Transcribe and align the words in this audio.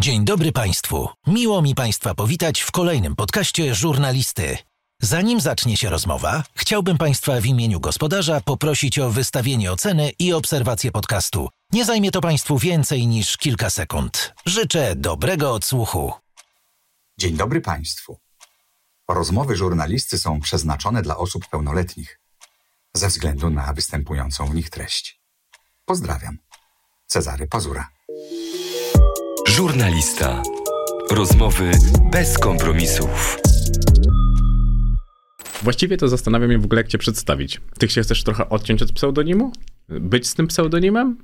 Dzień 0.00 0.24
dobry 0.24 0.52
Państwu. 0.52 1.08
Miło 1.26 1.62
mi 1.62 1.74
Państwa 1.74 2.14
powitać 2.14 2.60
w 2.60 2.70
kolejnym 2.70 3.16
podcaście 3.16 3.74
Żurnalisty. 3.74 4.58
Zanim 5.02 5.40
zacznie 5.40 5.76
się 5.76 5.90
rozmowa, 5.90 6.44
chciałbym 6.54 6.98
Państwa 6.98 7.40
w 7.40 7.46
imieniu 7.46 7.80
gospodarza 7.80 8.40
poprosić 8.40 8.98
o 8.98 9.10
wystawienie 9.10 9.72
oceny 9.72 10.12
i 10.18 10.32
obserwację 10.32 10.92
podcastu. 10.92 11.48
Nie 11.72 11.84
zajmie 11.84 12.10
to 12.10 12.20
Państwu 12.20 12.58
więcej 12.58 13.06
niż 13.06 13.36
kilka 13.36 13.70
sekund. 13.70 14.34
Życzę 14.46 14.96
dobrego 14.96 15.52
odsłuchu. 15.52 16.12
Dzień 17.18 17.36
dobry 17.36 17.60
Państwu. 17.60 18.18
Rozmowy 19.08 19.56
żurnalisty 19.56 20.18
są 20.18 20.40
przeznaczone 20.40 21.02
dla 21.02 21.16
osób 21.16 21.48
pełnoletnich 21.48 22.20
ze 22.94 23.08
względu 23.08 23.50
na 23.50 23.72
występującą 23.72 24.46
w 24.46 24.54
nich 24.54 24.70
treść. 24.70 25.20
Pozdrawiam. 25.84 26.38
Cezary 27.06 27.46
Pazura. 27.46 27.88
Żurnalista. 29.58 30.42
Rozmowy 31.10 31.70
bez 32.12 32.38
kompromisów. 32.38 33.38
Właściwie 35.62 35.96
to 35.96 36.08
zastanawiam 36.08 36.50
się 36.50 36.58
w 36.58 36.64
ogóle, 36.64 36.80
jak 36.80 36.88
cię 36.88 36.98
przedstawić. 36.98 37.60
Ty 37.78 37.88
się 37.88 38.02
chcesz 38.02 38.24
trochę 38.24 38.48
odciąć 38.48 38.82
od 38.82 38.92
pseudonimu? 38.92 39.52
Być 39.88 40.26
z 40.26 40.34
tym 40.34 40.46
pseudonimem? 40.46 41.16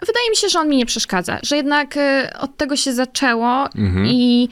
Wydaje 0.00 0.30
mi 0.30 0.36
się, 0.36 0.48
że 0.48 0.58
on 0.58 0.68
mi 0.68 0.76
nie 0.76 0.86
przeszkadza, 0.86 1.38
że 1.42 1.56
jednak 1.56 1.96
y, 1.96 2.38
od 2.40 2.56
tego 2.56 2.76
się 2.76 2.92
zaczęło 2.92 3.68
Mhm. 3.74 4.06
i 4.06 4.48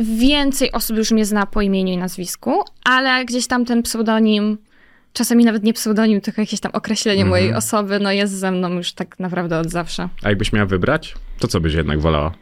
więcej 0.00 0.72
osób 0.72 0.96
już 0.96 1.10
mnie 1.10 1.24
zna 1.24 1.46
po 1.46 1.62
imieniu 1.62 1.92
i 1.92 1.96
nazwisku, 1.96 2.62
ale 2.84 3.24
gdzieś 3.24 3.46
tam 3.46 3.64
ten 3.64 3.82
pseudonim, 3.82 4.58
czasami 5.14 5.44
nawet 5.44 5.62
nie 5.62 5.72
pseudonim, 5.72 6.20
tylko 6.20 6.40
jakieś 6.40 6.60
tam 6.60 6.72
określenie 6.74 7.22
Mhm. 7.22 7.28
mojej 7.30 7.54
osoby, 7.54 8.00
no 8.00 8.12
jest 8.12 8.32
ze 8.32 8.50
mną 8.50 8.68
już 8.72 8.92
tak 8.92 9.18
naprawdę 9.18 9.58
od 9.58 9.70
zawsze. 9.70 10.08
A 10.22 10.28
jakbyś 10.28 10.52
miała 10.52 10.66
wybrać, 10.66 11.14
to 11.38 11.48
co 11.48 11.60
byś 11.60 11.74
jednak 11.74 12.00
wolała? 12.00 12.34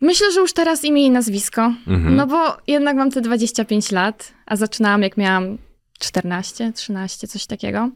Myślę, 0.00 0.32
że 0.32 0.40
już 0.40 0.52
teraz 0.52 0.84
imię 0.84 1.06
i 1.06 1.10
nazwisko, 1.10 1.72
Mhm. 1.86 2.16
no 2.16 2.26
bo 2.26 2.56
jednak 2.66 2.96
mam 2.96 3.10
te 3.10 3.20
25 3.20 3.92
lat, 3.92 4.32
a 4.46 4.56
zaczynałam 4.56 5.02
jak 5.02 5.16
miałam 5.16 5.58
14, 5.98 6.72
13, 6.72 7.26
coś 7.28 7.46
takiego. 7.46 7.90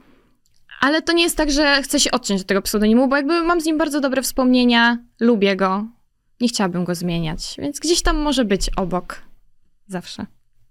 Ale 0.81 1.03
to 1.03 1.13
nie 1.13 1.23
jest 1.23 1.37
tak, 1.37 1.51
że 1.51 1.83
chcę 1.83 2.01
się 2.01 2.11
odciąć 2.11 2.41
od 2.41 2.47
tego 2.47 2.63
pseudonimu, 2.63 3.09
bo 3.09 3.17
jakby 3.17 3.43
mam 3.43 3.61
z 3.61 3.65
nim 3.65 3.79
bardzo 3.79 4.01
dobre 4.01 4.23
wspomnienia, 4.23 4.99
lubię 5.21 5.57
go, 5.57 5.85
nie 6.41 6.49
chciałabym 6.49 6.85
go 6.85 6.95
zmieniać, 6.95 7.55
więc 7.59 7.81
gdzieś 7.81 8.03
tam 8.03 8.17
może 8.17 8.45
być 8.45 8.71
obok 8.77 9.23
zawsze. 9.87 10.27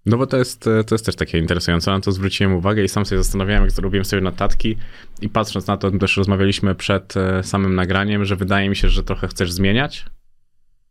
No 0.05 0.17
bo 0.17 0.27
to 0.27 0.37
jest, 0.37 0.67
e, 0.67 0.83
to 0.83 0.95
jest 0.95 1.05
też 1.05 1.15
takie 1.15 1.37
interesujące, 1.37 1.91
na 1.91 1.99
to 1.99 2.11
zwróciłem 2.11 2.53
uwagę 2.53 2.83
i 2.83 2.89
sam 2.89 3.05
sobie 3.05 3.23
zastanawiałem, 3.23 3.63
jak 3.63 3.71
zrobiłem 3.71 4.05
sobie 4.05 4.21
notatki 4.21 4.77
i 5.21 5.29
patrząc 5.29 5.67
na 5.67 5.77
to, 5.77 5.91
też 5.91 6.17
rozmawialiśmy 6.17 6.75
przed 6.75 7.17
e, 7.17 7.43
samym 7.43 7.75
nagraniem, 7.75 8.25
że 8.25 8.35
wydaje 8.35 8.69
mi 8.69 8.75
się, 8.75 8.89
że 8.89 9.03
trochę 9.03 9.27
chcesz 9.27 9.51
zmieniać 9.51 10.05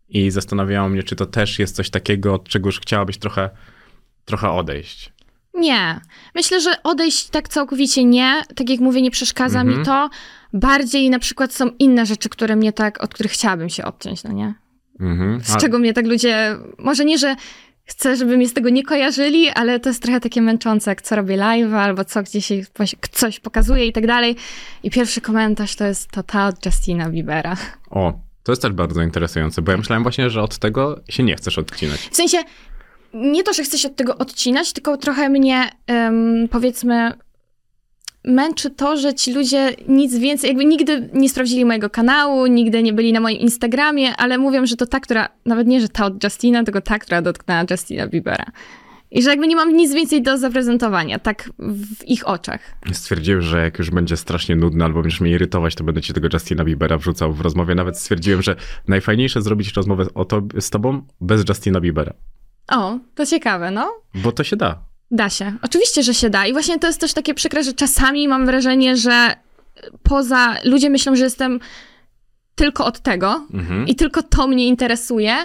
i 0.09 0.31
zastanawiało 0.31 0.89
mnie, 0.89 1.03
czy 1.03 1.17
to 1.17 1.27
też 1.27 1.59
jest 1.59 1.77
coś 1.77 1.91
takiego, 1.91 2.35
od 2.35 2.49
czego 2.49 2.69
już 2.69 2.81
chciałabyś 2.81 3.19
trochę, 3.19 3.51
trochę 4.25 4.51
odejść. 4.51 5.13
Nie. 5.55 6.01
Myślę, 6.35 6.61
że 6.61 6.83
odejść 6.83 7.29
tak 7.29 7.49
całkowicie 7.49 8.05
nie. 8.05 8.43
Tak 8.55 8.71
jak 8.71 8.81
mówię, 8.81 9.03
nie 9.03 9.11
przeszkadza 9.11 9.61
Mhm. 9.61 9.79
mi 9.79 9.85
to. 9.87 10.11
Bardziej 10.53 11.11
na 11.11 11.19
przykład 11.19 11.55
są 11.55 11.71
inne 11.79 12.07
rzeczy, 12.07 12.29
które 12.29 12.57
mnie 12.57 12.73
tak, 12.73 13.05
od 13.05 13.15
których 13.15 13.33
chciałabym 13.33 13.69
się 13.69 13.85
odciąć, 13.85 14.25
no 14.25 14.33
nie? 14.33 14.55
Mhm. 15.01 15.41
Z 15.41 15.57
czego 15.57 15.79
mnie 15.79 15.93
tak 15.93 16.07
ludzie, 16.07 16.57
może 16.79 17.05
nie, 17.05 17.19
że 17.19 17.37
chcę, 17.93 18.17
żeby 18.17 18.37
mnie 18.37 18.48
z 18.48 18.53
tego 18.53 18.69
nie 18.69 18.83
kojarzyli, 18.83 19.51
ale 19.51 19.81
to 19.81 19.89
jest 19.89 20.03
trochę 20.03 20.21
takie 20.21 20.43
męczące, 20.43 20.91
jak 20.91 21.03
co 21.03 21.17
robię 21.17 21.37
live, 21.37 21.75
albo 21.75 22.05
co 22.05 22.23
gdzieś 22.23 22.53
coś 23.12 23.41
pokazuje 23.41 23.87
i 23.87 23.93
tak 23.93 24.07
dalej. 24.07 24.37
I 24.83 24.91
pierwszy 24.91 25.21
komentarz 25.21 25.77
to 25.77 25.84
jest 25.84 26.11
to 26.11 26.23
ta 26.23 26.47
od 26.47 26.67
Justina 26.67 27.11
Biebera. 27.11 27.57
O, 27.91 28.12
to 28.43 28.53
jest 28.53 28.62
też 28.62 28.73
bardzo 28.73 29.03
interesujące, 29.03 29.62
bo 29.62 29.73
ja 29.73 29.79
myślałem 29.79 30.03
właśnie, 30.03 30.31
że 30.31 30.43
od 30.43 30.59
tego 30.59 31.01
się 31.09 31.23
nie 31.23 31.37
chcesz 31.37 31.59
odcinać. 31.59 32.01
W 32.01 32.17
sensie, 32.17 32.39
nie 33.15 33.43
to, 33.43 33.53
że 33.53 33.62
chcę 33.62 33.79
się 33.79 33.89
od 33.89 33.97
tego 33.97 34.19
odcinać, 34.19 34.73
tylko 34.73 34.97
trochę 34.97 35.29
mnie, 35.29 35.71
em, 35.87 36.49
powiedzmy, 36.51 37.12
męczy 38.25 38.71
to, 38.71 38.97
że 38.97 39.15
ci 39.15 39.34
ludzie 39.34 39.77
nic 39.88 40.16
więcej, 40.16 40.49
jakby 40.49 40.65
nigdy 40.65 41.10
nie 41.12 41.28
sprawdzili 41.28 41.65
mojego 41.65 41.91
kanału, 41.91 42.47
nigdy 42.47 42.83
nie 42.83 42.93
byli 42.93 43.12
na 43.12 43.21
moim 43.21 43.38
Instagramie, 43.38 44.16
ale 44.16 44.38
mówią, 44.38 44.66
że 44.66 44.77
to 44.77 44.87
ta, 44.87 45.00
która, 45.00 45.28
nawet 45.47 45.66
nie, 45.66 45.81
że 45.81 45.88
ta 45.88 46.05
od 46.05 46.25
Justina, 46.25 46.65
tylko 46.65 46.81
ta, 46.81 46.99
która 46.99 47.22
dotknęła 47.22 47.65
Justina 47.71 48.06
Biebera. 48.06 48.44
I 49.10 49.22
że 49.22 49.31
jakby 49.31 49.49
nie 49.49 49.56
mam 49.56 49.77
nic 49.77 49.94
więcej 49.94 50.22
do 50.22 50.38
zaprezentowania, 50.38 51.19
tak 51.19 51.50
w 51.59 52.05
ich 52.09 52.28
oczach. 52.28 52.60
Stwierdziłem, 52.93 53.43
że 53.43 53.62
jak 53.62 53.78
już 53.78 53.91
będzie 53.91 54.16
strasznie 54.16 54.56
nudny 54.56 54.84
albo 54.84 55.03
będziesz 55.03 55.21
mnie 55.21 55.31
irytować, 55.31 55.75
to 55.75 55.84
będę 55.84 56.00
ci 56.00 56.12
tego 56.12 56.28
Justina 56.33 56.65
Biebera 56.65 56.99
wrzucał 56.99 57.33
w 57.33 57.41
rozmowie. 57.41 57.75
Nawet 57.75 57.99
stwierdziłem, 57.99 58.43
że 58.43 58.56
najfajniejsze 58.89 59.43
zrobić 59.43 59.72
rozmowę 59.72 60.06
o 60.15 60.25
to, 60.25 60.43
z 60.60 60.71
tobą 60.71 61.03
bez 61.21 61.49
Justina 61.49 61.81
Biebera. 61.81 62.12
O, 62.69 62.99
to 63.15 63.27
ciekawe, 63.27 63.71
no. 63.71 63.93
Bo 64.15 64.33
to 64.33 64.44
się 64.44 64.56
da. 64.56 64.91
Da 65.12 65.31
się. 65.31 65.56
Oczywiście, 65.62 66.03
że 66.03 66.15
się 66.15 66.31
da. 66.31 66.47
I 66.47 66.53
właśnie 66.53 66.78
to 66.78 66.87
jest 66.87 67.00
też 67.00 67.12
takie 67.15 67.34
przykre, 67.34 67.65
że 67.65 67.73
czasami 67.73 68.28
mam 68.28 68.47
wrażenie, 68.47 68.97
że 68.97 69.34
poza. 70.03 70.56
Ludzie 70.65 70.91
myślą, 70.91 71.17
że 71.17 71.25
jestem 71.25 71.61
tylko 72.55 72.84
od 72.87 73.00
tego 73.00 73.47
Mhm. 73.55 73.89
i 73.89 73.95
tylko 73.95 74.22
to 74.22 74.47
mnie 74.47 74.67
interesuje 74.69 75.37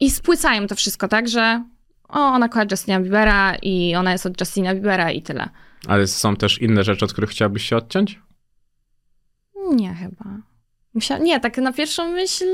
i 0.00 0.10
spłycają 0.10 0.66
to 0.66 0.74
wszystko, 0.74 1.08
tak, 1.08 1.28
że 1.28 1.64
o, 2.08 2.18
ona 2.18 2.48
kocha 2.48 2.66
Justina 2.70 3.00
Biebera 3.00 3.54
i 3.62 3.94
ona 3.94 4.12
jest 4.12 4.26
od 4.26 4.40
Justina 4.40 4.74
Biebera 4.74 5.10
i 5.10 5.22
tyle. 5.22 5.48
Ale 5.88 6.06
są 6.06 6.36
też 6.36 6.58
inne 6.62 6.84
rzeczy, 6.84 7.04
od 7.04 7.12
których 7.12 7.30
chciałabyś 7.30 7.68
się 7.68 7.76
odciąć? 7.76 8.20
Nie, 9.74 9.94
chyba. 9.94 10.24
Musia... 10.94 11.18
Nie, 11.18 11.40
tak 11.40 11.56
na 11.58 11.72
pierwszą 11.72 12.12
myśl 12.12 12.44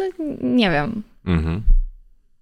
nie 0.42 0.70
wiem. 0.70 1.03
Mhm. 1.26 1.62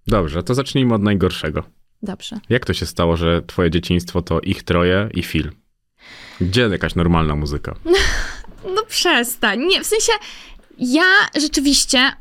Dobrze, 0.07 0.43
to 0.43 0.53
zacznijmy 0.55 0.93
od 0.93 1.03
najgorszego. 1.03 1.63
Dobrze. 2.03 2.39
Jak 2.49 2.65
to 2.65 2.73
się 2.73 2.85
stało, 2.85 3.17
że 3.17 3.41
twoje 3.41 3.71
dzieciństwo 3.71 4.21
to 4.21 4.41
ich 4.41 4.63
troje 4.63 5.09
i 5.13 5.23
film? 5.23 5.51
Gdzie 6.41 6.61
jakaś 6.61 6.95
normalna 6.95 7.35
muzyka? 7.35 7.75
No 8.75 8.83
przestań. 8.87 9.59
Nie, 9.59 9.83
w 9.83 9.85
sensie 9.85 10.11
ja 10.77 11.03
rzeczywiście 11.35 12.11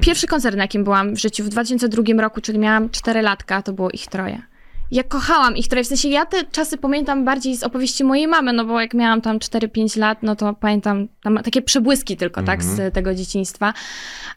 pierwszy 0.00 0.26
koncert, 0.26 0.56
na 0.56 0.62
jakim 0.64 0.84
byłam 0.84 1.14
w 1.14 1.18
życiu 1.18 1.44
w 1.44 1.48
2002 1.48 2.02
roku, 2.22 2.40
czyli 2.40 2.58
miałam 2.58 2.90
4 2.90 3.22
latka, 3.22 3.62
to 3.62 3.72
było 3.72 3.90
ich 3.90 4.06
troje. 4.06 4.42
Ja 4.90 5.02
kochałam 5.02 5.56
ich 5.56 5.68
troje, 5.68 5.84
w 5.84 5.86
sensie 5.86 6.08
ja 6.08 6.26
te 6.26 6.44
czasy 6.44 6.78
pamiętam 6.78 7.24
bardziej 7.24 7.56
z 7.56 7.62
opowieści 7.62 8.04
mojej 8.04 8.26
mamy, 8.28 8.52
no 8.52 8.64
bo 8.64 8.80
jak 8.80 8.94
miałam 8.94 9.20
tam 9.20 9.38
4-5 9.38 9.98
lat, 9.98 10.18
no 10.22 10.36
to 10.36 10.54
pamiętam 10.54 11.08
tam 11.22 11.38
takie 11.42 11.62
przebłyski 11.62 12.16
tylko, 12.16 12.42
tak, 12.42 12.62
z 12.62 12.94
tego 12.94 13.14
dzieciństwa. 13.14 13.74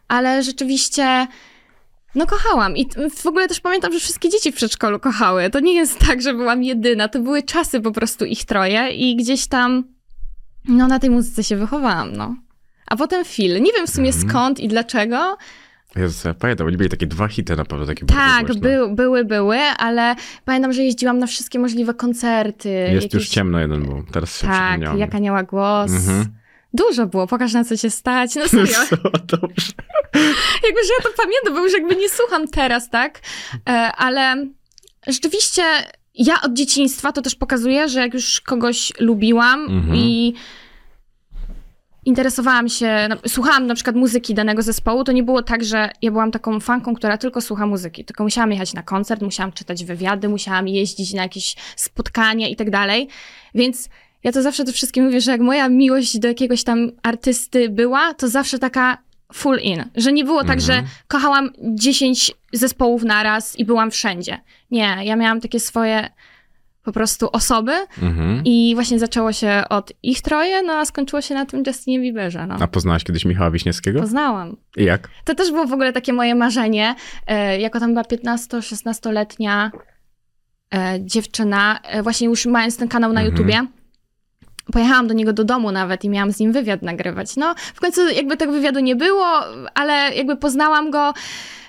Ale 0.08 0.44
rzeczywiście... 0.44 1.28
No 2.18 2.26
kochałam 2.26 2.78
i 2.78 2.88
w 3.18 3.26
ogóle 3.26 3.48
też 3.48 3.60
pamiętam, 3.60 3.94
że 3.94 4.00
wszystkie 4.00 4.30
dzieci 4.30 4.52
w 4.52 4.56
przedszkolu 4.56 5.00
kochały. 5.00 5.50
To 5.50 5.60
nie 5.60 5.74
jest 5.74 6.00
tak, 6.00 6.22
że 6.22 6.34
byłam 6.34 6.64
jedyna, 6.64 7.08
to 7.08 7.20
były 7.20 7.44
czasy 7.44 7.82
po 7.82 7.92
prostu 7.92 8.26
ich 8.26 8.46
troje 8.46 8.90
i 8.92 9.16
gdzieś 9.16 9.48
tam 9.48 9.84
no 10.68 10.88
na 10.88 11.00
tej 11.00 11.10
muzyce 11.10 11.44
się 11.44 11.56
wychowałam, 11.56 12.14
no. 12.14 12.36
A 12.88 12.96
potem 12.96 13.26
Phil. 13.26 13.62
Nie 13.62 13.72
wiem 13.74 13.88
w 13.88 13.90
sumie 13.90 14.10
Mhm. 14.10 14.30
skąd 14.30 14.60
i 14.60 14.68
dlaczego. 14.68 15.38
Jezus, 15.96 16.24
ja 16.24 16.34
pamiętam, 16.34 16.68
oni 16.68 16.78
mieli 16.78 16.90
takie 16.90 17.08
dwa 17.08 17.28
hity 17.28 17.56
na 17.56 17.66
pewno, 17.66 17.86
takie 17.86 18.06
Tak, 18.06 18.56
był, 18.60 18.96
były, 18.96 19.26
były, 19.26 19.58
ale 19.60 20.16
pamiętam, 20.46 20.74
że 20.74 20.84
jeździłam 20.84 21.20
na 21.20 21.28
wszystkie 21.28 21.60
możliwe 21.60 21.94
koncerty. 21.94 22.70
Jest 22.70 23.04
już 23.04 23.14
jakieś- 23.14 23.30
ciemno 23.30 23.60
jeden 23.60 23.84
był, 23.86 24.04
teraz 24.12 24.42
się 24.42 24.48
Tak, 24.48 24.62
przypomniałem. 24.64 25.00
jak 25.00 25.16
anioła 25.16 25.44
głos. 25.44 25.92
Mhm. 25.92 26.26
Dużo 26.78 27.06
było, 27.08 27.28
pokaż 27.28 27.54
na 27.54 27.64
co 27.64 27.78
się 27.78 27.90
stać. 27.90 28.36
No 28.36 28.48
serio, 28.48 28.74
Co, 28.90 28.96
dobrze. 29.38 29.72
jakby, 30.64 30.84
że 30.84 30.94
ja 30.98 31.04
to 31.04 31.10
pamiętam, 31.18 31.54
bo 31.54 31.60
już 31.64 31.74
jakby 31.74 31.96
nie 31.96 32.10
słucham 32.10 32.48
teraz, 32.48 32.90
tak? 32.90 33.20
E, 33.70 33.72
ale 33.98 34.48
rzeczywiście 35.08 35.64
ja 36.16 36.42
od 36.42 36.54
dzieciństwa 36.54 37.12
to 37.12 37.22
też 37.22 37.36
pokazuję, 37.36 37.90
że 37.90 38.00
jak 38.00 38.14
już 38.14 38.42
kogoś 38.42 38.94
lubiłam 39.00 39.60
Mhm. 39.66 39.96
i 39.96 40.34
interesowałam 42.06 42.70
się, 42.70 43.08
na- 43.10 43.18
słuchałam 43.28 43.68
na 43.68 43.76
przykład 43.76 43.96
muzyki 43.96 44.34
danego 44.34 44.62
zespołu, 44.62 45.04
to 45.04 45.12
nie 45.12 45.24
było 45.24 45.44
tak, 45.44 45.64
że 45.64 45.90
ja 46.02 46.12
byłam 46.12 46.32
taką 46.32 46.60
fanką, 46.60 46.96
która 46.96 47.18
tylko 47.18 47.42
słucha 47.42 47.66
muzyki, 47.66 48.06
tylko 48.06 48.24
musiałam 48.24 48.52
jechać 48.52 48.74
na 48.74 48.84
koncert, 48.84 49.22
musiałam 49.22 49.52
czytać 49.52 49.86
wywiady, 49.86 50.30
musiałam 50.30 50.68
jeździć 50.68 51.14
na 51.14 51.22
jakieś 51.24 51.56
spotkania 51.76 52.48
i 52.48 52.56
tak 52.56 52.70
dalej, 52.70 53.08
więc 53.56 53.90
ja 54.24 54.32
to 54.32 54.42
zawsze 54.42 54.66
to 54.66 54.72
wszystkim 54.72 55.06
mówię, 55.06 55.22
że 55.22 55.32
jak 55.32 55.42
moja 55.42 55.70
miłość 55.70 56.20
do 56.20 56.28
jakiegoś 56.28 56.64
tam 56.64 56.92
artysty 57.04 57.70
była, 57.70 58.14
to 58.14 58.28
zawsze 58.28 58.60
taka 58.60 58.98
full 59.34 59.58
in, 59.60 59.84
że 59.96 60.14
nie 60.14 60.24
było 60.26 60.44
tak, 60.44 60.62
że 60.62 60.84
kochałam 61.08 61.50
10 61.76 62.32
zespołów 62.54 63.04
naraz 63.04 63.60
i 63.60 63.66
byłam 63.66 63.92
wszędzie. 63.92 64.38
Nie, 64.72 64.98
ja 65.04 65.16
miałam 65.16 65.42
takie 65.42 65.60
swoje 65.60 66.10
po 66.84 66.92
prostu 66.92 67.30
osoby 67.32 67.72
Mhm. 68.02 68.42
i 68.46 68.72
właśnie 68.76 69.00
zaczęło 69.00 69.34
się 69.34 69.64
od 69.70 69.94
ich 70.04 70.22
troje, 70.22 70.64
no 70.64 70.74
a 70.74 70.86
skończyło 70.86 71.22
się 71.22 71.36
na 71.36 71.46
tym 71.46 71.64
Justinie 71.68 72.00
Bieberze, 72.00 72.48
no. 72.48 72.56
A 72.60 72.68
poznałaś 72.68 73.04
kiedyś 73.04 73.26
Michała 73.26 73.52
Wiśniewskiego? 73.52 74.00
Poznałam. 74.02 74.58
I 74.78 74.84
jak? 74.84 75.10
To 75.26 75.36
też 75.36 75.52
było 75.52 75.66
w 75.66 75.74
ogóle 75.74 75.94
takie 75.94 76.14
moje 76.14 76.36
marzenie, 76.36 76.96
e, 77.28 77.60
jako 77.60 77.80
tam 77.80 77.90
była 77.94 78.04
15-16-letnia 78.04 79.72
e, 80.74 80.98
dziewczyna, 81.02 81.80
e, 81.84 82.04
właśnie 82.04 82.28
już 82.28 82.46
mając 82.46 82.78
ten 82.78 82.88
kanał 82.88 83.14
na 83.14 83.22
Mhm. 83.22 83.34
YouTubie, 83.38 83.68
Pojechałam 84.74 85.08
do 85.08 85.14
niego 85.14 85.34
do 85.34 85.44
domu 85.44 85.72
nawet 85.72 86.04
i 86.04 86.10
miałam 86.10 86.32
z 86.32 86.40
nim 86.40 86.52
wywiad 86.52 86.82
nagrywać. 86.82 87.36
No, 87.36 87.56
w 87.76 87.80
końcu 87.80 88.10
jakby 88.10 88.38
tego 88.38 88.52
wywiadu 88.52 88.80
nie 88.80 88.96
było, 88.96 89.28
ale 89.74 90.16
jakby 90.16 90.36
poznałam 90.38 90.92
go. 90.92 91.14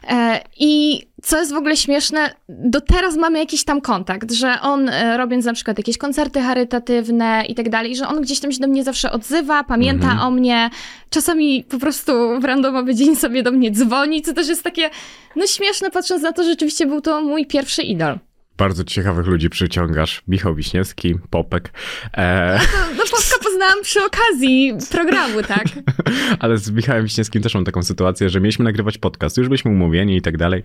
E, 0.09 0.41
I 0.57 1.03
co 1.23 1.39
jest 1.39 1.53
w 1.53 1.57
ogóle 1.57 1.77
śmieszne, 1.77 2.35
do 2.49 2.81
teraz 2.81 3.17
mamy 3.17 3.39
jakiś 3.39 3.65
tam 3.65 3.81
kontakt, 3.81 4.33
że 4.33 4.61
on 4.63 4.89
e, 4.89 5.17
robiąc 5.17 5.45
na 5.45 5.53
przykład 5.53 5.79
jakieś 5.79 5.99
koncerty 5.99 6.41
charytatywne 6.41 7.45
i 7.49 7.55
tak 7.55 7.69
dalej, 7.69 7.97
że 7.97 8.09
on 8.09 8.21
gdzieś 8.21 8.41
tam 8.41 8.53
się 8.53 8.61
do 8.61 8.69
mnie 8.69 8.85
zawsze 8.85 9.13
odzywa, 9.13 9.65
pamięta 9.65 10.07
Mhm. 10.07 10.21
o 10.21 10.31
mnie, 10.31 10.71
czasami 11.11 11.65
po 11.65 11.79
prostu 11.79 12.13
w 12.41 12.45
randomowy 12.45 12.95
dzień 12.95 13.17
sobie 13.17 13.43
do 13.43 13.53
mnie 13.53 13.71
dzwoni, 13.71 14.23
co 14.23 14.33
też 14.35 14.49
jest 14.49 14.63
takie, 14.63 14.91
no 15.37 15.47
śmieszne 15.47 15.91
patrząc 15.91 16.23
na 16.23 16.33
to, 16.33 16.43
że 16.43 16.51
rzeczywiście 16.51 16.87
był 16.87 17.01
to 17.01 17.23
mój 17.23 17.47
pierwszy 17.47 17.83
idol. 17.83 18.19
Bardzo 18.59 18.85
ciekawych 18.85 19.27
ludzi 19.27 19.51
przyciągasz. 19.51 20.23
Michał 20.29 20.55
Wiśniewski, 20.55 21.15
Popek. 21.31 21.73
E, 22.17 22.61
No 22.97 23.03
Popka 23.11 23.45
poznałam 23.45 23.83
przy 23.83 24.01
okazji 24.05 24.73
programu, 24.91 25.43
tak? 25.43 25.65
ale 26.41 26.59
z 26.59 26.71
Michałem 26.71 27.05
Wiśniewskim 27.05 27.43
też 27.43 27.55
mam 27.55 27.65
taką 27.65 27.83
sytuację, 27.83 28.29
że 28.29 28.41
mieliśmy 28.41 28.65
nagrywać 28.65 28.99
podcast, 28.99 29.37
już 29.37 29.49
byliśmy 29.49 29.71
umówieni 29.71 30.17
i 30.17 30.23
tak 30.23 30.37
dalej. 30.37 30.63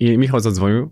I 0.00 0.18
Michał 0.18 0.40
zadzwonił 0.40 0.90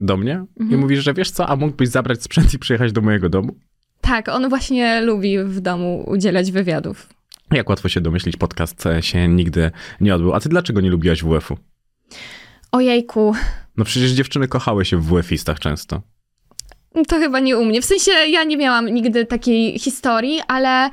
do 0.00 0.16
mnie 0.16 0.44
i 0.56 0.62
Mhm. 0.62 0.80
mówi, 0.80 0.96
że 0.96 1.14
wiesz 1.14 1.30
co, 1.30 1.48
a 1.48 1.56
mógłbyś 1.56 1.88
zabrać 1.88 2.22
sprzęt 2.22 2.54
i 2.54 2.58
przyjechać 2.58 2.92
do 2.92 3.00
mojego 3.00 3.28
domu? 3.28 3.56
Tak, 4.00 4.28
on 4.28 4.48
właśnie 4.48 5.00
lubi 5.00 5.38
w 5.38 5.60
domu 5.60 6.04
udzielać 6.06 6.52
wywiadów. 6.52 7.08
Jak 7.52 7.68
łatwo 7.68 7.88
się 7.88 8.00
domyślić, 8.00 8.36
podcast 8.36 8.84
się 9.00 9.28
nigdy 9.28 9.70
nie 10.00 10.14
odbył. 10.14 10.34
A 10.34 10.40
ty 10.40 10.48
dlaczego 10.48 10.80
nie 10.80 10.90
lubiłaś 10.90 11.22
WF-u? 11.24 11.56
Ojejku, 12.72 13.34
No 13.76 13.84
przecież 13.84 14.10
dziewczyny 14.10 14.48
kochały 14.48 14.84
się 14.84 14.96
w 14.96 15.06
WF-istach 15.06 15.58
często. 15.58 16.02
To 17.08 17.18
chyba 17.18 17.40
nie 17.40 17.58
u 17.58 17.64
mnie. 17.64 17.82
W 17.82 17.84
sensie 17.84 18.10
ja 18.10 18.44
nie 18.44 18.56
miałam 18.56 18.88
nigdy 18.88 19.26
takiej 19.26 19.78
historii, 19.78 20.40
ale 20.48 20.90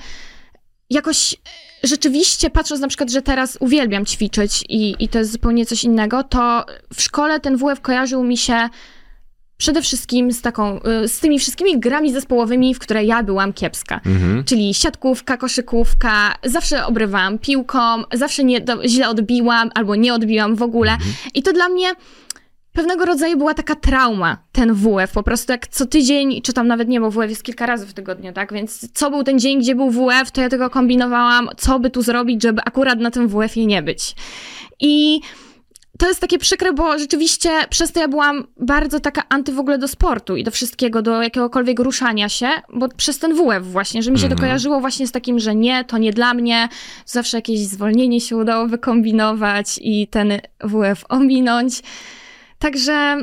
jakoś 0.90 1.36
rzeczywiście, 1.84 2.50
patrząc 2.50 2.82
na 2.82 2.88
przykład, 2.88 3.12
że 3.12 3.22
teraz 3.22 3.58
uwielbiam 3.62 4.06
ćwiczyć 4.06 4.64
i, 4.70 4.96
i 5.00 5.10
to 5.10 5.20
jest 5.20 5.32
zupełnie 5.32 5.66
coś 5.66 5.84
innego, 5.84 6.24
to 6.24 6.66
w 6.94 7.02
szkole 7.02 7.40
ten 7.40 7.58
WF 7.58 7.82
kojarzył 7.82 8.24
mi 8.24 8.38
się 8.38 8.70
przede 9.60 9.82
wszystkim 9.82 10.32
z 10.32 10.42
taką, 10.42 10.80
y, 11.04 11.08
z 11.08 11.20
tymi 11.20 11.40
wszystkimi 11.40 11.80
grami 11.80 12.14
zespołowymi, 12.14 12.76
w 12.76 12.80
które 12.80 13.04
ja 13.04 13.24
byłam 13.24 13.54
kiepska. 13.54 14.02
Mhm. 14.06 14.44
Czyli 14.44 14.74
siatkówka, 14.74 15.38
koszykówka, 15.38 16.36
zawsze 16.44 16.86
obrywałam 16.86 17.40
piłką, 17.40 17.80
zawsze 18.14 18.44
nie, 18.44 18.62
do, 18.62 18.88
źle 18.88 19.10
odbiłam 19.10 19.70
albo 19.76 19.96
nie 19.96 20.14
odbiłam 20.14 20.56
w 20.56 20.62
ogóle. 20.62 20.98
I 21.34 21.44
to 21.44 21.54
dla 21.54 21.70
mnie 21.70 21.88
pewnego 22.74 23.06
rodzaju 23.06 23.38
była 23.38 23.54
taka 23.54 23.76
trauma, 23.76 24.38
ten 24.52 24.74
WF. 24.74 25.12
Po 25.14 25.24
prostu 25.24 25.52
jak 25.52 25.68
co 25.68 25.86
tydzień, 25.86 26.42
czy 26.42 26.54
tam 26.54 26.68
nawet 26.68 26.88
nie, 26.88 27.00
bo 27.00 27.12
WF 27.12 27.30
jest 27.30 27.44
kilka 27.44 27.66
razy 27.66 27.86
w 27.86 27.94
tygodniu, 27.94 28.34
tak? 28.34 28.54
Więc 28.54 28.92
co 28.94 29.12
był 29.12 29.24
ten 29.24 29.40
dzień, 29.40 29.60
gdzie 29.60 29.76
był 29.76 29.92
WF, 29.92 30.32
to 30.32 30.42
ja 30.42 30.50
tego 30.50 30.70
kombinowałam, 30.70 31.50
co 31.58 31.80
by 31.80 31.90
tu 31.90 32.02
zrobić, 32.02 32.44
żeby 32.44 32.62
akurat 32.66 33.00
na 33.00 33.12
tym 33.12 33.28
WF-ie 33.28 33.66
nie 33.66 33.82
być. 33.82 34.16
I 34.80 35.22
to 36.00 36.08
jest 36.08 36.20
takie 36.22 36.38
przykre, 36.38 36.74
bo 36.74 37.00
rzeczywiście 37.00 37.50
przez 37.70 37.92
to 37.92 38.00
ja 38.00 38.08
byłam 38.08 38.48
bardzo 38.58 39.00
taka 39.00 39.24
anty 39.30 39.52
w 39.54 39.60
ogóle 39.60 39.78
do 39.78 39.88
sportu 39.88 40.36
i 40.36 40.44
do 40.44 40.52
wszystkiego, 40.52 41.02
do 41.02 41.22
jakiegokolwiek 41.22 41.80
ruszania 41.80 42.30
się, 42.30 42.50
bo 42.74 42.88
przez 42.88 43.20
ten 43.20 43.34
WF 43.36 43.64
właśnie, 43.72 44.04
że 44.04 44.12
mi 44.12 44.18
się 44.18 44.28
to 44.28 44.32
Mhm. 44.34 44.40
kojarzyło 44.50 44.80
właśnie 44.80 45.08
z 45.08 45.12
takim, 45.12 45.40
że 45.40 45.56
nie, 45.56 45.84
to 45.84 45.98
nie 45.98 46.14
dla 46.14 46.34
mnie, 46.34 46.70
zawsze 47.06 47.38
jakieś 47.38 47.60
zwolnienie 47.60 48.22
się 48.22 48.38
udało 48.38 48.68
wykombinować 48.68 49.80
i 49.82 50.08
ten 50.08 50.32
WF 50.64 51.06
ominąć. 51.10 51.80
Także 52.60 53.18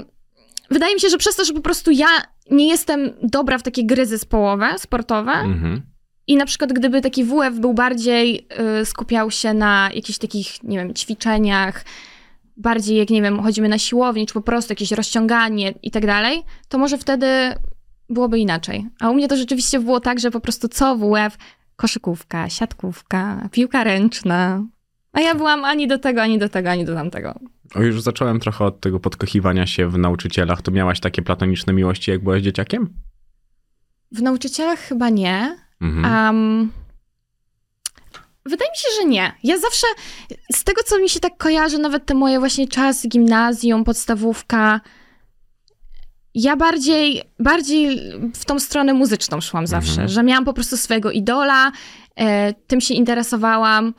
wydaje 0.71 0.95
mi 0.95 1.01
się, 1.01 1.09
że 1.09 1.19
przez 1.19 1.37
to, 1.37 1.45
że 1.45 1.53
po 1.53 1.61
prostu 1.61 1.91
ja 1.91 2.07
nie 2.51 2.69
jestem 2.69 3.13
dobra 3.23 3.59
w 3.59 3.63
takie 3.63 3.85
gry 3.87 4.07
zespołowe, 4.07 4.75
sportowe, 4.79 5.33
Mhm. 5.33 5.83
i 6.27 6.37
na 6.37 6.47
przykład, 6.47 6.73
gdyby 6.73 7.01
taki 7.01 7.25
WF 7.25 7.59
był 7.61 7.75
bardziej 7.75 8.47
y, 8.81 8.87
skupiał 8.87 9.31
się 9.31 9.55
na 9.55 9.91
jakichś 9.95 10.19
takich, 10.19 10.63
nie 10.63 10.79
wiem, 10.79 10.95
ćwiczeniach, 10.95 11.85
bardziej 12.57 12.97
jak, 12.97 13.11
nie 13.11 13.23
wiem, 13.23 13.43
chodzimy 13.43 13.69
na 13.69 13.79
siłownię, 13.79 14.27
czy 14.27 14.35
po 14.35 14.41
prostu 14.41 14.73
jakieś 14.73 14.93
rozciąganie 14.93 15.75
i 15.83 15.91
tak 15.91 16.07
dalej, 16.07 16.43
to 16.69 16.79
może 16.79 16.99
wtedy 16.99 17.27
byłoby 18.11 18.39
inaczej. 18.39 18.87
A 19.01 19.11
u 19.11 19.15
mnie 19.15 19.29
to 19.29 19.37
rzeczywiście 19.37 19.81
było 19.81 20.01
tak, 20.01 20.21
że 20.21 20.31
po 20.31 20.41
prostu 20.41 20.69
co 20.69 20.97
WF, 20.97 21.39
koszykówka, 21.77 22.49
siatkówka, 22.49 23.49
piłka 23.53 23.85
ręczna. 23.85 24.65
A 25.13 25.21
ja 25.21 25.35
byłam 25.35 25.65
ani 25.65 25.89
do 25.89 25.99
tego, 25.99 26.23
ani 26.23 26.39
do 26.39 26.49
tego, 26.49 26.71
ani 26.71 26.85
do 26.85 26.95
tamtego. 26.95 27.35
O, 27.75 27.83
już 27.83 28.03
zacząłem 28.03 28.41
trochę 28.41 28.65
od 28.65 28.81
tego 28.81 29.01
podkochiwania 29.01 29.67
się 29.67 29.89
w 29.89 29.99
nauczycielach. 29.99 30.63
To 30.63 30.71
miałaś 30.71 31.01
takie 31.01 31.23
platoniczne 31.23 31.73
miłości, 31.73 32.11
jak 32.11 32.23
byłaś 32.23 32.43
dzieciakiem? 32.43 32.89
W 34.13 34.23
nauczycielach 34.23 34.79
chyba 34.79 35.09
nie. 35.09 35.57
Mhm. 35.81 36.37
Um, 36.37 36.73
wydaje 38.47 38.71
mi 38.71 38.77
się, 38.77 38.89
że 39.03 39.09
nie. 39.09 39.33
Ja 39.43 39.59
zawsze, 39.59 39.87
z 40.55 40.65
tego 40.65 40.83
co 40.87 40.99
mi 40.99 41.09
się 41.09 41.21
tak 41.21 41.37
kojarzy, 41.37 41.79
nawet 41.79 42.07
te 42.07 42.15
moje 42.15 42.39
właśnie 42.39 42.69
czasy, 42.69 43.09
gimnazjum, 43.09 43.85
podstawówka, 43.85 44.81
ja 46.35 46.57
bardziej, 46.57 47.23
bardziej 47.39 48.01
w 48.35 48.45
tą 48.45 48.59
stronę 48.61 48.95
muzyczną 48.95 49.41
szłam 49.41 49.67
zawsze, 49.67 49.91
Mhm. 49.91 50.09
że 50.09 50.23
miałam 50.23 50.45
po 50.45 50.53
prostu 50.53 50.77
swojego 50.77 51.11
idola, 51.11 51.73
e, 52.17 52.55
tym 52.67 52.81
się 52.81 52.95
interesowałam, 52.95 53.95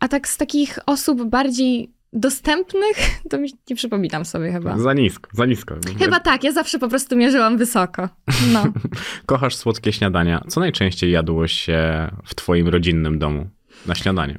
a 0.00 0.08
tak 0.08 0.28
z 0.28 0.36
takich 0.36 0.78
osób 0.86 1.24
bardziej 1.24 1.92
dostępnych, 2.12 2.96
to 3.30 3.38
mi 3.38 3.52
nie 3.70 3.76
przypominam 3.76 4.24
sobie 4.24 4.52
chyba. 4.52 4.78
Za 4.78 4.92
nisko, 4.92 5.30
za 5.32 5.46
nisko. 5.46 5.74
Chyba 5.98 6.20
tak, 6.20 6.44
ja 6.44 6.52
zawsze 6.52 6.78
po 6.78 6.88
prostu 6.88 7.16
mierzyłam 7.16 7.58
wysoko. 7.58 8.08
No. 8.52 8.64
Kochasz 9.26 9.56
słodkie 9.56 9.92
śniadania. 9.92 10.44
Co 10.48 10.60
najczęściej 10.60 11.10
jadło 11.10 11.46
się 11.46 12.10
w 12.24 12.34
twoim 12.34 12.68
rodzinnym 12.68 13.18
domu 13.18 13.46
na 13.86 13.94
śniadanie? 13.94 14.38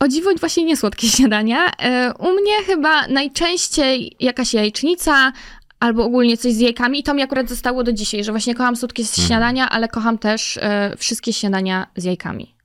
O 0.00 0.08
dziwo 0.08 0.30
właśnie 0.40 0.64
nie 0.64 0.76
słodkie 0.76 1.08
śniadania. 1.16 1.70
E, 1.82 2.12
U 2.18 2.32
mnie 2.32 2.52
chyba 2.66 3.08
najczęściej 3.08 4.16
jakaś 4.20 4.54
jajecznica 4.54 5.32
albo 5.80 6.04
ogólnie 6.04 6.36
coś 6.36 6.52
z 6.52 6.58
jajkami 6.60 6.98
i 6.98 7.02
to 7.02 7.14
mi 7.14 7.22
akurat 7.22 7.48
zostało 7.48 7.84
do 7.84 7.92
dzisiaj, 7.92 8.24
że 8.24 8.32
właśnie 8.32 8.54
kocham 8.54 8.76
słodkie 8.76 9.02
Mhm. 9.02 9.28
śniadania, 9.28 9.68
ale 9.70 9.88
kocham 9.88 10.18
też 10.18 10.56
e, 10.62 10.94
wszystkie 10.98 11.32
śniadania 11.32 11.86
z 11.96 12.04
jajkami. 12.04 12.55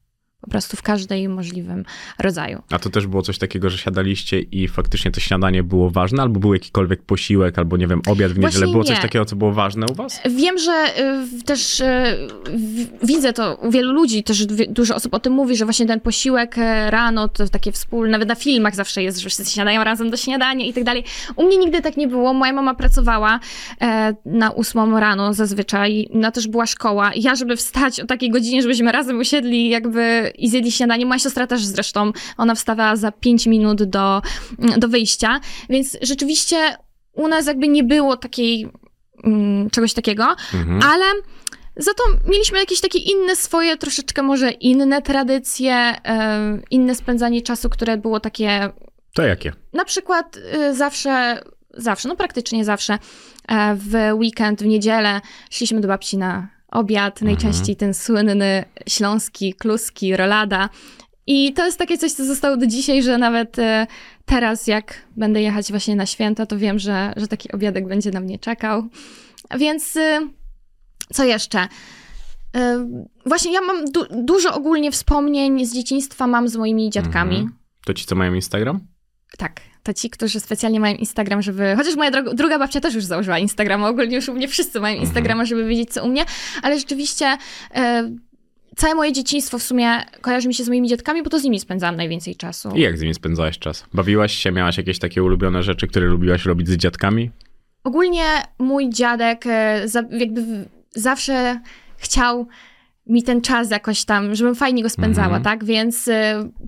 Po 0.42 0.50
prostu 0.50 0.78
w 0.78 0.82
każdej 0.82 1.30
możliwym 1.30 1.86
rodzaju. 2.20 2.62
A 2.72 2.80
to 2.80 2.90
też 2.90 3.08
było 3.08 3.22
coś 3.22 3.38
takiego, 3.38 3.70
że 3.70 3.78
siadaliście 3.78 4.40
i 4.40 4.68
faktycznie 4.68 5.12
to 5.12 5.20
śniadanie 5.20 5.64
było 5.64 5.90
ważne, 5.90 6.22
albo 6.22 6.40
był 6.40 6.54
jakikolwiek 6.54 7.02
posiłek, 7.02 7.60
albo 7.60 7.78
nie 7.78 7.88
wiem, 7.88 8.02
obiad 8.08 8.32
w 8.32 8.38
niedzielę. 8.40 8.52
Właśnie 8.52 8.72
Było 8.72 8.84
coś 8.84 8.96
nie. 8.96 9.02
takiego, 9.02 9.26
co 9.26 9.36
było 9.36 9.54
ważne 9.54 9.86
u 9.92 9.94
was? 9.96 10.22
Wiem, 10.30 10.58
że 10.58 10.86
y, 11.40 11.44
też 11.44 11.80
y, 11.80 11.84
w- 12.46 13.08
widzę 13.08 13.34
to 13.34 13.56
u 13.56 13.72
wielu 13.72 13.92
ludzi, 13.94 14.24
też 14.24 14.46
dużo 14.70 14.96
osób 14.96 15.14
o 15.14 15.20
tym 15.20 15.34
mówi, 15.34 15.56
że 15.56 15.66
właśnie 15.66 15.86
ten 15.86 16.00
posiłek 16.00 16.58
e, 16.58 16.92
rano, 16.92 17.28
to 17.28 17.48
takie 17.50 17.72
wspólne, 17.72 18.12
nawet 18.12 18.28
na 18.28 18.36
filmach 18.36 18.76
zawsze 18.76 19.04
jest, 19.04 19.20
że 19.20 19.30
wszyscy 19.30 19.52
siadają 19.56 19.84
razem 19.84 20.10
do 20.10 20.18
śniadania 20.18 20.66
i 20.66 20.74
tak 20.74 20.84
dalej. 20.84 21.04
U 21.36 21.46
mnie 21.46 21.58
nigdy 21.58 21.82
tak 21.82 21.98
nie 21.98 22.08
było. 22.08 22.34
Moja 22.34 22.54
mama 22.54 22.76
pracowała 22.76 23.40
e, 23.82 24.16
na 24.26 24.52
ósmą 24.52 25.00
rano 25.00 25.34
zazwyczaj, 25.34 26.08
na 26.14 26.32
też 26.32 26.48
była 26.48 26.66
szkoła. 26.66 27.12
Ja, 27.16 27.36
żeby 27.36 27.56
wstać 27.56 28.00
o 28.00 28.06
takiej 28.06 28.30
godzinie, 28.30 28.62
żebyśmy 28.62 28.92
razem 28.92 29.20
usiedli 29.20 29.70
jakby 29.70 30.31
i 30.38 30.50
zjedli 30.50 30.72
śniadanie, 30.72 31.06
moja 31.06 31.20
siostra 31.20 31.48
też 31.48 31.66
zresztą, 31.66 32.12
ona 32.38 32.56
wstawała 32.56 32.96
za 32.96 33.12
pięć 33.12 33.48
minut 33.48 33.84
do, 33.84 34.22
do 34.78 34.88
wyjścia, 34.88 35.40
więc 35.70 35.98
rzeczywiście 36.02 36.58
u 37.14 37.28
nas 37.28 37.48
jakby 37.48 37.68
nie 37.68 37.84
było 37.84 38.18
takiej 38.18 38.68
mm, 39.24 39.70
czegoś 39.70 39.94
takiego, 39.94 40.24
Mhm. 40.54 40.80
ale 40.94 41.06
za 41.78 41.94
to 41.94 42.04
mieliśmy 42.32 42.60
jakieś 42.60 42.82
takie 42.82 43.00
inne 43.00 43.36
swoje, 43.36 43.78
troszeczkę 43.78 44.22
może 44.24 44.52
inne 44.52 45.02
tradycje, 45.02 45.96
inne 46.72 46.96
spędzanie 46.96 47.42
czasu, 47.42 47.70
które 47.70 47.98
było 47.98 48.20
takie 48.20 48.70
To 49.14 49.22
jakie? 49.24 49.54
na 49.74 49.86
przykład 49.86 50.38
y, 50.38 50.76
zawsze, 50.76 51.42
zawsze, 51.74 52.10
no 52.10 52.16
praktycznie 52.16 52.66
zawsze 52.66 52.94
e, 53.48 53.76
w 53.76 53.96
weekend, 54.14 54.62
w 54.64 54.66
niedzielę 54.66 55.22
szliśmy 55.50 55.82
do 55.82 55.88
babci 55.88 56.18
na 56.18 56.48
obiad, 56.72 57.22
najczęściej 57.22 57.76
ten 57.76 57.94
słynny 57.94 58.64
śląski, 58.90 59.54
kluski, 59.54 60.18
rolada. 60.18 60.70
I 61.28 61.54
to 61.54 61.66
jest 61.66 61.78
takie 61.78 61.98
coś, 61.98 62.12
co 62.12 62.26
zostało 62.26 62.58
do 62.58 62.68
dzisiaj, 62.68 63.04
że 63.04 63.18
nawet 63.18 63.60
e, 63.60 63.88
teraz, 64.26 64.68
jak 64.68 64.94
będę 65.18 65.42
jechać 65.42 65.70
właśnie 65.70 65.96
na 65.96 66.06
święta, 66.06 66.46
to 66.46 66.58
wiem, 66.58 66.80
że, 66.80 67.14
że 67.18 67.28
taki 67.28 67.52
obiadek 67.52 67.88
będzie 67.88 68.12
na 68.12 68.20
mnie 68.20 68.40
czekał. 68.40 68.88
Więc 69.60 69.96
y, 69.96 70.20
co 71.14 71.24
jeszcze? 71.24 71.64
Y, 71.64 72.60
Właśnie 73.26 73.54
ja 73.54 73.62
mam 73.62 73.86
du- 73.86 74.24
dużo 74.24 74.54
ogólnie 74.54 74.92
wspomnień 74.92 75.66
z 75.66 75.74
dzieciństwa 75.74 76.28
mam 76.28 76.48
z 76.48 76.56
moimi 76.56 76.90
dziadkami. 76.90 77.36
Mhm. 77.36 77.56
To 77.86 77.94
ci, 77.94 78.06
co 78.06 78.16
mają 78.16 78.34
Instagram? 78.34 78.80
Tak, 79.38 79.62
to 79.84 79.94
ci, 79.94 80.10
którzy 80.10 80.40
specjalnie 80.40 80.80
mają 80.80 80.96
Instagram, 80.96 81.42
żeby. 81.42 81.74
Chociaż 81.78 81.96
moja 81.96 82.12
droga, 82.12 82.34
druga 82.34 82.60
babcia 82.60 82.80
też 82.82 82.94
już 82.96 83.04
założyła 83.04 83.40
Instagrama, 83.40 83.90
ogólnie 83.90 84.16
już 84.16 84.30
u 84.30 84.34
mnie 84.34 84.48
wszyscy 84.48 84.80
mają 84.80 84.94
Mhm. 84.94 85.08
Instagrama, 85.08 85.46
żeby 85.46 85.66
wiedzieć, 85.68 85.94
co 85.94 86.06
u 86.06 86.08
mnie, 86.10 86.26
ale 86.64 86.80
rzeczywiście. 86.80 87.38
E, 87.76 88.12
Całe 88.76 88.96
moje 88.96 89.14
dzieciństwo 89.14 89.60
w 89.60 89.64
sumie 89.64 89.90
kojarzy 90.22 90.48
mi 90.48 90.54
się 90.54 90.64
z 90.64 90.68
moimi 90.70 90.88
dziadkami, 90.90 91.24
bo 91.24 91.30
to 91.30 91.40
z 91.40 91.44
nimi 91.44 91.60
spędzałam 91.60 91.96
najwięcej 91.96 92.36
czasu. 92.36 92.70
I 92.76 92.82
jak 92.82 92.98
z 92.98 93.02
nimi 93.02 93.14
spędzałaś 93.14 93.60
czas? 93.60 93.86
Bawiłaś 93.94 94.34
się? 94.36 94.52
Miałaś 94.52 94.78
jakieś 94.78 95.00
takie 95.00 95.24
ulubione 95.24 95.64
rzeczy, 95.64 95.88
które 95.88 96.06
lubiłaś 96.08 96.46
robić 96.46 96.70
z 96.70 96.78
dziadkami? 96.78 97.32
Ogólnie 97.84 98.24
mój 98.60 98.90
dziadek 98.90 99.44
e, 99.48 99.82
za, 99.86 100.04
jakby 100.12 100.42
zawsze 100.96 101.60
chciał 101.98 102.48
mi 103.08 103.24
ten 103.24 103.42
czas 103.42 103.70
jakoś 103.72 104.06
tam, 104.06 104.36
żebym 104.36 104.56
fajnie 104.56 104.84
go 104.84 104.90
spędzała, 104.90 105.28
Mhm. 105.38 105.44
tak? 105.44 105.64
Więc 105.66 106.08
y, 106.08 106.14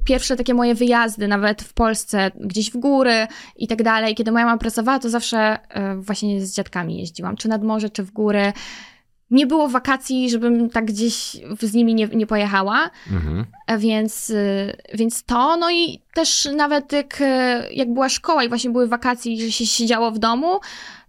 pierwsze 0.06 0.36
takie 0.36 0.54
moje 0.54 0.76
wyjazdy, 0.76 1.28
nawet 1.28 1.62
w 1.62 1.74
Polsce, 1.74 2.32
gdzieś 2.40 2.72
w 2.72 2.78
góry 2.78 3.28
i 3.56 3.68
tak 3.68 3.84
dalej, 3.84 4.16
kiedy 4.16 4.32
moja 4.32 4.46
mama 4.46 4.58
pracowała, 4.58 5.00
to 5.00 5.10
zawsze 5.10 5.56
y, 5.58 6.02
właśnie 6.02 6.42
z 6.46 6.56
dziadkami 6.56 6.98
jeździłam, 7.00 7.36
czy 7.38 7.48
nad 7.50 7.64
morze, 7.64 7.90
czy 7.90 8.04
w 8.04 8.12
góry. 8.12 8.54
Nie 9.32 9.48
było 9.48 9.68
wakacji, 9.70 10.30
żebym 10.30 10.70
tak 10.70 10.86
gdzieś 10.86 11.38
z 11.62 11.74
nimi 11.74 11.96
nie, 11.96 12.08
nie 12.08 12.28
pojechała, 12.28 12.90
Mhm. 13.12 13.46
a 13.68 13.78
więc, 13.78 14.30
y, 14.30 14.74
więc 14.94 15.24
to, 15.24 15.58
no 15.58 15.72
i 15.72 16.02
też 16.14 16.50
nawet 16.56 16.92
jak, 16.92 17.22
y, 17.22 17.26
jak 17.74 17.94
była 17.94 18.10
szkoła 18.10 18.44
i 18.44 18.50
właśnie 18.50 18.70
były 18.70 18.88
wakacje 18.88 19.38
że 19.46 19.52
się 19.52 19.66
siedziało 19.66 20.12
w 20.12 20.20
domu, 20.20 20.60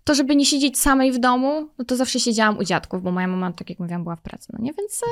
to 0.05 0.15
żeby 0.15 0.37
nie 0.37 0.47
siedzieć 0.47 0.79
samej 0.79 1.13
w 1.13 1.19
domu, 1.19 1.69
no 1.79 1.85
to 1.85 1.97
zawsze 1.97 2.21
siedziałam 2.21 2.59
u 2.59 2.65
dziadków, 2.65 3.03
bo 3.03 3.11
moja 3.13 3.27
mama, 3.27 3.53
tak 3.53 3.71
jak 3.71 3.79
mówiłam, 3.79 4.03
była 4.03 4.17
w 4.17 4.23
pracy, 4.23 4.49
no 4.53 4.59
nie? 4.65 4.73
Więc 4.73 5.03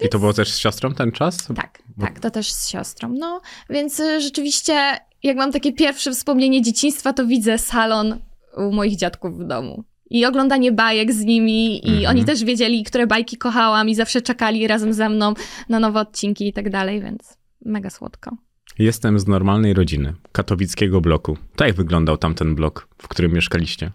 y, 0.00 0.06
I 0.06 0.08
to 0.08 0.18
było 0.18 0.32
też 0.32 0.52
z 0.52 0.58
siostrą 0.58 0.94
ten 0.94 1.12
czas? 1.12 1.46
tak, 1.56 1.78
tak, 2.00 2.20
to 2.20 2.30
też 2.30 2.52
z 2.52 2.68
siostrą, 2.68 3.14
no. 3.18 3.40
Więc 3.70 4.00
y, 4.00 4.20
rzeczywiście, 4.20 4.96
jak 5.22 5.36
mam 5.36 5.52
takie 5.52 5.72
pierwsze 5.72 6.12
wspomnienie 6.12 6.62
dzieciństwa, 6.62 7.12
to 7.12 7.26
widzę 7.26 7.58
salon 7.58 8.18
u 8.56 8.72
moich 8.72 8.96
dziadków 8.96 9.38
w 9.38 9.44
domu. 9.46 9.84
I 10.10 10.26
oglądanie 10.26 10.72
bajek 10.72 11.12
z 11.12 11.20
nimi, 11.24 11.86
i 11.86 11.90
Mhm. 11.96 12.06
oni 12.16 12.24
też 12.24 12.44
wiedzieli, 12.44 12.84
które 12.84 13.06
bajki 13.06 13.36
kochałam, 13.36 13.88
i 13.88 13.94
zawsze 13.94 14.22
czekali 14.22 14.66
razem 14.66 14.92
ze 14.92 15.08
mną 15.08 15.34
na 15.68 15.80
nowe 15.80 16.00
odcinki 16.00 16.48
i 16.48 16.52
tak 16.52 16.70
dalej, 16.70 17.00
więc 17.02 17.36
mega 17.64 17.90
słodko. 17.90 18.36
Jestem 18.78 19.18
z 19.18 19.26
normalnej 19.26 19.74
rodziny, 19.74 20.14
katowickiego 20.32 21.00
bloku. 21.00 21.36
Tak 21.56 21.68
jak 21.68 21.76
wyglądał 21.76 22.16
tamten 22.16 22.54
blok, 22.54 22.88
w 22.98 23.08
którym 23.08 23.32
mieszkaliście? 23.32 23.90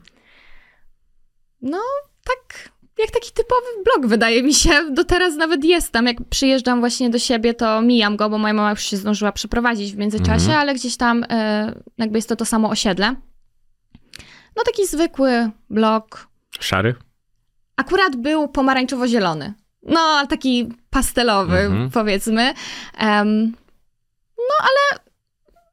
No, 1.61 1.77
tak, 2.25 2.69
jak 2.97 3.11
taki 3.11 3.31
typowy 3.31 3.67
blog, 3.85 4.07
wydaje 4.07 4.43
mi 4.43 4.53
się. 4.53 4.69
Do 4.91 5.03
teraz 5.03 5.35
nawet 5.35 5.63
jest 5.63 5.91
tam. 5.91 6.05
Jak 6.05 6.17
przyjeżdżam 6.29 6.79
właśnie 6.79 7.09
do 7.09 7.19
siebie, 7.19 7.53
to 7.53 7.81
mijam 7.81 8.15
go, 8.17 8.29
bo 8.29 8.37
moja 8.37 8.53
mama 8.53 8.69
już 8.69 8.81
się 8.81 8.97
zdążyła 8.97 9.31
przeprowadzić 9.31 9.93
w 9.93 9.97
międzyczasie, 9.97 10.33
Mhm. 10.45 10.59
ale 10.59 10.73
gdzieś 10.73 10.97
tam 10.97 11.25
e, 11.29 11.73
jakby 11.97 12.17
jest 12.17 12.29
to 12.29 12.35
to 12.35 12.45
samo 12.45 12.69
osiedle. 12.69 13.15
No, 14.55 14.63
taki 14.65 14.87
zwykły 14.87 15.49
blog. 15.69 16.27
Szary? 16.59 16.95
Akurat 17.75 18.15
był 18.15 18.47
pomarańczowo-zielony. 18.47 19.53
No, 19.83 19.99
ale 19.99 20.27
taki 20.27 20.73
pastelowy, 20.89 21.57
Mhm. 21.59 21.89
powiedzmy. 21.91 22.53
Em, 22.97 23.55
no, 24.37 24.55
ale 24.59 24.99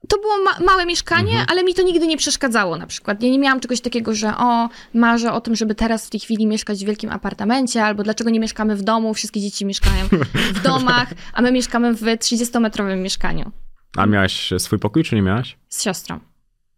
to 0.08 0.18
było 0.20 0.32
ma- 0.44 0.66
małe 0.66 0.86
mieszkanie, 0.86 1.30
Mhm. 1.30 1.46
ale 1.50 1.64
mi 1.64 1.74
to 1.74 1.82
nigdy 1.82 2.06
nie 2.06 2.16
przeszkadzało 2.16 2.76
na 2.76 2.86
przykład. 2.86 3.22
Ja 3.22 3.30
nie 3.30 3.38
miałam 3.38 3.60
czegoś 3.60 3.80
takiego, 3.80 4.14
że 4.14 4.36
o, 4.36 4.68
marzę 4.94 5.32
o 5.32 5.40
tym, 5.40 5.56
żeby 5.56 5.74
teraz 5.74 6.06
w 6.06 6.10
tej 6.10 6.20
chwili 6.20 6.46
mieszkać 6.46 6.84
w 6.84 6.86
wielkim 6.86 7.10
apartamencie, 7.10 7.84
albo 7.84 8.02
dlaczego 8.02 8.30
nie 8.30 8.40
mieszkamy 8.40 8.76
w 8.76 8.82
domu, 8.82 9.14
wszystkie 9.14 9.40
dzieci 9.40 9.64
mieszkają 9.66 10.04
w 10.54 10.62
domach, 10.62 11.08
a 11.32 11.42
my 11.42 11.52
mieszkamy 11.52 11.94
w 11.94 12.02
30-metrowym 12.02 12.96
mieszkaniu 13.02 13.50
A 13.96 14.06
miałaś 14.06 14.50
swój 14.58 14.78
pokój, 14.78 15.04
czy 15.04 15.14
nie 15.14 15.22
miałaś? 15.22 15.56
z 15.68 15.82
siostrą. 15.82 16.20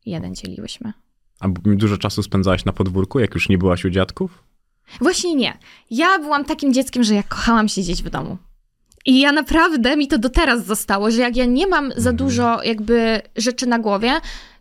Jeden 0.06 0.34
dzieliłyśmy. 0.34 0.92
A 1.40 1.48
dużo 1.64 1.96
czasu 1.98 2.22
spędzałaś 2.22 2.64
na 2.64 2.72
podwórku, 2.72 3.20
jak 3.20 3.34
już 3.34 3.48
nie 3.48 3.58
byłaś 3.58 3.84
u 3.84 3.90
dziadków? 3.90 4.44
Właśnie 5.00 5.34
nie. 5.34 5.58
Ja 5.90 6.18
byłam 6.18 6.44
takim 6.44 6.72
dzieckiem, 6.74 7.04
że 7.04 7.14
ja 7.14 7.22
kochałam 7.22 7.68
siedzieć 7.68 8.02
w 8.02 8.10
domu. 8.10 8.38
I 9.06 9.20
ja 9.20 9.32
naprawdę, 9.32 9.96
mi 9.96 10.08
to 10.08 10.18
do 10.18 10.28
teraz 10.28 10.64
zostało, 10.64 11.10
że 11.10 11.20
jak 11.20 11.36
ja 11.36 11.44
nie 11.44 11.66
mam 11.66 11.92
za 11.96 12.12
dużo 12.12 12.62
jakby 12.62 13.20
rzeczy 13.36 13.66
na 13.66 13.78
głowie, 13.78 14.12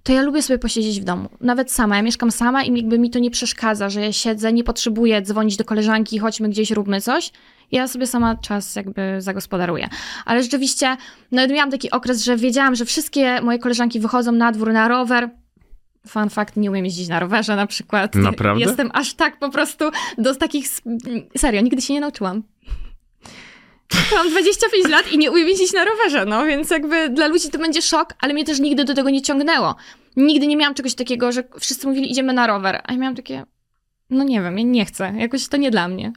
to 0.03 0.13
ja 0.13 0.21
lubię 0.21 0.41
sobie 0.41 0.59
posiedzieć 0.59 1.01
w 1.01 1.03
domu. 1.03 1.29
Nawet 1.41 1.71
sama. 1.71 1.95
Ja 1.95 2.01
mieszkam 2.01 2.31
sama 2.31 2.63
i 2.63 2.77
jakby 2.77 2.99
mi 2.99 3.09
to 3.09 3.19
nie 3.19 3.31
przeszkadza, 3.31 3.89
że 3.89 4.01
ja 4.01 4.13
siedzę, 4.13 4.53
nie 4.53 4.63
potrzebuję 4.63 5.21
dzwonić 5.21 5.57
do 5.57 5.65
koleżanki, 5.65 6.19
chodźmy 6.19 6.49
gdzieś, 6.49 6.71
róbmy 6.71 7.01
coś. 7.01 7.31
Ja 7.71 7.87
sobie 7.87 8.07
sama 8.07 8.35
czas 8.35 8.75
jakby 8.75 9.21
zagospodaruję. 9.21 9.89
Ale 10.25 10.43
rzeczywiście, 10.43 10.97
nawet 11.31 11.51
miałam 11.51 11.71
taki 11.71 11.91
okres, 11.91 12.23
że 12.23 12.37
wiedziałam, 12.37 12.75
że 12.75 12.85
wszystkie 12.85 13.41
moje 13.41 13.59
koleżanki 13.59 13.99
wychodzą 13.99 14.31
na 14.31 14.51
dwór 14.51 14.73
na 14.73 14.87
rower. 14.87 15.29
Fun 16.07 16.29
fact, 16.29 16.57
nie 16.57 16.69
umiem 16.71 16.85
jeździć 16.85 17.07
na 17.07 17.19
rowerze 17.19 17.55
na 17.55 17.67
przykład. 17.67 18.15
Naprawdę? 18.15 18.65
Jestem 18.65 18.89
aż 18.93 19.13
tak 19.13 19.39
po 19.39 19.49
prostu 19.49 19.85
do 20.17 20.35
takich... 20.35 20.67
Serio, 21.37 21.61
nigdy 21.61 21.81
się 21.81 21.93
nie 21.93 22.01
nauczyłam. 22.01 22.43
Mam 24.15 24.29
25 24.29 24.87
lat 24.89 25.11
i 25.11 25.17
nie 25.17 25.31
umiem 25.31 25.47
jeździć 25.47 25.73
na 25.73 25.85
rowerze, 25.85 26.25
no 26.25 26.45
więc 26.45 26.69
jakby 26.69 27.09
dla 27.09 27.27
ludzi 27.27 27.49
to 27.49 27.59
będzie 27.59 27.81
szok, 27.81 28.13
ale 28.19 28.33
mnie 28.33 28.45
też 28.45 28.59
nigdy 28.59 28.85
do 28.85 28.93
tego 28.93 29.09
nie 29.09 29.21
ciągnęło. 29.21 29.75
Nigdy 30.15 30.47
nie 30.47 30.57
miałam 30.57 30.75
czegoś 30.75 30.95
takiego, 30.95 31.31
że 31.31 31.43
wszyscy 31.59 31.87
mówili 31.87 32.11
idziemy 32.11 32.33
na 32.33 32.47
rower, 32.47 32.81
a 32.83 32.91
ja 32.91 32.97
miałam 32.97 33.15
takie, 33.15 33.43
no 34.09 34.23
nie 34.23 34.41
wiem, 34.41 34.57
ja 34.57 34.63
nie 34.63 34.85
chcę, 34.85 35.13
jakoś 35.17 35.47
to 35.47 35.57
nie 35.57 35.71
dla 35.71 35.87
mnie. 35.87 36.13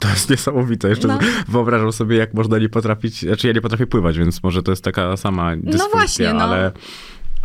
To 0.00 0.08
jest 0.08 0.30
niesamowite. 0.30 0.88
Jeszcze 0.88 1.08
No. 1.08 1.18
wyobrażam 1.48 1.92
sobie, 1.92 2.16
jak 2.16 2.34
można 2.34 2.58
nie 2.58 2.68
potrafić. 2.68 3.20
Znaczy, 3.20 3.46
ja 3.46 3.52
nie 3.52 3.60
potrafię 3.60 3.86
pływać, 3.86 4.18
więc 4.18 4.42
może 4.42 4.62
to 4.62 4.72
jest 4.72 4.84
taka 4.84 5.16
sama 5.16 5.56
dysfunkcja, 5.56 5.88
właśnie, 5.98 6.32
no. 6.34 6.44
ale, 6.44 6.72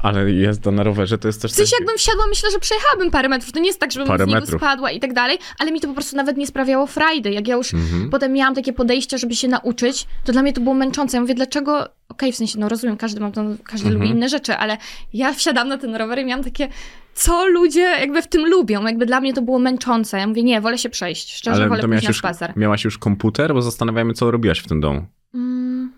ale 0.04 0.32
jazda 0.34 0.72
na 0.72 0.84
rowerze 0.84 1.18
to 1.18 1.28
jest 1.28 1.42
też 1.42 1.52
W 1.52 1.56
sensie 1.56 1.70
coś- 1.72 1.80
jakbym 1.80 1.98
wsiadła, 1.98 2.24
myślę, 2.30 2.52
że 2.52 2.60
przejechałabym 2.60 3.12
parę 3.12 3.30
metrów. 3.30 3.52
To 3.52 3.60
nie 3.60 3.68
jest 3.68 3.80
tak, 3.80 3.92
żebym 3.92 4.08
Parę 4.08 4.24
z 4.24 4.28
niego 4.28 4.40
metrów. 4.40 4.62
spadła 4.62 4.92
i 4.92 5.00
tak 5.00 5.14
dalej, 5.14 5.38
ale 5.60 5.72
mi 5.72 5.82
to 5.82 5.88
po 5.88 5.94
prostu 5.94 6.16
nawet 6.16 6.38
nie 6.38 6.48
sprawiało 6.48 6.88
frajdy. 6.88 7.32
Jak 7.32 7.48
ja 7.48 7.56
już 7.56 7.74
Mhm. 7.74 8.10
potem 8.10 8.34
miałam 8.34 8.56
takie 8.56 8.74
podejście, 8.74 9.18
żeby 9.18 9.36
się 9.36 9.48
nauczyć, 9.48 10.08
to 10.26 10.32
dla 10.32 10.42
mnie 10.42 10.54
to 10.54 10.62
było 10.62 10.76
męczące. 10.76 11.18
Ja 11.18 11.22
mówię, 11.22 11.36
dlaczego... 11.36 11.90
Okej, 12.10 12.32
w 12.32 12.36
sensie, 12.36 12.60
no 12.60 12.70
rozumiem, 12.70 12.98
każdy 12.98 13.20
ma 13.20 13.32
to, 13.32 13.42
każdy 13.64 13.88
Mhm. 13.88 13.94
lubi 13.94 14.10
inne 14.18 14.30
rzeczy, 14.30 14.56
ale 14.58 14.78
ja 15.14 15.34
wsiadam 15.34 15.68
na 15.68 15.78
ten 15.78 15.96
rower 15.96 16.20
i 16.20 16.26
miałam 16.26 16.44
takie, 16.44 16.68
co 17.14 17.48
ludzie 17.48 17.82
jakby 17.82 18.22
w 18.22 18.28
tym 18.28 18.46
lubią. 18.50 18.86
Jakby 18.86 19.06
dla 19.06 19.22
mnie 19.22 19.34
to 19.34 19.42
było 19.42 19.60
męczące. 19.60 20.18
Ja 20.18 20.28
mówię, 20.28 20.44
nie, 20.44 20.62
wolę 20.62 20.78
się 20.78 20.90
przejść. 20.90 21.34
Szczerze, 21.36 21.56
Ale 21.56 21.70
wolę 21.70 21.82
to 21.82 21.88
miałaś 21.88 22.04
na 22.04 22.08
już, 22.10 22.18
spacer. 22.18 22.54
miałaś 22.56 22.84
już 22.84 22.98
komputer, 22.98 23.54
bo 23.54 23.62
zastanawiamy, 23.62 24.14
co 24.14 24.32
robiłaś 24.32 24.60
w 24.60 24.68
tym 24.68 24.82
domu. 24.82 25.06
Mm, 25.34 25.92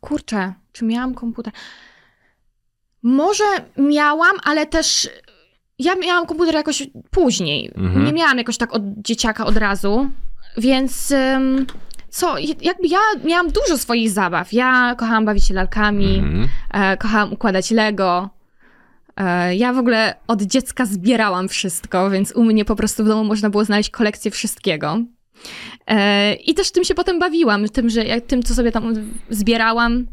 kurczę, 0.00 0.52
czy 0.72 0.84
miałam 0.84 1.14
komputer? 1.14 1.52
Może 3.02 3.44
miałam, 3.78 4.36
ale 4.44 4.66
też 4.66 5.08
ja 5.78 5.94
miałam 5.94 6.26
komputer 6.26 6.54
jakoś 6.54 6.86
później. 7.10 7.70
Mhm. 7.76 8.04
Nie 8.06 8.12
miałam 8.12 8.38
jakoś 8.38 8.56
tak 8.56 8.74
od 8.74 8.82
dzieciaka 8.96 9.46
od 9.46 9.56
razu, 9.56 10.10
więc 10.56 11.14
co, 12.08 12.38
jakby 12.38 12.88
ja 12.88 12.98
miałam 13.24 13.50
dużo 13.50 13.78
swoich 13.78 14.10
zabaw. 14.10 14.52
Ja 14.52 14.94
kochałam 14.98 15.24
bawić 15.24 15.46
się 15.46 15.54
lalkami, 15.54 16.18
Mhm. 16.18 16.48
e, 16.74 16.96
kochałam 16.96 17.32
układać 17.32 17.70
Lego. 17.70 18.30
E, 19.16 19.56
ja 19.56 19.72
w 19.72 19.78
ogóle 19.78 20.14
od 20.26 20.42
dziecka 20.42 20.86
zbierałam 20.86 21.48
wszystko, 21.48 22.10
więc 22.10 22.32
u 22.32 22.44
mnie 22.44 22.64
po 22.64 22.76
prostu 22.76 23.04
w 23.04 23.08
domu 23.08 23.24
można 23.24 23.50
było 23.50 23.64
znaleźć 23.64 23.90
kolekcję 23.90 24.30
wszystkiego. 24.30 24.98
E, 25.86 26.34
I 26.34 26.54
też 26.54 26.72
tym 26.72 26.84
się 26.84 26.94
potem 26.94 27.18
bawiłam, 27.18 27.68
tym, 27.68 27.90
że 27.90 28.04
tym, 28.20 28.42
co 28.42 28.54
sobie 28.54 28.72
tam 28.72 28.94
zbierałam, 29.30 30.06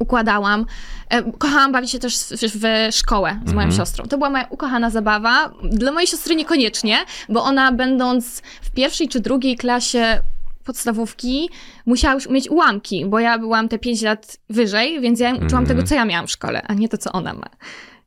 układałam. 0.00 0.66
E, 1.10 1.32
Kochałam 1.32 1.72
bawić 1.72 1.90
się 1.90 1.98
też 1.98 2.14
w, 2.42 2.88
szkołę 2.90 3.30
z 3.46 3.52
moją 3.52 3.66
Mhm. 3.68 3.72
siostrą. 3.72 4.04
To 4.04 4.18
była 4.18 4.30
moja 4.30 4.46
ukochana 4.50 4.90
zabawa. 4.90 5.50
Dla 5.64 5.92
mojej 5.92 6.06
siostry 6.06 6.36
niekoniecznie, 6.36 6.98
bo 7.28 7.44
ona 7.44 7.72
będąc 7.72 8.42
w 8.62 8.70
pierwszej 8.70 9.08
czy 9.08 9.20
drugiej 9.20 9.56
klasie 9.56 10.20
podstawówki 10.64 11.50
musiała 11.86 12.14
już 12.14 12.26
umieć 12.26 12.48
ułamki, 12.50 13.06
bo 13.06 13.18
ja 13.18 13.38
byłam 13.38 13.68
te 13.68 13.78
5 13.78 14.02
lat 14.02 14.36
wyżej, 14.50 15.00
więc 15.00 15.20
ja 15.20 15.28
uczyłam 15.30 15.44
Mhm. 15.44 15.66
tego, 15.66 15.82
co 15.82 15.94
ja 15.94 16.04
miałam 16.04 16.26
w 16.26 16.30
szkole, 16.30 16.62
a 16.66 16.74
nie 16.74 16.88
to, 16.88 16.98
co 16.98 17.12
ona 17.12 17.34
ma. 17.34 17.46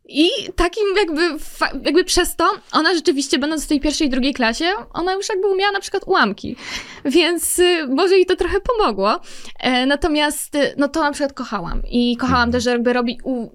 I 0.06 0.30
takim 0.56 0.84
jakby, 0.98 1.22
jakby 1.84 2.04
przez 2.04 2.36
to, 2.36 2.52
ona 2.72 2.94
rzeczywiście 2.94 3.40
będąc 3.40 3.66
w 3.66 3.68
tej 3.68 3.80
pierwszej 3.80 4.08
i 4.08 4.10
drugiej 4.10 4.34
klasie, 4.34 4.66
ona 4.94 5.14
już 5.14 5.30
jakby 5.30 5.48
umiała 5.48 5.72
na 5.72 5.80
przykład 5.80 6.04
ułamki. 6.06 6.56
Więc 7.06 7.60
y, 7.60 7.88
może 7.88 8.16
jej 8.16 8.26
to 8.26 8.36
trochę 8.36 8.58
pomogło. 8.62 9.20
E, 9.60 9.86
natomiast, 9.86 10.56
y, 10.56 10.74
no 10.78 10.88
to 10.88 11.02
na 11.02 11.12
przykład 11.12 11.34
kochałam. 11.34 11.82
I 11.90 12.18
kochałam 12.18 12.52
też, 12.52 12.64
żeby 12.64 12.94
robić, 12.94 13.20
u, 13.24 13.48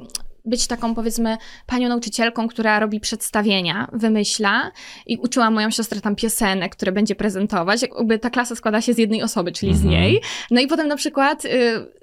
być 0.48 0.66
taką 0.66 0.94
powiedzmy 0.94 1.36
panią 1.66 1.88
nauczycielką, 1.88 2.48
która 2.48 2.80
robi 2.80 3.00
przedstawienia, 3.00 3.88
wymyśla 3.92 4.70
i 5.06 5.16
uczyłam 5.18 5.54
moją 5.54 5.70
siostrę 5.70 6.00
tam 6.00 6.16
piosenek, 6.16 6.76
które 6.76 6.92
będzie 6.92 7.14
prezentować. 7.14 7.82
Jakby 7.82 8.18
ta 8.18 8.30
klasa 8.30 8.54
składa 8.54 8.80
się 8.80 8.94
z 8.94 8.98
jednej 8.98 9.22
osoby, 9.22 9.52
czyli 9.52 9.74
z 9.74 9.84
Mhm. 9.84 9.90
niej. 10.02 10.20
No 10.50 10.60
i 10.60 10.66
potem 10.66 10.88
na 10.88 10.96
przykład 10.96 11.44
y, 11.44 11.48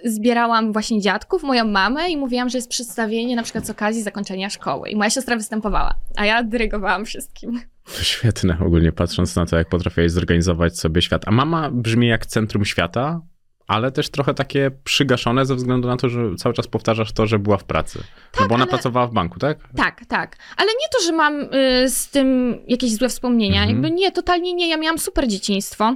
zbierałam 0.06 0.74
właśnie 0.74 1.02
dziadków, 1.02 1.44
moją 1.44 1.66
mamę 1.68 2.10
i 2.10 2.18
mówiłam, 2.18 2.50
że 2.50 2.58
jest 2.58 2.70
przedstawienie 2.70 3.36
na 3.36 3.44
przykład 3.44 3.66
z 3.68 3.70
okazji 3.70 4.04
zakończenia 4.04 4.50
szkoły. 4.50 4.90
I 4.90 4.96
moja 4.96 5.10
siostra 5.10 5.36
występowała, 5.36 5.94
a 6.16 6.26
ja 6.26 6.44
dyrygowałam 6.44 7.06
wszystkim. 7.06 7.62
Świetne, 8.02 8.58
ogólnie 8.66 8.92
patrząc 8.92 9.36
na 9.36 9.46
to, 9.46 9.58
jak 9.58 9.70
potrafiłeś 9.70 10.12
zorganizować 10.12 10.80
sobie 10.80 11.02
świat. 11.02 11.22
A 11.28 11.32
mama 11.32 11.70
brzmi 11.72 12.08
jak 12.08 12.26
centrum 12.26 12.66
świata, 12.66 13.22
ale 13.68 13.92
też 13.92 14.10
trochę 14.10 14.34
takie 14.34 14.72
przygaszone 14.84 15.46
ze 15.46 15.56
względu 15.56 15.88
na 15.88 15.98
to, 15.98 16.10
że 16.10 16.36
cały 16.36 16.56
czas 16.56 16.68
powtarzasz 16.68 17.12
to, 17.12 17.26
że 17.28 17.40
była 17.40 17.58
w 17.58 17.64
pracy. 17.64 18.00
no 18.40 18.48
bo 18.48 18.56
ona 18.56 18.64
ale- 18.64 18.70
pracowała 18.72 19.08
w 19.08 19.14
banku, 19.14 19.40
tak? 19.40 19.58
Tak, 19.76 20.06
tak. 20.08 20.38
Ale 20.58 20.68
nie 20.68 20.88
to, 20.98 21.06
że 21.06 21.12
mam 21.12 21.42
y, 21.42 21.50
z 21.90 22.10
tym 22.10 22.58
jakieś 22.68 22.96
złe 22.96 23.10
wspomnienia. 23.10 23.62
Mhm. 23.62 23.70
Jakby 23.70 23.92
nie, 23.92 24.12
totalnie 24.12 24.54
nie. 24.54 24.70
Ja 24.70 24.78
miałam 24.78 25.00
super 25.00 25.28
dzieciństwo. 25.28 25.96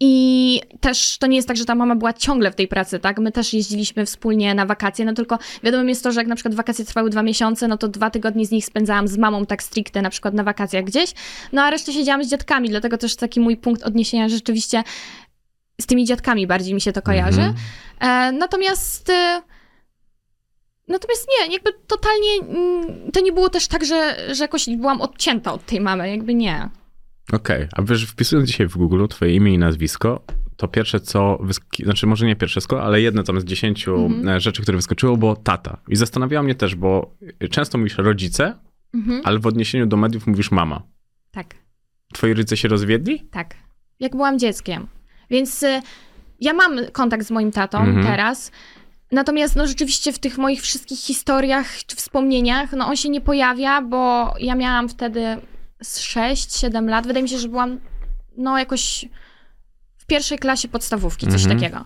I 0.00 0.60
też 0.80 1.18
to 1.18 1.26
nie 1.26 1.36
jest 1.36 1.48
tak, 1.48 1.56
że 1.56 1.64
ta 1.64 1.74
mama 1.74 1.96
była 1.96 2.12
ciągle 2.12 2.50
w 2.50 2.54
tej 2.54 2.68
pracy, 2.68 2.98
tak? 2.98 3.18
My 3.18 3.32
też 3.32 3.52
jeździliśmy 3.54 4.06
wspólnie 4.06 4.54
na 4.54 4.66
wakacje, 4.66 5.04
no 5.04 5.12
tylko 5.12 5.38
wiadomo 5.62 5.84
jest 5.84 6.02
to, 6.04 6.12
że 6.12 6.20
jak 6.20 6.26
na 6.26 6.34
przykład 6.34 6.54
wakacje 6.54 6.84
trwały 6.84 7.10
dwa 7.10 7.22
miesiące, 7.22 7.68
no 7.68 7.78
to 7.78 7.88
dwa 7.88 8.10
tygodnie 8.10 8.46
z 8.46 8.50
nich 8.50 8.64
spędzałam 8.64 9.08
z 9.08 9.18
mamą 9.18 9.46
tak 9.46 9.62
stricte, 9.62 10.02
na 10.02 10.10
przykład 10.10 10.34
na 10.34 10.42
wakacjach 10.44 10.84
gdzieś, 10.84 11.12
no 11.52 11.62
a 11.62 11.70
resztę 11.70 11.92
siedziałam 11.92 12.24
z 12.24 12.28
dziadkami, 12.30 12.68
dlatego 12.68 12.98
też 12.98 13.16
taki 13.16 13.40
mój 13.40 13.56
punkt 13.56 13.82
odniesienia, 13.82 14.28
rzeczywiście 14.28 14.82
z 15.80 15.86
tymi 15.86 16.04
dziadkami 16.04 16.46
bardziej 16.46 16.74
mi 16.74 16.80
się 16.80 16.92
to 16.92 17.02
kojarzy. 17.02 17.40
Mhm. 17.40 17.56
E, 18.00 18.38
natomiast... 18.38 19.10
E, 19.10 19.42
Natomiast 20.88 21.28
nie, 21.40 21.52
jakby 21.52 21.70
totalnie 21.86 22.28
mm, 22.40 23.12
to 23.12 23.20
nie 23.20 23.32
było 23.32 23.48
też 23.48 23.68
tak, 23.68 23.84
że, 23.84 24.16
że 24.34 24.44
jakoś 24.44 24.66
byłam 24.76 25.00
odcięta 25.00 25.52
od 25.52 25.66
tej 25.66 25.80
mamy, 25.80 26.10
jakby 26.10 26.34
nie. 26.34 26.68
Okej, 27.32 27.68
a 27.72 27.82
wiesz, 27.82 28.06
wpisując 28.06 28.48
dzisiaj 28.48 28.66
w 28.68 28.76
Google 28.76 29.06
twoje 29.08 29.34
imię 29.34 29.54
i 29.54 29.58
nazwisko, 29.58 30.24
to 30.56 30.68
pierwsze 30.68 31.00
co, 31.00 31.38
znaczy 31.84 32.06
może 32.06 32.26
nie 32.26 32.36
pierwsze, 32.36 32.60
sko- 32.60 32.82
ale 32.82 33.00
jedno 33.00 33.22
tam 33.22 33.40
z 33.40 33.44
dziesięciu 33.44 33.94
Mhm. 33.96 34.28
e, 34.28 34.40
rzeczy, 34.40 34.62
które 34.62 34.76
wyskoczyło, 34.78 35.16
było 35.16 35.36
tata. 35.36 35.76
I 35.88 35.96
zastanawiało 35.96 36.44
mnie 36.44 36.54
też, 36.54 36.74
bo 36.74 37.14
często 37.50 37.78
mówisz 37.78 37.98
rodzice, 37.98 38.58
Mhm. 38.94 39.20
ale 39.24 39.38
w 39.38 39.46
odniesieniu 39.46 39.86
do 39.86 39.96
mediów 39.96 40.26
mówisz 40.26 40.50
mama. 40.50 40.82
Tak. 41.30 41.54
Twoi 42.12 42.34
rodzice 42.34 42.56
się 42.56 42.68
rozwiedli? 42.68 43.28
Tak. 43.30 43.54
Jak 44.00 44.12
byłam 44.12 44.38
dzieckiem. 44.38 44.86
Więc 45.34 45.62
y, 45.62 45.82
ja 46.40 46.52
mam 46.52 46.78
kontakt 46.92 47.26
z 47.26 47.30
moim 47.30 47.52
tatą 47.52 47.78
Mhm. 47.78 48.06
teraz. 48.06 48.50
Natomiast 49.12 49.56
no 49.56 49.66
rzeczywiście 49.66 50.12
w 50.12 50.18
tych 50.18 50.38
moich 50.38 50.62
wszystkich 50.62 50.98
historiach 51.00 51.66
czy 51.86 51.96
wspomnieniach, 51.96 52.72
no 52.72 52.86
on 52.86 52.96
się 52.96 53.08
nie 53.08 53.20
pojawia, 53.20 53.82
bo 53.82 54.34
ja 54.40 54.54
miałam 54.54 54.88
wtedy 54.88 55.36
z 55.82 56.00
6-7 56.00 56.88
lat. 56.88 57.06
Wydaje 57.06 57.22
mi 57.22 57.28
się, 57.28 57.38
że 57.38 57.48
byłam 57.48 57.80
no 58.36 58.58
jakoś 58.58 59.04
w 59.98 60.06
pierwszej 60.06 60.38
klasie 60.38 60.68
podstawówki, 60.68 61.26
coś 61.26 61.42
Mhm. 61.42 61.58
takiego. 61.60 61.84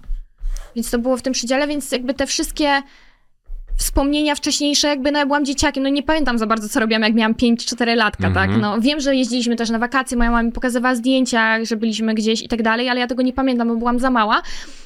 Więc 0.77 0.91
to 0.91 0.99
było 0.99 1.17
w 1.17 1.23
tym 1.23 1.33
przedziale, 1.33 1.67
więc 1.67 1.93
jakby 1.93 2.15
te 2.15 2.27
wszystkie 2.27 2.83
wspomnienia 3.79 4.35
wcześniejsze, 4.35 4.89
jakby 4.89 5.13
no 5.13 5.19
ja 5.19 5.27
byłam 5.27 5.45
dzieciakiem, 5.45 5.83
no 5.83 5.89
nie 5.89 6.03
pamiętam 6.03 6.39
za 6.39 6.47
bardzo, 6.47 6.69
co 6.69 6.81
robiłam, 6.81 7.03
jak 7.03 7.15
miałam 7.15 7.35
5-4 7.35 7.97
latka, 7.97 8.27
Mhm. 8.27 8.49
tak? 8.51 8.61
No 8.61 8.81
wiem, 8.81 9.01
że 9.01 9.17
jeździliśmy 9.17 9.57
też 9.57 9.71
na 9.71 9.79
wakacje, 9.79 10.17
moja 10.17 10.31
mama 10.31 10.43
mi 10.43 10.53
pokazywała 10.53 10.95
zdjęcia, 10.95 11.65
że 11.65 11.77
byliśmy 11.77 12.15
gdzieś 12.15 12.43
i 12.43 12.49
tak 12.49 12.63
dalej, 12.63 12.89
ale 12.89 13.01
ja 13.01 13.07
tego 13.07 13.23
nie 13.23 13.33
pamiętam, 13.33 13.69
bo 13.69 13.77
byłam 13.77 13.99
za 13.99 14.11
mała. 14.11 14.43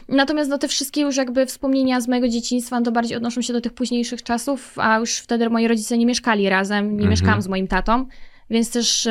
Natomiast 0.09 0.51
no 0.51 0.59
te 0.59 0.69
wszystkie 0.69 1.01
już 1.01 1.17
jakby 1.17 1.47
wspomnienia 1.47 2.01
z 2.01 2.09
mojego 2.09 2.29
dzieciństwa, 2.29 2.79
no 2.79 2.85
to 2.85 2.93
bardziej 2.93 3.17
odnoszą 3.17 3.43
się 3.43 3.53
do 3.53 3.61
tych 3.61 3.73
późniejszych 3.73 4.23
czasów, 4.23 4.75
a 4.79 4.99
już 4.99 5.17
wtedy 5.17 5.51
moi 5.51 5.69
rodzice 5.69 5.99
nie 5.99 6.07
mieszkali 6.07 6.49
razem, 6.49 6.85
nie 6.87 6.93
Mhm. 6.93 7.11
mieszkałam 7.11 7.43
z 7.43 7.49
moim 7.49 7.69
tatą, 7.69 8.07
więc 8.51 8.71
też... 8.71 9.09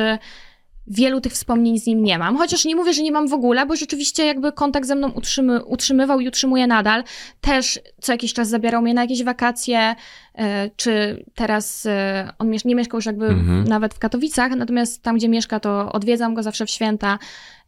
Wielu 0.86 1.20
tych 1.20 1.32
wspomnień 1.32 1.78
z 1.78 1.86
nim 1.86 2.02
nie 2.02 2.18
mam. 2.18 2.36
Chociaż 2.36 2.64
nie 2.64 2.76
mówię, 2.76 2.92
że 2.94 3.02
nie 3.02 3.12
mam 3.12 3.28
w 3.28 3.32
ogóle, 3.32 3.66
bo 3.66 3.76
rzeczywiście 3.76 4.26
jakby 4.26 4.52
kontakt 4.52 4.86
ze 4.86 4.94
mną 4.94 5.10
utrzymy, 5.10 5.64
utrzymywał 5.64 6.20
i 6.20 6.28
utrzymuje 6.28 6.66
nadal. 6.66 7.04
Też 7.40 7.80
co 8.00 8.12
jakiś 8.12 8.32
czas 8.32 8.48
zabierał 8.48 8.82
mnie 8.82 8.94
na 8.94 9.02
jakieś 9.02 9.24
wakacje, 9.24 9.94
e, 10.34 10.70
czy 10.76 11.24
teraz 11.34 11.86
e, 11.86 12.30
on 12.38 12.50
miesz- 12.50 12.64
nie 12.64 12.74
mieszkał 12.74 12.98
już 12.98 13.06
jakby 13.06 13.26
Mhm. 13.26 13.64
nawet 13.64 13.94
w 13.94 13.98
Katowicach, 13.98 14.52
natomiast 14.56 15.02
tam, 15.02 15.16
gdzie 15.16 15.28
mieszka, 15.28 15.60
to 15.60 15.92
odwiedzam 15.92 16.34
go 16.34 16.42
zawsze 16.42 16.66
w 16.66 16.70
święta, 16.70 17.18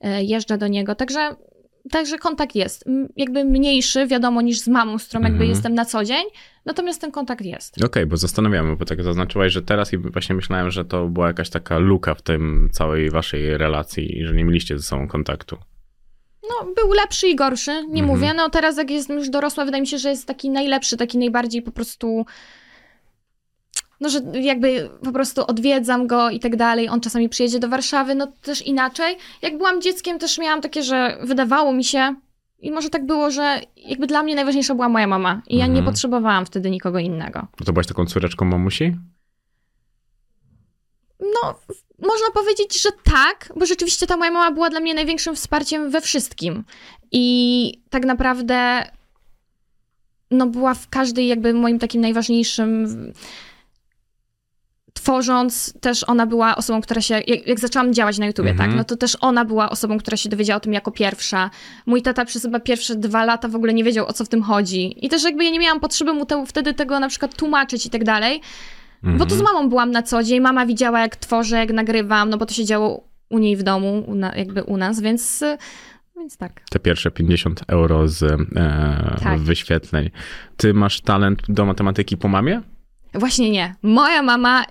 e, 0.01 0.25
jeżdżę 0.25 0.59
do 0.59 0.67
niego. 0.69 0.95
Także, 0.95 1.37
także 1.91 2.19
kontakt 2.19 2.55
jest. 2.55 2.85
Jakby 3.17 3.45
mniejszy, 3.45 4.07
wiadomo, 4.07 4.41
niż 4.43 4.59
z 4.61 4.69
mamą, 4.69 4.99
z 4.99 5.05
którą 5.09 5.21
jakby 5.23 5.35
Mhm. 5.37 5.51
jestem 5.51 5.75
na 5.75 5.85
co 5.85 6.05
dzień, 6.05 6.25
natomiast 6.65 7.01
ten 7.01 7.11
kontakt 7.11 7.45
jest. 7.45 7.85
Okej, 7.85 8.07
bo 8.07 8.17
zastanawiamy, 8.17 8.77
bo 8.77 8.85
tak 8.85 9.03
zaznaczyłaś, 9.03 9.53
że 9.53 9.63
teraz 9.63 9.93
i 9.93 9.99
właśnie 9.99 10.35
myślałem, 10.35 10.71
że 10.71 10.85
to 10.85 11.07
była 11.09 11.27
jakaś 11.27 11.51
taka 11.51 11.79
luka 11.79 12.15
w 12.15 12.23
tym 12.23 12.69
całej 12.73 13.11
waszej 13.11 13.59
relacji 13.59 14.19
i 14.19 14.27
że 14.27 14.35
nie 14.35 14.45
mieliście 14.45 14.79
ze 14.79 14.83
sobą 14.85 15.09
kontaktu. 15.09 15.57
No, 16.51 16.73
był 16.75 16.93
lepszy 16.93 17.29
i 17.29 17.37
gorszy, 17.37 17.71
nie 17.71 18.03
Mhm. 18.03 18.07
mówię. 18.07 18.35
No 18.37 18.51
teraz 18.51 18.77
jak 18.79 18.91
jestem 18.91 19.17
już 19.19 19.29
dorosła, 19.31 19.65
wydaje 19.65 19.81
mi 19.81 19.87
się, 19.87 19.99
że 19.99 20.09
jest 20.11 20.27
taki 20.27 20.51
najlepszy, 20.51 20.97
taki 20.97 21.19
najbardziej 21.19 21.63
po 21.63 21.71
prostu... 21.71 22.27
No, 24.05 24.11
że 24.11 24.21
jakby 24.41 24.91
po 25.05 25.13
prostu 25.13 25.47
odwiedzam 25.47 26.07
go 26.07 26.31
i 26.31 26.41
tak 26.41 26.57
dalej. 26.57 26.89
On 26.89 27.01
czasami 27.01 27.29
przyjedzie 27.29 27.59
do 27.59 27.69
Warszawy, 27.69 28.15
no 28.15 28.27
też 28.43 28.63
inaczej. 28.63 29.17
Jak 29.43 29.57
byłam 29.59 29.81
dzieckiem, 29.83 30.19
też 30.19 30.39
miałam 30.39 30.61
takie, 30.61 30.83
że 30.83 31.19
wydawało 31.23 31.73
mi 31.73 31.85
się, 31.85 32.15
i 32.59 32.71
może 32.71 32.91
tak 32.91 33.07
było, 33.07 33.31
że 33.31 33.61
jakby 33.77 34.07
dla 34.07 34.23
mnie 34.23 34.35
najważniejsza 34.35 34.75
była 34.75 34.89
moja 34.89 35.07
mama. 35.07 35.43
I 35.49 35.57
ja 35.57 35.67
nie 35.67 35.71
Mhm. 35.79 35.85
potrzebowałam 35.87 36.47
wtedy 36.47 36.71
nikogo 36.71 36.99
innego. 36.99 37.47
To 37.65 37.73
byłaś 37.73 37.87
taką 37.87 38.07
córeczką 38.07 38.45
mamusi? 38.45 38.97
No, 41.21 41.55
można 41.99 42.27
powiedzieć, 42.35 42.83
że 42.83 42.89
tak, 43.05 43.53
bo 43.57 43.67
rzeczywiście 43.67 44.07
ta 44.07 44.17
moja 44.17 44.31
mama 44.31 44.51
była 44.51 44.71
dla 44.71 44.81
mnie 44.81 44.95
największym 44.95 45.37
wsparciem 45.37 45.91
we 45.91 46.01
wszystkim. 46.01 46.65
I 47.13 47.83
tak 47.91 48.05
naprawdę, 48.05 48.83
no, 50.31 50.47
była 50.47 50.75
w 50.75 50.89
każdej, 50.89 51.27
jakby 51.29 51.55
moim 51.55 51.79
takim 51.79 52.01
najważniejszym. 52.01 52.87
Tworząc, 55.05 55.75
też 55.81 56.05
ona 56.09 56.27
była 56.27 56.57
osobą, 56.57 56.81
która 56.81 57.01
się. 57.01 57.15
Jak, 57.27 57.47
jak 57.47 57.61
zaczęłam 57.61 57.95
działać 57.95 58.19
na 58.19 58.27
YouTubie, 58.27 58.51
Mhm. 58.51 58.71
tak, 58.71 58.77
no 58.79 58.85
to 58.85 58.97
też 58.97 59.17
ona 59.21 59.45
była 59.45 59.71
osobą, 59.71 59.99
która 59.99 60.17
się 60.17 60.29
dowiedziała 60.29 60.57
o 60.57 60.61
tym 60.61 60.73
jako 60.73 60.91
pierwsza. 60.91 61.51
Mój 61.87 62.03
tata 62.03 62.25
przez 62.25 62.43
chyba 62.43 62.61
pierwsze 62.61 62.95
dwa 62.97 63.25
lata 63.25 63.49
w 63.49 63.55
ogóle 63.57 63.75
nie 63.75 63.85
wiedział, 63.85 64.07
o 64.07 64.13
co 64.13 64.25
w 64.25 64.29
tym 64.29 64.43
chodzi. 64.43 65.07
I 65.07 65.09
też 65.09 65.25
jakby 65.25 65.45
ja 65.45 65.51
nie 65.51 65.59
miałam 65.61 65.81
potrzeby 65.81 66.13
mu 66.13 66.27
te, 66.27 66.47
wtedy 66.47 66.75
tego 66.75 67.01
na 67.01 67.09
przykład 67.09 67.37
tłumaczyć 67.37 67.87
i 67.87 67.91
tak 67.91 68.05
dalej. 68.05 68.41
Bo 69.03 69.27
to 69.27 69.35
z 69.35 69.43
mamą 69.43 69.69
byłam 69.69 69.91
na 69.91 70.03
co 70.03 70.23
dzień, 70.23 70.41
mama 70.41 70.67
widziała 70.67 71.01
jak 71.01 71.17
tworzę, 71.17 71.57
jak 71.57 71.73
nagrywam, 71.73 72.31
no 72.31 72.39
bo 72.39 72.47
to 72.47 72.55
się 72.55 72.65
działo 72.65 73.05
u 73.31 73.39
niej 73.39 73.57
w 73.57 73.63
domu, 73.63 74.05
u 74.07 74.15
na, 74.15 74.35
jakby 74.37 74.63
u 74.63 74.77
nas, 74.77 75.01
więc, 75.01 75.45
więc 76.17 76.37
tak. 76.37 76.61
Te 76.71 76.79
pierwsze 76.79 77.11
50 77.11 77.61
euro 77.69 78.09
z 78.09 78.23
e, 78.23 78.37
Tak. 79.23 79.41
wyświetleń. 79.41 80.11
Ty 80.57 80.75
masz 80.75 81.01
talent 81.01 81.43
do 81.49 81.65
matematyki 81.67 82.17
po 82.17 82.29
mamie? 82.29 82.61
Właśnie 83.15 83.51
nie. 83.51 83.75
Moja 83.83 84.23
mama 84.23 84.65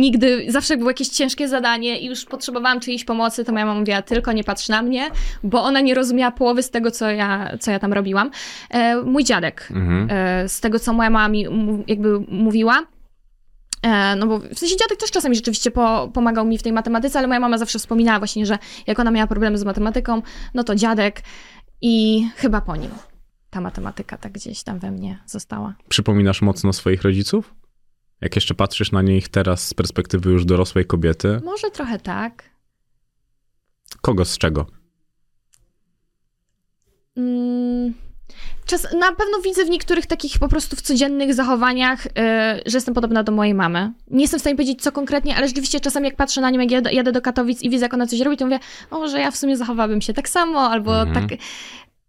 nigdy, 0.00 0.44
zawsze 0.48 0.74
jak 0.74 0.78
było 0.78 0.90
jakieś 0.90 1.08
ciężkie 1.08 1.48
zadanie 1.48 2.00
i 2.00 2.06
już 2.06 2.24
potrzebowałam 2.24 2.80
czyjejś 2.80 3.04
pomocy, 3.04 3.44
to 3.44 3.52
moja 3.52 3.66
mama 3.66 3.80
mówiła, 3.80 4.02
tylko 4.02 4.32
nie 4.32 4.44
patrz 4.44 4.68
na 4.68 4.82
mnie, 4.82 5.10
bo 5.44 5.62
ona 5.62 5.80
nie 5.80 5.94
rozumiała 5.94 6.30
połowy 6.30 6.62
z 6.62 6.70
tego, 6.70 6.90
co 6.90 7.10
ja, 7.10 7.50
co 7.60 7.70
ja 7.70 7.78
tam 7.78 7.92
robiłam. 7.92 8.30
E, 8.70 8.96
mój 9.02 9.24
dziadek, 9.24 9.68
Mhm. 9.70 10.08
e, 10.10 10.48
z 10.48 10.60
tego, 10.60 10.78
co 10.78 10.92
moja 10.92 11.10
mama 11.10 11.28
mi 11.28 11.44
jakby 11.86 12.20
mówiła, 12.28 12.82
E, 13.82 14.16
No 14.16 14.26
bo 14.26 14.38
w 14.38 14.58
sensie 14.58 14.76
dziadek 14.76 14.98
też 14.98 15.10
czasami 15.10 15.36
rzeczywiście 15.36 15.70
po, 15.70 16.10
pomagał 16.14 16.46
mi 16.46 16.58
w 16.58 16.62
tej 16.62 16.72
matematyce, 16.72 17.18
ale 17.18 17.28
moja 17.28 17.40
mama 17.40 17.58
zawsze 17.58 17.78
wspominała 17.78 18.18
właśnie, 18.18 18.46
że 18.46 18.58
jak 18.86 18.98
ona 18.98 19.10
miała 19.10 19.26
problemy 19.26 19.58
z 19.58 19.64
matematyką, 19.64 20.22
no 20.54 20.64
to 20.64 20.74
dziadek 20.74 21.22
i 21.80 22.26
chyba 22.36 22.60
po 22.60 22.76
nim 22.76 22.90
ta 23.50 23.60
matematyka 23.60 24.16
tak 24.18 24.32
gdzieś 24.32 24.62
tam 24.62 24.78
we 24.78 24.90
mnie 24.90 25.18
została. 25.26 25.74
Przypominasz 25.88 26.42
mocno 26.42 26.72
swoich 26.72 27.02
rodziców? 27.02 27.54
Jak 28.22 28.34
jeszcze 28.34 28.54
patrzysz 28.54 28.92
na 28.92 29.02
nich 29.02 29.28
teraz 29.28 29.68
z 29.68 29.74
perspektywy 29.74 30.30
już 30.30 30.44
dorosłej 30.44 30.86
kobiety, 30.86 31.40
Może 31.44 31.70
trochę 31.70 31.98
tak. 31.98 32.44
kogo 34.00 34.24
z 34.24 34.38
czego? 34.38 34.66
Mm, 37.16 37.94
Czas, 38.66 38.86
na 38.98 39.12
pewno 39.12 39.40
widzę 39.44 39.64
w 39.64 39.70
niektórych 39.70 40.06
takich 40.06 40.38
po 40.38 40.48
prostu 40.48 40.76
w 40.76 40.82
codziennych 40.82 41.34
zachowaniach, 41.34 42.04
yy, 42.04 42.12
że 42.66 42.76
jestem 42.76 42.94
podobna 42.94 43.22
do 43.22 43.32
mojej 43.32 43.54
mamy. 43.54 43.92
Nie 44.10 44.20
jestem 44.22 44.38
w 44.38 44.42
stanie 44.42 44.56
powiedzieć 44.56 44.82
co 44.82 44.92
konkretnie, 44.92 45.36
ale 45.36 45.48
rzeczywiście 45.48 45.80
czasami 45.80 46.06
jak 46.06 46.16
patrzę 46.16 46.40
na 46.40 46.50
nią, 46.50 46.60
jak 46.60 46.70
jadę, 46.70 46.92
jadę 46.92 47.12
do 47.12 47.20
Katowic 47.22 47.62
i 47.62 47.70
widzę, 47.70 47.84
jak 47.84 47.94
ona 47.94 48.06
coś 48.06 48.20
robi, 48.20 48.36
to 48.36 48.44
mówię, 48.44 48.58
o, 48.90 49.08
że 49.08 49.20
ja 49.20 49.30
w 49.30 49.36
sumie 49.36 49.56
zachowałabym 49.56 50.00
się 50.00 50.12
tak 50.14 50.28
samo, 50.28 50.60
albo 50.60 51.02
Mhm. 51.02 51.28
tak, 51.28 51.38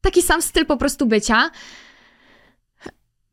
taki 0.01 0.21
sam 0.21 0.41
styl 0.41 0.65
po 0.65 0.77
prostu 0.77 1.05
bycia. 1.05 1.49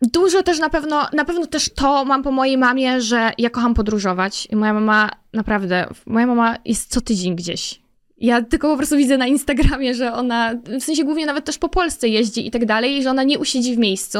Dużo 0.03 0.43
też 0.43 0.59
na 0.59 0.69
pewno, 0.71 1.07
na 1.13 1.25
pewno 1.25 1.47
też 1.47 1.71
to 1.75 2.05
mam 2.05 2.23
po 2.23 2.31
mojej 2.31 2.59
mamie, 2.59 3.01
że 3.01 3.33
ja 3.39 3.51
kocham 3.51 3.75
podróżować. 3.75 4.49
I 4.51 4.57
moja 4.57 4.75
mama 4.75 5.11
naprawdę, 5.33 5.87
moja 6.07 6.27
mama 6.27 6.57
jest 6.65 6.91
co 6.93 7.01
tydzień 7.01 7.37
gdzieś. 7.37 7.81
Ja 8.19 8.43
tylko 8.43 8.71
po 8.71 8.77
prostu 8.77 8.97
widzę 8.97 9.19
na 9.19 9.27
Instagramie, 9.27 9.95
że 9.95 10.13
ona, 10.13 10.55
w 10.81 10.83
sensie 10.83 11.05
głównie 11.05 11.27
nawet 11.27 11.45
też 11.45 11.59
po 11.59 11.69
Polsce 11.69 12.09
jeździ 12.09 12.47
i 12.47 12.51
tak 12.51 12.67
dalej, 12.67 12.97
i 12.97 13.03
że 13.03 13.11
ona 13.11 13.23
nie 13.23 13.39
usiedzi 13.39 13.75
w 13.75 13.79
miejscu. 13.79 14.19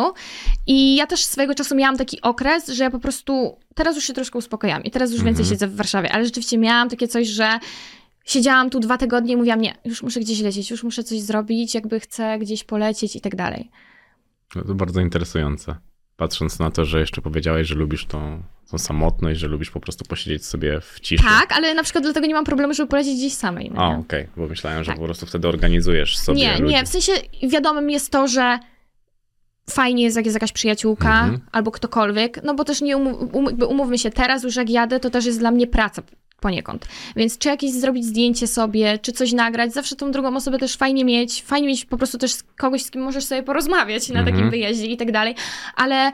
I 0.67 0.97
ja 0.97 1.07
też 1.07 1.25
swojego 1.25 1.55
czasu 1.55 1.75
miałam 1.75 1.97
taki 1.97 2.21
okres, 2.21 2.69
że 2.69 2.85
ja 2.85 2.91
po 2.91 2.99
prostu, 2.99 3.57
teraz 3.75 3.97
już 3.97 4.05
się 4.05 4.13
troszkę 4.13 4.39
uspokojam 4.39 4.85
i 4.85 4.91
teraz 4.91 5.11
już 5.11 5.23
więcej 5.23 5.43
Mhm. 5.43 5.49
siedzę 5.55 5.67
w 5.67 5.77
Warszawie, 5.77 6.13
ale 6.13 6.25
rzeczywiście 6.25 6.59
miałam 6.59 6.89
takie 6.89 7.09
coś, 7.09 7.29
że 7.29 7.49
siedziałam 8.25 8.71
tu 8.71 8.81
dwa 8.81 8.99
tygodnie 8.99 9.33
i 9.33 9.37
mówiłam, 9.37 9.61
nie, 9.61 9.75
już 9.85 10.03
muszę 10.03 10.21
gdzieś 10.21 10.41
lecieć, 10.41 10.71
już 10.71 10.85
muszę 10.85 11.05
coś 11.05 11.21
zrobić, 11.21 11.75
jakby 11.75 12.01
chcę 12.01 12.39
gdzieś 12.39 12.65
polecieć 12.65 13.17
i 13.17 13.21
tak 13.21 13.37
dalej. 13.37 13.71
No 14.55 14.63
to 14.65 14.75
bardzo 14.75 15.01
interesujące. 15.01 15.75
Patrząc 16.17 16.59
na 16.59 16.71
to, 16.71 16.85
że 16.85 17.01
jeszcze 17.01 17.23
powiedziałeś, 17.23 17.69
że 17.69 17.75
lubisz 17.75 18.07
tą, 18.07 18.43
tą 18.71 18.79
samotność, 18.79 19.41
że 19.41 19.49
lubisz 19.49 19.71
po 19.71 19.81
prostu 19.81 20.05
posiedzieć 20.05 20.47
sobie 20.47 20.81
w 20.81 21.01
ciszy. 21.01 21.25
Tak, 21.25 21.53
ale 21.53 21.75
na 21.75 21.83
przykład 21.83 22.05
dlatego 22.05 22.27
nie 22.27 22.35
mam 22.35 22.45
problemu, 22.45 22.75
żeby 22.75 22.89
polecieć 22.91 23.15
gdzieś 23.17 23.33
samej. 23.33 23.71
No 23.75 23.83
A, 23.83 23.99
okej, 23.99 24.27
bo 24.37 24.47
myślałem, 24.47 24.85
że 24.85 24.91
Tak. 24.91 24.99
po 24.99 25.05
prostu 25.05 25.27
wtedy 25.27 25.49
organizujesz 25.49 26.19
sobie 26.19 26.39
Nie, 26.39 26.59
ludzi. 26.59 26.75
nie, 26.75 26.85
w 26.85 26.89
sensie 26.89 27.13
wiadomym 27.49 27.91
jest 27.91 28.11
to, 28.11 28.29
że 28.29 28.59
fajnie 29.71 30.03
jest, 30.05 30.17
jak 30.17 30.25
jest 30.27 30.35
jakaś 30.37 30.53
przyjaciółka 30.53 31.21
Mhm. 31.21 31.41
albo 31.53 31.71
ktokolwiek, 31.71 32.41
no 32.45 32.55
bo 32.55 32.65
też 32.65 32.81
nie 32.81 32.97
um, 32.97 33.17
jakby 33.47 33.67
umówmy 33.67 33.99
się, 33.99 34.11
teraz 34.11 34.43
już 34.45 34.57
jak 34.57 34.71
jadę, 34.71 35.01
to 35.01 35.11
też 35.11 35.25
jest 35.27 35.39
dla 35.39 35.51
mnie 35.51 35.67
praca. 35.67 36.03
Poniekąd. 36.41 36.89
Więc 37.17 37.39
czy 37.39 37.49
jakieś 37.49 37.73
zrobić 37.73 38.05
zdjęcie 38.05 38.47
sobie, 38.47 38.99
czy 38.99 39.13
coś 39.13 39.33
nagrać, 39.33 39.73
zawsze 39.73 39.97
tą 39.97 40.11
drugą 40.11 40.37
osobę 40.37 40.59
też 40.59 40.77
fajnie 40.77 41.05
mieć, 41.05 41.43
fajnie 41.43 41.69
mieć 41.69 41.85
po 41.85 41.97
prostu 41.97 42.19
też 42.19 42.33
kogoś, 42.57 42.83
z 42.83 42.91
kim 42.91 43.03
możesz 43.03 43.25
sobie 43.25 43.43
porozmawiać 43.43 44.09
na 44.09 44.19
Mhm. 44.21 44.37
takim 44.37 44.51
wyjeździe 44.51 44.87
i 44.87 44.97
tak 44.97 45.13
dalej, 45.13 45.35
ale 45.77 46.13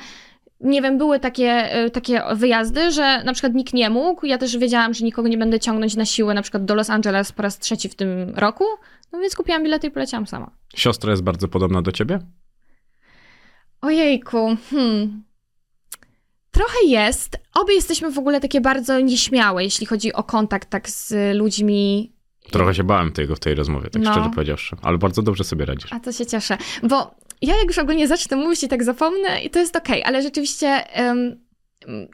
nie 0.61 0.83
wiem, 0.83 0.99
były 0.99 1.21
takie, 1.21 1.85
y, 1.85 1.91
takie 1.91 2.23
wyjazdy, 2.35 2.91
że 2.91 3.25
na 3.25 3.33
przykład 3.33 3.55
nikt 3.55 3.75
nie 3.75 3.91
mógł, 3.91 4.27
ja 4.27 4.39
też 4.39 4.57
wiedziałam, 4.59 4.95
że 4.95 5.05
nikogo 5.05 5.29
nie 5.29 5.39
będę 5.39 5.61
ciągnąć 5.61 5.97
na 5.97 6.05
siłę, 6.05 6.35
na 6.35 6.43
przykład 6.43 6.65
do 6.65 6.75
Los 6.75 6.91
Angeles 6.91 7.33
po 7.33 7.43
raz 7.43 7.59
trzeci 7.59 7.89
w 7.89 7.95
tym 7.95 8.33
roku, 8.37 8.65
no 9.13 9.19
więc 9.21 9.35
kupiłam 9.35 9.63
bilety 9.63 9.87
i 9.87 9.91
poleciałam 9.91 10.27
sama. 10.27 10.51
Siostra 10.77 11.11
jest 11.11 11.23
bardzo 11.23 11.49
podobna 11.49 11.83
do 11.83 11.93
ciebie? 11.93 12.19
Ojejku, 13.81 14.57
hmm. 14.71 15.23
Trochę 16.57 16.79
jest. 16.87 17.39
Obie 17.55 17.75
jesteśmy 17.75 18.11
w 18.11 18.19
ogóle 18.19 18.41
takie 18.41 18.61
bardzo 18.61 19.01
nieśmiałe, 19.01 19.65
jeśli 19.65 19.87
chodzi 19.87 20.13
o 20.13 20.23
kontakt 20.23 20.71
tak 20.71 20.91
z 20.91 21.15
ludźmi. 21.37 22.13
Trochę 22.51 22.75
się 22.75 22.85
bałem 22.85 23.13
tego 23.13 23.37
w 23.37 23.41
tej 23.41 23.55
rozmowie, 23.55 23.91
tak 23.91 24.03
No. 24.03 24.13
szczerze 24.13 24.31
powiedziawszy. 24.35 24.77
Ale 24.83 24.99
bardzo 24.99 25.23
dobrze 25.23 25.45
sobie 25.45 25.65
radzisz. 25.65 25.93
A 25.93 26.01
to 26.01 26.13
się 26.13 26.27
cieszę, 26.27 26.59
bo 26.83 27.15
ja 27.43 27.57
jak 27.57 27.67
już 27.67 27.79
ogólnie 27.79 28.09
zacznę 28.09 28.37
mówić 28.37 28.63
i 28.65 28.69
tak 28.69 28.85
zapomnę 28.85 29.41
i 29.45 29.51
to 29.51 29.59
jest 29.59 29.77
okej, 29.77 30.05
ale 30.05 30.23
rzeczywiście 30.23 30.85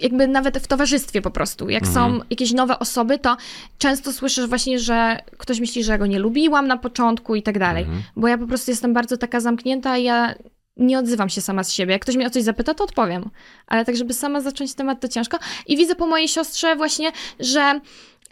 jakby 0.01 0.29
nawet 0.29 0.59
w 0.59 0.67
towarzystwie 0.67 1.23
po 1.23 1.31
prostu, 1.31 1.69
jak 1.71 1.83
Mhm. 1.87 2.13
są 2.13 2.21
jakieś 2.31 2.53
nowe 2.53 2.79
osoby, 2.79 3.19
to 3.19 3.37
często 3.79 4.13
słyszysz 4.13 4.47
właśnie, 4.47 4.79
że 4.79 5.19
ktoś 5.39 5.61
myśli, 5.61 5.85
że 5.85 5.93
ja 5.93 5.99
go 5.99 6.07
nie 6.07 6.19
lubiłam 6.19 6.67
na 6.67 6.77
początku 6.77 7.35
i 7.35 7.43
tak 7.43 7.59
dalej, 7.59 7.83
Mhm. 7.85 8.03
bo 8.17 8.29
ja 8.29 8.39
po 8.39 8.47
prostu 8.47 8.71
jestem 8.71 8.93
bardzo 8.95 9.17
taka 9.17 9.41
zamknięta 9.41 9.99
i 9.99 10.05
ja 10.05 10.35
nie 10.77 10.99
odzywam 10.99 11.29
się 11.29 11.41
sama 11.41 11.65
z 11.65 11.73
siebie. 11.73 11.93
Jak 11.93 12.03
ktoś 12.03 12.17
mnie 12.17 12.27
o 12.27 12.31
coś 12.31 12.43
zapyta, 12.43 12.75
to 12.75 12.85
odpowiem. 12.85 13.31
Ale 13.67 13.85
tak, 13.85 13.97
żeby 13.97 14.15
sama 14.15 14.41
zacząć 14.41 14.75
temat, 14.75 15.01
to 15.01 15.09
ciężko. 15.09 15.39
I 15.67 15.77
widzę 15.77 15.95
po 15.95 16.07
mojej 16.07 16.29
siostrze 16.29 16.77
właśnie, 16.77 17.13
że 17.41 17.81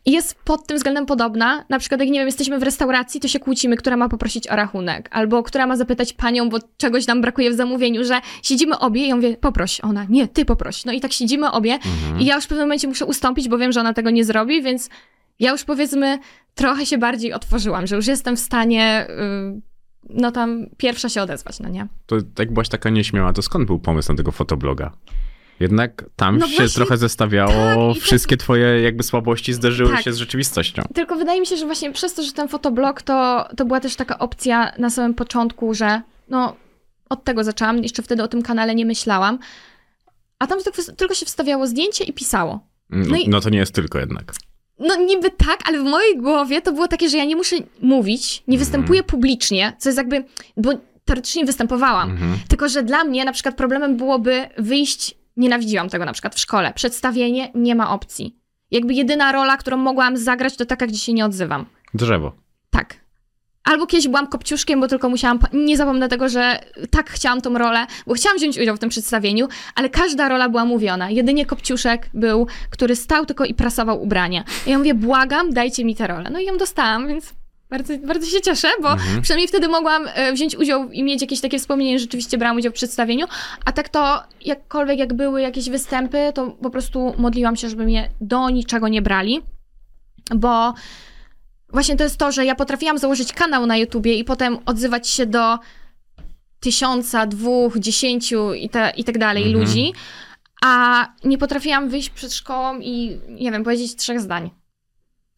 jest 0.07 0.35
pod 0.35 0.66
tym 0.66 0.76
względem 0.76 1.07
podobna. 1.07 1.64
Na 1.68 1.79
przykład, 1.79 2.00
jak 2.00 2.11
nie 2.11 2.18
wiem, 2.18 2.29
jesteśmy 2.29 2.59
w 2.59 2.62
restauracji, 2.62 3.20
to 3.20 3.29
się 3.29 3.38
kłócimy, 3.38 3.76
która 3.76 3.96
ma 3.96 4.09
poprosić 4.09 4.48
o 4.48 4.57
rachunek, 4.57 5.09
albo 5.12 5.42
która 5.42 5.66
ma 5.66 5.76
zapytać 5.76 6.12
panią, 6.12 6.48
bo 6.48 6.59
czegoś 6.76 7.07
nam 7.07 7.20
brakuje 7.20 7.50
w 7.50 7.55
zamówieniu, 7.55 8.05
że 8.05 8.20
siedzimy 8.42 8.79
obie 8.79 9.05
i 9.05 9.09
ja 9.09 9.16
mówię, 9.16 9.37
poproś. 9.37 9.81
Ona, 9.81 10.07
nie, 10.09 10.29
ty 10.29 10.44
poproś. 10.44 10.85
No 10.85 10.92
i 10.92 11.00
tak 11.00 11.12
siedzimy 11.12 11.50
obie 11.50 11.72
Mhm. 11.72 12.20
i 12.20 12.24
ja 12.24 12.35
już 12.35 12.44
w 12.44 12.48
pewnym 12.48 12.66
momencie 12.66 12.88
muszę 12.88 13.07
ustąpić, 13.07 13.48
bo 13.48 13.59
wiem, 13.59 13.72
że 13.72 13.81
ona 13.81 13.94
tego 13.94 14.11
nie 14.11 14.24
zrobi, 14.24 14.62
więc 14.62 14.90
ja 15.38 15.50
już 15.50 15.64
powiedzmy 15.64 16.18
trochę 16.55 16.87
się 16.87 16.98
bardziej 16.98 17.33
otworzyłam, 17.33 17.87
że 17.87 17.96
już 17.96 18.07
jestem 18.07 18.37
w 18.37 18.40
stanie, 18.40 19.07
y, 19.57 19.70
no 20.09 20.33
tam 20.33 20.67
pierwsza 20.77 21.09
się 21.09 21.23
odezwać, 21.23 21.61
no 21.61 21.69
nie? 21.69 21.87
To 22.07 22.17
jak 22.39 22.53
byłaś 22.53 22.69
taka 22.69 22.91
nieśmiała, 22.91 23.33
to 23.33 23.43
skąd 23.43 23.67
był 23.67 23.79
pomysł 23.79 24.13
na 24.13 24.17
tego 24.17 24.33
fotobloga? 24.33 24.93
Jednak 25.61 26.05
tam 26.17 26.39
No 26.39 26.47
się 26.49 26.57
właśnie, 26.57 26.75
trochę 26.75 26.97
zestawiało, 26.97 27.95
tak, 27.95 28.03
wszystkie 28.03 28.37
twoje 28.37 28.83
jakby 28.83 29.03
słabości 29.03 29.53
zderzyły 29.53 29.91
Tak. 29.91 30.03
się 30.03 30.13
z 30.13 30.17
rzeczywistością. 30.17 30.83
Tylko 30.95 31.17
wydaje 31.17 31.41
mi 31.41 31.47
się, 31.47 31.57
że 31.57 31.67
właśnie 31.67 31.93
przez 31.93 32.15
to, 32.15 32.23
że 32.23 32.33
ten 32.33 32.49
fotoblog, 32.49 33.03
to, 33.03 33.49
to 33.57 33.65
była 33.65 33.81
też 33.81 33.97
taka 33.97 34.19
opcja 34.19 34.73
na 34.79 34.91
samym 34.91 35.15
początku, 35.15 35.75
że 35.75 36.03
no 36.29 36.57
od 37.09 37.25
tego 37.25 37.45
zaczęłam, 37.45 37.83
jeszcze 37.83 38.03
wtedy 38.03 38.23
o 38.23 38.29
tym 38.29 38.43
kanale 38.43 38.75
nie 38.75 38.87
myślałam, 38.87 39.39
a 40.39 40.47
tam 40.47 40.59
tylko, 40.97 41.15
się 41.15 41.27
wstawiało 41.27 41.67
zdjęcie 41.67 42.05
i 42.05 42.13
pisało. 42.13 42.61
No, 42.91 43.07
No 43.09 43.17
i- 43.17 43.29
no 43.29 43.41
to 43.41 43.51
nie 43.51 43.59
jest 43.59 43.75
tylko 43.75 43.99
jednak. 43.99 44.33
No 44.81 44.97
niby 44.97 45.31
tak, 45.31 45.61
ale 45.69 45.79
w 45.79 45.85
mojej 45.85 46.16
głowie 46.19 46.62
to 46.62 46.73
było 46.73 46.88
takie, 46.88 47.09
że 47.09 47.16
ja 47.16 47.25
nie 47.25 47.37
muszę 47.37 47.57
mówić, 47.83 48.43
nie 48.49 48.59
występuję 48.59 49.03
publicznie, 49.03 49.73
co 49.79 49.88
jest 49.88 49.97
jakby, 49.99 50.25
bo 50.57 50.71
teoretycznie 51.05 51.45
występowałam, 51.45 52.11
Mhm. 52.11 52.38
tylko 52.49 52.69
że 52.69 52.83
dla 52.83 53.05
mnie 53.05 53.25
na 53.25 53.33
przykład 53.33 53.57
problemem 53.57 53.97
byłoby 53.97 54.49
wyjść, 54.59 55.14
nienawidziłam 55.37 55.88
tego 55.88 56.05
na 56.05 56.12
przykład 56.12 56.35
w 56.35 56.38
szkole, 56.38 56.73
przedstawienie, 56.75 57.51
nie 57.55 57.75
ma 57.75 57.90
opcji. 57.90 58.37
Jakby 58.71 58.95
jedyna 58.95 59.33
rola, 59.33 59.57
którą 59.57 59.77
mogłam 59.77 60.16
zagrać, 60.16 60.57
to 60.57 60.64
taka, 60.66 60.87
gdzie 60.87 60.99
się 60.99 61.12
nie 61.12 61.25
odzywam. 61.25 61.66
Drzewo. 61.95 62.33
Tak. 62.71 62.97
Albo 63.64 63.87
kiedyś 63.87 64.09
byłam 64.09 64.27
kopciuszkiem, 64.27 64.81
bo 64.81 64.88
tylko 64.88 65.09
musiałam. 65.09 65.38
Nie 65.53 65.77
zapomnę 65.77 66.09
tego, 66.09 66.29
że 66.29 66.59
tak 66.90 67.11
chciałam 67.11 67.40
tą 67.40 67.59
rolę, 67.59 67.87
bo 68.07 68.14
chciałam 68.14 68.38
wziąć 68.38 68.59
udział 68.59 68.77
w 68.77 68.79
tym 68.79 68.88
przedstawieniu, 68.88 69.49
ale 69.75 69.88
każda 69.88 70.29
rola 70.29 70.49
była 70.49 70.64
mówiona. 70.64 71.11
Jedynie 71.11 71.46
kopciuszek 71.46 72.11
był, 72.14 72.46
który 72.70 72.96
stał 72.96 73.27
tylko 73.27 73.44
i 73.44 73.55
prasował 73.55 74.03
ubrania. 74.03 74.44
I 74.66 74.70
ja 74.70 74.79
mówię, 74.79 74.94
błagam, 74.94 75.53
dajcie 75.53 75.85
mi 75.85 75.96
tę 75.96 76.07
rolę. 76.07 76.31
No 76.33 76.38
i 76.40 76.44
ją 76.44 76.57
dostałam, 76.57 77.09
więc 77.09 77.33
bardzo, 77.70 77.99
bardzo 77.99 78.27
się 78.27 78.40
cieszę, 78.40 78.68
bo 78.83 78.92
Mhm. 78.92 79.23
przynajmniej 79.23 79.49
wtedy 79.49 79.68
mogłam 79.68 80.09
e, 80.14 80.33
wziąć 80.33 80.57
udział 80.57 80.90
i 80.90 81.03
mieć 81.03 81.20
jakieś 81.20 81.40
takie 81.40 81.59
wspomnienie, 81.59 81.99
że 81.99 82.03
rzeczywiście 82.03 82.38
brałam 82.38 82.57
udział 82.57 82.73
w 82.73 82.75
przedstawieniu. 82.75 83.27
A 83.64 83.73
tak 83.73 83.88
to, 83.88 84.23
jakkolwiek 84.44 84.99
jak 84.99 85.14
były 85.14 85.40
jakieś 85.40 85.70
występy, 85.70 86.18
to 86.35 86.51
po 86.51 86.70
prostu 86.70 87.14
modliłam 87.18 87.57
się, 87.57 87.68
żeby 87.68 87.85
mnie 87.85 88.11
do 88.20 88.51
niczego 88.51 88.88
nie 88.88 89.03
brali, 89.03 89.40
bo 90.35 90.75
właśnie 91.73 91.97
to 91.97 92.05
jest 92.05 92.17
to, 92.17 92.33
że 92.33 92.45
ja 92.45 92.55
potrafiłam 92.55 92.99
założyć 92.99 93.33
kanał 93.33 93.67
na 93.67 93.77
YouTubie 93.77 94.15
i 94.15 94.25
potem 94.25 94.59
odzywać 94.67 95.09
się 95.09 95.27
do 95.27 95.59
tysiąca, 96.61 97.27
dwóch, 97.27 97.79
dziesięciu 97.79 98.55
i, 98.55 98.69
te, 98.69 98.93
i 98.97 99.05
tak 99.05 99.19
dalej 99.19 99.43
Mhm. 99.45 99.65
ludzi, 99.65 99.93
a 100.63 101.07
nie 101.25 101.39
potrafiłam 101.39 101.89
wyjść 101.89 102.11
przed 102.11 102.33
szkołą 102.35 102.79
i, 102.81 103.19
nie 103.29 103.53
wiem, 103.53 103.65
powiedzieć 103.65 103.97
trzech 103.97 104.21
zdań. 104.21 104.51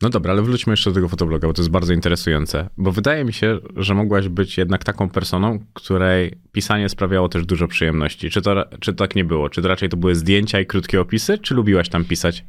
No 0.03 0.11
dobra, 0.11 0.33
ale 0.33 0.43
wróćmy 0.43 0.73
jeszcze 0.73 0.91
do 0.91 0.95
tego 0.95 1.09
fotobloga, 1.09 1.49
bo 1.49 1.55
to 1.55 1.63
jest 1.63 1.71
bardzo 1.71 1.93
interesujące. 1.93 2.69
Bo 2.77 2.93
wydaje 2.93 3.25
mi 3.25 3.33
się, 3.33 3.59
że 3.77 3.95
mogłaś 3.95 4.29
być 4.29 4.59
jednak 4.59 4.85
taką 4.85 5.09
personą, 5.11 5.59
której 5.75 6.39
pisanie 6.53 6.89
sprawiało 6.89 7.29
też 7.29 7.47
dużo 7.47 7.69
przyjemności. 7.69 8.31
Czy 8.31 8.43
to, 8.43 8.65
czy 8.81 8.95
tak 8.95 9.15
nie 9.15 9.25
było? 9.25 9.49
Czy 9.51 9.63
to 9.63 9.69
raczej 9.69 9.89
to 9.89 9.97
były 9.97 10.15
zdjęcia 10.15 10.61
i 10.61 10.67
krótkie 10.67 11.01
opisy, 11.01 11.39
czy 11.39 11.55
lubiłaś 11.55 11.89
tam 11.89 12.05
pisać? 12.05 12.45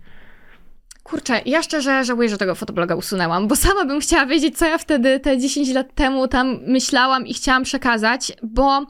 Kurczę, 1.04 1.42
ja 1.46 1.64
szczerze 1.64 2.04
żałuję, 2.04 2.30
że 2.30 2.38
tego 2.38 2.56
fotobloga 2.56 2.96
usunęłam, 2.96 3.48
bo 3.48 3.56
sama 3.56 3.86
bym 3.86 4.00
chciała 4.00 4.26
wiedzieć, 4.26 4.58
co 4.58 4.66
ja 4.66 4.78
wtedy 4.78 5.20
te 5.20 5.38
10 5.38 5.70
lat 5.74 5.96
temu 5.96 6.28
tam 6.28 6.60
myślałam 6.68 7.28
i 7.28 7.34
chciałam 7.34 7.64
przekazać, 7.64 8.32
bo 8.44 8.86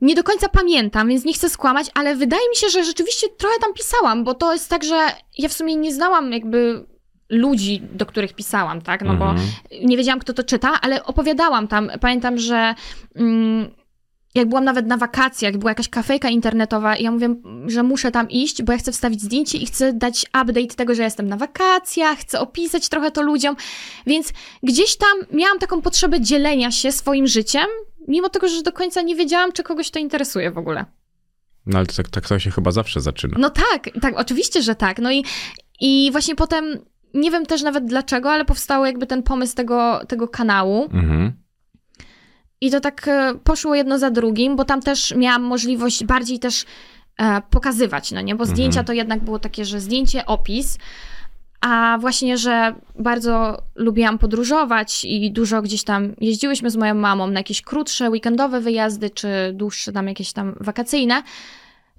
nie 0.00 0.14
do 0.14 0.22
końca 0.24 0.48
pamiętam, 0.48 1.08
więc 1.08 1.24
nie 1.24 1.32
chcę 1.32 1.48
skłamać, 1.50 1.86
ale 1.94 2.16
wydaje 2.16 2.48
mi 2.50 2.56
się, 2.56 2.68
że 2.68 2.84
rzeczywiście 2.84 3.26
trochę 3.38 3.54
tam 3.60 3.74
pisałam, 3.74 4.24
bo 4.24 4.34
to 4.34 4.52
jest 4.52 4.70
tak, 4.70 4.84
że 4.84 4.96
ja 5.38 5.48
w 5.48 5.52
sumie 5.52 5.76
nie 5.76 5.92
znałam 5.94 6.32
jakby 6.32 6.84
ludzi, 7.28 7.82
do 7.92 8.06
których 8.06 8.32
pisałam, 8.34 8.82
tak, 8.82 9.02
no 9.04 9.14
bo 9.14 9.24
Mhm. 9.30 9.48
nie 9.82 9.96
wiedziałam, 9.96 10.20
kto 10.20 10.32
to 10.32 10.42
czyta, 10.44 10.70
ale 10.82 11.04
opowiadałam 11.04 11.68
tam. 11.68 11.90
Pamiętam, 12.00 12.38
że 12.38 12.74
mm, 13.16 13.70
jak 14.34 14.48
byłam 14.48 14.64
nawet 14.64 14.86
na 14.86 14.96
wakacjach, 14.96 15.56
była 15.56 15.70
jakaś 15.70 15.88
kafejka 15.88 16.28
internetowa 16.28 16.96
i 16.96 17.04
ja 17.04 17.10
mówię, 17.10 17.34
że 17.66 17.82
muszę 17.82 18.10
tam 18.10 18.30
iść, 18.30 18.62
bo 18.62 18.72
ja 18.72 18.78
chcę 18.78 18.92
wstawić 18.92 19.22
zdjęcie 19.22 19.58
i 19.58 19.66
chcę 19.66 19.92
dać 19.92 20.26
update 20.26 20.74
tego, 20.76 20.94
że 20.94 21.02
jestem 21.02 21.28
na 21.28 21.36
wakacjach, 21.36 22.18
chcę 22.18 22.40
opisać 22.40 22.88
trochę 22.88 23.10
to 23.10 23.22
ludziom, 23.22 23.56
więc 24.06 24.32
gdzieś 24.62 24.96
tam 24.96 25.38
miałam 25.38 25.58
taką 25.58 25.82
potrzebę 25.82 26.20
dzielenia 26.20 26.70
się 26.70 26.92
swoim 26.92 27.26
życiem, 27.26 27.66
mimo 28.08 28.28
tego, 28.28 28.48
że 28.48 28.62
do 28.62 28.72
końca 28.72 29.02
nie 29.02 29.16
wiedziałam, 29.16 29.52
czy 29.52 29.62
kogoś 29.62 29.90
to 29.90 29.98
interesuje 29.98 30.50
w 30.50 30.58
ogóle. 30.58 30.84
No 31.66 31.78
ale 31.78 31.86
tak, 31.86 32.08
tak 32.08 32.28
to 32.28 32.38
się 32.38 32.50
chyba 32.50 32.70
zawsze 32.70 33.00
zaczyna. 33.00 33.36
No 33.38 33.50
tak, 33.50 33.90
tak, 34.00 34.14
oczywiście, 34.16 34.62
że 34.62 34.74
tak. 34.74 34.98
No 34.98 35.12
i, 35.12 35.24
i 35.80 36.08
właśnie 36.12 36.34
potem, 36.34 36.78
nie 37.14 37.30
wiem 37.30 37.46
też 37.46 37.62
nawet 37.62 37.84
dlaczego, 37.84 38.30
ale 38.30 38.44
powstał 38.44 38.84
jakby 38.84 39.06
ten 39.06 39.22
pomysł 39.22 39.54
tego, 39.54 40.00
tego 40.08 40.28
kanału. 40.28 40.84
Mhm. 40.84 41.41
I 42.62 42.70
to 42.70 42.80
tak 42.80 43.08
e, 43.08 43.34
poszło 43.44 43.74
jedno 43.74 43.98
za 43.98 44.10
drugim, 44.10 44.56
bo 44.56 44.64
tam 44.64 44.80
też 44.80 45.14
miałam 45.16 45.42
możliwość 45.42 46.04
bardziej 46.04 46.38
też 46.38 46.64
e, 47.18 47.42
pokazywać, 47.50 48.12
no 48.12 48.20
nie? 48.20 48.34
Bo 48.34 48.46
zdjęcia 48.46 48.80
Mhm. 48.80 48.86
to 48.86 48.92
jednak 48.92 49.24
było 49.24 49.38
takie, 49.38 49.64
że 49.64 49.80
zdjęcie, 49.80 50.26
opis, 50.26 50.78
a 51.60 51.98
właśnie, 52.00 52.38
że 52.38 52.74
bardzo 52.98 53.62
lubiłam 53.74 54.18
podróżować 54.18 55.04
i 55.04 55.32
dużo 55.32 55.62
gdzieś 55.62 55.84
tam 55.84 56.14
jeździłyśmy 56.20 56.70
z 56.70 56.76
moją 56.76 56.94
mamą 56.94 57.26
na 57.26 57.40
jakieś 57.40 57.62
krótsze, 57.62 58.10
weekendowe 58.10 58.60
wyjazdy, 58.60 59.10
czy 59.10 59.28
dłuższe 59.54 59.92
tam 59.92 60.08
jakieś 60.08 60.32
tam 60.32 60.56
wakacyjne, 60.60 61.22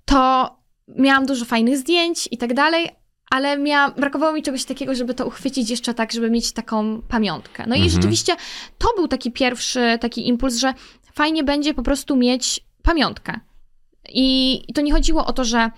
to 0.06 0.50
miałam 0.88 1.26
dużo 1.26 1.46
fajnych 1.46 1.78
zdjęć 1.78 2.30
i 2.32 2.38
tak 2.38 2.54
dalej, 2.54 2.90
ale 3.32 3.58
brakowało 3.98 4.34
mi 4.34 4.44
czegoś 4.44 4.66
takiego, 4.66 4.96
żeby 4.96 5.14
to 5.14 5.26
uchwycić 5.26 5.70
jeszcze 5.70 5.94
tak, 5.94 6.12
żeby 6.12 6.30
mieć 6.30 6.52
taką 6.52 7.02
pamiątkę. 7.02 7.64
No 7.68 7.76
i 7.76 7.80
Mhm. 7.82 7.90
rzeczywiście 7.90 8.36
to 8.78 8.88
był 8.96 9.08
taki 9.08 9.32
pierwszy 9.32 9.98
taki 10.02 10.28
impuls, 10.28 10.56
że 10.58 10.74
fajnie 11.14 11.44
będzie 11.44 11.74
po 11.74 11.84
prostu 11.84 12.16
mieć 12.16 12.60
pamiątkę. 12.84 13.40
I, 14.10 14.54
I 14.68 14.74
to 14.74 14.82
nie 14.82 14.92
chodziło 14.92 15.26
o 15.26 15.34
to, 15.34 15.44
że 15.44 15.72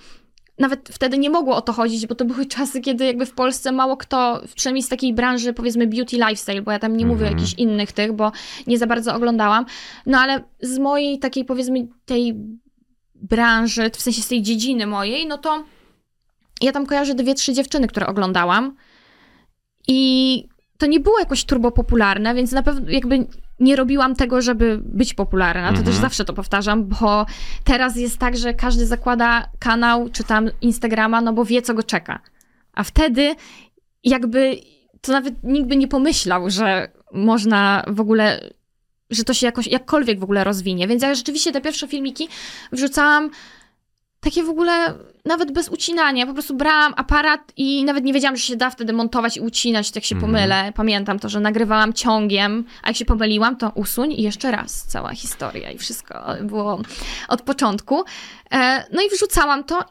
nawet 0.59 0.89
wtedy 0.91 1.17
nie 1.17 1.29
mogło 1.29 1.55
o 1.55 1.61
to 1.61 1.73
chodzić, 1.73 2.07
bo 2.07 2.15
to 2.15 2.25
były 2.25 2.45
czasy, 2.55 2.81
kiedy 2.81 3.05
jakby 3.05 3.25
w 3.25 3.31
Polsce 3.33 3.71
mało 3.71 3.97
kto, 3.97 4.41
przynajmniej 4.55 4.83
z 4.83 4.89
takiej 4.89 5.13
branży 5.13 5.53
powiedzmy 5.53 5.87
beauty 5.87 6.15
lifestyle, 6.15 6.61
bo 6.61 6.71
ja 6.71 6.79
tam 6.79 6.97
nie 6.97 7.05
mówię 7.05 7.25
o 7.25 7.27
Mhm. 7.27 7.37
jakichś 7.39 7.59
innych 7.59 7.91
tych, 7.91 8.13
bo 8.13 8.31
nie 8.67 8.77
za 8.77 8.87
bardzo 8.87 9.15
oglądałam. 9.15 9.65
No 10.05 10.19
ale 10.19 10.43
z 10.61 10.79
mojej 10.79 11.19
takiej 11.19 11.45
powiedzmy 11.45 11.87
tej 12.05 12.35
branży, 13.15 13.89
w 13.93 14.01
sensie 14.01 14.21
z 14.21 14.27
tej 14.27 14.41
dziedziny 14.41 14.87
mojej, 14.87 15.27
no 15.27 15.37
to 15.37 15.63
ja 16.61 16.71
tam 16.71 16.85
kojarzę 16.85 17.15
dwie, 17.15 17.35
trzy 17.35 17.53
dziewczyny, 17.53 17.87
które 17.87 18.07
oglądałam 18.07 18.75
i 19.87 20.43
to 20.77 20.85
nie 20.85 20.99
było 20.99 21.19
jakoś 21.19 21.43
turbo 21.45 21.71
popularne, 21.71 22.35
więc 22.35 22.51
na 22.51 22.63
pewno 22.63 22.91
jakby 22.91 23.27
nie 23.59 23.75
robiłam 23.75 24.15
tego, 24.15 24.41
żeby 24.41 24.79
być 24.83 25.13
popularna. 25.13 25.63
To 25.63 25.69
Mhm. 25.69 25.85
też 25.85 25.95
zawsze 25.95 26.25
to 26.25 26.33
powtarzam, 26.33 26.85
bo 26.85 27.25
teraz 27.63 27.95
jest 27.95 28.17
tak, 28.17 28.37
że 28.37 28.53
każdy 28.53 28.85
zakłada 28.85 29.47
kanał 29.59 30.09
czy 30.09 30.23
tam 30.23 30.49
Instagrama, 30.61 31.21
no 31.21 31.33
bo 31.33 31.45
wie, 31.45 31.61
co 31.61 31.73
go 31.73 31.83
czeka. 31.83 32.19
A 32.73 32.83
wtedy 32.83 33.35
jakby 34.03 34.57
to 35.01 35.11
nawet 35.11 35.43
nikt 35.43 35.67
by 35.67 35.77
nie 35.77 35.87
pomyślał, 35.87 36.49
że 36.49 36.91
można 37.13 37.83
w 37.87 37.99
ogóle, 37.99 38.49
że 39.09 39.23
to 39.23 39.33
się 39.33 39.45
jakoś, 39.45 39.67
jakkolwiek 39.67 40.19
w 40.19 40.23
ogóle 40.23 40.43
rozwinie. 40.43 40.87
Więc 40.87 41.03
ja 41.03 41.15
rzeczywiście 41.15 41.51
te 41.51 41.61
pierwsze 41.61 41.87
filmiki 41.87 42.27
wrzucałam 42.71 43.29
takie 44.25 44.43
w 44.43 44.49
ogóle 44.49 44.93
nawet 45.25 45.51
bez 45.51 45.69
ucinania. 45.69 46.25
Po 46.25 46.33
prostu 46.33 46.55
brałam 46.55 46.93
aparat 46.97 47.51
i 47.57 47.85
nawet 47.85 48.03
nie 48.03 48.13
wiedziałam, 48.13 48.35
że 48.37 48.43
się 48.43 48.55
da 48.55 48.69
wtedy 48.69 48.93
montować 48.93 49.37
i 49.37 49.41
ucinać, 49.41 49.91
jak 49.95 50.03
się 50.05 50.15
Mhm. 50.15 50.31
pomylę. 50.33 50.71
Pamiętam 50.75 51.19
to, 51.19 51.29
że 51.29 51.39
nagrywałam 51.39 51.93
ciągiem, 51.93 52.65
a 52.83 52.87
jak 52.89 52.97
się 52.97 53.05
pomyliłam, 53.05 53.57
to 53.57 53.71
usuń 53.75 54.11
i 54.11 54.21
jeszcze 54.21 54.51
raz. 54.51 54.83
Cała 54.87 55.13
historia 55.13 55.71
i 55.71 55.77
wszystko 55.77 56.25
było 56.41 56.79
od 57.27 57.41
początku. 57.41 58.03
E, 58.51 58.85
No 58.93 59.01
i 59.01 59.09
wrzucałam 59.09 59.63
to 59.63 59.83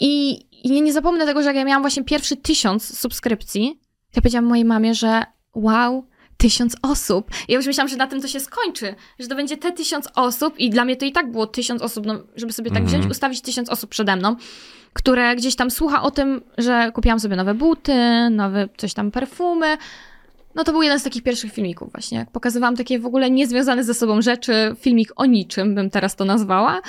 i, 0.00 0.30
i 0.62 0.70
nie, 0.70 0.80
nie 0.80 0.92
zapomnę 0.92 1.26
tego, 1.26 1.42
że 1.42 1.46
jak 1.46 1.56
ja 1.56 1.64
miałam 1.64 1.82
właśnie 1.82 2.04
pierwszy 2.04 2.36
tysiąc 2.36 2.98
subskrypcji, 2.98 3.78
to 4.10 4.16
ja 4.16 4.22
powiedziałam 4.22 4.44
mojej 4.44 4.64
mamie, 4.64 4.94
że 4.94 5.22
wow, 5.54 6.06
tysiąc 6.36 6.76
osób. 6.82 7.30
Ja 7.48 7.56
już 7.56 7.66
myślałam, 7.66 7.88
że 7.88 7.96
na 7.96 8.06
tym 8.06 8.20
to 8.20 8.28
się 8.28 8.40
skończy, 8.40 8.94
że 9.18 9.28
to 9.28 9.34
będzie 9.34 9.56
te 9.56 9.72
tysiąc 9.72 10.08
osób 10.14 10.58
i 10.58 10.70
dla 10.70 10.84
mnie 10.84 10.96
to 10.96 11.04
i 11.04 11.12
tak 11.12 11.30
było 11.30 11.46
tysiąc 11.46 11.82
osób, 11.82 12.06
no, 12.06 12.14
żeby 12.36 12.52
sobie 12.52 12.70
tak 12.70 12.84
wziąć, 12.84 13.06
ustawić 13.06 13.40
tysiąc 13.40 13.68
osób 13.68 13.90
przede 13.90 14.16
mną, 14.16 14.36
które 14.92 15.36
gdzieś 15.36 15.56
tam 15.56 15.70
słucha 15.70 16.02
o 16.02 16.10
tym, 16.10 16.40
że 16.58 16.92
kupiłam 16.94 17.20
sobie 17.20 17.36
nowe 17.36 17.54
buty, 17.54 17.94
nowe 18.30 18.68
coś 18.76 18.94
tam 18.94 19.10
perfumy. 19.10 19.76
No 20.54 20.64
to 20.64 20.72
był 20.72 20.82
jeden 20.82 21.00
z 21.00 21.02
takich 21.02 21.22
pierwszych 21.22 21.52
filmików 21.52 21.92
właśnie. 21.92 22.18
Jak 22.18 22.30
pokazywałam 22.30 22.76
takie 22.76 22.98
w 22.98 23.06
ogóle 23.06 23.30
niezwiązane 23.30 23.84
ze 23.84 23.94
sobą 23.94 24.22
rzeczy, 24.22 24.76
filmik 24.80 25.12
o 25.16 25.26
niczym 25.26 25.74
bym 25.74 25.90
teraz 25.90 26.16
to 26.16 26.24
nazwała, 26.24 26.80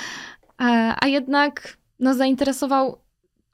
E, 0.60 0.94
a 1.00 1.06
jednak 1.06 1.76
no 2.00 2.14
zainteresował 2.14 2.98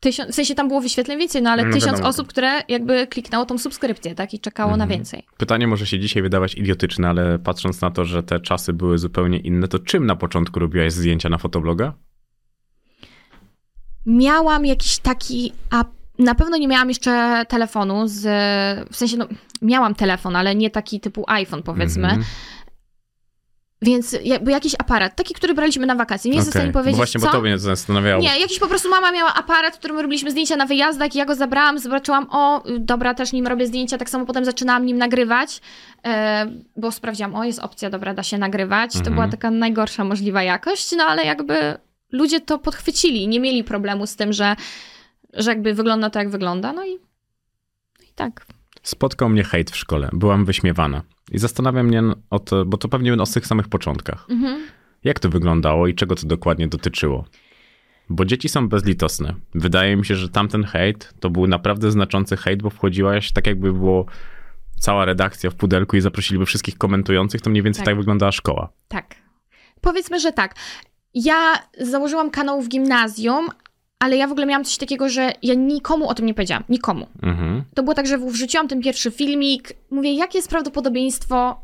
tysiąc, 0.03 0.31
w 0.31 0.35
sensie 0.35 0.55
tam 0.55 0.69
było 0.69 0.81
wyświetleń 0.81 1.19
więcej, 1.19 1.43
no 1.43 1.51
ale 1.51 1.65
No 1.65 1.73
tysiąc 1.73 1.93
wiadomo. 1.93 2.09
osób, 2.09 2.29
które 2.29 2.63
jakby 2.69 3.07
kliknęło 3.07 3.47
tą 3.47 3.59
subskrypcję, 3.59 4.15
tak, 4.15 4.35
i 4.35 4.41
czekało 4.41 4.71
na 4.77 4.85
Mhm. 4.85 4.91
więcej. 4.91 5.23
Pytanie 5.37 5.67
może 5.67 5.87
się 5.87 5.99
dzisiaj 5.99 6.23
wydawać 6.23 6.55
idiotyczne, 6.55 7.09
ale 7.09 7.39
patrząc 7.39 7.81
na 7.81 7.91
to, 7.91 8.05
że 8.05 8.23
te 8.23 8.41
czasy 8.41 8.73
były 8.73 8.99
zupełnie 8.99 9.39
inne, 9.39 9.69
to 9.69 9.79
czym 9.79 10.07
na 10.07 10.17
początku 10.17 10.61
robiłaś 10.61 10.93
zdjęcia 10.93 11.29
na 11.29 11.39
fotobloga? 11.39 11.93
Miałam 14.07 14.67
jakiś 14.67 14.99
taki, 14.99 15.53
a 15.71 15.85
na 16.19 16.35
pewno 16.35 16.57
nie 16.57 16.69
miałam 16.69 16.89
jeszcze 16.89 17.45
telefonu 17.49 18.03
z, 18.09 18.21
w 18.93 18.97
sensie 18.97 19.17
no, 19.17 19.27
miałam 19.63 19.95
telefon, 19.95 20.37
ale 20.37 20.55
nie 20.55 20.71
taki 20.71 21.01
typu 21.01 21.25
iPhone 21.27 21.63
powiedzmy, 21.63 22.05
Mhm. 22.09 22.25
Więc 23.83 24.17
jakby 24.25 24.51
jakiś 24.51 24.75
aparat, 24.79 25.17
taki, 25.17 25.35
który 25.35 25.55
braliśmy 25.55 25.87
na 25.87 25.95
wakacje, 25.95 26.31
nie 26.31 26.37
jestem 26.37 26.51
w 26.53 26.55
stanie 26.55 26.73
Bo 26.73 26.79
powiedzieć 26.79 26.97
Właśnie, 26.97 27.21
co. 27.21 27.27
bo 27.27 27.33
to 27.33 27.41
mnie 27.41 27.59
zastanawiało. 27.59 28.23
Nie, 28.23 28.41
jakiś 28.41 28.59
po 28.59 28.67
prostu 28.67 28.91
mama 28.91 29.13
miała 29.13 29.35
aparat, 29.35 29.75
w 29.75 29.79
którym 29.79 29.99
robiliśmy 29.99 30.31
zdjęcia 30.31 30.57
na 30.57 30.67
wyjazdach 30.67 31.15
i 31.15 31.19
ja 31.19 31.25
go 31.25 31.35
zabrałam, 31.35 31.79
zobaczyłam, 31.79 32.27
o, 32.31 32.63
dobra, 32.79 33.15
też 33.15 33.33
nim 33.33 33.47
robię 33.47 33.67
zdjęcia, 33.67 33.99
tak 33.99 34.11
samo 34.11 34.27
potem 34.27 34.45
zaczynałam 34.45 34.87
nim 34.87 34.99
nagrywać, 34.99 35.61
e, 36.07 36.47
bo 36.77 36.93
sprawdziłam, 36.93 37.35
o, 37.35 37.45
jest 37.45 37.59
opcja, 37.59 37.91
dobra, 37.91 38.15
da 38.15 38.23
się 38.23 38.39
nagrywać. 38.39 38.93
To 38.93 38.99
Mhm. 38.99 39.15
była 39.15 39.29
taka 39.29 39.51
najgorsza 39.51 40.05
możliwa 40.05 40.43
jakość, 40.43 40.93
no 40.97 41.05
ale 41.05 41.25
jakby 41.25 41.75
ludzie 42.13 42.41
to 42.41 42.59
podchwycili, 42.59 43.29
nie 43.29 43.41
mieli 43.41 43.65
problemu 43.65 44.07
z 44.07 44.17
tym, 44.17 44.33
że, 44.33 44.57
że 45.33 45.51
jakby 45.51 45.75
wygląda 45.75 46.11
to, 46.11 46.19
jak 46.19 46.31
wygląda, 46.31 46.73
no 46.73 46.85
i, 46.87 46.91
no 47.99 48.05
i 48.11 48.13
tak. 48.15 48.47
Spotkał 48.83 49.29
mnie 49.29 49.45
hejt 49.45 49.71
w 49.71 49.77
szkole. 49.77 50.09
Byłam 50.13 50.45
wyśmiewana. 50.45 51.03
I 51.33 51.39
zastanawia 51.39 51.83
mnie 51.83 52.03
o 52.31 52.39
to, 52.39 52.65
bo 52.65 52.77
to 52.77 52.89
pewnie 52.89 53.15
o 53.15 53.27
tych 53.27 53.47
samych 53.47 53.69
początkach. 53.69 54.27
Mhm. 54.31 54.63
Jak 55.05 55.19
to 55.21 55.29
wyglądało 55.29 55.87
i 55.87 55.95
czego 55.95 56.15
to 56.15 56.27
dokładnie 56.27 56.69
dotyczyło? 56.69 57.25
Bo 58.09 58.25
dzieci 58.25 58.49
są 58.49 58.69
bezlitosne. 58.69 59.35
Wydaje 59.55 59.97
mi 59.97 60.07
się, 60.07 60.15
że 60.17 60.29
tamten 60.29 60.65
hejt 60.65 61.15
to 61.21 61.31
był 61.31 61.47
naprawdę 61.47 61.91
znaczący 61.91 62.37
hejt, 62.37 62.63
bo 62.63 62.71
wchodziłaś 62.71 63.33
tak 63.33 63.47
jakby 63.47 63.73
było 63.73 64.07
cała 64.81 65.05
redakcja 65.05 65.51
w 65.51 65.55
pudelku 65.55 65.97
i 65.97 66.01
zaprosiliby 66.01 66.47
wszystkich 66.47 66.79
komentujących, 66.79 67.41
to 67.41 67.51
mniej 67.51 67.63
więcej 67.63 67.85
tak, 67.85 67.93
Tak. 67.93 67.97
wyglądała 67.97 68.33
szkoła. 68.33 68.73
Tak. 68.89 69.15
Powiedzmy, 69.81 70.21
że 70.21 70.33
tak. 70.33 70.55
Ja 71.15 71.55
założyłam 71.81 72.31
kanał 72.31 72.63
w 72.63 72.69
gimnazjum, 72.69 73.49
ale 74.03 74.17
ja 74.17 74.27
w 74.27 74.33
ogóle 74.33 74.47
miałam 74.47 74.65
coś 74.65 74.77
takiego, 74.77 75.09
że 75.09 75.33
ja 75.43 75.55
nikomu 75.55 76.09
o 76.09 76.15
tym 76.15 76.27
nie 76.27 76.35
powiedziałam. 76.35 76.65
Nikomu. 76.69 77.07
Mhm. 77.23 77.65
To 77.75 77.83
było 77.83 77.95
tak, 77.95 78.07
że 78.07 78.19
wrzuciłam 78.19 78.69
ten 78.69 78.81
pierwszy 78.81 79.11
filmik. 79.11 79.73
Mówię, 79.91 80.13
jakie 80.13 80.39
jest 80.39 80.49
prawdopodobieństwo, 80.49 81.61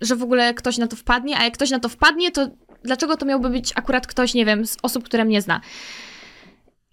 że 0.00 0.16
w 0.16 0.22
ogóle 0.22 0.54
ktoś 0.54 0.78
na 0.78 0.86
to 0.86 0.96
wpadnie, 0.96 1.38
a 1.38 1.44
jak 1.44 1.54
ktoś 1.54 1.70
na 1.70 1.80
to 1.80 1.88
wpadnie, 1.88 2.30
to 2.30 2.48
dlaczego 2.84 3.16
to 3.16 3.26
miałby 3.26 3.50
być 3.50 3.72
akurat 3.74 4.06
ktoś, 4.06 4.34
nie 4.34 4.44
wiem, 4.44 4.66
z 4.66 4.76
osób, 4.82 5.04
które 5.04 5.24
mnie 5.24 5.42
zna. 5.42 5.60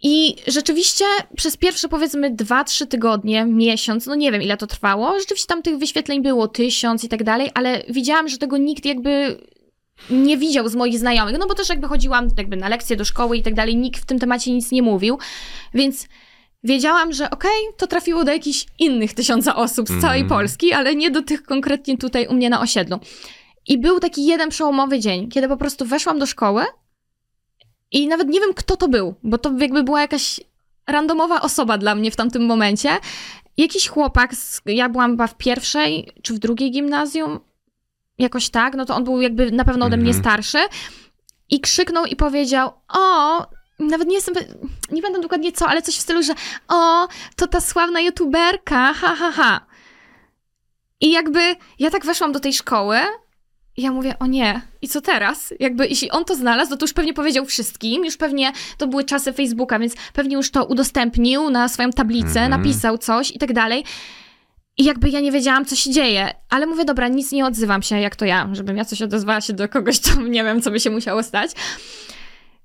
I 0.01 0.35
rzeczywiście 0.47 1.05
przez 1.35 1.57
pierwsze 1.57 1.89
powiedzmy 1.89 2.31
dwa, 2.31 2.63
trzy 2.63 2.87
tygodnie, 2.87 3.45
miesiąc, 3.45 4.05
no 4.05 4.15
nie 4.15 4.31
wiem 4.31 4.41
ile 4.41 4.57
to 4.57 4.67
trwało, 4.67 5.19
rzeczywiście 5.19 5.47
tam 5.47 5.61
tych 5.61 5.77
wyświetleń 5.77 6.21
było 6.21 6.47
tysiąc 6.47 7.03
i 7.03 7.09
tak 7.09 7.23
dalej, 7.23 7.49
ale 7.53 7.83
widziałam, 7.89 8.27
że 8.27 8.37
tego 8.37 8.57
nikt 8.57 8.85
jakby 8.85 9.37
nie 10.09 10.37
widział 10.37 10.69
z 10.69 10.75
moich 10.75 10.99
znajomych, 10.99 11.35
no 11.39 11.47
bo 11.47 11.53
też 11.53 11.69
jakby 11.69 11.87
chodziłam 11.87 12.27
jakby 12.37 12.57
na 12.57 12.69
lekcje 12.69 12.95
do 12.95 13.05
szkoły 13.05 13.37
i 13.37 13.43
tak 13.43 13.53
dalej, 13.53 13.75
nikt 13.75 14.01
w 14.01 14.05
tym 14.05 14.19
temacie 14.19 14.51
nic 14.51 14.71
nie 14.71 14.81
mówił, 14.81 15.17
więc 15.73 16.07
wiedziałam, 16.63 17.13
że 17.13 17.29
okej, 17.29 17.61
to 17.77 17.87
trafiło 17.87 18.23
do 18.23 18.31
jakichś 18.31 18.65
innych 18.79 19.13
tysiąca 19.13 19.55
osób 19.55 19.87
z 19.89 20.01
całej 20.01 20.21
Mhm. 20.21 20.29
Polski, 20.29 20.73
ale 20.73 20.95
nie 20.95 21.11
do 21.11 21.21
tych 21.21 21.43
konkretnie 21.43 21.97
tutaj 21.97 22.27
u 22.27 22.33
mnie 22.33 22.49
na 22.49 22.61
osiedlu. 22.61 22.99
I 23.67 23.77
był 23.77 23.99
taki 23.99 24.25
jeden 24.25 24.49
przełomowy 24.49 24.99
dzień, 24.99 25.29
kiedy 25.29 25.47
po 25.47 25.57
prostu 25.57 25.85
weszłam 25.85 26.19
do 26.19 26.25
szkoły 26.25 26.63
i 27.91 28.07
nawet 28.07 28.27
nie 28.27 28.39
wiem, 28.39 28.53
kto 28.53 28.77
to 28.77 28.87
był, 28.87 29.15
bo 29.23 29.37
to 29.37 29.51
jakby 29.59 29.83
była 29.83 30.01
jakaś 30.01 30.39
randomowa 30.87 31.41
osoba 31.41 31.77
dla 31.77 31.95
mnie 31.95 32.11
w 32.11 32.15
tamtym 32.15 32.45
momencie. 32.45 32.89
Jakiś 33.57 33.87
chłopak, 33.87 34.35
z, 34.35 34.61
ja 34.65 34.89
byłam 34.89 35.11
chyba 35.11 35.27
w 35.27 35.37
pierwszej 35.37 36.11
czy 36.21 36.33
w 36.33 36.39
drugiej 36.39 36.71
gimnazjum, 36.71 37.39
jakoś 38.19 38.49
tak, 38.49 38.73
no 38.75 38.85
to 38.85 38.95
on 38.95 39.03
był 39.03 39.21
jakby 39.21 39.51
na 39.51 39.65
pewno 39.65 39.85
ode 39.85 39.97
mnie 39.97 40.07
Mhm. 40.11 40.23
starszy 40.23 40.57
i 41.49 41.59
krzyknął 41.59 42.05
i 42.05 42.15
powiedział, 42.15 42.71
o, 42.93 43.45
nawet 43.79 44.07
nie 44.07 44.15
jestem, 44.15 44.35
nie 44.91 45.01
pamiętam 45.01 45.21
dokładnie 45.21 45.51
co, 45.51 45.67
ale 45.67 45.81
coś 45.81 45.95
w 45.95 46.01
stylu, 46.01 46.23
że 46.23 46.33
o, 46.67 47.07
to 47.35 47.47
ta 47.47 47.61
sławna 47.61 47.99
youtuberka, 48.01 48.93
ha, 48.93 49.15
ha, 49.15 49.31
ha. 49.31 49.65
I 51.01 51.11
jakby 51.11 51.55
ja 51.79 51.89
tak 51.89 52.05
weszłam 52.05 52.31
do 52.31 52.39
tej 52.39 52.53
szkoły 52.53 52.97
i 53.77 53.81
ja 53.81 53.91
mówię, 53.91 54.19
o 54.19 54.25
nie, 54.25 54.61
i 54.81 54.87
co 54.87 55.01
teraz? 55.01 55.53
Jakby 55.59 55.87
jeśli 55.87 56.11
on 56.11 56.25
to 56.25 56.35
znalazł, 56.35 56.71
no 56.71 56.77
to 56.77 56.83
już 56.83 56.93
pewnie 56.93 57.13
powiedział 57.13 57.45
wszystkim, 57.45 58.05
już 58.05 58.17
pewnie 58.17 58.51
to 58.77 58.87
były 58.87 59.03
czasy 59.03 59.33
Facebooka, 59.33 59.79
więc 59.79 59.93
pewnie 60.13 60.35
już 60.35 60.51
to 60.51 60.65
udostępnił 60.65 61.49
na 61.49 61.67
swoją 61.69 61.89
tablicę, 61.89 62.41
Mhm. 62.41 62.49
napisał 62.49 62.97
coś 62.97 63.31
i 63.31 63.39
tak 63.39 63.53
dalej. 63.53 63.83
I 64.77 64.83
jakby 64.83 65.09
ja 65.09 65.19
nie 65.19 65.31
wiedziałam, 65.31 65.65
co 65.65 65.75
się 65.75 65.91
dzieje, 65.91 66.33
ale 66.49 66.65
mówię, 66.65 66.85
dobra, 66.85 67.07
nic 67.07 67.31
nie 67.31 67.45
odzywam 67.45 67.81
się, 67.81 67.99
jak 67.99 68.15
to 68.15 68.25
ja, 68.25 68.49
żebym 68.51 68.77
ja 68.77 68.85
coś 68.85 69.01
odezwała 69.01 69.41
się 69.41 69.53
do 69.53 69.69
kogoś, 69.69 69.99
to 69.99 70.21
nie 70.21 70.43
wiem, 70.43 70.61
co 70.61 70.71
by 70.71 70.79
się 70.79 70.89
musiało 70.89 71.23
stać. 71.23 71.51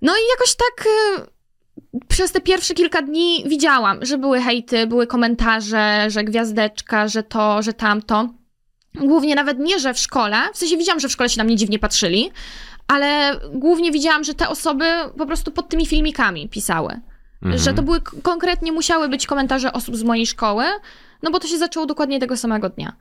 No 0.03 0.13
i 0.13 0.23
jakoś 0.31 0.55
tak 0.55 0.87
y, 0.87 2.07
przez 2.09 2.33
te 2.33 2.41
pierwsze 2.41 2.75
kilka 2.75 3.03
dni 3.03 3.45
widziałam, 3.47 4.05
że 4.07 4.19
były 4.19 4.41
hejty, 4.41 4.87
były 4.87 5.07
komentarze, 5.07 6.05
że 6.09 6.25
gwiazdeczka, 6.25 7.09
że 7.09 7.23
to, 7.23 7.63
że 7.63 7.73
tamto. 7.73 8.29
Głównie 8.95 9.35
nawet 9.35 9.59
nie, 9.59 9.79
że 9.79 9.95
w 9.95 9.99
szkole, 9.99 10.37
w 10.55 10.59
sensie 10.59 10.77
widziałam, 10.77 11.01
że 11.01 11.09
w 11.09 11.13
szkole 11.13 11.29
się 11.29 11.39
na 11.39 11.45
mnie 11.45 11.57
dziwnie 11.57 11.79
patrzyli, 11.79 12.31
ale 12.89 13.41
głównie 13.53 13.93
widziałam, 13.93 14.25
że 14.25 14.35
te 14.35 14.49
osoby 14.49 14.85
po 15.19 15.27
prostu 15.27 15.51
pod 15.53 15.69
tymi 15.69 15.87
filmikami 15.87 16.49
pisały. 16.49 17.01
Mhm. 17.43 17.63
Że 17.63 17.75
to 17.75 17.83
były 17.83 18.01
konkretnie 18.01 18.73
musiały 18.73 19.09
być 19.09 19.27
komentarze 19.27 19.73
osób 19.73 19.97
z 19.97 20.03
mojej 20.03 20.27
szkoły, 20.27 20.65
no 21.23 21.31
bo 21.31 21.39
to 21.41 21.49
się 21.49 21.59
zaczęło 21.59 21.87
dokładnie 21.87 22.21
tego 22.21 22.37
samego 22.37 22.69
dnia. 22.69 22.93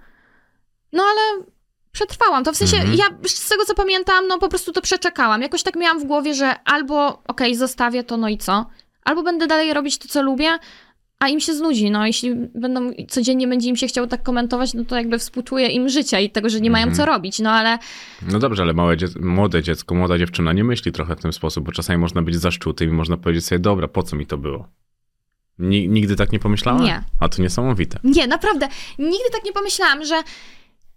No 0.93 1.03
ale 1.03 1.43
przetrwałam 1.91 2.43
to. 2.43 2.53
W 2.53 2.57
sensie, 2.57 2.77
Mhm. 2.77 2.95
ja 2.97 3.05
z 3.27 3.49
tego 3.49 3.65
co 3.65 3.75
pamiętam, 3.75 4.27
no 4.27 4.37
po 4.39 4.49
prostu 4.49 4.71
to 4.71 4.81
przeczekałam. 4.81 5.41
Jakoś 5.41 5.63
tak 5.63 5.75
miałam 5.75 5.99
w 5.99 6.05
głowie, 6.05 6.33
że 6.33 6.55
albo 6.65 7.23
okej, 7.27 7.55
zostawię 7.55 8.03
to, 8.03 8.17
no 8.17 8.29
i 8.29 8.37
co? 8.37 8.65
Albo 9.03 9.23
będę 9.23 9.47
dalej 9.47 9.73
robić 9.73 9.97
to, 9.97 10.07
co 10.07 10.21
lubię, 10.21 10.49
a 11.19 11.29
im 11.29 11.39
się 11.39 11.53
znudzi. 11.53 11.91
No 11.91 12.05
jeśli 12.07 12.35
będą 12.35 12.91
codziennie 13.09 13.47
będzie 13.47 13.69
im 13.69 13.75
się 13.75 13.87
chciało 13.87 14.07
tak 14.07 14.23
komentować, 14.23 14.73
no 14.73 14.85
to 14.85 14.95
jakby 14.95 15.19
współczuję 15.19 15.67
im 15.67 15.89
życia 15.89 16.19
i 16.19 16.29
tego, 16.29 16.49
że 16.49 16.61
nie 16.61 16.71
mają 16.71 16.83
Mhm. 16.87 16.97
co 16.97 17.05
robić. 17.13 17.39
No 17.39 17.51
ale 17.51 17.77
No 18.31 18.39
dobrze, 18.39 18.63
ale 18.63 18.73
małe 18.73 18.97
dzie- 18.97 19.07
młode 19.19 19.63
dziecko, 19.63 19.95
młoda 19.95 20.17
dziewczyna 20.17 20.53
nie 20.53 20.63
myśli 20.63 20.91
trochę 20.91 21.15
w 21.15 21.19
ten 21.21 21.33
sposób, 21.33 21.65
bo 21.65 21.71
czasami 21.71 21.99
można 21.99 22.21
być 22.21 22.35
zaszczutym 22.35 22.89
i 22.89 22.93
można 22.93 23.17
powiedzieć 23.17 23.45
sobie, 23.45 23.59
dobra, 23.59 23.87
po 23.87 24.03
co 24.03 24.15
mi 24.15 24.25
to 24.25 24.37
było? 24.37 24.67
Ni- 25.59 25.89
nigdy 25.89 26.15
tak 26.15 26.31
nie 26.31 26.39
pomyślała? 26.39 26.81
Nie. 26.81 27.03
A 27.19 27.29
to 27.29 27.41
niesamowite. 27.41 27.99
Nie, 28.03 28.27
naprawdę. 28.27 28.67
Nigdy 28.99 29.29
tak 29.31 29.43
nie 29.45 29.51
pomyślałam, 29.53 30.05
że 30.05 30.15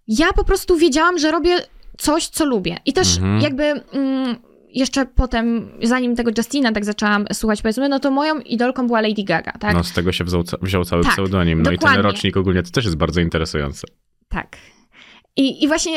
ja 0.09 0.33
po 0.33 0.44
prostu 0.44 0.77
wiedziałam, 0.77 1.18
że 1.18 1.31
robię 1.31 1.57
coś, 1.99 2.27
co 2.29 2.44
lubię. 2.44 2.77
I 2.87 2.92
też 2.92 3.16
Mhm. 3.16 3.40
jakby 3.40 3.64
mm, 3.64 4.37
jeszcze 4.68 5.07
potem, 5.07 5.70
zanim 5.83 6.16
tego 6.16 6.31
Justina 6.38 6.73
tak 6.73 6.85
zaczęłam 6.85 7.27
słuchać, 7.33 7.62
powiedzmy, 7.62 7.88
no 7.88 8.01
to 8.01 8.11
moją 8.11 8.38
idolką 8.38 8.87
była 8.87 9.01
Lady 9.01 9.25
Gaga, 9.25 9.53
tak? 9.53 9.75
No 9.75 9.85
z 9.85 9.92
tego 9.92 10.12
się 10.12 10.25
wziął, 10.25 10.42
wziął 10.62 10.85
cały 10.85 11.03
Tak, 11.03 11.12
pseudonim. 11.12 11.62
No 11.62 11.70
i 11.70 11.75
dokładnie. 11.75 11.96
ten 11.96 12.07
rocznik 12.07 12.37
ogólnie 12.37 12.62
to 12.62 12.70
też 12.70 12.85
jest 12.85 12.96
bardzo 12.96 13.20
interesujące. 13.20 13.87
Tak. 14.29 14.57
I, 15.37 15.64
I 15.64 15.68
właśnie 15.68 15.96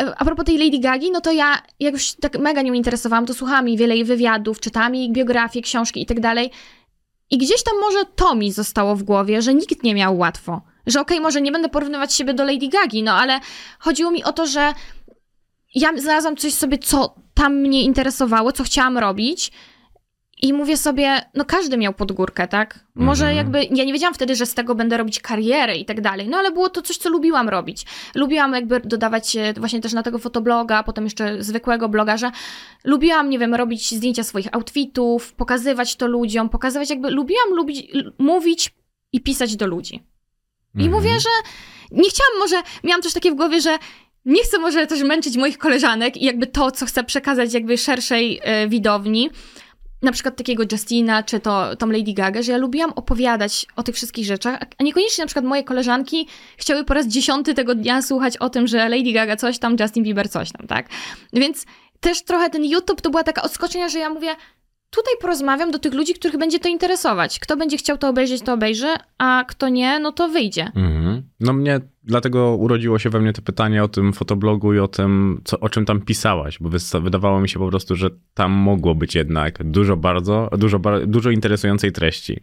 e, 0.00 0.14
a 0.18 0.24
propos 0.24 0.44
tej 0.44 0.58
Lady 0.58 0.78
Gagi, 0.78 1.10
no 1.10 1.20
to 1.20 1.32
ja 1.32 1.54
jak 1.80 1.94
już 1.94 2.12
tak 2.12 2.38
mega 2.38 2.62
nią 2.62 2.72
interesowałam, 2.72 3.26
to 3.26 3.34
słuchałam 3.34 3.68
jej 3.68 3.76
wiele 3.76 3.94
jej 3.96 4.04
wywiadów, 4.04 4.60
czytałam 4.60 4.94
jej 4.94 5.12
biografię, 5.12 5.62
książki 5.62 6.02
i 6.02 6.06
tak 6.06 6.20
dalej. 6.20 6.50
I 7.34 7.38
gdzieś 7.38 7.62
tam 7.62 7.80
może 7.80 8.04
to 8.04 8.34
mi 8.34 8.52
zostało 8.52 8.96
w 8.96 9.02
głowie, 9.02 9.42
że 9.42 9.54
nikt 9.54 9.82
nie 9.82 9.94
miał 9.94 10.18
łatwo. 10.18 10.60
Że 10.86 11.00
okej, 11.00 11.20
może 11.20 11.40
nie 11.40 11.52
będę 11.52 11.68
porównywać 11.68 12.14
siebie 12.14 12.34
do 12.34 12.44
Lady 12.44 12.68
Gagi, 12.68 13.02
no 13.02 13.12
ale 13.12 13.40
chodziło 13.78 14.10
mi 14.10 14.24
o 14.24 14.32
to, 14.32 14.46
że 14.46 14.72
ja 15.74 15.96
znalazłam 15.96 16.36
coś 16.36 16.54
sobie, 16.54 16.78
co 16.78 17.14
tam 17.34 17.54
mnie 17.54 17.82
interesowało, 17.82 18.52
co 18.52 18.64
chciałam 18.64 18.98
robić. 18.98 19.52
I 20.42 20.52
mówię 20.52 20.76
sobie, 20.76 21.20
no 21.34 21.44
każdy 21.44 21.76
miał 21.76 21.92
podgórkę, 21.94 22.48
tak? 22.48 22.80
Może 22.94 23.26
Mhm. 23.28 23.36
jakby, 23.36 23.76
ja 23.76 23.84
nie 23.84 23.92
wiedziałam 23.92 24.14
wtedy, 24.14 24.36
że 24.36 24.46
z 24.46 24.54
tego 24.54 24.74
będę 24.74 24.96
robić 24.96 25.20
karierę 25.20 25.76
i 25.76 25.84
tak 25.84 26.00
dalej, 26.00 26.28
no 26.28 26.36
ale 26.38 26.50
było 26.50 26.68
to 26.68 26.82
coś, 26.82 26.96
co 26.96 27.08
lubiłam 27.10 27.48
robić. 27.48 27.86
Lubiłam 28.14 28.52
jakby 28.52 28.80
dodawać 28.80 29.36
właśnie 29.56 29.80
też 29.80 29.92
na 29.92 30.02
tego 30.02 30.18
fotobloga, 30.18 30.82
potem 30.82 31.04
jeszcze 31.04 31.42
zwykłego 31.42 31.88
bloga, 31.88 32.16
że 32.16 32.30
lubiłam, 32.84 33.30
nie 33.30 33.38
wiem, 33.38 33.54
robić 33.54 33.94
zdjęcia 33.94 34.22
swoich 34.24 34.54
outfitów, 34.54 35.32
pokazywać 35.32 35.96
to 35.96 36.06
ludziom, 36.06 36.48
pokazywać 36.48 36.90
jakby, 36.90 37.10
lubiłam 37.10 37.48
lubić, 37.50 37.86
mówić 38.18 38.74
i 39.12 39.20
pisać 39.20 39.56
do 39.56 39.66
ludzi. 39.66 39.94
I 40.74 40.84
Mhm. 40.84 40.92
mówię, 40.92 41.20
że 41.20 41.28
nie 41.92 42.08
chciałam 42.10 42.38
może, 42.38 42.62
miałam 42.84 43.02
też 43.02 43.12
takie 43.12 43.30
w 43.30 43.34
głowie, 43.34 43.60
że 43.60 43.78
nie 44.24 44.42
chcę 44.42 44.58
może 44.58 44.86
też 44.86 45.02
męczyć 45.02 45.36
moich 45.36 45.58
koleżanek 45.58 46.16
i 46.16 46.24
jakby 46.24 46.46
to, 46.46 46.70
co 46.70 46.86
chcę 46.86 47.04
przekazać 47.04 47.54
jakby 47.54 47.78
szerszej 47.78 48.40
e, 48.42 48.68
widowni, 48.68 49.30
na 50.04 50.12
przykład 50.12 50.36
takiego 50.36 50.64
Justina, 50.72 51.22
czy 51.22 51.40
to 51.40 51.76
tą 51.76 51.86
Lady 51.86 52.12
Gaga, 52.12 52.42
że 52.42 52.52
ja 52.52 52.58
lubiłam 52.58 52.92
opowiadać 52.96 53.66
o 53.76 53.82
tych 53.82 53.94
wszystkich 53.94 54.26
rzeczach, 54.26 54.58
a 54.78 54.82
niekoniecznie 54.82 55.22
na 55.22 55.26
przykład 55.26 55.44
moje 55.44 55.64
koleżanki 55.64 56.28
chciały 56.56 56.84
po 56.84 56.94
raz 56.94 57.06
dziesiąty 57.06 57.54
tego 57.54 57.74
dnia 57.74 58.02
słuchać 58.02 58.36
o 58.36 58.50
tym, 58.50 58.66
że 58.66 58.88
Lady 58.88 59.12
Gaga 59.12 59.36
coś 59.36 59.58
tam, 59.58 59.76
Justin 59.80 60.04
Bieber 60.04 60.30
coś 60.30 60.52
tam, 60.52 60.66
tak? 60.66 60.88
Więc 61.32 61.66
też 62.00 62.22
trochę 62.22 62.50
ten 62.50 62.64
YouTube 62.64 63.00
to 63.00 63.10
była 63.10 63.24
taka 63.24 63.42
odskocznia, 63.42 63.88
że 63.88 63.98
ja 63.98 64.10
mówię, 64.10 64.36
tutaj 64.94 65.14
porozmawiam 65.20 65.70
do 65.70 65.78
tych 65.78 65.94
ludzi, 65.94 66.14
których 66.14 66.38
będzie 66.38 66.58
to 66.58 66.68
interesować. 66.68 67.38
Kto 67.38 67.56
będzie 67.56 67.76
chciał 67.76 67.98
to 67.98 68.08
obejrzeć, 68.08 68.42
to 68.42 68.52
obejrzy, 68.52 68.88
a 69.18 69.44
kto 69.48 69.68
nie, 69.68 69.98
no 69.98 70.12
to 70.12 70.28
wyjdzie. 70.28 70.64
Mhm. 70.74 71.22
No 71.40 71.52
mnie, 71.52 71.80
dlatego 72.04 72.56
urodziło 72.56 72.98
się 72.98 73.10
we 73.10 73.20
mnie 73.20 73.32
to 73.32 73.42
pytanie 73.42 73.84
o 73.84 73.88
tym 73.88 74.12
fotoblogu 74.12 74.74
i 74.74 74.78
o 74.78 74.88
tym, 74.88 75.40
co, 75.44 75.60
o 75.60 75.68
czym 75.68 75.84
tam 75.84 76.00
pisałaś, 76.00 76.58
bo 76.60 76.70
wydawało 77.00 77.40
mi 77.40 77.48
się 77.48 77.58
po 77.58 77.68
prostu, 77.68 77.96
że 77.96 78.10
tam 78.34 78.52
mogło 78.52 78.94
być 78.94 79.14
jednak 79.14 79.64
dużo 79.64 79.96
bardzo, 79.96 80.48
dużo, 80.58 80.80
dużo 81.06 81.30
interesującej 81.30 81.92
treści. 81.92 82.40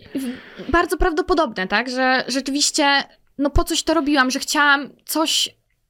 bardzo 0.70 0.98
prawdopodobne, 0.98 1.68
tak, 1.68 1.90
że 1.90 2.24
rzeczywiście, 2.28 3.04
no 3.38 3.50
po 3.50 3.64
coś 3.64 3.84
to 3.84 3.94
robiłam, 3.94 4.32
że 4.32 4.40
chciałam 4.40 4.90
coś 5.06 5.50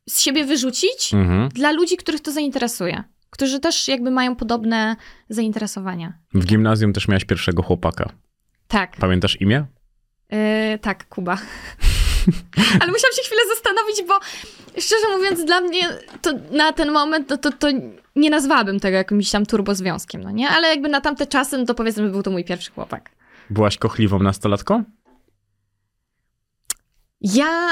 z 0.10 0.21
siebie 0.21 0.45
wyrzucić 0.45 1.13
Mhm. 1.13 1.50
dla 1.50 1.71
ludzi, 1.71 1.97
których 1.97 2.21
to 2.21 2.32
zainteresuje, 2.32 3.04
którzy 3.32 3.60
też 3.60 3.88
jakby 3.88 4.12
mają 4.12 4.36
podobne 4.36 4.96
zainteresowania. 5.30 6.13
W 6.34 6.46
gimnazjum 6.46 6.94
też 6.94 7.08
miałaś 7.08 7.26
pierwszego 7.26 7.63
chłopaka. 7.63 8.10
Tak, 8.67 8.98
Pamiętasz 8.98 9.41
imię? 9.41 9.65
yy, 10.32 10.80
tak, 10.82 11.08
Kuba. 11.10 11.38
Ale 12.82 12.91
musiałam 12.91 13.13
się 13.15 13.22
chwilę 13.26 13.41
zastanowić, 13.56 14.04
bo 14.08 14.20
szczerze 14.82 15.17
mówiąc, 15.17 15.46
dla 15.46 15.62
mnie 15.62 15.89
to 16.22 16.32
na 16.52 16.74
ten 16.74 16.91
moment 16.91 17.30
no 17.30 17.38
to, 17.38 17.52
to 17.52 17.67
nie 18.15 18.30
nazwałabym 18.30 18.80
tego 18.80 18.98
jakimś 18.98 19.32
tam 19.32 19.46
turbozwiązkiem, 19.46 20.24
no 20.24 20.32
nie? 20.32 20.50
Ale 20.50 20.67
jakby 20.67 20.89
na 20.89 21.02
tamte 21.02 21.28
czasy, 21.28 21.58
no 21.58 21.65
to 21.65 21.76
powiedzmy, 21.76 22.10
był 22.10 22.24
to 22.24 22.32
mój 22.32 22.44
pierwszy 22.46 22.72
chłopak. 22.72 23.12
Byłaś 23.50 23.78
kochliwą 23.78 24.20
nastolatką? 24.20 24.84
Ja... 27.22 27.70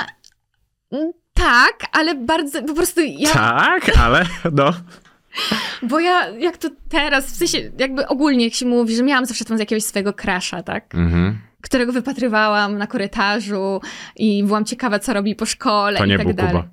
mm, 0.91 1.11
Tak, 1.33 1.79
ale 1.91 2.15
bardzo, 2.15 2.63
po 2.63 2.73
prostu 2.73 3.01
ja... 3.01 3.33
Tak, 3.33 3.97
ale 3.97 4.25
no. 4.51 4.73
Bo 5.81 5.99
ja, 5.99 6.29
jak 6.29 6.57
to 6.57 6.69
teraz, 6.89 7.25
w 7.25 7.35
sensie 7.35 7.71
jakby 7.79 8.07
ogólnie 8.07 8.45
jak 8.45 8.53
się 8.53 8.65
mówi, 8.65 8.95
że 8.95 9.03
miałam 9.03 9.25
zawsze 9.25 9.45
tam 9.45 9.57
jakiegoś 9.59 9.83
swojego 9.83 10.13
crusha, 10.13 10.63
tak? 10.63 10.95
Mhm. 10.95 11.39
Którego 11.61 11.91
wypatrywałam 11.93 12.77
na 12.77 12.87
korytarzu 12.87 13.81
i 14.15 14.43
byłam 14.43 14.65
ciekawa, 14.65 14.99
co 14.99 15.13
robi 15.13 15.35
po 15.35 15.45
szkole 15.45 15.97
To 15.99 16.05
i 16.05 16.09
nie 16.09 16.17
tak 16.17 16.27
był 16.27 16.35
dalej. 16.35 16.51
Kuba. 16.53 16.67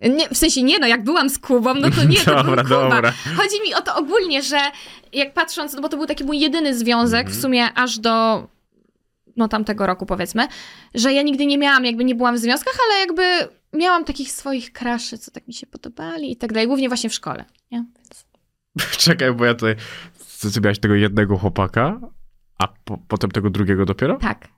Nie, 0.00 0.28
w 0.28 0.36
sensie 0.36 0.62
nie, 0.62 0.78
no 0.78 0.86
jak 0.86 1.04
byłam 1.04 1.30
z 1.30 1.38
Kubą, 1.38 1.74
no 1.74 1.90
to 1.90 2.04
nie, 2.04 2.18
to 2.20 2.34
Dobra, 2.34 2.64
był 2.64 2.76
Kuba. 2.76 2.90
dobra. 2.90 3.12
Chodzi 3.36 3.60
mi 3.62 3.74
o 3.74 3.80
to 3.82 3.96
ogólnie, 3.96 4.42
że 4.42 4.58
jak 5.12 5.32
patrząc, 5.34 5.74
no 5.74 5.80
bo 5.82 5.88
to 5.88 5.96
był 5.96 6.06
taki 6.06 6.24
mój 6.24 6.40
jedyny 6.40 6.74
związek, 6.74 7.20
Mhm. 7.20 7.38
w 7.38 7.42
sumie 7.42 7.72
aż 7.74 7.98
do 7.98 8.46
no 9.36 9.48
tamtego 9.48 9.86
roku 9.86 10.06
powiedzmy, 10.06 10.48
że 10.94 11.12
ja 11.12 11.22
nigdy 11.22 11.46
nie 11.46 11.58
miałam, 11.58 11.84
jakby 11.84 12.04
nie 12.04 12.14
byłam 12.14 12.34
w 12.36 12.38
związkach, 12.38 12.74
ale 12.88 13.00
jakby 13.00 13.22
miałam 13.74 14.04
takich 14.04 14.32
swoich 14.32 14.72
cruszy, 14.72 15.18
co 15.18 15.30
tak 15.30 15.48
mi 15.48 15.54
się 15.54 15.66
podobali 15.66 16.32
i 16.32 16.36
tak 16.36 16.52
dalej, 16.52 16.66
głównie 16.66 16.88
właśnie 16.88 17.10
w 17.10 17.14
szkole, 17.14 17.44
nie? 17.70 17.84
Więc... 17.96 18.26
Czekaj, 19.04 19.32
bo 19.32 19.44
ja 19.44 19.54
tutaj... 19.54 19.76
Ty 20.54 20.60
miałaś 20.60 20.78
tego 20.78 20.94
jednego 20.94 21.38
chłopaka, 21.38 22.00
a 22.58 22.68
po, 22.84 22.98
potem 23.08 23.30
tego 23.30 23.50
drugiego 23.50 23.84
dopiero? 23.84 24.16
Tak. 24.18 24.48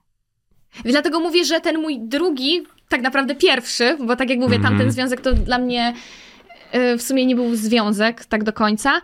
Dlatego 0.85 1.19
mówię, 1.19 1.45
że 1.45 1.61
ten 1.61 1.81
mój 1.81 1.99
drugi, 1.99 2.63
tak 2.89 3.01
naprawdę 3.01 3.35
pierwszy, 3.35 3.97
bo 4.05 4.15
tak 4.15 4.29
jak 4.29 4.39
mówię, 4.39 4.55
Mhm. 4.55 4.73
tamten 4.73 4.91
związek 4.91 5.21
to 5.21 5.33
dla 5.33 5.57
mnie 5.57 5.93
y, 6.75 6.97
w 6.97 7.01
sumie 7.01 7.25
nie 7.25 7.35
był 7.35 7.55
związek 7.55 8.25
tak 8.25 8.43
do 8.43 8.53
końca, 8.53 9.01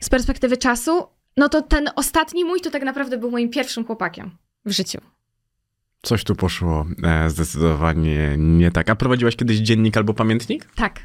z 0.00 0.08
perspektywy 0.08 0.56
czasu, 0.56 1.06
no 1.36 1.48
to 1.48 1.62
ten 1.62 1.90
ostatni 1.96 2.44
mój 2.44 2.60
to 2.60 2.70
tak 2.70 2.82
naprawdę 2.82 3.18
był 3.18 3.30
moim 3.30 3.50
pierwszym 3.50 3.84
chłopakiem 3.84 4.30
w 4.64 4.70
życiu. 4.70 5.00
Coś 6.02 6.24
tu 6.24 6.34
poszło 6.34 6.86
e, 7.02 7.30
zdecydowanie 7.30 8.34
nie 8.38 8.70
tak. 8.70 8.90
A 8.90 8.94
prowadziłaś 8.96 9.36
kiedyś 9.36 9.56
dziennik 9.58 9.96
albo 9.96 10.14
pamiętnik? 10.14 10.68
Tak. 10.74 11.00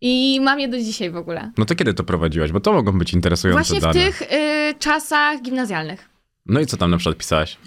I 0.00 0.40
mam 0.42 0.60
je 0.60 0.68
do 0.68 0.78
dzisiaj 0.78 1.10
w 1.10 1.16
ogóle. 1.16 1.52
No 1.58 1.64
to 1.64 1.74
kiedy 1.74 1.94
to 1.94 2.04
prowadziłaś? 2.04 2.52
Bo 2.52 2.60
to 2.60 2.72
mogą 2.72 2.98
być 2.98 3.12
interesujące 3.12 3.58
Właśnie 3.58 3.78
w 3.80 3.82
dane. 3.82 3.94
tych 3.94 4.22
y, 4.22 4.74
czasach 4.78 5.42
gimnazjalnych. 5.42 6.08
No 6.46 6.60
i 6.60 6.66
co 6.66 6.76
tam 6.76 6.90
na 6.90 6.96
przykład 6.96 7.16
pisałaś? 7.18 7.58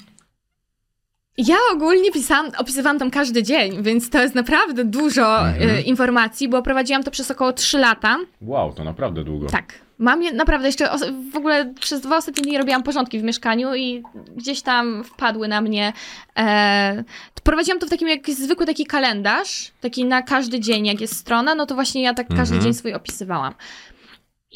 Ja 1.38 1.56
ogólnie 1.74 2.12
pisałam, 2.12 2.52
opisywałam 2.58 3.00
tam 3.00 3.12
każdy 3.12 3.43
dzień, 3.43 3.84
więc 3.84 4.10
to 4.10 4.22
jest 4.22 4.36
naprawdę 4.36 4.86
dużo 4.86 5.48
Mhm. 5.48 5.69
y, 5.69 5.82
informacji, 5.82 6.50
bo 6.50 6.62
prowadziłam 6.62 7.04
to 7.04 7.12
przez 7.12 7.32
około 7.32 7.54
3 7.54 7.78
lata. 7.78 8.17
Wow, 8.41 8.74
to 8.74 8.84
naprawdę 8.84 9.24
długo. 9.24 9.48
Tak. 9.48 9.74
Mam 9.98 10.24
je 10.24 10.32
naprawdę 10.34 10.67
jeszcze, 10.67 10.89
w 11.34 11.38
ogóle 11.38 11.74
przez 11.80 12.02
dwa 12.02 12.17
ostatnie 12.17 12.43
dni 12.43 12.58
robiłam 12.58 12.84
porządki 12.84 13.19
w 13.19 13.24
mieszkaniu 13.24 13.76
i 13.76 14.04
gdzieś 14.36 14.62
tam 14.62 15.04
wpadły 15.04 15.48
na 15.48 15.62
mnie. 15.62 15.93
E, 16.38 17.04
prowadziłam 17.43 17.80
to 17.80 17.88
w 17.88 17.89
takim 17.89 18.08
jak 18.08 18.30
zwykły 18.30 18.65
taki 18.65 18.86
kalendarz, 18.86 19.72
taki 19.82 20.06
na 20.06 20.22
każdy 20.22 20.60
dzień, 20.60 20.86
jak 20.86 21.02
jest 21.02 21.15
strona, 21.17 21.56
no 21.56 21.65
to 21.65 21.76
właśnie 21.76 22.04
ja 22.04 22.13
tak 22.13 22.28
każdy 22.28 22.41
Mhm. 22.56 22.62
dzień 22.62 22.74
swój 22.74 22.93
opisywałam. 22.93 23.54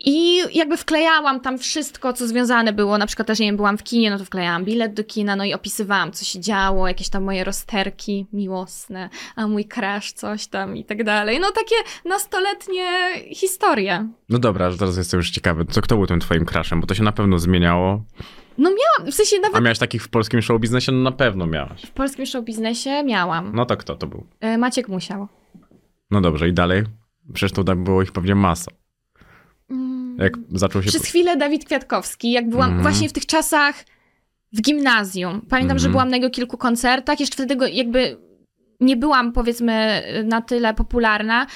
I 0.05 0.37
jakby 0.57 0.77
wklejałam 0.77 1.39
tam 1.39 1.57
wszystko, 1.57 2.13
co 2.13 2.27
związane 2.27 2.73
było. 2.73 2.97
Na 2.97 3.05
przykład 3.07 3.27
też, 3.27 3.39
nie 3.39 3.45
wiem, 3.45 3.55
byłam 3.55 3.77
w 3.77 3.83
kinie, 3.83 4.09
no 4.09 4.17
to 4.17 4.25
wklejałam 4.25 4.65
bilet 4.65 4.93
do 4.93 5.03
kina, 5.03 5.35
no 5.35 5.43
i 5.43 5.53
opisywałam, 5.53 6.11
co 6.11 6.25
się 6.25 6.39
działo, 6.39 6.87
jakieś 6.87 7.09
tam 7.09 7.23
moje 7.23 7.43
rozterki 7.43 8.25
miłosne, 8.33 9.09
a 9.35 9.47
mój 9.47 9.65
crush 9.65 10.11
coś 10.11 10.47
tam 10.47 10.77
i 10.77 10.85
tak 10.85 11.03
dalej. 11.03 11.39
No 11.39 11.51
takie 11.51 11.75
nastoletnie 12.05 12.85
historie. 13.35 14.07
No 14.29 14.39
dobra, 14.39 14.71
że 14.71 14.77
teraz 14.77 14.97
jestem 14.97 15.17
już 15.17 15.29
ciekawy, 15.29 15.65
co 15.65 15.81
kto 15.81 15.95
był 15.97 16.07
tym 16.07 16.19
twoim 16.19 16.45
crashem, 16.45 16.81
bo 16.81 16.87
to 16.87 16.95
się 16.95 17.03
na 17.03 17.11
pewno 17.11 17.39
zmieniało. 17.39 18.03
No 18.57 18.69
miałam, 18.69 19.11
w 19.11 19.15
sensie 19.15 19.39
nawet 19.39 19.57
A 19.57 19.61
miałeś 19.61 19.79
takich 19.79 20.03
w 20.03 20.09
polskim 20.09 20.41
show 20.41 20.61
biznesie? 20.61 20.91
No 20.91 21.03
na 21.03 21.11
pewno 21.11 21.47
miałaś. 21.47 21.81
w 21.81 21.91
polskim 21.91 22.25
show 22.25 22.45
biznesie 22.45 23.03
miałam. 23.03 23.51
No 23.55 23.65
to 23.65 23.77
kto 23.77 23.95
to 23.95 24.07
był? 24.07 24.25
E, 24.39 24.57
Maciek 24.57 24.87
musiał. 24.87 25.27
No 26.11 26.21
dobrze, 26.21 26.47
i 26.49 26.53
dalej? 26.53 26.83
Przecież 27.33 27.51
to 27.51 27.63
tak 27.63 27.83
było 27.83 28.01
ich 28.01 28.11
pewnie 28.11 28.35
masa. 28.35 28.71
Mm. 30.19 30.23
Jak 30.51 30.59
zaczął 30.59 30.83
się... 30.83 30.89
Przez 30.89 31.03
chwilę 31.05 31.37
Dawid 31.37 31.65
Kwiatkowski, 31.65 32.31
jak 32.31 32.49
byłam 32.49 32.65
Mhm. 32.65 32.81
właśnie 32.81 33.09
w 33.09 33.13
tych 33.13 33.25
czasach 33.25 33.85
w 34.53 34.61
gimnazjum. 34.61 35.41
Pamiętam, 35.49 35.79
że 35.79 35.87
Mhm. 35.87 35.91
byłam 35.91 36.09
na 36.09 36.15
jego 36.17 36.29
kilku 36.29 36.57
koncertach. 36.57 37.19
Jeszcze 37.19 37.33
wtedy 37.35 37.55
go 37.55 37.67
jakby 37.67 38.17
nie 38.79 38.97
byłam, 38.97 39.33
powiedzmy, 39.33 40.03
na 40.25 40.41
tyle 40.41 40.73
popularna, 40.73 41.47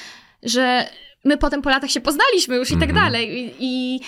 że 0.44 0.86
my 1.26 1.38
potem 1.38 1.62
po 1.62 1.70
latach 1.70 1.90
się 1.92 2.02
poznaliśmy 2.02 2.56
już 2.56 2.70
i 2.72 2.78
tak 2.78 2.90
Mhm. 2.90 3.06
dalej. 3.06 3.40
I, 3.40 3.54
I 3.60 4.00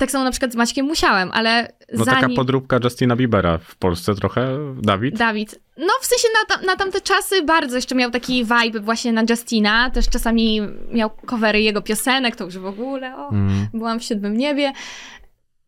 tak 0.00 0.10
samo 0.10 0.24
na 0.24 0.30
przykład 0.30 0.52
z 0.52 0.56
Maćkiem 0.56 0.86
musiałem, 0.86 1.30
ale 1.32 1.72
No 1.92 2.04
taka 2.04 2.20
zanim... 2.20 2.36
podróbka 2.36 2.78
Justina 2.84 3.16
Biebera 3.16 3.58
w 3.58 3.76
Polsce 3.76 4.14
trochę, 4.14 4.58
Dawid? 4.82 5.18
Dawid. 5.18 5.60
No 5.76 5.92
w 6.00 6.06
sensie 6.06 6.28
na, 6.40 6.56
tam, 6.56 6.66
na 6.66 6.76
tamte 6.76 7.00
czasy 7.00 7.42
bardzo 7.42 7.76
jeszcze 7.76 7.94
miał 7.94 8.10
taki 8.10 8.44
vibe 8.44 8.80
właśnie 8.80 9.12
na 9.12 9.22
Justina. 9.30 9.90
Też 9.90 10.08
czasami 10.08 10.60
miał 10.92 11.10
covery 11.26 11.60
jego 11.60 11.82
piosenek, 11.82 12.36
to 12.36 12.44
już 12.44 12.58
w 12.58 12.66
ogóle, 12.66 13.16
o, 13.16 13.28
Mm. 13.28 13.66
byłam 13.74 14.00
w 14.00 14.04
siódmym 14.04 14.36
niebie. 14.36 14.72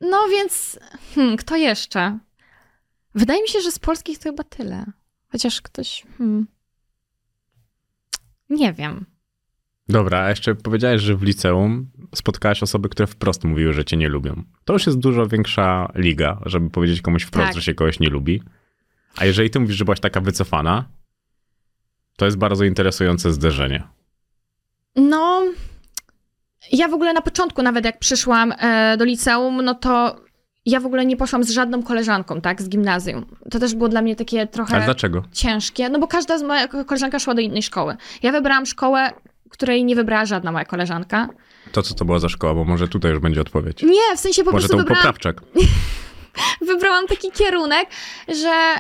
No 0.00 0.28
więc, 0.30 0.78
hmm, 1.14 1.36
kto 1.36 1.56
jeszcze? 1.56 2.18
Wydaje 3.14 3.42
mi 3.42 3.48
się, 3.48 3.60
że 3.60 3.70
z 3.72 3.78
polskich 3.78 4.18
to 4.18 4.24
chyba 4.24 4.44
tyle. 4.44 4.84
Chociaż 5.32 5.60
ktoś, 5.60 6.02
hmm. 6.18 6.46
Nie 8.50 8.72
wiem. 8.72 9.06
Dobra, 9.88 10.18
a 10.20 10.28
jeszcze 10.28 10.54
powiedziałeś, 10.54 11.02
że 11.02 11.16
w 11.16 11.22
liceum 11.22 11.90
spotkałaś 12.14 12.62
osoby, 12.62 12.88
które 12.88 13.06
wprost 13.06 13.44
mówiły, 13.44 13.72
że 13.72 13.84
cię 13.84 13.96
nie 13.96 14.08
lubią. 14.08 14.42
To 14.64 14.72
już 14.72 14.86
jest 14.86 14.98
dużo 14.98 15.26
większa 15.26 15.92
liga, 15.94 16.40
żeby 16.46 16.70
powiedzieć 16.70 17.00
komuś 17.02 17.22
wprost, 17.22 17.46
Tak. 17.46 17.54
że 17.54 17.62
się 17.62 17.74
kogoś 17.74 18.00
nie 18.00 18.08
lubi. 18.08 18.42
A 19.16 19.24
jeżeli 19.24 19.50
ty 19.50 19.60
mówisz, 19.60 19.76
że 19.76 19.84
byłaś 19.84 20.00
taka 20.00 20.20
wycofana, 20.20 20.84
to 22.16 22.24
jest 22.24 22.36
bardzo 22.38 22.64
interesujące 22.64 23.32
zderzenie. 23.32 23.82
No, 24.96 25.42
ja 26.72 26.88
w 26.88 26.94
ogóle 26.94 27.12
na 27.12 27.22
początku, 27.22 27.62
nawet 27.62 27.84
jak 27.84 27.98
przyszłam 27.98 28.52
e, 28.58 28.96
do 28.96 29.04
liceum, 29.04 29.62
no 29.64 29.74
to 29.74 30.20
ja 30.66 30.80
w 30.80 30.86
ogóle 30.86 31.06
nie 31.06 31.16
poszłam 31.16 31.44
z 31.44 31.50
żadną 31.50 31.82
koleżanką, 31.82 32.40
tak, 32.40 32.62
z 32.62 32.68
gimnazjum. 32.68 33.26
To 33.50 33.58
też 33.58 33.74
było 33.74 33.88
dla 33.88 34.02
mnie 34.02 34.16
takie 34.16 34.46
trochę 34.46 34.74
Ale 34.76 34.84
dlaczego? 34.84 35.22
ciężkie, 35.32 35.88
no 35.88 35.98
bo 35.98 36.06
każda 36.06 36.38
z 36.38 36.42
moja 36.42 36.68
koleżanka 36.68 37.18
szła 37.18 37.34
do 37.34 37.40
innej 37.40 37.62
szkoły. 37.62 37.96
Ja 38.22 38.32
wybrałam 38.32 38.66
szkołę, 38.66 39.10
której 39.52 39.84
nie 39.84 39.96
wybrała 39.96 40.24
żadna 40.24 40.52
moja 40.52 40.64
koleżanka. 40.64 41.28
To 41.72 41.82
co 41.82 41.94
to 41.94 42.04
była 42.04 42.18
za 42.18 42.28
szkoła, 42.28 42.54
bo 42.54 42.64
może 42.64 42.88
tutaj 42.88 43.10
już 43.10 43.20
będzie 43.20 43.40
odpowiedź. 43.40 43.82
Nie, 43.82 44.16
w 44.16 44.20
sensie 44.20 44.44
po 44.44 44.52
może 44.52 44.68
prostu 44.68 44.68
to 44.68 44.76
był 44.76 44.84
wybrałam, 44.94 45.14
poprawczak, 45.14 45.40
wybrałam 46.72 47.06
taki 47.06 47.30
kierunek, 47.30 47.88
że 48.42 48.74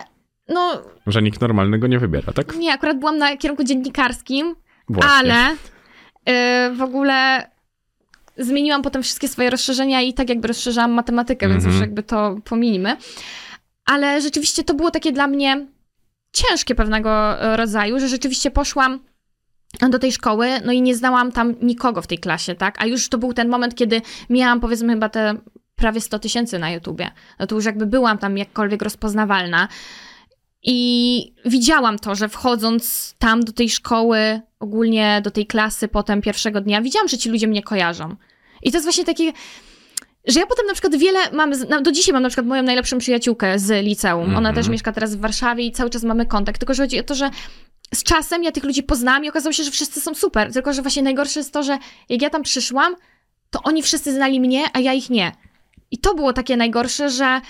no 0.48 0.82
że 1.06 1.22
nikt 1.22 1.40
normalnego 1.40 1.86
nie 1.86 1.98
wybiera, 1.98 2.32
tak? 2.32 2.56
nie, 2.56 2.72
akurat 2.72 2.98
byłam 2.98 3.18
na 3.18 3.36
kierunku 3.36 3.64
dziennikarskim, 3.64 4.54
Właśnie. 4.88 5.10
ale 5.12 5.52
y, 5.52 6.74
w 6.76 6.82
ogóle 6.82 7.46
zmieniłam 8.38 8.82
potem 8.82 9.02
wszystkie 9.02 9.28
swoje 9.28 9.50
rozszerzenia 9.50 10.00
i 10.00 10.14
tak 10.14 10.28
jakby 10.28 10.48
rozszerzałam 10.48 10.90
matematykę, 10.92 11.48
więc 11.48 11.58
Mhm. 11.64 11.72
już 11.74 11.80
jakby 11.80 12.02
to 12.02 12.36
pominimy. 12.44 12.96
Ale 13.86 14.20
rzeczywiście 14.20 14.64
to 14.64 14.74
było 14.74 14.90
takie 14.90 15.12
dla 15.12 15.26
mnie 15.26 15.66
ciężkie 16.32 16.74
pewnego 16.74 17.40
e, 17.42 17.56
rodzaju, 17.56 18.00
że 18.00 18.08
rzeczywiście 18.08 18.50
poszłam 18.50 19.00
do 19.90 19.98
tej 19.98 20.12
szkoły, 20.12 20.48
no 20.64 20.72
i 20.72 20.82
nie 20.82 20.94
znałam 20.94 21.32
tam 21.32 21.54
nikogo 21.62 22.02
w 22.02 22.06
tej 22.06 22.18
klasie, 22.18 22.54
tak? 22.54 22.82
A 22.82 22.86
już 22.86 23.08
to 23.08 23.18
był 23.18 23.32
ten 23.32 23.48
moment, 23.48 23.74
kiedy 23.74 24.02
miałam 24.30 24.60
powiedzmy 24.60 24.92
chyba 24.92 25.08
te 25.08 25.34
prawie 25.76 26.00
100 26.00 26.18
tysięcy 26.18 26.58
na 26.58 26.70
YouTubie. 26.70 27.10
No 27.38 27.46
to 27.46 27.54
już 27.54 27.64
jakby 27.64 27.86
byłam 27.86 28.18
tam 28.18 28.38
jakkolwiek 28.38 28.82
rozpoznawalna. 28.82 29.68
I 30.62 31.34
widziałam 31.44 31.98
to, 31.98 32.14
że 32.14 32.28
wchodząc 32.28 33.14
tam 33.18 33.40
do 33.40 33.52
tej 33.52 33.70
szkoły, 33.70 34.40
ogólnie 34.60 35.20
do 35.24 35.30
tej 35.30 35.46
klasy 35.46 35.88
potem 35.88 36.22
pierwszego 36.22 36.60
dnia, 36.60 36.82
widziałam, 36.82 37.08
że 37.08 37.18
ci 37.18 37.30
ludzie 37.30 37.48
mnie 37.48 37.62
kojarzą. 37.62 38.16
I 38.62 38.70
to 38.70 38.76
jest 38.76 38.86
właśnie 38.86 39.04
takie, 39.04 39.32
że 40.26 40.40
ja 40.40 40.46
potem 40.46 40.66
na 40.66 40.72
przykład 40.72 40.96
wiele 40.96 41.18
mam, 41.32 41.52
do 41.82 41.92
dzisiaj 41.92 42.12
mam 42.12 42.22
na 42.22 42.28
przykład 42.28 42.46
moją 42.46 42.62
najlepszą 42.62 42.98
przyjaciółkę 42.98 43.58
z 43.58 43.84
liceum. 43.84 44.28
Ona 44.28 44.38
Mhm. 44.38 44.54
też 44.54 44.68
mieszka 44.68 44.92
teraz 44.92 45.16
w 45.16 45.20
Warszawie 45.20 45.64
i 45.64 45.72
cały 45.72 45.90
czas 45.90 46.02
mamy 46.02 46.26
kontakt. 46.26 46.58
Tylko, 46.60 46.74
że 46.74 46.82
chodzi 46.82 47.00
o 47.00 47.02
to, 47.02 47.14
że 47.14 47.30
z 47.94 48.02
czasem 48.02 48.44
ja 48.44 48.52
tych 48.52 48.64
ludzi 48.64 48.82
poznałam 48.82 49.24
i 49.24 49.28
okazało 49.28 49.52
się, 49.52 49.64
że 49.64 49.70
wszyscy 49.70 50.00
są 50.00 50.14
super. 50.14 50.52
Tylko, 50.52 50.72
że 50.72 50.82
właśnie 50.82 51.02
najgorsze 51.02 51.40
jest 51.40 51.52
to, 51.52 51.62
że 51.62 51.78
jak 52.08 52.22
ja 52.22 52.30
tam 52.30 52.42
przyszłam, 52.42 52.96
to 53.50 53.62
oni 53.62 53.82
wszyscy 53.82 54.12
znali 54.14 54.40
mnie, 54.40 54.64
a 54.72 54.78
ja 54.78 54.92
ich 54.92 55.10
nie. 55.10 55.32
I 55.90 55.98
to 55.98 56.14
było 56.14 56.32
takie 56.32 56.56
najgorsze, 56.56 57.10
że 57.10 57.40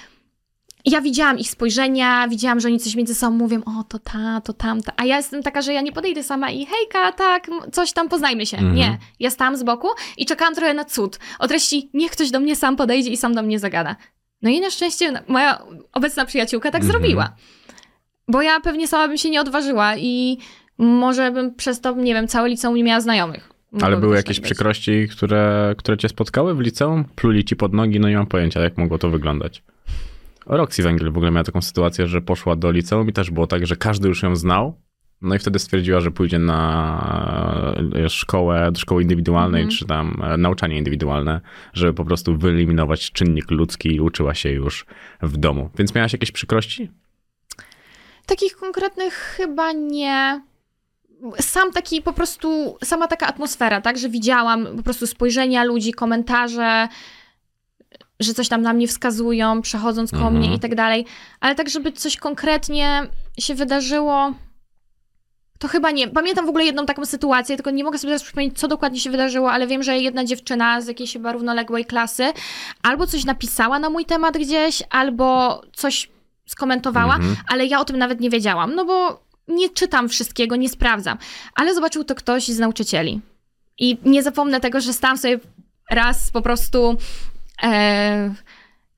ja 0.84 1.00
widziałam 1.00 1.38
ich 1.38 1.50
spojrzenia, 1.50 2.28
widziałam, 2.28 2.60
że 2.60 2.68
oni 2.68 2.78
coś 2.80 2.94
między 2.94 3.14
sobą 3.14 3.36
mówią, 3.36 3.60
o 3.64 3.84
to 3.84 3.98
ta, 3.98 4.40
to 4.40 4.52
tamta. 4.52 4.92
A 4.96 5.04
ja 5.04 5.16
jestem 5.16 5.42
taka, 5.42 5.62
że 5.62 5.72
ja 5.72 5.80
nie 5.80 5.92
podejdę 5.92 6.22
sama 6.22 6.50
i 6.50 6.66
hejka, 6.66 7.12
tak, 7.12 7.46
coś 7.72 7.92
tam, 7.92 8.08
poznajmy 8.08 8.46
się. 8.46 8.56
Mhm. 8.56 8.74
Nie. 8.74 8.98
Ja 9.20 9.30
stałam 9.30 9.56
z 9.56 9.62
boku 9.62 9.88
i 10.16 10.26
czekałam 10.26 10.54
trochę 10.54 10.74
na 10.74 10.84
cud. 10.84 11.18
O 11.38 11.48
treści, 11.48 11.90
niech 11.94 12.12
ktoś 12.12 12.30
do 12.30 12.40
mnie 12.40 12.56
sam 12.56 12.76
podejdzie 12.76 13.10
i 13.10 13.16
sam 13.16 13.34
do 13.34 13.42
mnie 13.42 13.58
zagada. 13.58 13.96
No 14.42 14.50
i 14.50 14.60
na 14.60 14.70
szczęście 14.70 15.22
moja 15.28 15.62
obecna 15.92 16.24
przyjaciółka 16.24 16.70
tak 16.70 16.82
Mhm. 16.82 16.92
zrobiła. 16.92 17.36
Bo 18.28 18.42
ja 18.42 18.60
pewnie 18.60 18.88
sama 18.88 19.08
bym 19.08 19.18
się 19.18 19.30
nie 19.30 19.40
odważyła 19.40 19.96
i 19.96 20.38
może 20.78 21.30
bym 21.30 21.54
przez 21.54 21.80
to, 21.80 21.92
nie 21.94 22.14
wiem, 22.14 22.28
całe 22.28 22.48
liceum 22.48 22.76
nie 22.76 22.84
miała 22.84 23.00
znajomych. 23.00 23.52
Ale 23.82 23.96
były 23.96 24.12
też 24.16 24.24
jakieś 24.24 24.36
tak 24.36 24.44
przykrości, 24.44 25.08
które, 25.10 25.74
które 25.78 25.96
cię 25.98 26.08
spotkały 26.08 26.54
w 26.54 26.60
liceum? 26.60 27.04
Pluli 27.16 27.44
ci 27.44 27.56
pod 27.56 27.72
nogi? 27.72 28.00
No 28.00 28.08
nie 28.08 28.16
mam 28.16 28.26
pojęcia, 28.26 28.60
jak 28.60 28.78
mogło 28.78 28.98
to 28.98 29.10
wyglądać. 29.10 29.62
Roxy 30.46 30.82
Węgiel 30.82 31.12
w 31.12 31.16
ogóle 31.16 31.30
miała 31.30 31.44
taką 31.44 31.62
sytuację, 31.62 32.06
że 32.06 32.20
poszła 32.20 32.56
do 32.56 32.70
liceum 32.70 33.08
i 33.08 33.12
też 33.12 33.30
było 33.30 33.46
tak, 33.46 33.66
że 33.66 33.76
każdy 33.76 34.08
już 34.08 34.22
ją 34.22 34.36
znał. 34.36 34.74
No 35.22 35.34
i 35.34 35.38
wtedy 35.38 35.58
stwierdziła, 35.58 36.00
że 36.00 36.10
pójdzie 36.10 36.38
na 36.38 37.74
e, 37.96 38.08
szkołę, 38.08 38.72
do 38.72 38.80
szkoły 38.80 39.02
indywidualnej, 39.02 39.62
Mhm. 39.62 39.78
czy 39.78 39.86
tam 39.86 40.22
e, 40.24 40.36
nauczanie 40.36 40.78
indywidualne, 40.78 41.40
żeby 41.72 41.92
po 41.92 42.04
prostu 42.04 42.36
wyeliminować 42.38 43.12
czynnik 43.12 43.50
ludzki 43.50 43.94
i 43.94 44.00
uczyła 44.00 44.34
się 44.34 44.50
już 44.50 44.86
w 45.22 45.36
domu. 45.36 45.70
Więc 45.78 45.94
miałaś 45.94 46.12
jakieś 46.12 46.32
przykrości? 46.32 46.90
Takich 48.26 48.56
konkretnych 48.56 49.14
chyba 49.14 49.72
nie. 49.72 50.40
Sam 51.40 51.72
taki 51.72 52.02
po 52.02 52.12
prostu, 52.12 52.76
sama 52.84 53.08
taka 53.08 53.26
atmosfera, 53.26 53.80
tak, 53.80 53.98
że 53.98 54.08
widziałam 54.08 54.66
po 54.76 54.82
prostu 54.82 55.06
spojrzenia 55.06 55.64
ludzi, 55.64 55.92
komentarze, 55.92 56.88
że 58.20 58.34
coś 58.34 58.48
tam 58.48 58.62
na 58.62 58.72
mnie 58.72 58.88
wskazują, 58.88 59.62
przechodząc 59.62 60.10
koło 60.10 60.22
Mhm. 60.22 60.38
mnie 60.38 60.54
i 60.56 60.60
tak 60.60 60.74
dalej. 60.74 61.06
Ale 61.40 61.54
tak, 61.54 61.68
żeby 61.68 61.92
coś 61.92 62.16
konkretnie 62.16 63.02
się 63.38 63.54
wydarzyło, 63.54 64.32
to 65.58 65.68
chyba 65.68 65.90
nie. 65.90 66.08
Pamiętam 66.08 66.46
w 66.46 66.48
ogóle 66.48 66.64
jedną 66.64 66.86
taką 66.86 67.04
sytuację, 67.06 67.56
tylko 67.56 67.70
nie 67.70 67.84
mogę 67.84 67.98
sobie 67.98 68.08
teraz 68.10 68.22
przypomnieć, 68.22 68.58
co 68.58 68.68
dokładnie 68.68 69.00
się 69.00 69.10
wydarzyło, 69.10 69.52
ale 69.52 69.66
wiem, 69.66 69.82
że 69.82 69.98
jedna 69.98 70.24
dziewczyna 70.24 70.80
z 70.80 70.86
jakiejś 70.86 71.12
chyba 71.12 71.32
równoległej 71.32 71.84
klasy 71.84 72.32
albo 72.82 73.06
coś 73.06 73.24
napisała 73.24 73.78
na 73.78 73.90
mój 73.90 74.04
temat 74.04 74.38
gdzieś, 74.38 74.82
albo 74.90 75.60
coś 75.72 76.08
skomentowała, 76.46 77.14
Mhm. 77.14 77.36
ale 77.48 77.66
ja 77.66 77.80
o 77.80 77.84
tym 77.84 77.98
nawet 77.98 78.20
nie 78.20 78.30
wiedziałam, 78.30 78.74
no 78.74 78.84
bo 78.84 79.22
nie 79.48 79.70
czytam 79.70 80.08
wszystkiego, 80.08 80.56
nie 80.56 80.68
sprawdzam. 80.68 81.18
Ale 81.54 81.74
zobaczył 81.74 82.04
to 82.04 82.14
ktoś 82.14 82.48
z 82.48 82.58
nauczycieli. 82.58 83.20
I 83.78 83.98
nie 84.04 84.22
zapomnę 84.22 84.60
tego, 84.60 84.80
że 84.80 84.92
stałam 84.92 85.18
sobie 85.18 85.40
raz 85.90 86.30
po 86.30 86.42
prostu. 86.42 86.96
E, 87.62 88.34